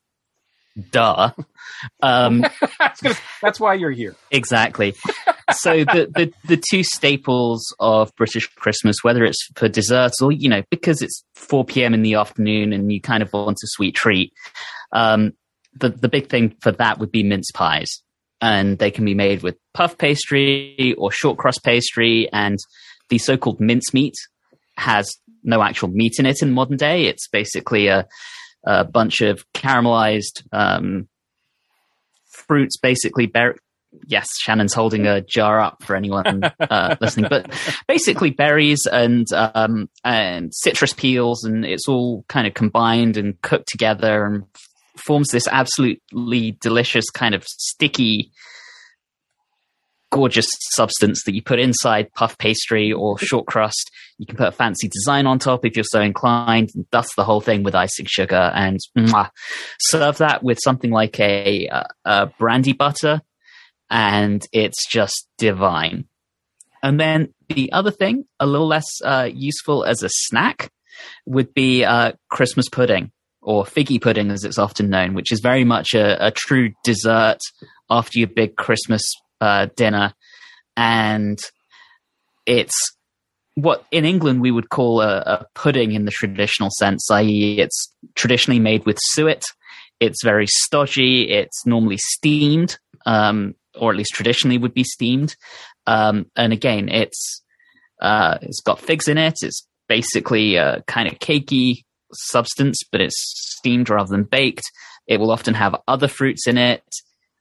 duh. 0.90 1.32
Um, 2.00 2.44
That's 3.42 3.61
why 3.61 3.74
you're 3.74 3.90
here. 3.90 4.16
Exactly. 4.30 4.94
So 5.51 5.78
the, 5.84 6.09
the 6.14 6.32
the 6.47 6.62
two 6.70 6.82
staples 6.82 7.74
of 7.80 8.14
British 8.16 8.47
Christmas, 8.55 8.97
whether 9.03 9.24
it's 9.24 9.49
for 9.57 9.68
desserts 9.68 10.20
or 10.22 10.32
you 10.32 10.49
know 10.49 10.62
because 10.70 11.03
it's 11.03 11.24
4 11.34 11.64
p.m. 11.64 11.95
in 11.95 12.03
the 12.03 12.14
afternoon 12.14 12.72
and 12.72 12.93
you 12.93 13.01
kind 13.01 13.22
of 13.22 13.32
want 13.32 13.59
a 13.62 13.66
sweet 13.66 13.95
treat, 13.95 14.32
um, 14.93 15.32
the 15.74 15.90
the 15.90 16.09
big 16.09 16.28
thing 16.28 16.55
for 16.61 16.72
that 16.72 16.99
would 16.99 17.12
be 17.12 17.22
mince 17.22 17.51
pies, 17.53 18.03
and 18.40 18.78
they 18.78 18.90
can 18.90 19.05
be 19.05 19.14
made 19.14 19.43
with 19.43 19.57
puff 19.74 19.99
pastry 19.99 20.95
or 20.99 21.11
short 21.11 21.38
crust 21.38 21.64
pastry, 21.64 22.28
and 22.32 22.59
the 23.09 23.18
so-called 23.18 23.61
mince 23.61 23.93
meat 23.93 24.14
has 24.76 25.11
no 25.45 25.62
actual 25.62 25.88
meat 25.88 26.14
in 26.18 26.26
it 26.26 26.43
in 26.43 26.53
modern 26.53 26.76
day. 26.76 27.07
It's 27.07 27.28
basically 27.28 27.88
a 27.88 28.07
a 28.64 28.84
bunch 28.84 29.20
of 29.20 29.45
caramelized 29.53 30.43
um, 30.53 31.09
fruits, 32.30 32.76
basically. 32.76 33.26
Ber- 33.26 33.59
yes, 34.07 34.26
Shannon's 34.40 34.74
holding 34.74 35.07
a 35.07 35.20
jar 35.20 35.61
up 35.61 35.82
for 35.82 35.97
anyone 35.97 36.43
uh, 36.61 36.97
listening, 37.01 37.28
but 37.28 37.51
basically 37.88 38.30
berries 38.30 38.80
and 38.90 39.26
um, 39.32 39.88
and 40.05 40.53
citrus 40.55 40.93
peels, 40.93 41.45
and 41.45 41.64
it's 41.64 41.88
all 41.88 42.24
kind 42.28 42.47
of 42.47 42.55
combined 42.55 43.16
and 43.16 43.40
cooked 43.43 43.68
together 43.68 44.24
and 44.24 44.45
forms 44.97 45.28
this 45.28 45.49
absolutely 45.49 46.57
delicious 46.61 47.09
kind 47.11 47.34
of 47.34 47.45
sticky 47.45 48.30
gorgeous 50.12 50.47
substance 50.72 51.22
that 51.24 51.34
you 51.34 51.43
put 51.43 51.59
inside 51.59 52.12
puff 52.12 52.36
pastry 52.36 52.93
or 52.93 53.18
short 53.18 53.47
crust. 53.47 53.90
You 54.18 54.26
can 54.26 54.36
put 54.36 54.49
a 54.49 54.53
fancy 54.53 54.88
design 54.88 55.26
on 55.26 55.38
top 55.38 55.64
if 55.64 55.74
you're 55.74 55.84
so 55.84 56.01
inclined, 56.01 56.70
and 56.74 56.88
dust 56.90 57.12
the 57.16 57.24
whole 57.24 57.40
thing 57.40 57.62
with 57.62 57.74
icing 57.74 58.07
sugar, 58.07 58.53
and 58.55 58.78
mwah, 58.97 59.30
serve 59.80 60.18
that 60.18 60.43
with 60.43 60.59
something 60.62 60.90
like 60.90 61.18
a, 61.18 61.66
a, 61.66 61.86
a 62.05 62.26
brandy 62.38 62.74
butter, 62.74 63.22
and 63.93 64.45
it's 64.53 64.86
just 64.88 65.28
divine. 65.36 66.07
And 66.82 66.99
then 66.99 67.32
the 67.49 67.70
other 67.72 67.93
thing, 67.93 68.24
a 68.40 68.47
little 68.47 68.66
less 68.66 68.88
uh, 69.05 69.28
useful 69.32 69.84
as 69.84 70.03
a 70.03 70.09
snack, 70.11 70.72
would 71.26 71.53
be 71.55 71.84
uh, 71.84 72.12
Christmas 72.30 72.68
pudding 72.68 73.12
or 73.43 73.64
figgy 73.64 74.01
pudding, 74.01 74.30
as 74.30 74.45
it's 74.45 74.59
often 74.59 74.88
known, 74.88 75.14
which 75.14 75.30
is 75.30 75.40
very 75.40 75.64
much 75.64 75.95
a, 75.95 76.26
a 76.26 76.30
true 76.30 76.72
dessert 76.84 77.38
after 77.90 78.18
your 78.18 78.28
big 78.28 78.57
Christmas 78.57 79.03
uh, 79.40 79.66
dinner, 79.76 80.14
and 80.76 81.38
it's 82.47 82.97
what 83.55 83.84
in 83.90 84.07
England 84.07 84.40
we 84.40 84.51
would 84.51 84.70
call 84.70 85.03
a, 85.03 85.18
a 85.18 85.47
pudding 85.55 85.93
in 85.93 86.07
the 86.07 86.11
traditional 86.11 86.70
sense, 86.78 87.11
i.e., 87.11 87.59
it's 87.59 87.93
traditionally 88.14 88.61
made 88.61 88.86
with 88.86 88.97
suet. 89.01 89.45
It's 90.01 90.24
very 90.24 90.47
stodgy. 90.47 91.30
It's 91.30 91.66
normally 91.66 91.99
steamed, 91.99 92.78
um, 93.05 93.55
or 93.79 93.91
at 93.91 93.97
least 93.97 94.12
traditionally 94.14 94.59
would 94.59 94.75
be 94.75 94.85
steamed. 94.85 95.37
Um, 95.87 96.27
and 96.37 96.53
again, 96.53 96.89
it's 96.89 97.43
uh, 98.01 98.39
it's 98.43 98.61
got 98.61 98.81
figs 98.81 99.09
in 99.09 99.18
it. 99.18 99.35
It's 99.43 99.66
basically 99.89 100.57
a 100.57 100.83
kind 100.87 101.09
of 101.09 101.18
cakey 101.18 101.85
substance, 102.12 102.81
but 102.91 103.01
it's 103.01 103.16
steamed 103.57 103.91
rather 103.91 104.11
than 104.11 104.25
baked. 104.25 104.64
It 105.07 105.18
will 105.18 105.31
often 105.31 105.55
have 105.55 105.77
other 105.89 106.09
fruits 106.09 106.47
in 106.47 106.59
it. 106.59 106.83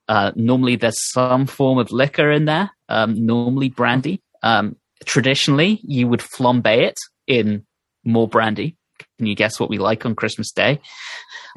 Uh, 0.08 0.32
normally, 0.36 0.76
there's 0.76 1.12
some 1.14 1.46
form 1.46 1.78
of 1.78 1.92
liquor 1.92 2.32
in 2.32 2.46
there, 2.46 2.72
um, 2.90 3.26
normally 3.26 3.70
brandy. 3.70 4.22
Um, 4.44 4.76
traditionally, 5.06 5.80
you 5.84 6.08
would 6.08 6.22
flambe 6.22 6.66
it 6.66 6.98
in 7.28 7.66
more 8.04 8.28
brandy. 8.28 8.76
Can 9.18 9.28
you 9.28 9.36
guess 9.36 9.60
what 9.60 9.70
we 9.70 9.78
like 9.78 10.06
on 10.06 10.16
Christmas 10.16 10.52
Day? 10.52 10.80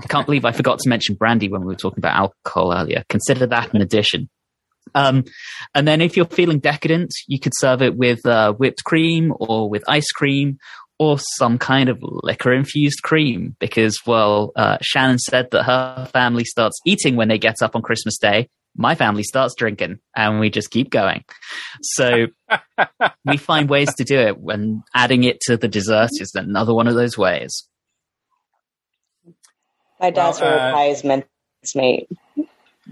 I 0.02 0.06
can't 0.06 0.26
believe 0.26 0.44
I 0.44 0.52
forgot 0.52 0.78
to 0.80 0.88
mention 0.88 1.14
brandy 1.14 1.48
when 1.48 1.62
we 1.62 1.66
were 1.66 1.74
talking 1.74 1.98
about 1.98 2.16
alcohol 2.16 2.72
earlier. 2.72 3.04
Consider 3.08 3.46
that 3.46 3.72
an 3.74 3.80
addition. 3.80 4.28
Um, 4.94 5.24
and 5.74 5.86
then 5.88 6.00
if 6.00 6.16
you're 6.16 6.26
feeling 6.26 6.58
decadent, 6.58 7.12
you 7.26 7.38
could 7.38 7.52
serve 7.56 7.82
it 7.82 7.96
with 7.96 8.24
uh, 8.26 8.52
whipped 8.52 8.84
cream 8.84 9.32
or 9.38 9.68
with 9.68 9.84
ice 9.88 10.10
cream 10.12 10.58
or 10.98 11.18
some 11.18 11.58
kind 11.58 11.88
of 11.88 11.98
liquor 12.00 12.52
infused 12.52 13.02
cream 13.02 13.56
because, 13.58 13.98
well, 14.06 14.52
uh, 14.56 14.78
Shannon 14.80 15.18
said 15.18 15.50
that 15.50 15.64
her 15.64 16.08
family 16.12 16.44
starts 16.44 16.78
eating 16.86 17.16
when 17.16 17.28
they 17.28 17.38
get 17.38 17.56
up 17.62 17.74
on 17.74 17.82
Christmas 17.82 18.18
Day. 18.18 18.48
My 18.76 18.94
family 18.94 19.22
starts 19.22 19.54
drinking 19.56 19.98
and 20.16 20.40
we 20.40 20.50
just 20.50 20.70
keep 20.70 20.90
going. 20.90 21.24
So 21.82 22.26
we 23.24 23.36
find 23.36 23.68
ways 23.68 23.92
to 23.94 24.04
do 24.04 24.18
it 24.18 24.38
when 24.38 24.82
adding 24.94 25.24
it 25.24 25.40
to 25.42 25.56
the 25.56 25.68
dessert 25.68 26.10
is 26.20 26.32
another 26.34 26.74
one 26.74 26.88
of 26.88 26.94
those 26.94 27.16
ways. 27.16 27.68
My 30.00 30.10
dad's 30.10 30.40
Well, 30.40 30.52
uh, 30.52 30.56
favorite 30.58 30.72
pie 30.72 30.86
is 30.86 31.04
mincemeat. 31.04 32.08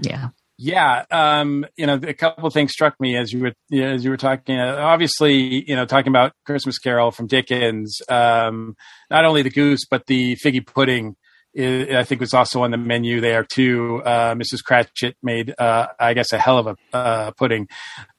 Yeah. 0.01 0.29
Yeah, 0.65 1.05
um, 1.11 1.67
you 1.77 1.89
know, 1.89 1.95
a 1.95 2.15
couple 2.15 2.47
of 2.47 2.53
things 2.53 2.71
struck 2.71 2.95
me 3.01 3.17
as 3.17 3.33
you 3.33 3.41
were 3.41 3.83
as 3.83 4.05
you 4.05 4.11
were 4.11 4.17
talking. 4.17 4.61
Uh, 4.61 4.77
obviously, 4.79 5.69
you 5.69 5.75
know, 5.75 5.87
talking 5.87 6.13
about 6.13 6.35
Christmas 6.47 6.79
Carol 6.79 7.11
from 7.11 7.27
Dickens. 7.27 8.01
Um, 8.09 8.77
not 9.11 9.25
only 9.25 9.43
the 9.43 9.51
goose, 9.51 9.81
but 9.91 10.07
the 10.07 10.37
figgy 10.37 10.65
pudding. 10.65 11.17
i 11.59 11.89
I 11.99 12.05
think 12.05 12.21
was 12.21 12.33
also 12.33 12.63
on 12.63 12.71
the 12.71 12.77
menu 12.77 13.21
there 13.21 13.43
too. 13.43 14.03
Uh, 14.05 14.37
Mrs. 14.37 14.63
Cratchit 14.65 15.17
made, 15.21 15.53
uh, 15.59 15.89
I 15.99 16.15
guess, 16.15 16.33
a 16.33 16.39
hell 16.39 16.59
of 16.59 16.69
a 16.69 16.97
uh, 16.97 17.31
pudding, 17.33 17.67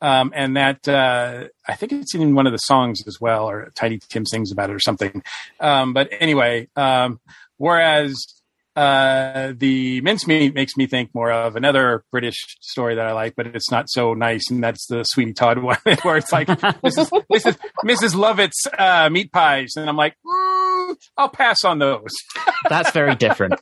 um, 0.01 0.33
and 0.35 0.57
that 0.57 0.85
uh, 0.85 1.45
I 1.65 1.75
think 1.75 1.93
it's 1.93 2.13
in 2.13 2.35
one 2.35 2.45
of 2.45 2.51
the 2.51 2.57
songs 2.57 3.07
as 3.07 3.21
well, 3.21 3.49
or 3.49 3.71
Tiny 3.73 3.99
Tim 4.09 4.25
sings 4.25 4.51
about 4.51 4.69
it 4.69 4.73
or 4.73 4.81
something. 4.81 5.23
Um, 5.61 5.93
but 5.93 6.09
anyway, 6.19 6.67
um, 6.75 7.21
whereas 7.55 8.42
uh, 8.75 9.53
the 9.55 10.01
mincemeat 10.01 10.53
makes 10.55 10.75
me 10.77 10.87
think 10.87 11.11
more 11.13 11.31
of 11.31 11.55
another 11.55 12.03
British 12.11 12.35
story 12.61 12.95
that 12.95 13.05
I 13.05 13.11
like, 13.13 13.35
but 13.35 13.47
it's 13.47 13.69
not 13.71 13.89
so 13.89 14.13
nice, 14.13 14.49
and 14.49 14.63
that's 14.63 14.87
the 14.87 15.03
Sweeney 15.03 15.33
Todd 15.33 15.57
one, 15.63 15.77
where 16.01 16.17
it's 16.17 16.31
like 16.31 16.47
Mrs. 16.47 17.09
Mrs. 17.31 17.57
Mrs. 17.85 18.15
Lovett's 18.15 18.63
uh, 18.77 19.09
meat 19.09 19.31
pies, 19.31 19.73
and 19.75 19.87
I'm 19.89 19.97
like, 19.97 20.15
mm, 20.25 20.95
I'll 21.17 21.29
pass 21.29 21.63
on 21.63 21.79
those. 21.79 22.11
That's 22.69 22.91
very 22.91 23.15
different. 23.15 23.59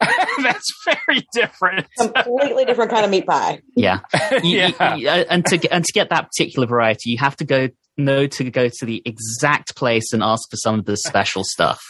that's 0.44 0.72
very 0.84 1.26
different. 1.32 1.86
Completely 1.98 2.64
different 2.64 2.90
kind 2.92 3.04
of 3.04 3.10
meat 3.10 3.26
pie. 3.26 3.60
Yeah. 3.74 3.98
You- 4.44 4.50
you- 4.50 4.74
Yeah. 4.78 4.94
you- 4.94 5.08
uh, 5.08 5.24
and 5.28 5.44
to 5.46 5.56
get- 5.56 5.72
and 5.72 5.84
to 5.84 5.92
get 5.92 6.10
that 6.10 6.28
particular 6.28 6.68
variety, 6.68 7.10
you 7.10 7.18
have 7.18 7.34
to 7.38 7.44
go 7.44 7.68
know 7.96 8.28
to 8.28 8.44
go 8.48 8.68
to 8.68 8.86
the 8.86 9.02
exact 9.04 9.74
place 9.74 10.12
and 10.12 10.22
ask 10.22 10.48
for 10.50 10.56
some 10.56 10.78
of 10.78 10.84
the 10.84 10.96
special 10.96 11.42
stuff. 11.42 11.80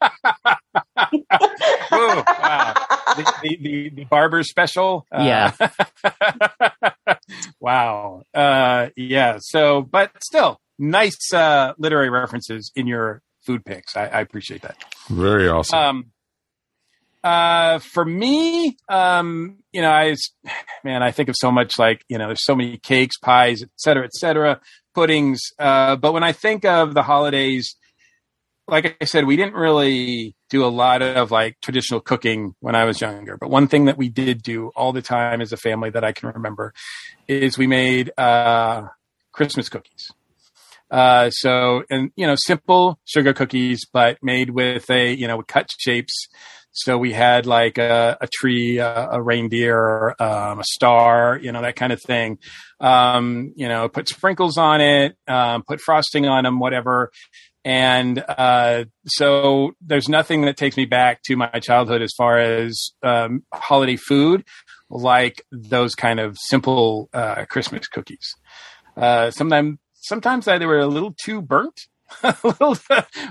Ooh, 1.92 2.22
wow. 2.26 2.74
The, 3.16 3.32
the, 3.42 3.58
the, 3.60 3.88
the 3.90 4.04
barber 4.04 4.42
special. 4.42 5.06
Uh, 5.10 5.22
Yeah. 5.22 5.68
wow. 7.60 8.22
Uh, 8.34 8.88
yeah. 8.96 9.38
So, 9.40 9.82
but 9.82 10.12
still, 10.22 10.60
nice 10.78 11.32
uh, 11.32 11.74
literary 11.78 12.10
references 12.10 12.70
in 12.76 12.86
your 12.86 13.22
food 13.46 13.64
picks. 13.64 13.96
I, 13.96 14.06
I 14.06 14.20
appreciate 14.20 14.62
that. 14.62 14.76
Very 15.08 15.48
awesome. 15.48 15.78
Um, 15.78 16.04
uh, 17.24 17.80
for 17.80 18.04
me, 18.04 18.76
um, 18.88 19.58
you 19.72 19.82
know, 19.82 19.90
I, 19.90 20.14
man, 20.84 21.02
I 21.02 21.10
think 21.10 21.28
of 21.28 21.34
so 21.36 21.50
much 21.50 21.78
like, 21.78 22.02
you 22.08 22.16
know, 22.16 22.26
there's 22.26 22.44
so 22.44 22.54
many 22.54 22.78
cakes, 22.78 23.18
pies, 23.18 23.62
et 23.62 23.70
cetera, 23.76 24.04
et 24.04 24.12
cetera, 24.12 24.60
puddings. 24.94 25.40
Uh, 25.58 25.96
but 25.96 26.12
when 26.12 26.22
I 26.22 26.32
think 26.32 26.64
of 26.64 26.94
the 26.94 27.02
holidays, 27.02 27.74
like 28.68 28.96
I 29.00 29.04
said, 29.06 29.24
we 29.24 29.36
didn't 29.36 29.54
really 29.54 30.36
do 30.50 30.64
a 30.64 30.68
lot 30.68 31.02
of 31.02 31.30
like 31.30 31.56
traditional 31.62 32.00
cooking 32.00 32.54
when 32.60 32.74
I 32.74 32.84
was 32.84 33.00
younger. 33.00 33.36
But 33.36 33.50
one 33.50 33.66
thing 33.66 33.86
that 33.86 33.96
we 33.96 34.08
did 34.08 34.42
do 34.42 34.70
all 34.76 34.92
the 34.92 35.02
time 35.02 35.40
as 35.40 35.52
a 35.52 35.56
family 35.56 35.90
that 35.90 36.04
I 36.04 36.12
can 36.12 36.28
remember 36.28 36.74
is 37.26 37.56
we 37.56 37.66
made, 37.66 38.12
uh, 38.18 38.88
Christmas 39.32 39.68
cookies. 39.68 40.10
Uh, 40.90 41.30
so, 41.30 41.82
and, 41.90 42.10
you 42.16 42.26
know, 42.26 42.34
simple 42.36 42.98
sugar 43.04 43.32
cookies, 43.32 43.86
but 43.92 44.18
made 44.22 44.50
with 44.50 44.88
a, 44.90 45.12
you 45.12 45.28
know, 45.28 45.42
cut 45.42 45.70
shapes. 45.78 46.28
So 46.72 46.96
we 46.96 47.12
had 47.12 47.44
like 47.44 47.76
a, 47.76 48.16
a 48.20 48.28
tree, 48.28 48.78
a, 48.78 49.08
a 49.12 49.22
reindeer, 49.22 50.14
um, 50.20 50.60
a 50.60 50.64
star, 50.64 51.38
you 51.42 51.50
know, 51.50 51.62
that 51.62 51.76
kind 51.76 51.92
of 51.92 52.00
thing. 52.00 52.38
Um, 52.80 53.52
you 53.56 53.68
know, 53.68 53.88
put 53.88 54.08
sprinkles 54.08 54.56
on 54.56 54.80
it, 54.80 55.16
um, 55.26 55.62
put 55.66 55.80
frosting 55.80 56.26
on 56.26 56.44
them, 56.44 56.60
whatever. 56.60 57.10
And 57.64 58.24
uh, 58.26 58.84
so 59.06 59.72
there's 59.80 60.08
nothing 60.08 60.42
that 60.42 60.56
takes 60.56 60.76
me 60.76 60.84
back 60.84 61.22
to 61.24 61.36
my 61.36 61.50
childhood 61.60 62.02
as 62.02 62.12
far 62.16 62.38
as 62.38 62.92
um, 63.02 63.44
holiday 63.52 63.96
food 63.96 64.44
like 64.90 65.42
those 65.52 65.94
kind 65.94 66.20
of 66.20 66.36
simple 66.38 67.08
uh, 67.12 67.44
Christmas 67.46 67.88
cookies. 67.88 68.34
Uh, 68.96 69.30
sometimes 69.30 69.78
sometimes 69.94 70.46
they 70.46 70.64
were 70.64 70.78
a 70.78 70.86
little 70.86 71.14
too 71.22 71.42
burnt. 71.42 71.80
a 72.22 72.34
little, 72.42 72.74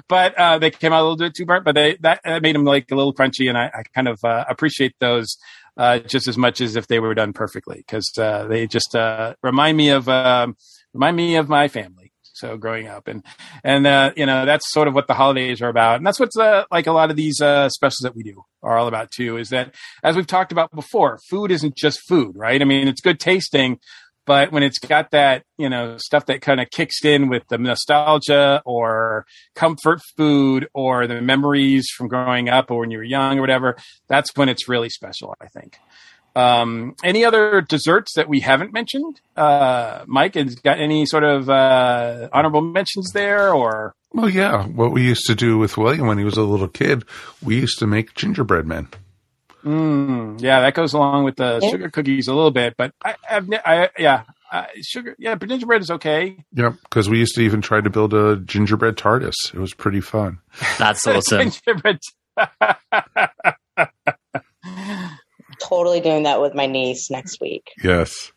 but 0.08 0.36
uh, 0.36 0.60
they 0.60 0.70
came 0.70 0.94
out 0.94 1.02
a 1.02 1.08
little 1.10 1.18
bit 1.18 1.34
too 1.34 1.48
burnt. 1.48 1.66
But 1.66 1.74
they 1.74 1.98
that, 2.02 2.22
made 2.44 2.54
them 2.54 2.64
like 2.64 2.92
a 2.92 2.96
little 2.96 3.14
crunchy, 3.14 3.50
and 3.50 3.58
I, 3.58 3.72
I 3.74 3.82
kind 3.96 4.08
of 4.08 4.20
uh, 4.24 4.46
appreciate 4.48 4.94
those 5.00 5.36
uh, 5.78 5.98
just 6.00 6.28
as 6.28 6.38
much 6.38 6.62
as 6.62 6.76
if 6.76 6.88
they 6.88 7.00
were 7.00 7.16
done 7.16 7.34
perfectly 7.34 7.78
because 7.78 8.12
uh, 8.20 8.46
they 8.48 8.68
just 8.68 8.96
uh, 8.96 9.34
remind 9.42 9.78
me 9.78 9.90
of 9.90 10.08
um, 10.08 10.56
remind 10.94 11.18
me 11.18 11.38
of 11.38 11.50
my 11.50 11.68
family. 11.68 12.07
So 12.38 12.58
growing 12.58 12.88
up, 12.88 13.08
and 13.08 13.24
and 13.64 13.88
uh, 13.88 14.12
you 14.16 14.26
know 14.26 14.46
that's 14.46 14.72
sort 14.72 14.88
of 14.88 14.94
what 14.94 15.08
the 15.08 15.14
holidays 15.14 15.62
are 15.62 15.70
about, 15.70 15.98
and 15.98 16.06
that's 16.06 16.20
what's 16.20 16.38
uh, 16.38 16.64
like 16.72 16.88
a 16.88 16.92
lot 16.92 17.10
of 17.10 17.16
these 17.16 17.42
uh, 17.42 17.70
specials 17.70 18.00
that 18.04 18.16
we 18.16 18.24
do 18.24 18.44
are 18.64 18.78
all 18.78 18.88
about 18.88 19.12
too. 19.12 19.38
Is 19.38 19.50
that 19.50 19.74
as 20.04 20.16
we've 20.16 20.28
talked 20.28 20.52
about 20.52 20.74
before, 20.74 21.20
food 21.30 21.52
isn't 21.52 21.76
just 21.76 22.00
food, 22.08 22.36
right? 22.36 22.62
I 22.62 22.66
mean, 22.66 22.88
it's 22.88 23.02
good 23.02 23.20
tasting, 23.20 23.80
but 24.28 24.52
when 24.52 24.62
it's 24.62 24.78
got 24.78 25.10
that 25.12 25.44
you 25.58 25.70
know 25.70 25.98
stuff 25.98 26.28
that 26.28 26.42
kind 26.42 26.62
of 26.62 26.70
kicks 26.70 27.04
in 27.04 27.30
with 27.30 27.48
the 27.48 27.58
nostalgia 27.58 28.62
or 28.66 29.26
comfort 29.56 30.02
food 30.16 30.68
or 30.76 31.08
the 31.08 31.22
memories 31.22 31.88
from 31.98 32.08
growing 32.08 32.50
up 32.50 32.70
or 32.70 32.82
when 32.82 32.92
you 32.92 33.00
were 33.00 33.04
young 33.04 33.40
or 33.40 33.42
whatever 33.42 33.76
that's 34.08 34.30
when 34.36 34.50
it's 34.50 34.68
really 34.68 34.90
special 34.90 35.34
i 35.42 35.48
think 35.48 35.78
um, 36.38 36.96
any 37.04 37.26
other 37.26 37.62
desserts 37.62 38.14
that 38.16 38.28
we 38.30 38.40
haven't 38.40 38.72
mentioned 38.74 39.20
uh, 39.36 40.04
mike 40.08 40.36
has 40.36 40.56
got 40.56 40.80
any 40.80 41.06
sort 41.06 41.24
of 41.24 41.50
uh, 41.50 42.30
honorable 42.32 42.62
mentions 42.62 43.12
there 43.14 43.54
or 43.54 43.94
Well, 44.14 44.30
yeah. 44.30 44.66
What 44.66 44.92
we 44.92 45.02
used 45.04 45.26
to 45.28 45.36
do 45.36 45.58
with 45.58 45.78
William 45.78 46.08
when 46.08 46.18
he 46.18 46.24
was 46.24 46.38
a 46.38 46.44
little 46.44 46.70
kid, 46.70 47.04
we 47.44 47.56
used 47.60 47.78
to 47.80 47.88
make 47.88 48.16
gingerbread 48.16 48.66
men. 48.66 48.88
Mm, 49.66 50.40
yeah, 50.42 50.62
that 50.62 50.74
goes 50.76 50.94
along 50.94 51.26
with 51.26 51.36
the 51.36 51.60
Yeah. 51.62 51.70
sugar 51.70 51.90
cookies 51.90 52.28
a 52.30 52.34
little 52.34 52.52
bit, 52.52 52.76
but 52.78 52.94
I, 53.04 53.16
I've, 53.30 53.50
ne- 53.50 53.60
I 53.66 53.90
yeah, 54.00 54.24
uh, 54.52 54.66
sugar, 54.82 55.14
yeah, 55.20 55.36
but 55.36 55.50
gingerbread 55.50 55.82
is 55.82 55.92
okay. 55.92 56.38
Yep. 56.54 56.76
Because 56.84 57.10
we 57.10 57.18
used 57.20 57.36
to 57.36 57.42
even 57.42 57.62
try 57.62 57.82
to 57.82 57.90
build 57.90 58.14
a 58.14 58.38
gingerbread 58.38 58.96
TARDIS. 58.96 59.36
It 59.54 59.60
was 59.60 59.74
pretty 59.74 60.00
fun. 60.02 60.40
That's 60.80 61.06
awesome. 61.08 61.52
gingerbread. 61.52 62.00
Totally 65.68 66.00
doing 66.02 66.24
that 66.24 66.42
with 66.42 66.54
my 66.54 66.66
niece 66.66 67.10
next 67.12 67.40
week. 67.42 67.72
Yes. 67.84 68.32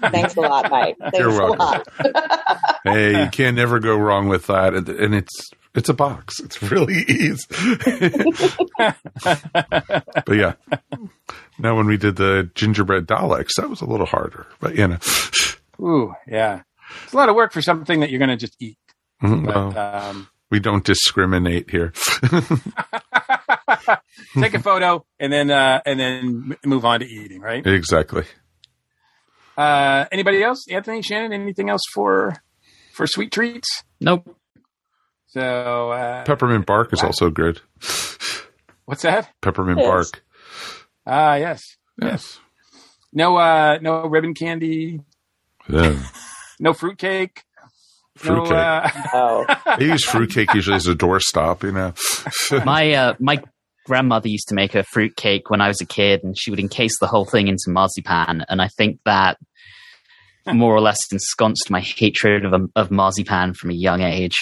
Thanks 0.00 0.36
a 0.36 0.40
lot, 0.40 0.70
Mike. 0.70 0.96
Thanks 1.00 1.18
You're 1.18 1.30
a 1.30 1.34
welcome. 1.52 1.58
lot. 1.58 1.88
Hey, 2.84 3.24
you 3.24 3.30
can 3.30 3.54
never 3.56 3.78
go 3.78 3.94
wrong 3.94 4.28
with 4.28 4.46
that. 4.46 4.72
And, 4.72 4.88
and 4.88 5.14
it's 5.14 5.50
it's 5.74 5.90
a 5.90 5.94
box. 5.94 6.40
It's 6.40 6.62
really 6.62 6.94
easy. 7.06 7.44
but 8.78 10.28
yeah. 10.32 10.54
Now 11.58 11.76
when 11.76 11.86
we 11.86 11.98
did 11.98 12.16
the 12.16 12.50
gingerbread 12.54 13.06
Daleks, 13.06 13.56
that 13.58 13.68
was 13.68 13.82
a 13.82 13.86
little 13.86 14.06
harder. 14.06 14.46
But 14.60 14.76
you 14.76 14.88
know. 14.88 14.98
Ooh, 15.80 16.14
yeah, 16.26 16.62
it's 17.04 17.12
a 17.12 17.16
lot 17.16 17.28
of 17.28 17.34
work 17.34 17.52
for 17.52 17.60
something 17.62 18.00
that 18.00 18.08
you're 18.10 18.18
going 18.18 18.30
to 18.30 18.36
just 18.36 18.56
eat. 18.60 18.78
Mhm, 19.22 19.44
But, 19.46 19.54
well, 19.54 19.78
um, 19.78 20.28
we 20.50 20.58
don't 20.60 20.84
discriminate 20.84 21.70
here. 21.70 21.92
take 24.40 24.54
a 24.54 24.60
photo 24.60 25.04
and 25.18 25.32
then 25.32 25.50
uh, 25.50 25.80
and 25.86 25.98
then 25.98 26.56
move 26.64 26.84
on 26.84 27.00
to 27.00 27.06
eating, 27.06 27.40
right? 27.40 27.66
exactly. 27.66 28.24
Uh, 29.56 30.06
anybody 30.10 30.42
else? 30.42 30.66
Anthony, 30.70 31.02
Shannon, 31.02 31.32
anything 31.32 31.68
else 31.68 31.82
for 31.92 32.34
for 32.92 33.06
sweet 33.06 33.30
treats? 33.32 33.82
Nope. 34.00 34.36
So 35.28 35.90
uh, 35.90 36.24
Peppermint 36.24 36.66
bark 36.66 36.92
is 36.92 37.02
also 37.02 37.30
good. 37.30 37.60
what's 38.84 39.02
that? 39.02 39.28
Peppermint 39.42 39.78
Yes. 39.78 39.86
bark. 39.88 40.22
Ah, 41.06 41.34
yes. 41.36 41.62
Yes. 42.00 42.38
No, 43.12 43.36
uh, 43.36 43.78
no 43.80 44.06
ribbon 44.06 44.34
candy. 44.34 45.00
Yeah. 45.68 45.98
No 46.62 46.74
fruitcake. 46.74 47.42
Fruitcake. 48.18 48.50
No, 48.50 48.54
uh, 48.54 48.90
Oh, 49.14 49.44
I 49.64 49.78
use 49.80 50.04
fruitcake 50.04 50.52
usually 50.52 50.76
as 50.76 50.86
a 50.86 50.94
doorstop, 50.94 51.62
you 51.62 51.72
know. 51.72 51.94
my 52.66 52.92
uh, 52.92 53.14
my 53.18 53.42
grandmother 53.86 54.28
used 54.28 54.48
to 54.48 54.54
make 54.54 54.74
a 54.74 54.84
fruit 54.84 55.16
cake 55.16 55.50
when 55.50 55.60
I 55.60 55.68
was 55.68 55.80
a 55.80 55.86
kid, 55.86 56.22
and 56.22 56.38
she 56.38 56.50
would 56.50 56.60
encase 56.60 56.98
the 57.00 57.06
whole 57.06 57.24
thing 57.24 57.48
into 57.48 57.68
marzipan. 57.68 58.44
And 58.48 58.60
I 58.60 58.68
think 58.68 59.00
that 59.04 59.38
more 60.46 60.74
or 60.74 60.80
less 60.80 60.98
ensconced 61.12 61.70
my 61.70 61.80
hatred 61.80 62.44
of 62.44 62.70
of 62.76 62.90
marzipan 62.90 63.54
from 63.54 63.70
a 63.70 63.74
young 63.74 64.00
age. 64.00 64.36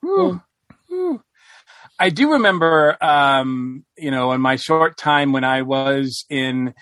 Whew. 0.00 0.40
Whew. 0.88 1.22
I 1.98 2.10
do 2.10 2.32
remember, 2.32 3.02
um, 3.02 3.84
you 3.96 4.10
know, 4.10 4.32
in 4.32 4.40
my 4.40 4.56
short 4.56 4.98
time 4.98 5.32
when 5.32 5.44
I 5.44 5.62
was 5.62 6.26
in 6.28 6.74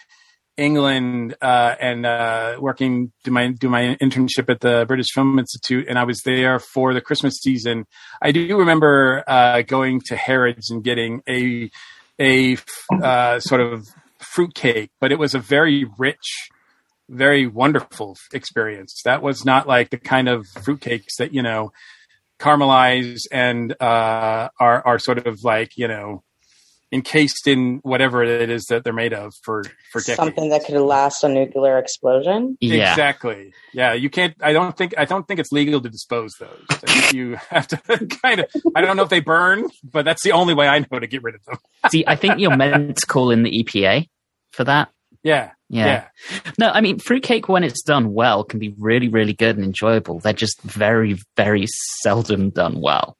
England 0.56 1.34
uh, 1.42 1.74
and 1.80 2.06
uh, 2.06 2.56
working 2.60 3.12
do 3.24 3.30
my 3.30 3.48
do 3.50 3.68
my 3.68 3.96
internship 4.00 4.48
at 4.48 4.60
the 4.60 4.84
British 4.86 5.08
Film 5.12 5.38
Institute, 5.38 5.86
and 5.88 5.98
I 5.98 6.04
was 6.04 6.20
there 6.24 6.58
for 6.58 6.94
the 6.94 7.00
Christmas 7.00 7.34
season. 7.42 7.86
I 8.22 8.32
do 8.32 8.58
remember 8.58 9.24
uh, 9.26 9.62
going 9.62 10.00
to 10.06 10.16
Harrods 10.16 10.70
and 10.70 10.84
getting 10.84 11.22
a 11.28 11.70
a 12.20 12.56
uh, 13.02 13.40
sort 13.40 13.60
of 13.60 13.88
fruit 14.18 14.54
cake, 14.54 14.90
but 15.00 15.10
it 15.10 15.18
was 15.18 15.34
a 15.34 15.40
very 15.40 15.86
rich, 15.98 16.48
very 17.08 17.46
wonderful 17.46 18.16
experience. 18.32 19.02
That 19.04 19.22
was 19.22 19.44
not 19.44 19.66
like 19.66 19.90
the 19.90 19.98
kind 19.98 20.28
of 20.28 20.46
fruitcakes 20.46 21.16
that 21.18 21.34
you 21.34 21.42
know 21.42 21.72
caramelize 22.38 23.22
and 23.32 23.74
uh, 23.80 24.48
are 24.60 24.86
are 24.86 24.98
sort 24.98 25.26
of 25.26 25.42
like 25.42 25.72
you 25.76 25.88
know 25.88 26.22
encased 26.94 27.48
in 27.48 27.80
whatever 27.82 28.22
it 28.22 28.48
is 28.48 28.66
that 28.66 28.84
they're 28.84 28.92
made 28.92 29.12
of 29.12 29.34
for 29.42 29.64
for 29.90 30.00
decades. 30.00 30.16
something 30.16 30.48
that 30.50 30.64
could 30.64 30.80
last 30.80 31.24
a 31.24 31.28
nuclear 31.28 31.76
explosion. 31.76 32.56
Yeah. 32.60 32.92
Exactly. 32.92 33.52
Yeah, 33.72 33.92
you 33.92 34.08
can't. 34.08 34.34
I 34.40 34.52
don't 34.52 34.76
think. 34.76 34.94
I 34.96 35.04
don't 35.04 35.26
think 35.26 35.40
it's 35.40 35.50
legal 35.52 35.80
to 35.80 35.88
dispose 35.88 36.34
those. 36.38 36.64
I 36.70 36.74
think 36.76 37.12
you 37.12 37.36
have 37.50 37.66
to 37.68 37.76
kind 38.22 38.40
of. 38.40 38.46
I 38.74 38.80
don't 38.80 38.96
know 38.96 39.02
if 39.02 39.10
they 39.10 39.20
burn, 39.20 39.68
but 39.82 40.04
that's 40.04 40.22
the 40.22 40.32
only 40.32 40.54
way 40.54 40.68
I 40.68 40.78
know 40.78 40.98
to 40.98 41.06
get 41.06 41.22
rid 41.22 41.34
of 41.34 41.44
them. 41.44 41.58
See, 41.90 42.04
I 42.06 42.16
think 42.16 42.38
you're 42.38 42.56
meant 42.56 42.96
to 42.96 43.06
call 43.06 43.30
in 43.30 43.42
the 43.42 43.64
EPA 43.64 44.08
for 44.52 44.64
that. 44.64 44.90
Yeah. 45.22 45.50
Yeah. 45.68 46.04
Yeah. 46.30 46.38
No, 46.58 46.70
I 46.70 46.80
mean, 46.80 46.98
fruitcake 46.98 47.48
when 47.48 47.64
it's 47.64 47.82
done 47.82 48.12
well 48.12 48.44
can 48.44 48.60
be 48.60 48.74
really, 48.78 49.08
really 49.08 49.32
good 49.32 49.56
and 49.56 49.64
enjoyable. 49.64 50.20
They're 50.20 50.32
just 50.32 50.60
very, 50.62 51.18
very 51.36 51.66
seldom 52.02 52.50
done 52.50 52.80
well. 52.80 53.16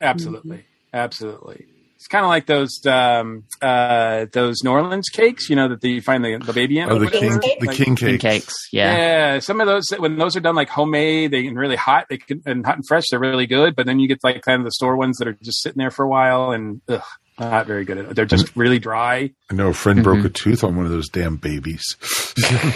Absolutely. 0.00 0.64
Absolutely. 0.92 1.66
It's 1.96 2.08
kind 2.08 2.24
of 2.24 2.28
like 2.28 2.46
those 2.46 2.84
um, 2.86 3.44
uh, 3.62 4.26
those 4.32 4.62
New 4.62 4.70
Orleans 4.70 5.08
cakes, 5.08 5.48
you 5.50 5.56
know, 5.56 5.68
that 5.68 5.82
you 5.82 6.00
find 6.02 6.24
the, 6.24 6.36
the 6.38 6.52
baby 6.52 6.78
in. 6.78 6.88
Oh, 6.88 6.98
the 6.98 7.02
or 7.02 7.04
whatever. 7.06 7.38
king, 7.40 7.56
the 7.60 7.66
Like- 7.66 7.76
king 7.76 7.96
King 7.96 8.18
cakes, 8.18 8.54
yeah. 8.72 8.96
Yeah, 8.96 9.38
some 9.40 9.60
of 9.60 9.66
those 9.66 9.88
when 9.98 10.16
those 10.18 10.36
are 10.36 10.40
done 10.40 10.54
like 10.54 10.68
homemade, 10.68 11.30
they 11.32 11.42
can 11.42 11.54
really 11.56 11.74
hot, 11.76 12.06
they 12.10 12.18
can 12.18 12.42
and 12.46 12.64
hot 12.64 12.76
and 12.76 12.84
fresh, 12.86 13.04
they're 13.10 13.18
really 13.18 13.46
good. 13.46 13.74
But 13.74 13.86
then 13.86 13.98
you 13.98 14.08
get 14.08 14.18
like 14.22 14.42
kind 14.42 14.60
of 14.60 14.64
the 14.64 14.72
store 14.72 14.96
ones 14.96 15.16
that 15.18 15.26
are 15.26 15.32
just 15.42 15.62
sitting 15.62 15.78
there 15.78 15.90
for 15.90 16.04
a 16.04 16.08
while 16.08 16.52
and 16.52 16.80
ugh, 16.88 17.02
not 17.40 17.66
very 17.66 17.84
good. 17.86 18.14
They're 18.14 18.24
just 18.26 18.54
really 18.54 18.78
dry, 18.78 19.30
I 19.50 19.54
know 19.54 19.68
a 19.68 19.74
friend 19.74 20.04
broke 20.04 20.24
a 20.24 20.28
tooth 20.28 20.62
on 20.64 20.76
one 20.76 20.84
of 20.84 20.92
those 20.92 21.08
damn 21.08 21.36
babies. 21.38 21.96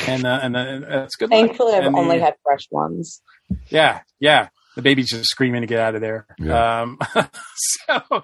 and 0.08 0.24
uh, 0.24 0.40
and 0.42 0.56
uh, 0.56 0.80
that's 0.88 1.16
good. 1.16 1.30
luck. 1.30 1.38
Thankfully, 1.38 1.74
I've 1.74 1.84
And 1.84 1.94
only 1.94 2.18
the- 2.18 2.24
had 2.24 2.34
fresh 2.42 2.66
ones. 2.70 3.20
Yeah, 3.68 4.00
yeah. 4.18 4.48
The 4.80 4.88
baby's 4.88 5.10
just 5.10 5.28
screaming 5.28 5.60
to 5.60 5.66
get 5.66 5.78
out 5.78 5.94
of 5.94 6.00
there. 6.00 6.26
Yeah. 6.38 6.80
Um, 6.82 6.98
so 7.54 8.22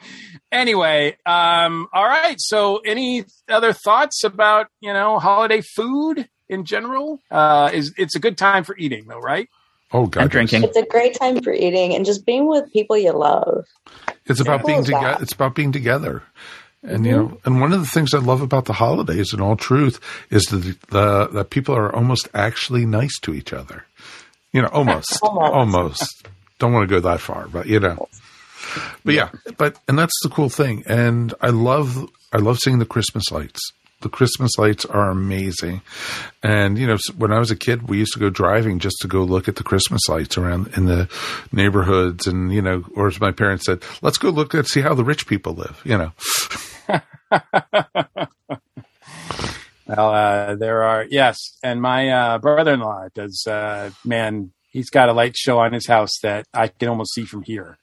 anyway, 0.51 1.19
um, 1.27 1.87
all 1.93 2.07
right. 2.07 2.37
So 2.39 2.79
any 2.79 3.25
other 3.47 3.75
thoughts 3.75 4.25
about, 4.25 4.69
you 4.81 4.91
know, 4.95 5.19
holiday 5.19 5.61
food 5.61 6.29
in 6.49 6.65
general? 6.65 7.21
Uh, 7.31 7.71
is 7.75 7.93
it's 7.99 8.17
a 8.17 8.19
good 8.19 8.39
time 8.39 8.65
for 8.65 8.75
eating 8.79 9.05
though, 9.07 9.21
right? 9.21 9.51
Oh, 9.93 10.07
God. 10.07 10.23
And 10.23 10.31
drinking. 10.31 10.63
It's 10.63 10.79
a 10.79 10.87
great 10.87 11.15
time 11.15 11.43
for 11.43 11.53
eating 11.53 11.95
and 11.95 12.07
just 12.07 12.25
being 12.25 12.47
with 12.49 12.73
people 12.73 12.97
you 12.97 13.13
love. 13.13 13.67
It's 14.25 14.41
about 14.41 14.61
Simple 14.61 14.67
being 14.69 14.85
together. 14.85 15.19
It's 15.21 15.33
about 15.35 15.55
being 15.55 15.73
together. 15.73 16.23
And 16.83 17.05
you 17.05 17.13
know, 17.13 17.41
and 17.45 17.61
one 17.61 17.73
of 17.73 17.81
the 17.81 17.87
things 17.87 18.15
I 18.15 18.19
love 18.19 18.41
about 18.41 18.65
the 18.65 18.73
holidays, 18.73 19.35
in 19.35 19.41
all 19.41 19.57
truth, 19.57 20.01
is 20.31 20.45
that 20.47 20.81
the 20.89 21.29
that 21.29 21.51
people 21.51 21.75
are 21.75 21.95
almost 21.95 22.29
actually 22.33 22.87
nice 22.87 23.19
to 23.21 23.35
each 23.35 23.53
other. 23.53 23.85
You 24.53 24.63
know, 24.63 24.69
almost, 24.69 25.19
Almost. 25.23 25.53
almost. 25.53 26.29
Don't 26.59 26.73
want 26.73 26.89
to 26.89 26.95
go 26.95 27.01
that 27.01 27.21
far, 27.21 27.49
but 27.49 27.67
you 27.67 27.81
know. 27.81 28.09
But 29.05 29.15
yeah, 29.15 29.31
but 29.57 29.79
and 29.89 29.99
that's 29.99 30.19
the 30.23 30.29
cool 30.29 30.49
thing. 30.49 30.83
And 30.87 31.35
I 31.41 31.51
love 31.51 32.11
I 32.33 32.39
love 32.39 32.59
seeing 32.59 32.79
the 32.79 32.87
Christmas 32.87 33.31
lights. 33.31 33.61
The 34.03 34.09
Christmas 34.11 34.51
lights 34.59 34.85
are 34.85 35.11
amazing. 35.11 35.81
And 36.43 36.79
you 36.79 36.87
know, 36.87 36.99
when 37.17 37.33
I 37.33 37.39
was 37.39 37.51
a 37.51 37.57
kid, 37.57 37.89
we 37.89 37.99
used 37.99 38.13
to 38.13 38.19
go 38.21 38.31
driving 38.31 38.79
just 38.79 38.97
to 39.01 39.09
go 39.09 39.23
look 39.23 39.49
at 39.49 39.57
the 39.57 39.65
Christmas 39.65 40.09
lights 40.09 40.37
around 40.37 40.69
in 40.77 40.87
the 40.87 41.09
neighborhoods 41.53 42.27
and 42.27 42.53
you 42.53 42.63
know, 42.63 42.85
or 42.95 43.07
as 43.09 43.21
my 43.21 43.33
parents 43.33 43.65
said, 43.67 43.83
let's 44.03 44.19
go 44.19 44.31
look 44.31 44.55
at 44.55 44.67
see 44.67 44.81
how 44.81 44.95
the 44.95 45.05
rich 45.05 45.27
people 45.27 45.55
live, 45.55 45.81
you 45.85 45.97
know. 45.97 46.13
Well, 49.87 50.13
uh, 50.13 50.57
there 50.57 50.83
are 50.83 51.07
yes, 51.09 51.37
and 51.63 51.81
my 51.81 52.09
uh, 52.11 52.39
brother-in-law 52.39 53.11
does. 53.15 53.47
Uh, 53.47 53.91
man, 54.05 54.51
he's 54.77 54.91
got 54.91 55.09
a 55.09 55.13
light 55.13 55.35
show 55.37 55.59
on 55.59 55.73
his 55.73 55.87
house 55.87 56.19
that 56.23 56.47
I 56.53 56.69
can 56.69 56.89
almost 56.89 57.15
see 57.15 57.25
from 57.25 57.43
here. 57.43 57.79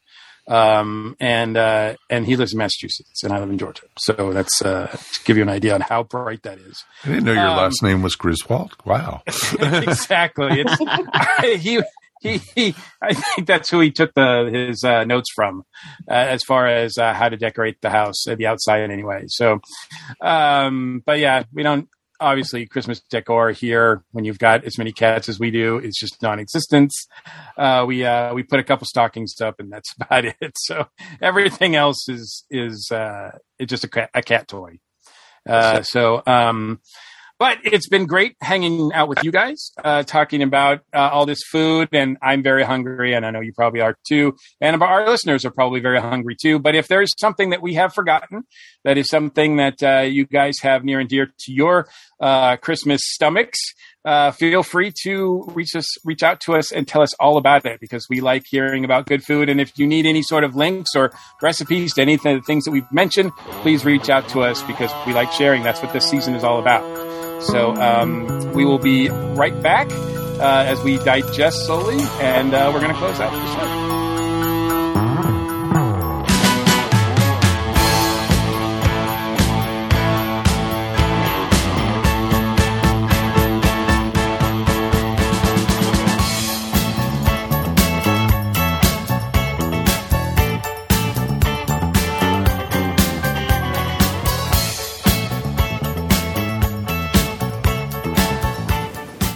Um, 0.47 1.15
and 1.21 1.55
uh, 1.55 1.95
and 2.09 2.25
he 2.25 2.35
lives 2.35 2.51
in 2.51 2.59
Massachusetts, 2.59 3.23
and 3.23 3.31
I 3.31 3.39
live 3.39 3.49
in 3.49 3.57
Georgia. 3.57 3.83
So 3.97 4.33
that's 4.33 4.61
uh, 4.61 4.87
to 4.87 5.23
give 5.23 5.37
you 5.37 5.43
an 5.43 5.49
idea 5.49 5.73
on 5.73 5.81
how 5.81 6.03
bright 6.03 6.43
that 6.43 6.59
is. 6.59 6.83
I 7.05 7.07
didn't 7.09 7.23
know 7.23 7.31
your 7.31 7.47
Um, 7.47 7.57
last 7.57 7.81
name 7.81 8.01
was 8.01 8.15
Griswold. 8.15 8.75
Wow. 8.85 9.21
exactly. 9.59 10.63
It's, 10.65 11.61
he, 11.63 11.81
he, 12.21 12.41
he, 12.55 12.75
I 13.01 13.13
think 13.13 13.47
that's 13.47 13.69
who 13.69 13.79
he 13.79 13.91
took 13.91 14.13
the 14.15 14.49
his 14.51 14.83
uh, 14.83 15.05
notes 15.05 15.29
from, 15.33 15.63
uh, 16.09 16.13
as 16.13 16.43
far 16.43 16.67
as 16.67 16.97
uh, 16.97 17.13
how 17.13 17.29
to 17.29 17.37
decorate 17.37 17.79
the 17.81 17.89
house, 17.89 18.27
uh, 18.27 18.35
the 18.35 18.47
outside 18.47 18.81
anyway. 18.91 19.23
So, 19.27 19.61
um, 20.19 21.03
but 21.05 21.19
yeah, 21.19 21.43
we 21.53 21.63
don't 21.63 21.87
obviously 22.23 22.65
Christmas 22.65 23.01
decor 23.09 23.51
here 23.51 24.03
when 24.11 24.25
you've 24.25 24.39
got 24.39 24.63
as 24.63 24.77
many 24.77 24.91
cats 24.91 25.29
as 25.29 25.39
we 25.39 25.51
do. 25.51 25.77
It's 25.77 25.99
just 25.99 26.21
non-existent. 26.21 26.91
Uh, 27.57 27.83
we 27.87 28.05
uh, 28.05 28.33
we 28.33 28.43
put 28.43 28.59
a 28.59 28.63
couple 28.63 28.87
stockings 28.87 29.39
up, 29.41 29.59
and 29.59 29.71
that's 29.71 29.93
about 30.01 30.25
it. 30.25 30.53
So 30.55 30.87
everything 31.21 31.75
else 31.75 32.07
is 32.09 32.45
is 32.49 32.89
uh, 32.91 33.37
it's 33.59 33.69
just 33.69 33.83
a 33.83 33.89
cat, 33.89 34.09
a 34.13 34.21
cat 34.21 34.47
toy. 34.47 34.79
Uh, 35.47 35.81
so, 35.81 36.23
um, 36.25 36.79
but 37.43 37.59
it's 37.65 37.89
been 37.89 38.05
great 38.05 38.37
hanging 38.39 38.93
out 38.93 39.09
with 39.09 39.21
you 39.21 39.29
guys, 39.29 39.73
uh, 39.83 40.01
talking 40.03 40.41
about 40.41 40.79
uh, 40.93 41.09
all 41.11 41.25
this 41.25 41.41
food. 41.51 41.89
And 41.91 42.17
I'm 42.21 42.41
very 42.41 42.63
hungry, 42.63 43.13
and 43.13 43.25
I 43.25 43.31
know 43.31 43.41
you 43.41 43.51
probably 43.51 43.81
are 43.81 43.97
too. 44.07 44.37
And 44.61 44.81
our 44.81 45.05
listeners 45.05 45.43
are 45.43 45.51
probably 45.51 45.81
very 45.81 45.99
hungry 45.99 46.37
too. 46.41 46.57
But 46.57 46.73
if 46.73 46.87
there's 46.87 47.11
something 47.19 47.49
that 47.49 47.61
we 47.61 47.73
have 47.73 47.93
forgotten, 47.93 48.43
that 48.85 48.97
is 48.97 49.09
something 49.09 49.57
that 49.57 49.83
uh, 49.83 50.03
you 50.03 50.25
guys 50.25 50.59
have 50.61 50.85
near 50.85 51.01
and 51.01 51.09
dear 51.09 51.33
to 51.37 51.51
your 51.51 51.89
uh, 52.21 52.55
Christmas 52.55 53.01
stomachs, 53.03 53.59
uh, 54.05 54.31
feel 54.31 54.63
free 54.63 54.93
to 55.03 55.43
reach 55.53 55.75
us, 55.75 55.85
reach 56.05 56.23
out 56.23 56.39
to 56.45 56.55
us, 56.55 56.71
and 56.71 56.87
tell 56.87 57.01
us 57.01 57.13
all 57.15 57.35
about 57.35 57.65
it 57.65 57.81
because 57.81 58.07
we 58.09 58.21
like 58.21 58.45
hearing 58.49 58.85
about 58.85 59.05
good 59.05 59.21
food. 59.21 59.49
And 59.49 59.59
if 59.59 59.77
you 59.77 59.85
need 59.85 60.05
any 60.05 60.21
sort 60.21 60.45
of 60.45 60.55
links 60.55 60.91
or 60.95 61.11
recipes 61.41 61.93
to 61.95 62.03
any 62.03 62.13
of 62.13 62.23
the 62.23 62.39
things 62.47 62.63
that 62.63 62.71
we've 62.71 62.89
mentioned, 62.89 63.33
please 63.63 63.83
reach 63.83 64.09
out 64.09 64.29
to 64.29 64.43
us 64.43 64.63
because 64.63 64.91
we 65.05 65.13
like 65.13 65.33
sharing. 65.33 65.61
That's 65.61 65.81
what 65.81 65.91
this 65.91 66.09
season 66.09 66.35
is 66.35 66.45
all 66.45 66.61
about. 66.61 67.12
So 67.43 67.75
um, 67.75 68.53
we 68.53 68.65
will 68.65 68.79
be 68.79 69.09
right 69.09 69.59
back 69.61 69.91
uh, 70.39 70.65
as 70.67 70.81
we 70.81 70.97
digest 70.97 71.65
slowly, 71.65 71.99
and 72.19 72.53
uh, 72.53 72.71
we're 72.73 72.79
going 72.79 72.93
to 72.93 72.97
close 72.97 73.19
out 73.19 73.31
the 73.31 73.53
show. 73.53 73.82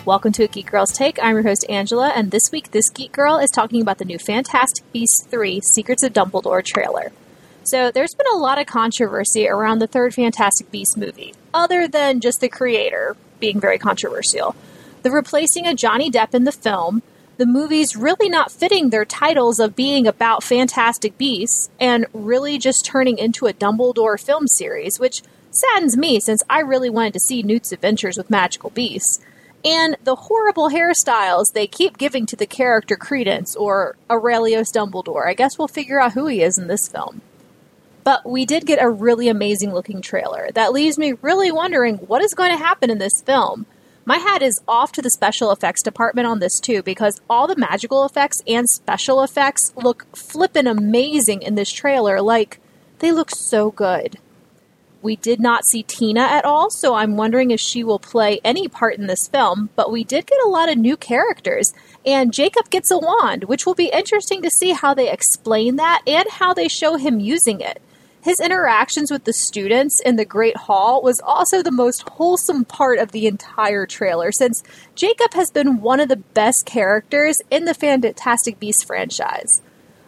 Welcome 0.08 0.32
to 0.32 0.46
a 0.46 0.48
Geek 0.48 0.72
Girl's 0.72 0.94
Take. 0.94 1.20
I'm 1.22 1.36
your 1.36 1.44
host, 1.44 1.66
Angela, 1.68 2.14
and 2.16 2.32
this 2.32 2.50
week, 2.50 2.72
this 2.72 2.90
Geek 2.90 3.12
Girl 3.12 3.40
is 3.40 3.52
talking 3.52 3.82
about 3.82 3.98
the 3.98 4.06
new 4.06 4.18
Fantastic 4.18 4.90
Beasts 4.94 5.28
3 5.28 5.60
Secrets 5.60 6.02
of 6.02 6.14
Dumbledore 6.14 6.64
trailer. 6.64 7.12
So, 7.66 7.92
there's 7.92 8.16
been 8.16 8.34
a 8.34 8.38
lot 8.38 8.58
of 8.58 8.68
controversy 8.68 9.50
around 9.50 9.80
the 9.80 9.86
third 9.86 10.14
Fantastic 10.14 10.72
Beasts 10.72 10.96
movie, 10.96 11.34
other 11.54 11.90
than 11.90 12.22
just 12.22 12.40
the 12.40 12.48
creator 12.48 13.18
being 13.42 13.60
very 13.60 13.78
controversial. 13.78 14.56
The 15.02 15.12
replacing 15.12 15.68
of 15.68 15.76
Johnny 15.76 16.10
Depp 16.10 16.34
in 16.34 16.46
the 16.46 16.54
film, 16.54 17.04
the 17.36 17.46
movies 17.46 17.98
really 17.98 18.30
not 18.30 18.50
fitting 18.50 18.92
their 18.92 19.04
titles 19.04 19.60
of 19.60 19.76
being 19.76 20.08
about 20.08 20.42
Fantastic 20.42 21.18
Beasts, 21.18 21.70
and 21.82 22.06
really 22.14 22.58
just 22.58 22.86
turning 22.86 23.18
into 23.18 23.46
a 23.46 23.54
Dumbledore 23.54 24.18
film 24.18 24.48
series, 24.48 25.02
which 25.02 25.22
saddens 25.52 25.98
me 25.98 26.22
since 26.22 26.44
I 26.50 26.62
really 26.62 26.90
wanted 26.90 27.12
to 27.12 27.20
see 27.20 27.44
Newt's 27.44 27.74
adventures 27.74 28.16
with 28.16 28.30
magical 28.30 28.70
beasts 28.70 29.20
and 29.68 29.98
the 30.06 30.16
horrible 30.16 30.70
hairstyles 30.70 31.52
they 31.54 31.68
keep 31.68 31.98
giving 31.98 32.26
to 32.26 32.38
the 32.38 32.48
character 32.48 32.96
Credence 32.96 33.54
or 33.54 33.98
Aurelius 34.10 34.72
Dumbledore. 34.72 35.28
I 35.28 35.34
guess 35.34 35.58
we'll 35.58 35.68
figure 35.68 36.00
out 36.00 36.14
who 36.14 36.28
he 36.28 36.42
is 36.42 36.58
in 36.58 36.68
this 36.68 36.88
film. 36.88 37.22
But 38.06 38.26
we 38.26 38.46
did 38.46 38.66
get 38.66 38.82
a 38.82 38.90
really 38.90 39.28
amazing 39.28 39.74
looking 39.74 40.02
trailer 40.02 40.50
that 40.54 40.72
leaves 40.72 40.98
me 40.98 41.16
really 41.22 41.52
wondering 41.52 41.98
what 41.98 42.22
is 42.22 42.34
going 42.34 42.52
to 42.52 42.58
happen 42.58 42.90
in 42.90 43.00
this 43.00 43.22
film. 43.22 43.66
My 44.06 44.20
hat 44.20 44.42
is 44.42 44.62
off 44.70 44.94
to 44.94 45.02
the 45.02 45.12
special 45.12 45.52
effects 45.52 45.84
department 45.84 46.28
on 46.28 46.40
this 46.40 46.62
too 46.62 46.82
because 46.82 47.20
all 47.30 47.46
the 47.46 47.58
magical 47.58 48.06
effects 48.06 48.42
and 48.48 48.70
special 48.70 49.22
effects 49.22 49.74
look 49.76 50.06
flippin' 50.16 50.68
amazing 50.68 51.42
in 51.42 51.56
this 51.56 51.70
trailer. 51.70 52.22
Like, 52.22 52.62
they 53.00 53.12
look 53.12 53.32
so 53.32 53.72
good. 53.72 54.18
We 55.02 55.16
did 55.16 55.40
not 55.40 55.66
see 55.66 55.84
Tina 55.84 56.22
at 56.22 56.46
all, 56.46 56.70
so 56.70 56.96
I'm 56.96 57.18
wondering 57.18 57.52
if 57.52 57.60
she 57.60 57.84
will 57.84 58.00
play 58.00 58.40
any 58.44 58.68
part 58.68 58.98
in 58.98 59.08
this 59.08 59.28
film. 59.28 59.70
But 59.76 59.92
we 59.92 60.04
did 60.04 60.26
get 60.26 60.40
a 60.44 60.50
lot 60.50 60.70
of 60.70 60.78
new 60.78 60.98
characters, 60.98 61.72
and 62.06 62.34
Jacob 62.34 62.70
gets 62.70 62.90
a 62.92 62.98
wand, 62.98 63.44
which 63.46 63.66
will 63.66 63.76
be 63.76 63.92
interesting 63.94 64.42
to 64.42 64.50
see 64.50 64.72
how 64.72 64.94
they 64.94 65.12
explain 65.12 65.76
that 65.76 66.02
and 66.08 66.26
how 66.30 66.54
they 66.54 66.68
show 66.68 66.96
him 66.96 67.20
using 67.20 67.62
it. 67.62 67.82
His 68.22 68.40
interactions 68.42 69.10
with 69.10 69.24
the 69.24 69.32
students 69.32 70.02
in 70.02 70.18
the 70.18 70.26
Great 70.26 70.58
Hall 70.58 71.02
was 71.02 71.22
also 71.24 71.64
the 71.64 71.72
most 71.72 72.10
wholesome 72.10 72.66
part 72.66 73.00
of 73.00 73.12
the 73.12 73.28
entire 73.28 73.86
trailer, 73.86 74.32
since 74.32 74.64
Jacob 74.96 75.34
has 75.34 75.50
been 75.52 75.80
one 75.80 76.00
of 76.00 76.10
the 76.10 76.18
best 76.18 76.66
characters 76.66 77.38
in 77.50 77.66
the 77.66 77.74
Fantastic 77.74 78.60
Beasts 78.60 78.84
franchise. 78.84 79.62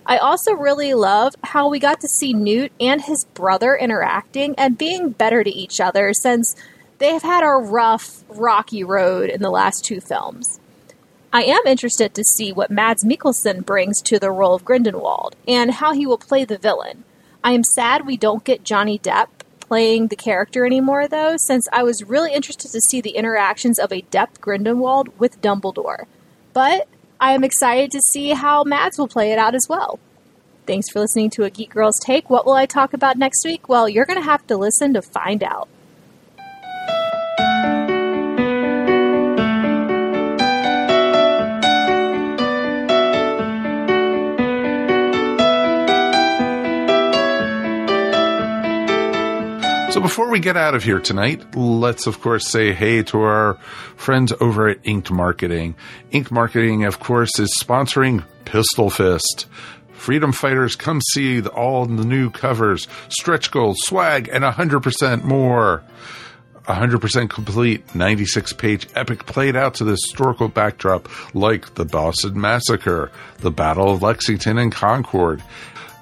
I 0.09 0.17
also 0.17 0.53
really 0.53 0.95
love 0.95 1.35
how 1.43 1.69
we 1.69 1.77
got 1.77 2.01
to 2.01 2.07
see 2.07 2.33
Newt 2.33 2.71
and 2.79 2.99
his 2.99 3.25
brother 3.25 3.75
interacting 3.75 4.55
and 4.57 4.75
being 4.75 5.11
better 5.11 5.43
to 5.43 5.51
each 5.51 5.79
other 5.79 6.15
since 6.15 6.55
they 6.97 7.13
have 7.13 7.21
had 7.21 7.43
a 7.43 7.51
rough, 7.51 8.23
rocky 8.27 8.83
road 8.83 9.29
in 9.29 9.43
the 9.43 9.51
last 9.51 9.85
two 9.85 10.01
films. 10.01 10.59
I 11.31 11.43
am 11.43 11.61
interested 11.67 12.15
to 12.15 12.23
see 12.23 12.51
what 12.51 12.71
Mads 12.71 13.05
Mikkelsen 13.05 13.63
brings 13.63 14.01
to 14.01 14.17
the 14.17 14.31
role 14.31 14.55
of 14.55 14.65
Grindelwald 14.65 15.35
and 15.47 15.73
how 15.73 15.93
he 15.93 16.07
will 16.07 16.17
play 16.17 16.43
the 16.43 16.57
villain. 16.57 17.03
I 17.43 17.51
am 17.51 17.63
sad 17.63 18.07
we 18.07 18.17
don't 18.17 18.43
get 18.43 18.63
Johnny 18.63 18.97
Depp 18.97 19.27
playing 19.59 20.07
the 20.07 20.15
character 20.15 20.65
anymore, 20.65 21.07
though, 21.07 21.35
since 21.37 21.69
I 21.71 21.83
was 21.83 22.03
really 22.03 22.33
interested 22.33 22.71
to 22.71 22.81
see 22.81 22.99
the 22.99 23.11
interactions 23.11 23.77
of 23.77 23.91
a 23.91 24.01
Depp 24.01 24.41
Grindelwald 24.41 25.19
with 25.19 25.39
Dumbledore. 25.39 26.05
But 26.51 26.87
I 27.21 27.33
am 27.33 27.43
excited 27.43 27.91
to 27.91 28.01
see 28.01 28.29
how 28.29 28.63
Mads 28.63 28.97
will 28.97 29.07
play 29.07 29.31
it 29.31 29.39
out 29.39 29.53
as 29.53 29.67
well. 29.67 29.99
Thanks 30.65 30.89
for 30.89 30.99
listening 30.99 31.29
to 31.31 31.43
a 31.43 31.49
Geek 31.49 31.71
Girls 31.71 31.99
Take. 31.99 32.29
What 32.29 32.45
will 32.45 32.53
I 32.53 32.65
talk 32.65 32.93
about 32.93 33.17
next 33.17 33.43
week? 33.43 33.67
Well, 33.67 33.89
you're 33.89 34.05
going 34.05 34.19
to 34.19 34.25
have 34.25 34.45
to 34.47 34.55
listen 34.55 34.93
to 34.93 35.01
find 35.01 35.43
out. 35.43 35.67
So 49.91 49.99
before 49.99 50.29
we 50.29 50.39
get 50.39 50.55
out 50.55 50.75
of 50.75 50.83
here 50.83 50.99
tonight, 50.99 51.55
let's 51.55 52.05
of 52.05 52.21
course 52.21 52.47
say 52.47 52.73
hey 52.73 53.01
to 53.03 53.21
our 53.21 53.55
friends 53.95 54.31
over 54.39 54.69
at 54.69 54.77
Inked 54.83 55.09
Marketing. 55.09 55.73
Inked 56.11 56.31
Marketing, 56.31 56.85
of 56.85 56.99
course, 56.99 57.39
is 57.39 57.49
sponsoring 57.61 58.23
Pistol 58.45 58.91
Fist. 58.91 59.47
Freedom 59.93 60.31
Fighters, 60.31 60.75
come 60.75 61.01
see 61.13 61.39
the- 61.39 61.49
all 61.49 61.85
the 61.87 62.05
new 62.05 62.29
covers, 62.29 62.87
stretch 63.09 63.49
goals, 63.49 63.77
swag, 63.81 64.29
and 64.31 64.43
100% 64.45 65.23
more. 65.23 65.81
100% 66.67 67.29
complete 67.31 67.95
96 67.95 68.53
page 68.53 68.87
epic 68.93 69.25
played 69.25 69.55
out 69.55 69.73
to 69.73 69.83
the 69.83 69.91
historical 69.91 70.47
backdrop 70.49 71.09
like 71.33 71.73
the 71.73 71.83
Boston 71.85 72.39
Massacre, 72.39 73.11
the 73.39 73.49
Battle 73.51 73.89
of 73.91 74.03
Lexington 74.03 74.59
and 74.59 74.71
Concord, 74.71 75.41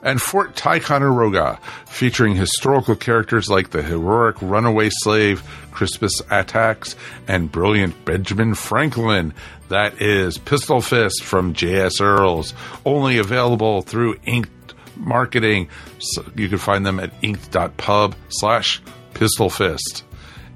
and 0.08 0.22
Fort 0.22 0.56
Ticonderoga, 0.56 1.60
featuring 1.86 2.34
historical 2.34 2.96
characters 2.96 3.50
like 3.50 3.72
the 3.72 3.84
heroic 3.84 4.42
runaway 4.42 4.90
slave 4.90 5.44
Crispus 5.72 6.22
Attucks 6.32 6.96
and 7.28 7.52
brilliant 7.52 8.06
Benjamin 8.06 8.54
Franklin. 8.54 9.34
That 9.68 10.02
is 10.02 10.38
Pistol 10.38 10.80
Fist 10.80 11.26
from 11.26 11.54
J.S. 11.54 12.00
Earls, 12.00 12.54
only 12.86 13.18
available 13.18 13.82
through 13.82 14.16
Inked 14.24 14.74
Marketing. 14.96 15.68
So 16.00 16.24
you 16.38 16.48
can 16.48 16.58
find 16.58 16.86
them 16.86 17.02
at 17.02 17.12
inked.pub 17.22 18.16
slash 18.30 18.82
Pistol 19.14 19.50
Fist. 19.50 20.06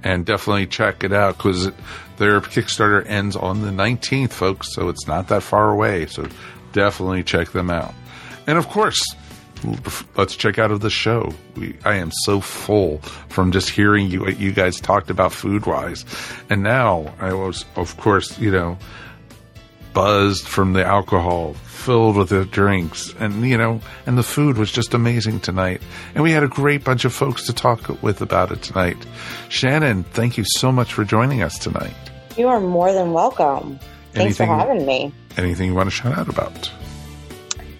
And 0.01 0.25
definitely 0.25 0.67
check 0.67 1.03
it 1.03 1.11
out 1.11 1.35
because 1.35 1.71
their 2.15 2.39
Kickstarter 2.39 3.05
ends 3.05 3.35
on 3.35 3.63
the 3.63 3.71
19th, 3.71 4.31
folks. 4.31 4.73
So 4.73 4.87
it's 4.87 5.07
not 5.07 5.27
that 5.27 5.43
far 5.43 5.71
away. 5.71 6.05
So 6.05 6.25
definitely 6.71 7.23
check 7.23 7.51
them 7.51 7.69
out. 7.69 7.93
And 8.47 8.57
of 8.57 8.69
course, 8.69 9.03
let's 10.15 10.35
check 10.35 10.59
out 10.59 10.71
of 10.71 10.81
the 10.81 10.89
show. 10.89 11.33
We, 11.55 11.75
I 11.85 11.95
am 11.95 12.11
so 12.23 12.39
full 12.41 12.97
from 13.29 13.51
just 13.51 13.69
hearing 13.69 14.07
you 14.07 14.21
what 14.21 14.39
you 14.39 14.51
guys 14.51 14.79
talked 14.79 15.09
about 15.09 15.31
food 15.33 15.65
wise, 15.65 16.05
and 16.49 16.63
now 16.63 17.13
I 17.19 17.33
was, 17.33 17.65
of 17.75 17.95
course, 17.97 18.37
you 18.39 18.51
know, 18.51 18.77
buzzed 19.93 20.47
from 20.47 20.73
the 20.73 20.85
alcohol, 20.85 21.53
filled 21.53 22.15
with 22.17 22.29
the 22.29 22.45
drinks, 22.45 23.13
and 23.19 23.47
you 23.47 23.57
know, 23.57 23.81
and 24.05 24.17
the 24.17 24.23
food 24.23 24.57
was 24.57 24.71
just 24.71 24.93
amazing 24.93 25.39
tonight. 25.39 25.81
And 26.15 26.23
we 26.23 26.31
had 26.31 26.43
a 26.43 26.47
great 26.47 26.83
bunch 26.83 27.05
of 27.05 27.13
folks 27.13 27.45
to 27.47 27.53
talk 27.53 28.01
with 28.01 28.21
about 28.21 28.51
it 28.51 28.61
tonight. 28.61 28.97
Shannon, 29.49 30.03
thank 30.03 30.37
you 30.37 30.43
so 30.47 30.71
much 30.71 30.93
for 30.93 31.03
joining 31.03 31.41
us 31.43 31.57
tonight. 31.57 31.93
You 32.37 32.47
are 32.47 32.59
more 32.61 32.93
than 32.93 33.11
welcome. 33.13 33.79
Thanks 34.13 34.39
Anything- 34.39 34.47
for 34.47 34.55
having 34.55 34.85
me. 34.85 35.13
Anything 35.37 35.67
you 35.69 35.75
want 35.75 35.87
to 35.87 35.95
shout 35.95 36.17
out 36.17 36.27
about? 36.27 36.69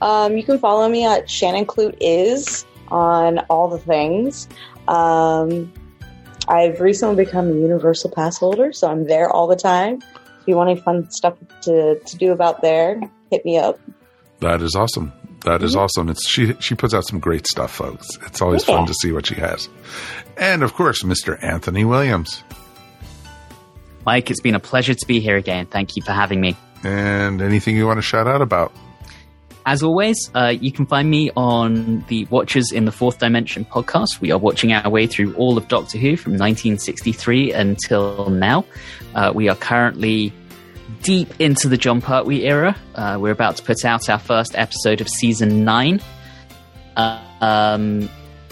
Um, 0.02 0.36
you 0.36 0.44
can 0.44 0.58
follow 0.60 0.90
me 0.90 1.06
at 1.06 1.30
Shannon 1.30 1.66
Clute 1.66 1.96
is 2.02 2.66
on 2.90 3.40
all 3.50 3.68
the 3.70 3.78
things. 3.78 4.48
Um, 4.88 5.72
I've 6.48 6.80
recently 6.82 7.24
become 7.24 7.50
a 7.50 7.54
Universal 7.54 8.12
Pass 8.12 8.38
holder, 8.38 8.74
so 8.74 8.90
I'm 8.90 9.06
there 9.06 9.30
all 9.30 9.48
the 9.48 9.56
time. 9.56 10.02
If 10.42 10.48
you 10.48 10.56
want 10.56 10.72
any 10.72 10.82
fun 10.82 11.10
stuff 11.12 11.36
to, 11.62 12.00
to 12.00 12.18
do 12.18 12.32
about 12.32 12.62
there, 12.62 13.00
hit 13.30 13.46
me 13.46 13.58
up. 13.60 13.80
That 14.40 14.62
is 14.64 14.76
awesome. 14.76 15.14
That 15.46 15.62
is 15.64 15.76
Mhm. 15.76 15.80
awesome. 15.82 16.10
It's 16.10 16.28
she 16.28 16.54
she 16.60 16.74
puts 16.76 16.94
out 16.96 17.06
some 17.06 17.20
great 17.20 17.46
stuff, 17.48 17.72
folks. 17.72 18.08
It's 18.26 18.42
always 18.42 18.68
Yeah. 18.68 18.76
fun 18.78 18.88
to 18.88 18.94
see 19.02 19.12
what 19.12 19.28
she 19.28 19.36
has. 19.36 19.70
And 20.38 20.62
of 20.64 20.74
course, 20.74 21.04
Mr. 21.04 21.38
Anthony 21.44 21.86
Williams. 21.86 22.44
Mike, 24.06 24.32
it's 24.32 24.42
been 24.42 24.56
a 24.56 24.60
pleasure 24.60 24.94
to 24.96 25.08
be 25.08 25.20
here 25.20 25.38
again. 25.38 25.68
Thank 25.68 25.96
you 25.96 26.02
for 26.02 26.12
having 26.12 26.42
me. 26.42 26.56
And 26.84 27.42
anything 27.42 27.76
you 27.76 27.86
want 27.86 27.98
to 28.00 28.02
shout 28.04 28.28
out 28.28 28.42
about? 28.42 28.72
As 29.72 29.82
always, 29.84 30.30
uh, 30.36 30.54
you 30.60 30.70
can 30.70 30.86
find 30.86 31.10
me 31.10 31.32
on 31.38 32.04
the 32.10 32.26
Watchers 32.26 32.74
in 32.74 32.84
the 32.84 32.92
Fourth 32.92 33.20
Dimension 33.20 33.64
podcast. 33.64 34.20
We 34.20 34.30
are 34.32 34.38
watching 34.38 34.74
our 34.74 34.90
way 34.90 35.08
through 35.08 35.34
all 35.36 35.58
of 35.58 35.70
Doctor 35.70 35.98
Who 35.98 36.18
from 36.18 36.34
1963 36.34 37.54
until 37.54 38.30
now. 38.32 38.66
Uh, 39.16 39.32
we 39.34 39.48
are 39.48 39.56
currently 39.56 40.34
deep 41.04 41.30
into 41.40 41.70
the 41.70 41.78
Jon 41.78 42.02
Pertwee 42.02 42.42
era. 42.42 42.76
Uh, 42.96 43.18
we're 43.18 43.32
about 43.32 43.56
to 43.56 43.64
put 43.64 43.86
out 43.86 44.10
our 44.10 44.20
first 44.20 44.58
episode 44.58 45.00
of 45.00 45.08
season 45.08 45.64
nine. 45.64 46.02
Uh, 46.98 47.22
um, 47.40 48.10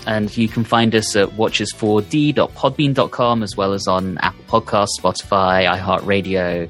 and 0.07 0.37
you 0.37 0.47
can 0.47 0.63
find 0.63 0.95
us 0.95 1.17
at 1.17 1.27
watchers4d.podbean.com 1.31 3.43
as 3.43 3.57
well 3.57 3.73
as 3.73 3.87
on 3.87 4.17
Apple 4.19 4.61
Podcasts, 4.61 5.01
Spotify, 5.01 5.69
iHeartRadio, 5.69 6.69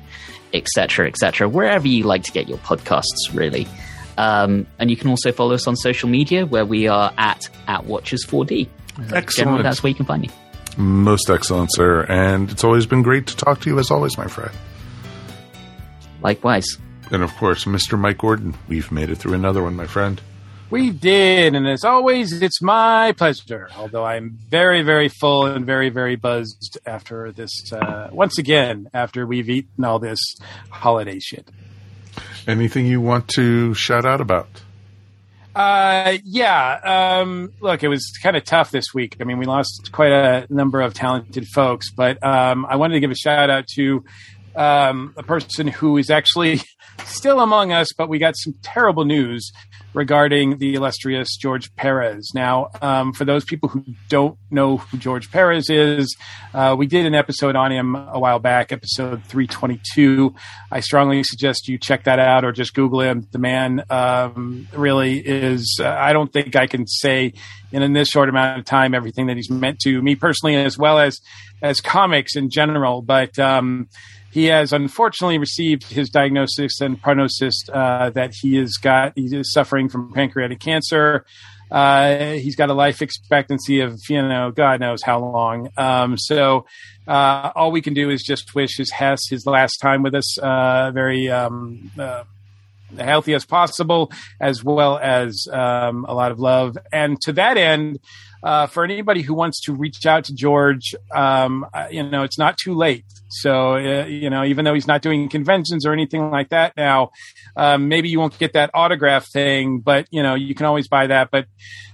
etc., 0.56 1.08
etc., 1.08 1.48
wherever 1.48 1.88
you 1.88 2.04
like 2.04 2.24
to 2.24 2.32
get 2.32 2.50
your 2.50 2.58
podcasts, 2.58 3.32
really. 3.32 3.68
Um, 4.20 4.68
and 4.78 4.92
you 4.92 4.98
can 4.98 5.10
also 5.10 5.32
follow 5.32 5.54
us 5.54 5.66
on 5.66 5.78
social 5.78 6.10
media 6.10 6.46
where 6.46 6.66
we 6.66 6.90
are 6.90 7.14
at 7.18 7.48
at 7.68 7.86
Watchers4D. 7.86 8.68
Generally, 8.98 9.18
Excellent. 9.18 9.64
that's 9.64 9.82
where 9.82 9.90
you 9.90 9.96
can 9.96 10.06
find 10.06 10.22
me. 10.24 10.30
Most 10.76 11.30
excellent, 11.30 11.74
sir. 11.74 12.04
And 12.04 12.52
it's 12.52 12.66
always 12.66 12.86
been 12.86 13.02
great 13.02 13.28
to 13.28 13.36
talk 13.38 13.62
to 13.62 13.70
you 13.70 13.80
as 13.80 13.90
always, 13.90 14.18
my 14.18 14.28
friend. 14.28 14.52
Likewise. 16.22 16.78
And 17.12 17.24
of 17.24 17.34
course, 17.38 17.64
Mr. 17.64 17.98
Mike 17.98 18.18
Gordon. 18.18 18.56
We've 18.68 18.92
made 18.92 19.10
it 19.10 19.16
through 19.16 19.36
another 19.36 19.64
one, 19.64 19.78
my 19.78 19.88
friend. 19.88 20.22
We 20.70 20.92
did, 20.92 21.56
and 21.56 21.66
as 21.66 21.86
always, 21.86 22.42
it's 22.42 22.62
my 22.62 23.14
pleasure. 23.14 23.70
Although 23.78 24.04
I'm 24.04 24.38
very, 24.50 24.84
very 24.84 25.08
full 25.08 25.46
and 25.46 25.66
very, 25.66 25.90
very 25.90 26.18
buzzed 26.18 26.78
after 26.86 27.32
this. 27.32 27.52
Uh, 27.72 28.10
once 28.12 28.38
again, 28.38 28.90
after 28.94 29.26
we've 29.26 29.50
eaten 29.50 29.86
all 29.86 29.98
this 29.98 30.20
holiday 30.70 31.20
shit. 31.20 31.50
Anything 32.50 32.88
you 32.88 33.00
want 33.00 33.28
to 33.36 33.76
shout 33.76 34.06
out 34.08 34.22
about? 34.22 34.48
Uh, 35.54 36.18
yeah. 36.24 37.20
Um, 37.22 37.54
look, 37.60 37.84
it 37.84 37.90
was 37.90 38.12
kind 38.24 38.36
of 38.36 38.44
tough 38.44 38.72
this 38.72 38.92
week. 38.92 39.18
I 39.22 39.24
mean, 39.24 39.38
we 39.38 39.46
lost 39.46 39.92
quite 39.92 40.12
a 40.12 40.48
number 40.50 40.82
of 40.82 40.96
talented 40.96 41.46
folks, 41.48 41.92
but 41.92 42.18
um, 42.26 42.66
I 42.66 42.78
wanted 42.78 42.96
to 42.96 43.02
give 43.02 43.12
a 43.12 43.16
shout 43.16 43.52
out 43.52 43.68
to 43.76 44.04
um, 44.56 45.14
a 45.16 45.22
person 45.22 45.68
who 45.68 45.98
is 45.98 46.10
actually 46.10 46.62
still 47.06 47.40
among 47.40 47.72
us, 47.72 47.90
but 47.96 48.10
we 48.10 48.18
got 48.18 48.36
some 48.36 48.56
terrible 48.64 49.06
news 49.06 49.52
regarding 49.94 50.58
the 50.58 50.76
illustrious 50.76 51.36
George 51.38 51.76
Perez. 51.76 52.32
Now, 52.34 52.70
um, 52.82 53.14
for 53.14 53.26
those 53.26 53.44
people 53.44 53.70
who 53.70 53.84
don't 54.08 54.38
know 54.52 54.78
who 54.78 54.98
George 54.98 55.32
Perez 55.32 55.70
is, 55.70 56.16
uh, 56.54 56.76
we 56.78 56.88
did 56.88 57.06
an 57.06 57.16
episode 57.16 57.56
on 57.56 57.72
him 57.72 57.96
a 57.96 58.20
while 58.20 58.40
back, 58.40 58.72
episode 58.72 59.24
322. 59.26 60.34
I 60.72 60.80
strongly 60.82 61.24
suggest 61.24 61.68
you 61.68 61.78
check 61.78 62.04
that 62.04 62.20
out 62.20 62.46
or 62.46 62.52
just 62.52 62.74
Google 62.74 63.02
him. 63.02 63.28
The 63.32 63.40
man 63.40 63.84
um, 63.90 64.68
really 64.74 65.20
is, 65.20 65.80
uh, 65.82 65.90
I 65.90 66.14
don't 66.14 66.32
think 66.32 66.56
I 66.56 66.68
can 66.68 66.88
say 66.88 67.34
in 67.72 67.94
this 67.94 68.10
short 68.10 68.30
amount 68.30 68.60
of 68.60 68.66
time 68.66 68.94
everything 68.94 69.28
that 69.28 69.38
he's 69.38 69.50
meant 69.50 69.80
to 69.80 70.02
me 70.02 70.16
personally, 70.16 70.56
as 70.56 70.78
well 70.78 71.00
as, 71.00 71.20
as 71.62 71.82
comics 71.82 72.36
in 72.36 72.50
general. 72.50 73.02
But, 73.02 73.38
um, 73.40 73.90
he 74.32 74.46
has 74.46 74.74
unfortunately 74.74 75.38
received 75.38 75.84
his 75.84 76.10
diagnosis 76.10 76.82
and 76.82 77.02
prognosis 77.02 77.56
uh, 77.72 78.10
that 78.12 78.34
he 78.34 78.56
has 78.58 78.74
got 78.74 79.14
he 79.16 79.26
is 79.26 79.52
suffering 79.52 79.90
from 79.90 80.14
pancreatic 80.14 80.60
cancer. 80.60 81.26
Uh, 81.72 82.34
he's 82.34 82.56
got 82.56 82.70
a 82.70 82.74
life 82.74 83.02
expectancy 83.02 83.82
of 83.82 84.00
you 84.10 84.22
know 84.22 84.52
God 84.52 84.80
knows 84.80 85.02
how 85.04 85.20
long. 85.20 85.70
Um, 85.78 86.18
so 86.18 86.66
uh, 87.08 87.52
all 87.56 87.72
we 87.72 87.82
can 87.82 87.94
do 87.94 88.10
is 88.10 88.24
just 88.24 88.56
wish 88.56 88.78
his 88.78 88.92
Hess 88.92 89.28
his 89.30 89.46
last 89.46 89.78
time 89.78 90.04
with 90.04 90.16
us 90.16 90.38
uh, 90.40 90.92
very 90.94 91.30
um, 91.30 91.92
uh, 91.98 92.24
healthy 92.98 93.34
as 93.34 93.46
possible, 93.46 94.12
as 94.40 94.64
well 94.64 94.98
as 94.98 95.48
um, 95.52 96.06
a 96.08 96.14
lot 96.14 96.32
of 96.32 96.40
love. 96.40 96.78
And 96.92 97.20
to 97.22 97.34
that 97.34 97.58
end, 97.58 98.00
uh, 98.44 98.68
for 98.68 98.84
anybody 98.84 99.22
who 99.22 99.34
wants 99.34 99.62
to 99.62 99.74
reach 99.74 100.06
out 100.06 100.24
to 100.26 100.34
George, 100.34 100.96
um, 101.14 101.66
you 101.92 102.04
know, 102.04 102.24
it's 102.24 102.38
not 102.38 102.58
too 102.58 102.74
late. 102.74 103.06
So, 103.30 103.74
uh, 103.74 104.06
you 104.06 104.30
know, 104.30 104.44
even 104.44 104.66
though 104.66 104.74
he's 104.74 104.88
not 104.88 105.02
doing 105.02 105.30
conventions 105.30 105.86
or 105.86 105.94
anything 105.94 106.32
like 106.32 106.50
that 106.50 106.74
now, 106.78 107.12
um, 107.56 107.88
maybe 107.88 108.10
you 108.10 108.20
won't 108.20 108.38
get 108.40 108.54
that 108.54 108.72
autograph 108.74 109.28
thing, 109.32 109.80
but, 109.80 110.08
you 110.10 110.24
know, 110.24 110.36
you 110.36 110.56
can 110.56 110.66
always 110.66 110.88
buy 110.88 111.08
that. 111.08 111.30
But 111.32 111.46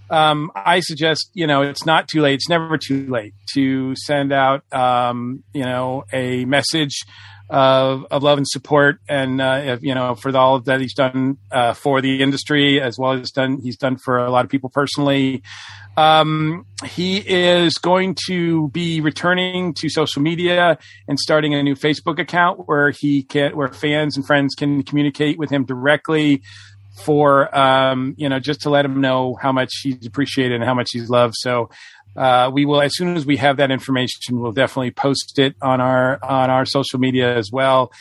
um, 0.10 0.52
I 0.56 0.80
suggest, 0.80 1.32
you 1.34 1.48
know, 1.48 1.62
it's 1.64 1.86
not 1.86 2.08
too 2.08 2.22
late. 2.22 2.36
It's 2.36 2.50
never 2.50 2.78
too 2.78 3.08
late 3.08 3.34
to 3.54 3.96
send 3.96 4.32
out, 4.32 4.64
um, 4.72 5.44
you 5.54 5.64
know, 5.66 6.06
a 6.14 6.46
message 6.46 7.04
of, 7.50 8.06
of 8.10 8.24
love 8.24 8.38
and 8.38 8.48
support, 8.48 9.00
and 9.08 9.40
uh, 9.40 9.78
you 9.82 9.94
know, 9.94 10.16
for 10.16 10.36
all 10.36 10.60
that 10.62 10.82
he's 10.82 10.94
done 10.94 11.38
uh, 11.52 11.74
for 11.74 12.02
the 12.02 12.22
industry, 12.22 12.82
as 12.82 12.98
well 12.98 13.14
as 13.14 13.32
done 13.32 13.60
he's 13.62 13.78
done 13.78 13.98
for 13.98 14.18
a 14.18 14.32
lot 14.32 14.46
of 14.46 14.52
people 14.52 14.70
personally. 14.70 15.44
Um, 15.98 16.66
he 16.84 17.18
is 17.18 17.78
going 17.78 18.18
to 18.28 18.68
be 18.70 19.00
returning 19.00 19.74
to 19.76 19.90
social 19.90 20.22
media 20.22 20.78
and 21.08 21.18
starting 21.18 21.54
a 21.54 21.64
new 21.64 21.76
Facebook 21.76 22.20
account 22.20 22.68
where 22.68 22.92
he 22.92 23.24
can, 23.24 23.56
where 23.56 23.70
fans 23.70 24.18
and 24.18 24.26
friends 24.26 24.56
can 24.56 24.84
communicate 24.84 25.38
with 25.38 25.50
him 25.50 25.64
directly 25.64 26.42
for, 26.98 27.56
um, 27.58 28.16
you 28.18 28.28
know, 28.28 28.40
just 28.40 28.62
to 28.62 28.70
let 28.70 28.86
him 28.86 29.00
know 29.02 29.38
how 29.42 29.52
much 29.52 29.72
he's 29.84 30.06
appreciated 30.06 30.56
and 30.56 30.64
how 30.64 30.74
much 30.74 30.90
he's 30.92 31.10
loved. 31.10 31.36
So, 31.38 31.70
uh, 32.16 32.50
we 32.54 32.66
will, 32.66 32.82
as 32.82 32.96
soon 32.96 33.16
as 33.16 33.26
we 33.26 33.38
have 33.38 33.58
that 33.58 33.72
information, 33.72 34.40
we'll 34.40 34.52
definitely 34.52 34.92
post 34.92 35.38
it 35.40 35.56
on 35.62 35.82
our, 35.82 36.20
on 36.24 36.50
our 36.50 36.66
social 36.66 37.00
media 37.00 37.36
as 37.36 37.52
well. 37.52 37.92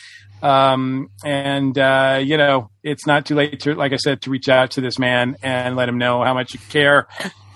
Um, 0.42 1.10
and, 1.24 1.78
uh, 1.78 2.20
you 2.22 2.36
know, 2.36 2.70
it's 2.82 3.06
not 3.06 3.24
too 3.24 3.34
late 3.34 3.60
to, 3.60 3.74
like 3.74 3.92
I 3.92 3.96
said, 3.96 4.20
to 4.22 4.30
reach 4.30 4.48
out 4.48 4.72
to 4.72 4.80
this 4.80 4.98
man 4.98 5.36
and 5.42 5.74
let 5.74 5.88
him 5.88 5.98
know 5.98 6.22
how 6.22 6.34
much 6.34 6.52
you 6.52 6.60
care 6.68 7.08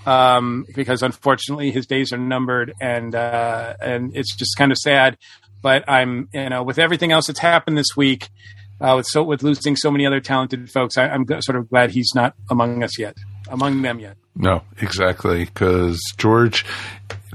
um, 0.09 0.64
because 0.74 1.02
unfortunately 1.02 1.70
his 1.70 1.86
days 1.86 2.12
are 2.12 2.18
numbered, 2.18 2.72
and 2.80 3.14
uh, 3.14 3.74
and 3.80 4.16
it's 4.16 4.35
just 4.35 4.56
kind 4.56 4.72
of 4.72 4.78
sad. 4.78 5.18
But 5.60 5.85
I'm, 5.89 6.28
you 6.32 6.48
know, 6.48 6.62
with 6.62 6.78
everything 6.78 7.12
else 7.12 7.26
that's 7.26 7.40
happened 7.40 7.76
this 7.76 7.97
week, 7.97 8.28
uh, 8.80 8.94
with 8.97 9.06
so 9.06 9.22
with 9.22 9.43
losing 9.43 9.76
so 9.76 9.90
many 9.90 10.06
other 10.06 10.20
talented 10.20 10.70
folks, 10.70 10.97
I, 10.97 11.09
I'm 11.09 11.26
g- 11.26 11.40
sort 11.40 11.59
of 11.59 11.68
glad 11.68 11.90
he's 11.90 12.12
not 12.14 12.35
among 12.51 12.82
us 12.82 12.98
yet, 12.98 13.16
among 13.48 13.82
them 13.82 14.01
yet. 14.01 14.16
No, 14.39 14.62
exactly. 14.81 15.44
Because 15.44 16.01
George, 16.16 16.65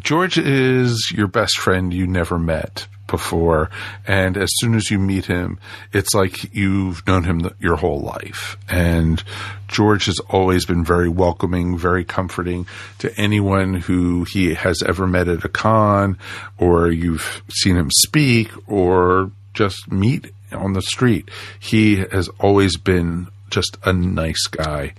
George 0.01 0.37
is 0.37 1.11
your 1.13 1.27
best 1.27 1.59
friend 1.59 1.93
you 1.93 2.07
never 2.07 2.39
met 2.39 2.87
before. 3.07 3.69
And 4.07 4.37
as 4.37 4.49
soon 4.55 4.73
as 4.73 4.89
you 4.89 4.97
meet 4.97 5.25
him, 5.25 5.59
it's 5.91 6.15
like 6.15 6.55
you've 6.55 7.05
known 7.05 7.25
him 7.25 7.47
your 7.59 7.75
whole 7.75 7.99
life. 7.99 8.57
And 8.69 9.21
George 9.67 10.05
has 10.05 10.17
always 10.29 10.65
been 10.65 10.85
very 10.85 11.09
welcoming, 11.09 11.77
very 11.77 12.05
comforting 12.05 12.65
to 12.99 13.13
anyone 13.19 13.73
who 13.75 14.23
he 14.23 14.53
has 14.53 14.81
ever 14.81 15.05
met 15.05 15.27
at 15.27 15.43
a 15.43 15.49
con 15.49 16.17
or 16.57 16.89
you've 16.89 17.43
seen 17.49 17.75
him 17.75 17.91
speak 17.91 18.49
or 18.67 19.29
just 19.53 19.91
meet 19.91 20.31
on 20.53 20.73
the 20.73 20.81
street. 20.81 21.29
He 21.59 21.97
has 21.97 22.29
always 22.39 22.77
been 22.77 23.27
just 23.49 23.77
a 23.85 23.93
nice 23.93 24.47
guy. 24.47 24.93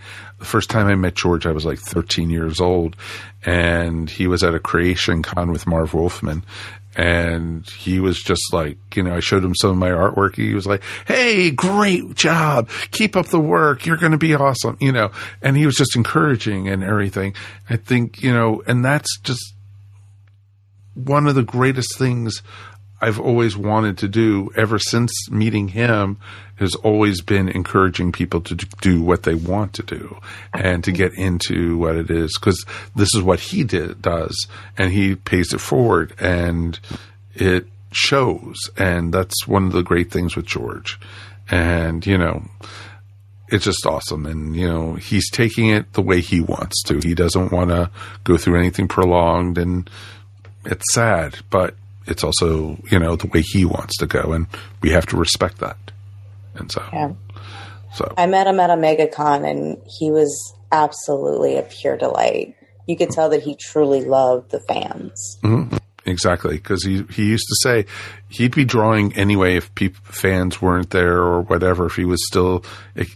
The 0.44 0.50
first 0.50 0.68
time 0.68 0.88
I 0.88 0.94
met 0.94 1.14
George, 1.14 1.46
I 1.46 1.52
was 1.52 1.64
like 1.64 1.78
13 1.78 2.28
years 2.28 2.60
old, 2.60 2.96
and 3.46 4.10
he 4.10 4.26
was 4.26 4.44
at 4.44 4.54
a 4.54 4.60
creation 4.60 5.22
con 5.22 5.50
with 5.50 5.66
Marv 5.66 5.94
Wolfman. 5.94 6.44
And 6.94 7.66
he 7.70 7.98
was 7.98 8.22
just 8.22 8.52
like, 8.52 8.76
you 8.94 9.02
know, 9.02 9.14
I 9.14 9.20
showed 9.20 9.42
him 9.42 9.54
some 9.54 9.70
of 9.70 9.78
my 9.78 9.88
artwork. 9.88 10.36
He 10.36 10.52
was 10.52 10.66
like, 10.66 10.82
Hey, 11.06 11.50
great 11.50 12.14
job. 12.14 12.68
Keep 12.90 13.16
up 13.16 13.28
the 13.28 13.40
work. 13.40 13.86
You're 13.86 13.96
going 13.96 14.12
to 14.12 14.18
be 14.18 14.34
awesome, 14.34 14.76
you 14.82 14.92
know, 14.92 15.12
and 15.40 15.56
he 15.56 15.64
was 15.64 15.76
just 15.76 15.96
encouraging 15.96 16.68
and 16.68 16.84
everything. 16.84 17.34
I 17.70 17.76
think, 17.76 18.22
you 18.22 18.30
know, 18.30 18.62
and 18.66 18.84
that's 18.84 19.18
just 19.20 19.54
one 20.92 21.26
of 21.26 21.36
the 21.36 21.42
greatest 21.42 21.96
things 21.96 22.42
I've 23.04 23.20
always 23.20 23.54
wanted 23.54 23.98
to 23.98 24.08
do 24.08 24.50
ever 24.56 24.78
since 24.78 25.30
meeting 25.30 25.68
him 25.68 26.16
has 26.56 26.74
always 26.76 27.20
been 27.20 27.50
encouraging 27.50 28.12
people 28.12 28.40
to 28.40 28.54
do 28.54 29.02
what 29.02 29.24
they 29.24 29.34
want 29.34 29.74
to 29.74 29.82
do 29.82 30.16
and 30.54 30.82
to 30.84 30.90
get 30.90 31.12
into 31.12 31.76
what 31.76 31.96
it 31.96 32.10
is 32.10 32.38
because 32.40 32.64
this 32.96 33.14
is 33.14 33.20
what 33.20 33.40
he 33.40 33.62
did 33.62 34.00
does 34.00 34.46
and 34.78 34.90
he 34.90 35.16
pays 35.16 35.52
it 35.52 35.60
forward 35.60 36.14
and 36.18 36.80
it 37.34 37.66
shows 37.92 38.56
and 38.78 39.12
that's 39.12 39.46
one 39.46 39.66
of 39.66 39.72
the 39.72 39.82
great 39.82 40.10
things 40.10 40.34
with 40.34 40.46
George. 40.46 40.98
And 41.50 42.06
you 42.06 42.16
know 42.16 42.42
it's 43.48 43.66
just 43.66 43.84
awesome 43.84 44.24
and 44.24 44.56
you 44.56 44.66
know 44.66 44.94
he's 44.94 45.30
taking 45.30 45.68
it 45.68 45.92
the 45.92 46.00
way 46.00 46.22
he 46.22 46.40
wants 46.40 46.82
to. 46.84 47.00
He 47.02 47.14
doesn't 47.14 47.52
want 47.52 47.68
to 47.68 47.90
go 48.24 48.38
through 48.38 48.58
anything 48.58 48.88
prolonged 48.88 49.58
and 49.58 49.90
it's 50.64 50.94
sad 50.94 51.40
but 51.50 51.74
it's 52.06 52.22
also 52.24 52.78
you 52.90 52.98
know 52.98 53.16
the 53.16 53.26
way 53.28 53.40
he 53.42 53.64
wants 53.64 53.96
to 53.98 54.06
go 54.06 54.32
and 54.32 54.46
we 54.82 54.90
have 54.90 55.06
to 55.06 55.16
respect 55.16 55.58
that 55.58 55.78
and 56.54 56.70
so 56.70 56.82
Yeah. 56.92 57.12
so 57.94 58.12
I 58.16 58.26
met 58.26 58.46
him 58.46 58.60
at 58.60 58.70
a 58.70 58.74
MegaCon 58.74 59.48
and 59.48 59.78
he 59.98 60.10
was 60.10 60.54
absolutely 60.72 61.56
a 61.56 61.62
pure 61.62 61.96
delight. 61.96 62.54
You 62.86 62.96
could 62.96 63.10
tell 63.10 63.28
that 63.30 63.42
he 63.42 63.56
truly 63.56 64.04
loved 64.04 64.50
the 64.50 64.60
fans. 64.60 65.38
Mhm. 65.42 65.78
Exactly, 66.06 66.56
because 66.56 66.84
he 66.84 67.02
he 67.10 67.24
used 67.24 67.46
to 67.48 67.56
say 67.62 67.86
he'd 68.28 68.54
be 68.54 68.66
drawing 68.66 69.14
anyway 69.14 69.56
if 69.56 69.74
peop 69.74 69.96
fans 69.96 70.60
weren't 70.60 70.90
there 70.90 71.16
or 71.16 71.40
whatever. 71.40 71.86
If 71.86 71.94
he 71.94 72.04
was 72.04 72.26
still 72.26 72.62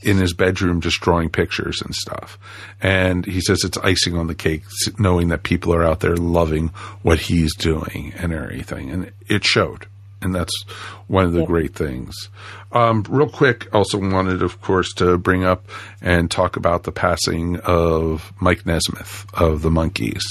in 0.03 0.17
his 0.17 0.33
bedroom 0.33 0.81
just 0.81 1.01
drawing 1.03 1.29
pictures 1.29 1.83
and 1.83 1.95
stuff, 1.95 2.39
and 2.81 3.27
he 3.27 3.43
says 3.43 3.63
it's 3.63 3.77
icing 3.79 4.17
on 4.17 4.27
the 4.27 4.35
cake, 4.35 4.63
knowing 4.99 5.29
that 5.29 5.43
people 5.43 5.75
are 5.75 5.85
out 5.85 6.01
there 6.01 6.17
loving 6.17 6.69
what 7.03 7.19
he's 7.19 7.55
doing 7.57 8.15
and 8.17 8.33
everything, 8.33 8.91
and 8.91 9.13
it 9.29 9.45
showed. 9.45 9.87
And 10.21 10.35
that's 10.35 10.63
one 11.07 11.25
of 11.25 11.33
the 11.33 11.45
great 11.45 11.75
things. 11.75 12.29
Um, 12.73 13.05
real 13.09 13.29
quick, 13.29 13.73
also 13.75 13.99
wanted, 13.99 14.43
of 14.43 14.61
course, 14.61 14.93
to 14.95 15.17
bring 15.17 15.45
up 15.45 15.67
and 16.03 16.31
talk 16.31 16.57
about 16.57 16.83
the 16.83 16.93
passing 16.93 17.57
of 17.61 18.33
Mike 18.41 18.67
Nesmith 18.67 19.27
of 19.33 19.63
the 19.63 19.71
Monkees. 19.71 20.23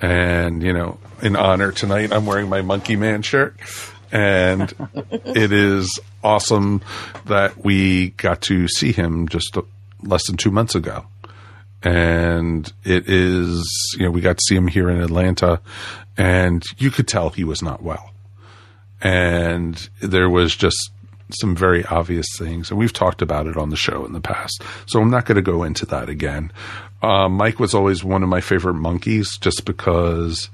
And, 0.00 0.62
you 0.62 0.72
know, 0.72 0.98
in 1.22 1.36
honor 1.36 1.72
tonight, 1.72 2.12
I'm 2.12 2.26
wearing 2.26 2.48
my 2.48 2.62
Monkey 2.62 2.96
Man 2.96 3.22
shirt. 3.22 3.56
And 4.12 4.72
it 5.10 5.52
is 5.52 5.98
awesome 6.22 6.82
that 7.26 7.64
we 7.64 8.10
got 8.10 8.42
to 8.42 8.68
see 8.68 8.92
him 8.92 9.28
just 9.28 9.56
less 10.02 10.26
than 10.26 10.36
two 10.36 10.50
months 10.50 10.74
ago. 10.74 11.06
And 11.82 12.70
it 12.84 13.08
is, 13.08 13.66
you 13.98 14.04
know, 14.04 14.10
we 14.10 14.20
got 14.20 14.36
to 14.38 14.42
see 14.48 14.54
him 14.54 14.68
here 14.68 14.88
in 14.88 15.02
Atlanta, 15.02 15.60
and 16.16 16.62
you 16.78 16.90
could 16.90 17.06
tell 17.06 17.28
he 17.28 17.44
was 17.44 17.60
not 17.60 17.82
well. 17.82 18.13
And 19.00 19.88
there 20.00 20.30
was 20.30 20.54
just 20.56 20.90
some 21.30 21.56
very 21.56 21.84
obvious 21.86 22.26
things, 22.38 22.70
and 22.70 22.78
we've 22.78 22.92
talked 22.92 23.22
about 23.22 23.46
it 23.46 23.56
on 23.56 23.70
the 23.70 23.76
show 23.76 24.04
in 24.04 24.12
the 24.12 24.20
past. 24.20 24.62
So 24.86 25.00
I'm 25.00 25.10
not 25.10 25.26
going 25.26 25.36
to 25.36 25.42
go 25.42 25.62
into 25.62 25.86
that 25.86 26.08
again. 26.08 26.52
Uh, 27.02 27.28
Mike 27.28 27.58
was 27.58 27.74
always 27.74 28.04
one 28.04 28.22
of 28.22 28.28
my 28.28 28.40
favorite 28.40 28.76
Monkees, 28.76 29.40
just 29.40 29.64
because 29.64 30.48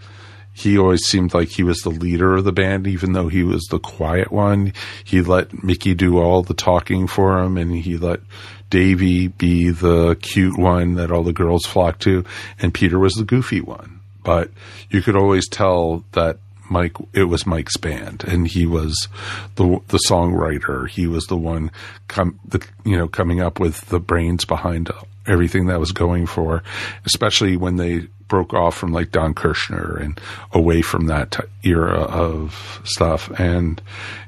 he 0.53 0.79
always 0.79 1.05
seemed 1.07 1.33
like 1.35 1.49
he 1.49 1.63
was 1.63 1.79
the 1.81 1.91
leader 1.91 2.37
of 2.37 2.45
the 2.45 2.53
band, 2.53 2.87
even 2.87 3.13
though 3.13 3.29
he 3.29 3.43
was 3.43 3.65
the 3.71 3.79
quiet 3.79 4.33
one. 4.33 4.73
He 5.05 5.23
let 5.23 5.63
Micky 5.63 5.95
do 5.95 6.19
all 6.19 6.43
the 6.43 6.55
talking 6.55 7.07
for 7.07 7.39
him, 7.39 7.57
and 7.57 7.75
he 7.75 7.97
let 7.97 8.21
Davey 8.69 9.29
be 9.29 9.71
the 9.71 10.17
cute 10.17 10.59
one 10.59 10.95
that 10.95 11.11
all 11.11 11.25
the 11.25 11.33
girls 11.33 11.67
flocked 11.67 12.03
to, 12.03 12.25
and 12.59 12.75
Peter 12.75 12.99
was 12.99 13.15
the 13.15 13.25
goofy 13.25 13.61
one. 13.61 14.01
But 14.23 14.51
you 14.91 15.03
could 15.03 15.17
always 15.17 15.49
tell 15.49 16.05
that 16.13 16.39
Mike, 16.71 16.97
it 17.13 17.25
was 17.25 17.47
Mike's 17.47 17.77
band, 17.77 18.25
and 18.25 18.47
he 18.47 18.67
was 18.67 19.09
the 19.57 19.81
the 19.89 20.01
songwriter. 20.09 20.89
He 20.89 21.07
was 21.07 21.27
the 21.27 21.37
one, 21.37 21.71
com, 22.09 22.39
the 22.45 22.65
you 22.85 22.97
know, 22.97 23.09
coming 23.09 23.41
up 23.41 23.59
with 23.61 23.81
the 23.89 24.01
brains 24.01 24.45
behind 24.45 24.91
everything 25.27 25.67
that 25.67 25.81
was 25.81 25.93
going 25.93 26.27
for, 26.27 26.63
especially 27.05 27.57
when 27.57 27.77
they 27.77 28.07
broke 28.29 28.55
off 28.55 28.77
from 28.77 28.93
like 28.93 29.11
Don 29.11 29.35
Kirshner 29.35 30.01
and 30.01 30.19
away 30.53 30.83
from 30.83 31.07
that 31.09 31.33
t- 31.33 31.43
era 31.69 32.01
of 32.03 32.81
stuff. 32.85 33.29
And 33.39 33.83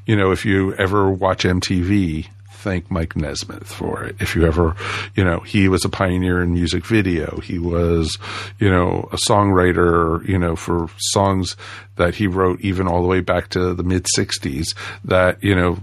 you 0.06 0.16
know, 0.16 0.32
if 0.32 0.44
you 0.44 0.74
ever 0.74 1.10
watch 1.10 1.44
MTV, 1.44 2.28
thank 2.62 2.90
Mike 2.90 3.16
Nesmith 3.16 3.66
for 3.66 4.04
it. 4.04 4.16
If 4.20 4.36
you 4.36 4.46
ever, 4.46 4.76
you 5.14 5.24
know, 5.24 5.40
he 5.40 5.68
was 5.68 5.84
a 5.84 5.88
pioneer 5.88 6.42
in 6.42 6.54
music 6.54 6.86
video. 6.86 7.40
He 7.40 7.58
was, 7.58 8.16
you 8.58 8.70
know, 8.70 9.08
a 9.12 9.16
songwriter, 9.16 10.26
you 10.26 10.38
know, 10.38 10.56
for 10.56 10.88
songs 10.98 11.56
that 11.96 12.14
he 12.14 12.26
wrote 12.26 12.60
even 12.60 12.86
all 12.86 13.02
the 13.02 13.08
way 13.08 13.20
back 13.20 13.48
to 13.50 13.74
the 13.74 13.82
mid 13.82 14.06
60s 14.16 14.74
that, 15.04 15.42
you 15.42 15.54
know, 15.54 15.78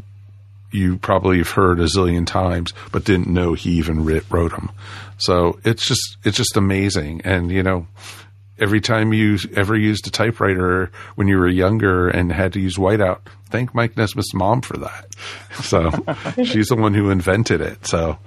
you 0.72 0.98
probably 0.98 1.40
have 1.40 1.52
heard 1.52 1.80
a 1.80 1.86
zillion 1.86 2.26
times, 2.26 2.74
but 2.92 3.04
didn't 3.04 3.28
know 3.28 3.54
he 3.54 3.72
even 3.72 4.06
writ, 4.06 4.24
wrote 4.30 4.52
them. 4.52 4.72
So 5.18 5.60
it's 5.66 5.86
just, 5.86 6.18
it's 6.24 6.38
just 6.38 6.56
amazing. 6.56 7.22
And, 7.26 7.52
you 7.52 7.64
know, 7.64 7.88
every 8.60 8.82
time 8.82 9.14
you 9.14 9.38
ever 9.56 9.76
used 9.76 10.08
a 10.08 10.12
typewriter 10.12 10.92
when 11.16 11.28
you 11.28 11.38
were 11.38 11.48
younger 11.48 12.10
and 12.10 12.32
had 12.32 12.54
to 12.54 12.60
use 12.60 12.78
whiteout, 12.78 13.20
thank 13.50 13.74
Mike 13.74 13.98
Nesmith's 13.98 14.34
mom 14.34 14.62
for 14.62 14.78
that. 14.78 15.06
So 15.60 15.92
she's 16.46 16.68
the 16.68 16.78
one 16.78 16.94
who 16.94 17.10
invented 17.10 17.60
it. 17.60 17.86
So 17.86 18.18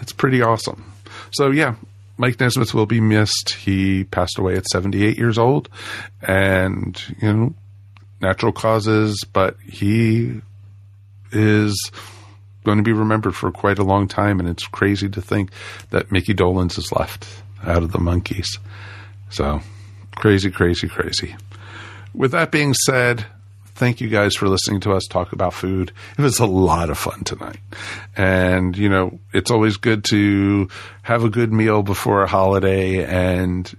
it's 0.00 0.12
pretty 0.12 0.40
awesome. 0.40 0.90
So 1.32 1.50
yeah, 1.50 1.74
Mike 2.16 2.40
Nesmith 2.40 2.72
will 2.72 2.86
be 2.86 3.00
missed. 3.00 3.50
He 3.50 4.04
passed 4.04 4.38
away 4.38 4.56
at 4.56 4.66
78 4.66 5.18
years 5.18 5.36
old 5.36 5.68
and, 6.26 7.00
you 7.20 7.32
know, 7.32 7.54
natural 8.22 8.52
causes, 8.52 9.22
but 9.32 9.56
he 9.60 10.40
is 11.30 11.90
going 12.64 12.78
to 12.78 12.84
be 12.84 12.92
remembered 12.92 13.36
for 13.36 13.52
quite 13.52 13.78
a 13.78 13.84
long 13.84 14.08
time. 14.08 14.40
And 14.40 14.48
it's 14.48 14.66
crazy 14.66 15.08
to 15.10 15.20
think 15.20 15.50
that 15.90 16.10
Micky 16.10 16.34
Dolenz 16.34 16.78
is 16.78 16.90
left 16.90 17.26
out 17.62 17.82
of 17.82 17.92
the 17.92 17.98
Monkees. 17.98 18.58
So 19.30 19.60
crazy, 20.18 20.50
crazy, 20.50 20.88
crazy. 20.88 21.36
With 22.14 22.32
that 22.32 22.50
being 22.50 22.74
said, 22.74 23.24
thank 23.74 24.00
you 24.00 24.08
guys 24.08 24.34
for 24.34 24.48
listening 24.48 24.80
to 24.80 24.92
us 24.92 25.06
talk 25.06 25.32
about 25.32 25.54
food. 25.54 25.92
It 26.18 26.22
was 26.22 26.40
a 26.40 26.46
lot 26.46 26.90
of 26.90 26.98
fun 26.98 27.22
tonight. 27.24 27.60
And, 28.16 28.76
you 28.76 28.88
know, 28.88 29.20
it's 29.32 29.50
always 29.50 29.76
good 29.76 30.04
to 30.10 30.68
have 31.02 31.22
a 31.22 31.30
good 31.30 31.52
meal 31.52 31.82
before 31.82 32.22
a 32.22 32.28
holiday 32.28 33.04
and 33.04 33.72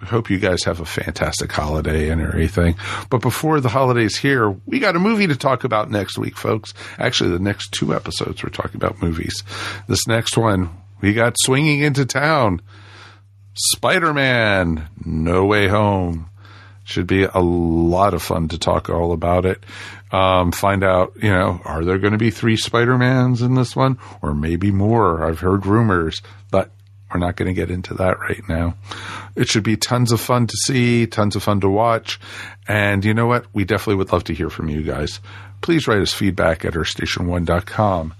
we 0.00 0.08
hope 0.08 0.30
you 0.30 0.38
guys 0.38 0.64
have 0.64 0.80
a 0.80 0.84
fantastic 0.84 1.52
holiday 1.52 2.08
and 2.08 2.20
everything. 2.20 2.74
But 3.08 3.18
before 3.18 3.60
the 3.60 3.68
holidays 3.68 4.16
here, 4.16 4.50
we 4.66 4.80
got 4.80 4.96
a 4.96 4.98
movie 4.98 5.28
to 5.28 5.36
talk 5.36 5.62
about 5.62 5.90
next 5.90 6.18
week, 6.18 6.36
folks. 6.36 6.74
Actually, 6.98 7.30
the 7.30 7.38
next 7.38 7.70
two 7.72 7.94
episodes 7.94 8.42
we're 8.42 8.50
talking 8.50 8.76
about 8.76 9.00
movies. 9.00 9.44
This 9.86 10.06
next 10.08 10.36
one, 10.36 10.70
we 11.00 11.12
got 11.12 11.36
Swinging 11.38 11.80
into 11.80 12.04
Town. 12.04 12.60
Spider-Man, 13.54 14.88
No 15.04 15.44
Way 15.44 15.68
Home. 15.68 16.28
Should 16.84 17.06
be 17.06 17.22
a 17.22 17.38
lot 17.38 18.12
of 18.12 18.22
fun 18.22 18.48
to 18.48 18.58
talk 18.58 18.90
all 18.90 19.12
about 19.12 19.46
it. 19.46 19.62
Um, 20.10 20.50
find 20.50 20.82
out, 20.82 21.12
you 21.16 21.30
know, 21.30 21.60
are 21.64 21.84
there 21.84 21.98
going 21.98 22.12
to 22.12 22.18
be 22.18 22.30
three 22.30 22.56
Spider-Mans 22.56 23.40
in 23.40 23.54
this 23.54 23.76
one 23.76 23.98
or 24.20 24.34
maybe 24.34 24.72
more? 24.72 25.24
I've 25.24 25.38
heard 25.38 25.64
rumors, 25.64 26.22
but 26.50 26.70
we're 27.12 27.20
not 27.20 27.36
going 27.36 27.46
to 27.46 27.54
get 27.54 27.70
into 27.70 27.94
that 27.94 28.18
right 28.18 28.42
now. 28.48 28.74
It 29.36 29.48
should 29.48 29.62
be 29.62 29.76
tons 29.76 30.12
of 30.12 30.20
fun 30.20 30.46
to 30.46 30.56
see, 30.64 31.06
tons 31.06 31.36
of 31.36 31.42
fun 31.42 31.60
to 31.60 31.68
watch. 31.68 32.18
And 32.66 33.04
you 33.04 33.14
know 33.14 33.26
what? 33.26 33.46
We 33.52 33.64
definitely 33.64 33.96
would 33.96 34.12
love 34.12 34.24
to 34.24 34.34
hear 34.34 34.50
from 34.50 34.68
you 34.68 34.82
guys. 34.82 35.20
Please 35.60 35.86
write 35.86 36.02
us 36.02 36.12
feedback 36.12 36.64
at 36.64 36.74
earthstationone.com. 36.74 38.14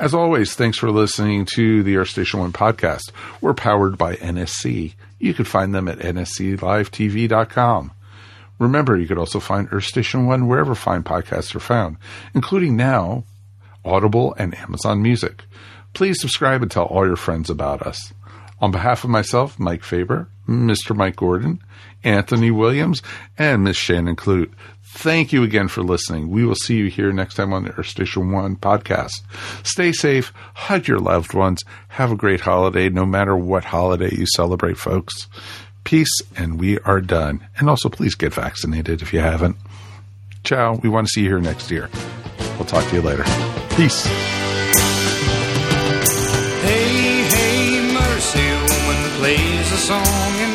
As 0.00 0.14
always, 0.14 0.54
thanks 0.54 0.78
for 0.78 0.90
listening 0.90 1.44
to 1.56 1.82
the 1.82 1.98
Earth 1.98 2.08
Station 2.08 2.40
One 2.40 2.54
podcast. 2.54 3.12
We're 3.42 3.52
powered 3.52 3.98
by 3.98 4.16
NSC. 4.16 4.94
You 5.18 5.34
can 5.34 5.44
find 5.44 5.74
them 5.74 5.88
at 5.88 5.98
nsclivetv.com. 5.98 7.92
Remember, 8.58 8.96
you 8.96 9.06
could 9.06 9.18
also 9.18 9.40
find 9.40 9.68
Earth 9.70 9.84
Station 9.84 10.24
One 10.24 10.48
wherever 10.48 10.74
fine 10.74 11.02
podcasts 11.02 11.54
are 11.54 11.60
found, 11.60 11.98
including 12.32 12.76
now 12.76 13.24
Audible 13.84 14.34
and 14.38 14.56
Amazon 14.56 15.02
Music. 15.02 15.44
Please 15.92 16.18
subscribe 16.18 16.62
and 16.62 16.70
tell 16.70 16.84
all 16.84 17.06
your 17.06 17.16
friends 17.16 17.50
about 17.50 17.82
us. 17.82 18.14
On 18.58 18.70
behalf 18.70 19.04
of 19.04 19.10
myself, 19.10 19.58
Mike 19.58 19.84
Faber, 19.84 20.28
Mr. 20.48 20.96
Mike 20.96 21.16
Gordon, 21.16 21.62
Anthony 22.02 22.50
Williams, 22.50 23.02
and 23.36 23.64
Miss 23.64 23.76
Shannon 23.76 24.16
Clute, 24.16 24.52
thank 24.92 25.32
you 25.32 25.42
again 25.42 25.68
for 25.68 25.82
listening. 25.82 26.30
We 26.30 26.44
will 26.44 26.54
see 26.54 26.76
you 26.76 26.86
here 26.88 27.12
next 27.12 27.34
time 27.34 27.52
on 27.52 27.64
the 27.64 27.70
Earth 27.72 27.86
Station 27.86 28.32
One 28.32 28.56
podcast. 28.56 29.22
Stay 29.62 29.92
safe, 29.92 30.32
hug 30.54 30.86
your 30.88 30.98
loved 30.98 31.34
ones, 31.34 31.62
have 31.88 32.12
a 32.12 32.16
great 32.16 32.40
holiday, 32.40 32.88
no 32.88 33.06
matter 33.06 33.36
what 33.36 33.64
holiday 33.64 34.14
you 34.14 34.26
celebrate, 34.26 34.76
folks. 34.76 35.28
Peace, 35.84 36.20
and 36.36 36.60
we 36.60 36.78
are 36.80 37.00
done. 37.00 37.46
And 37.56 37.70
also, 37.70 37.88
please 37.88 38.14
get 38.14 38.34
vaccinated 38.34 39.00
if 39.02 39.12
you 39.12 39.20
haven't. 39.20 39.56
Ciao. 40.44 40.74
We 40.74 40.88
want 40.88 41.06
to 41.06 41.12
see 41.12 41.22
you 41.22 41.28
here 41.28 41.40
next 41.40 41.70
year. 41.70 41.88
We'll 42.56 42.66
talk 42.66 42.86
to 42.88 42.96
you 42.96 43.02
later. 43.02 43.24
Peace. 43.76 44.04
Hey, 46.62 47.24
hey, 47.28 47.92
mercy, 47.92 48.40
woman 48.40 49.10
plays 49.18 49.72
a 49.72 49.76
song 49.76 50.49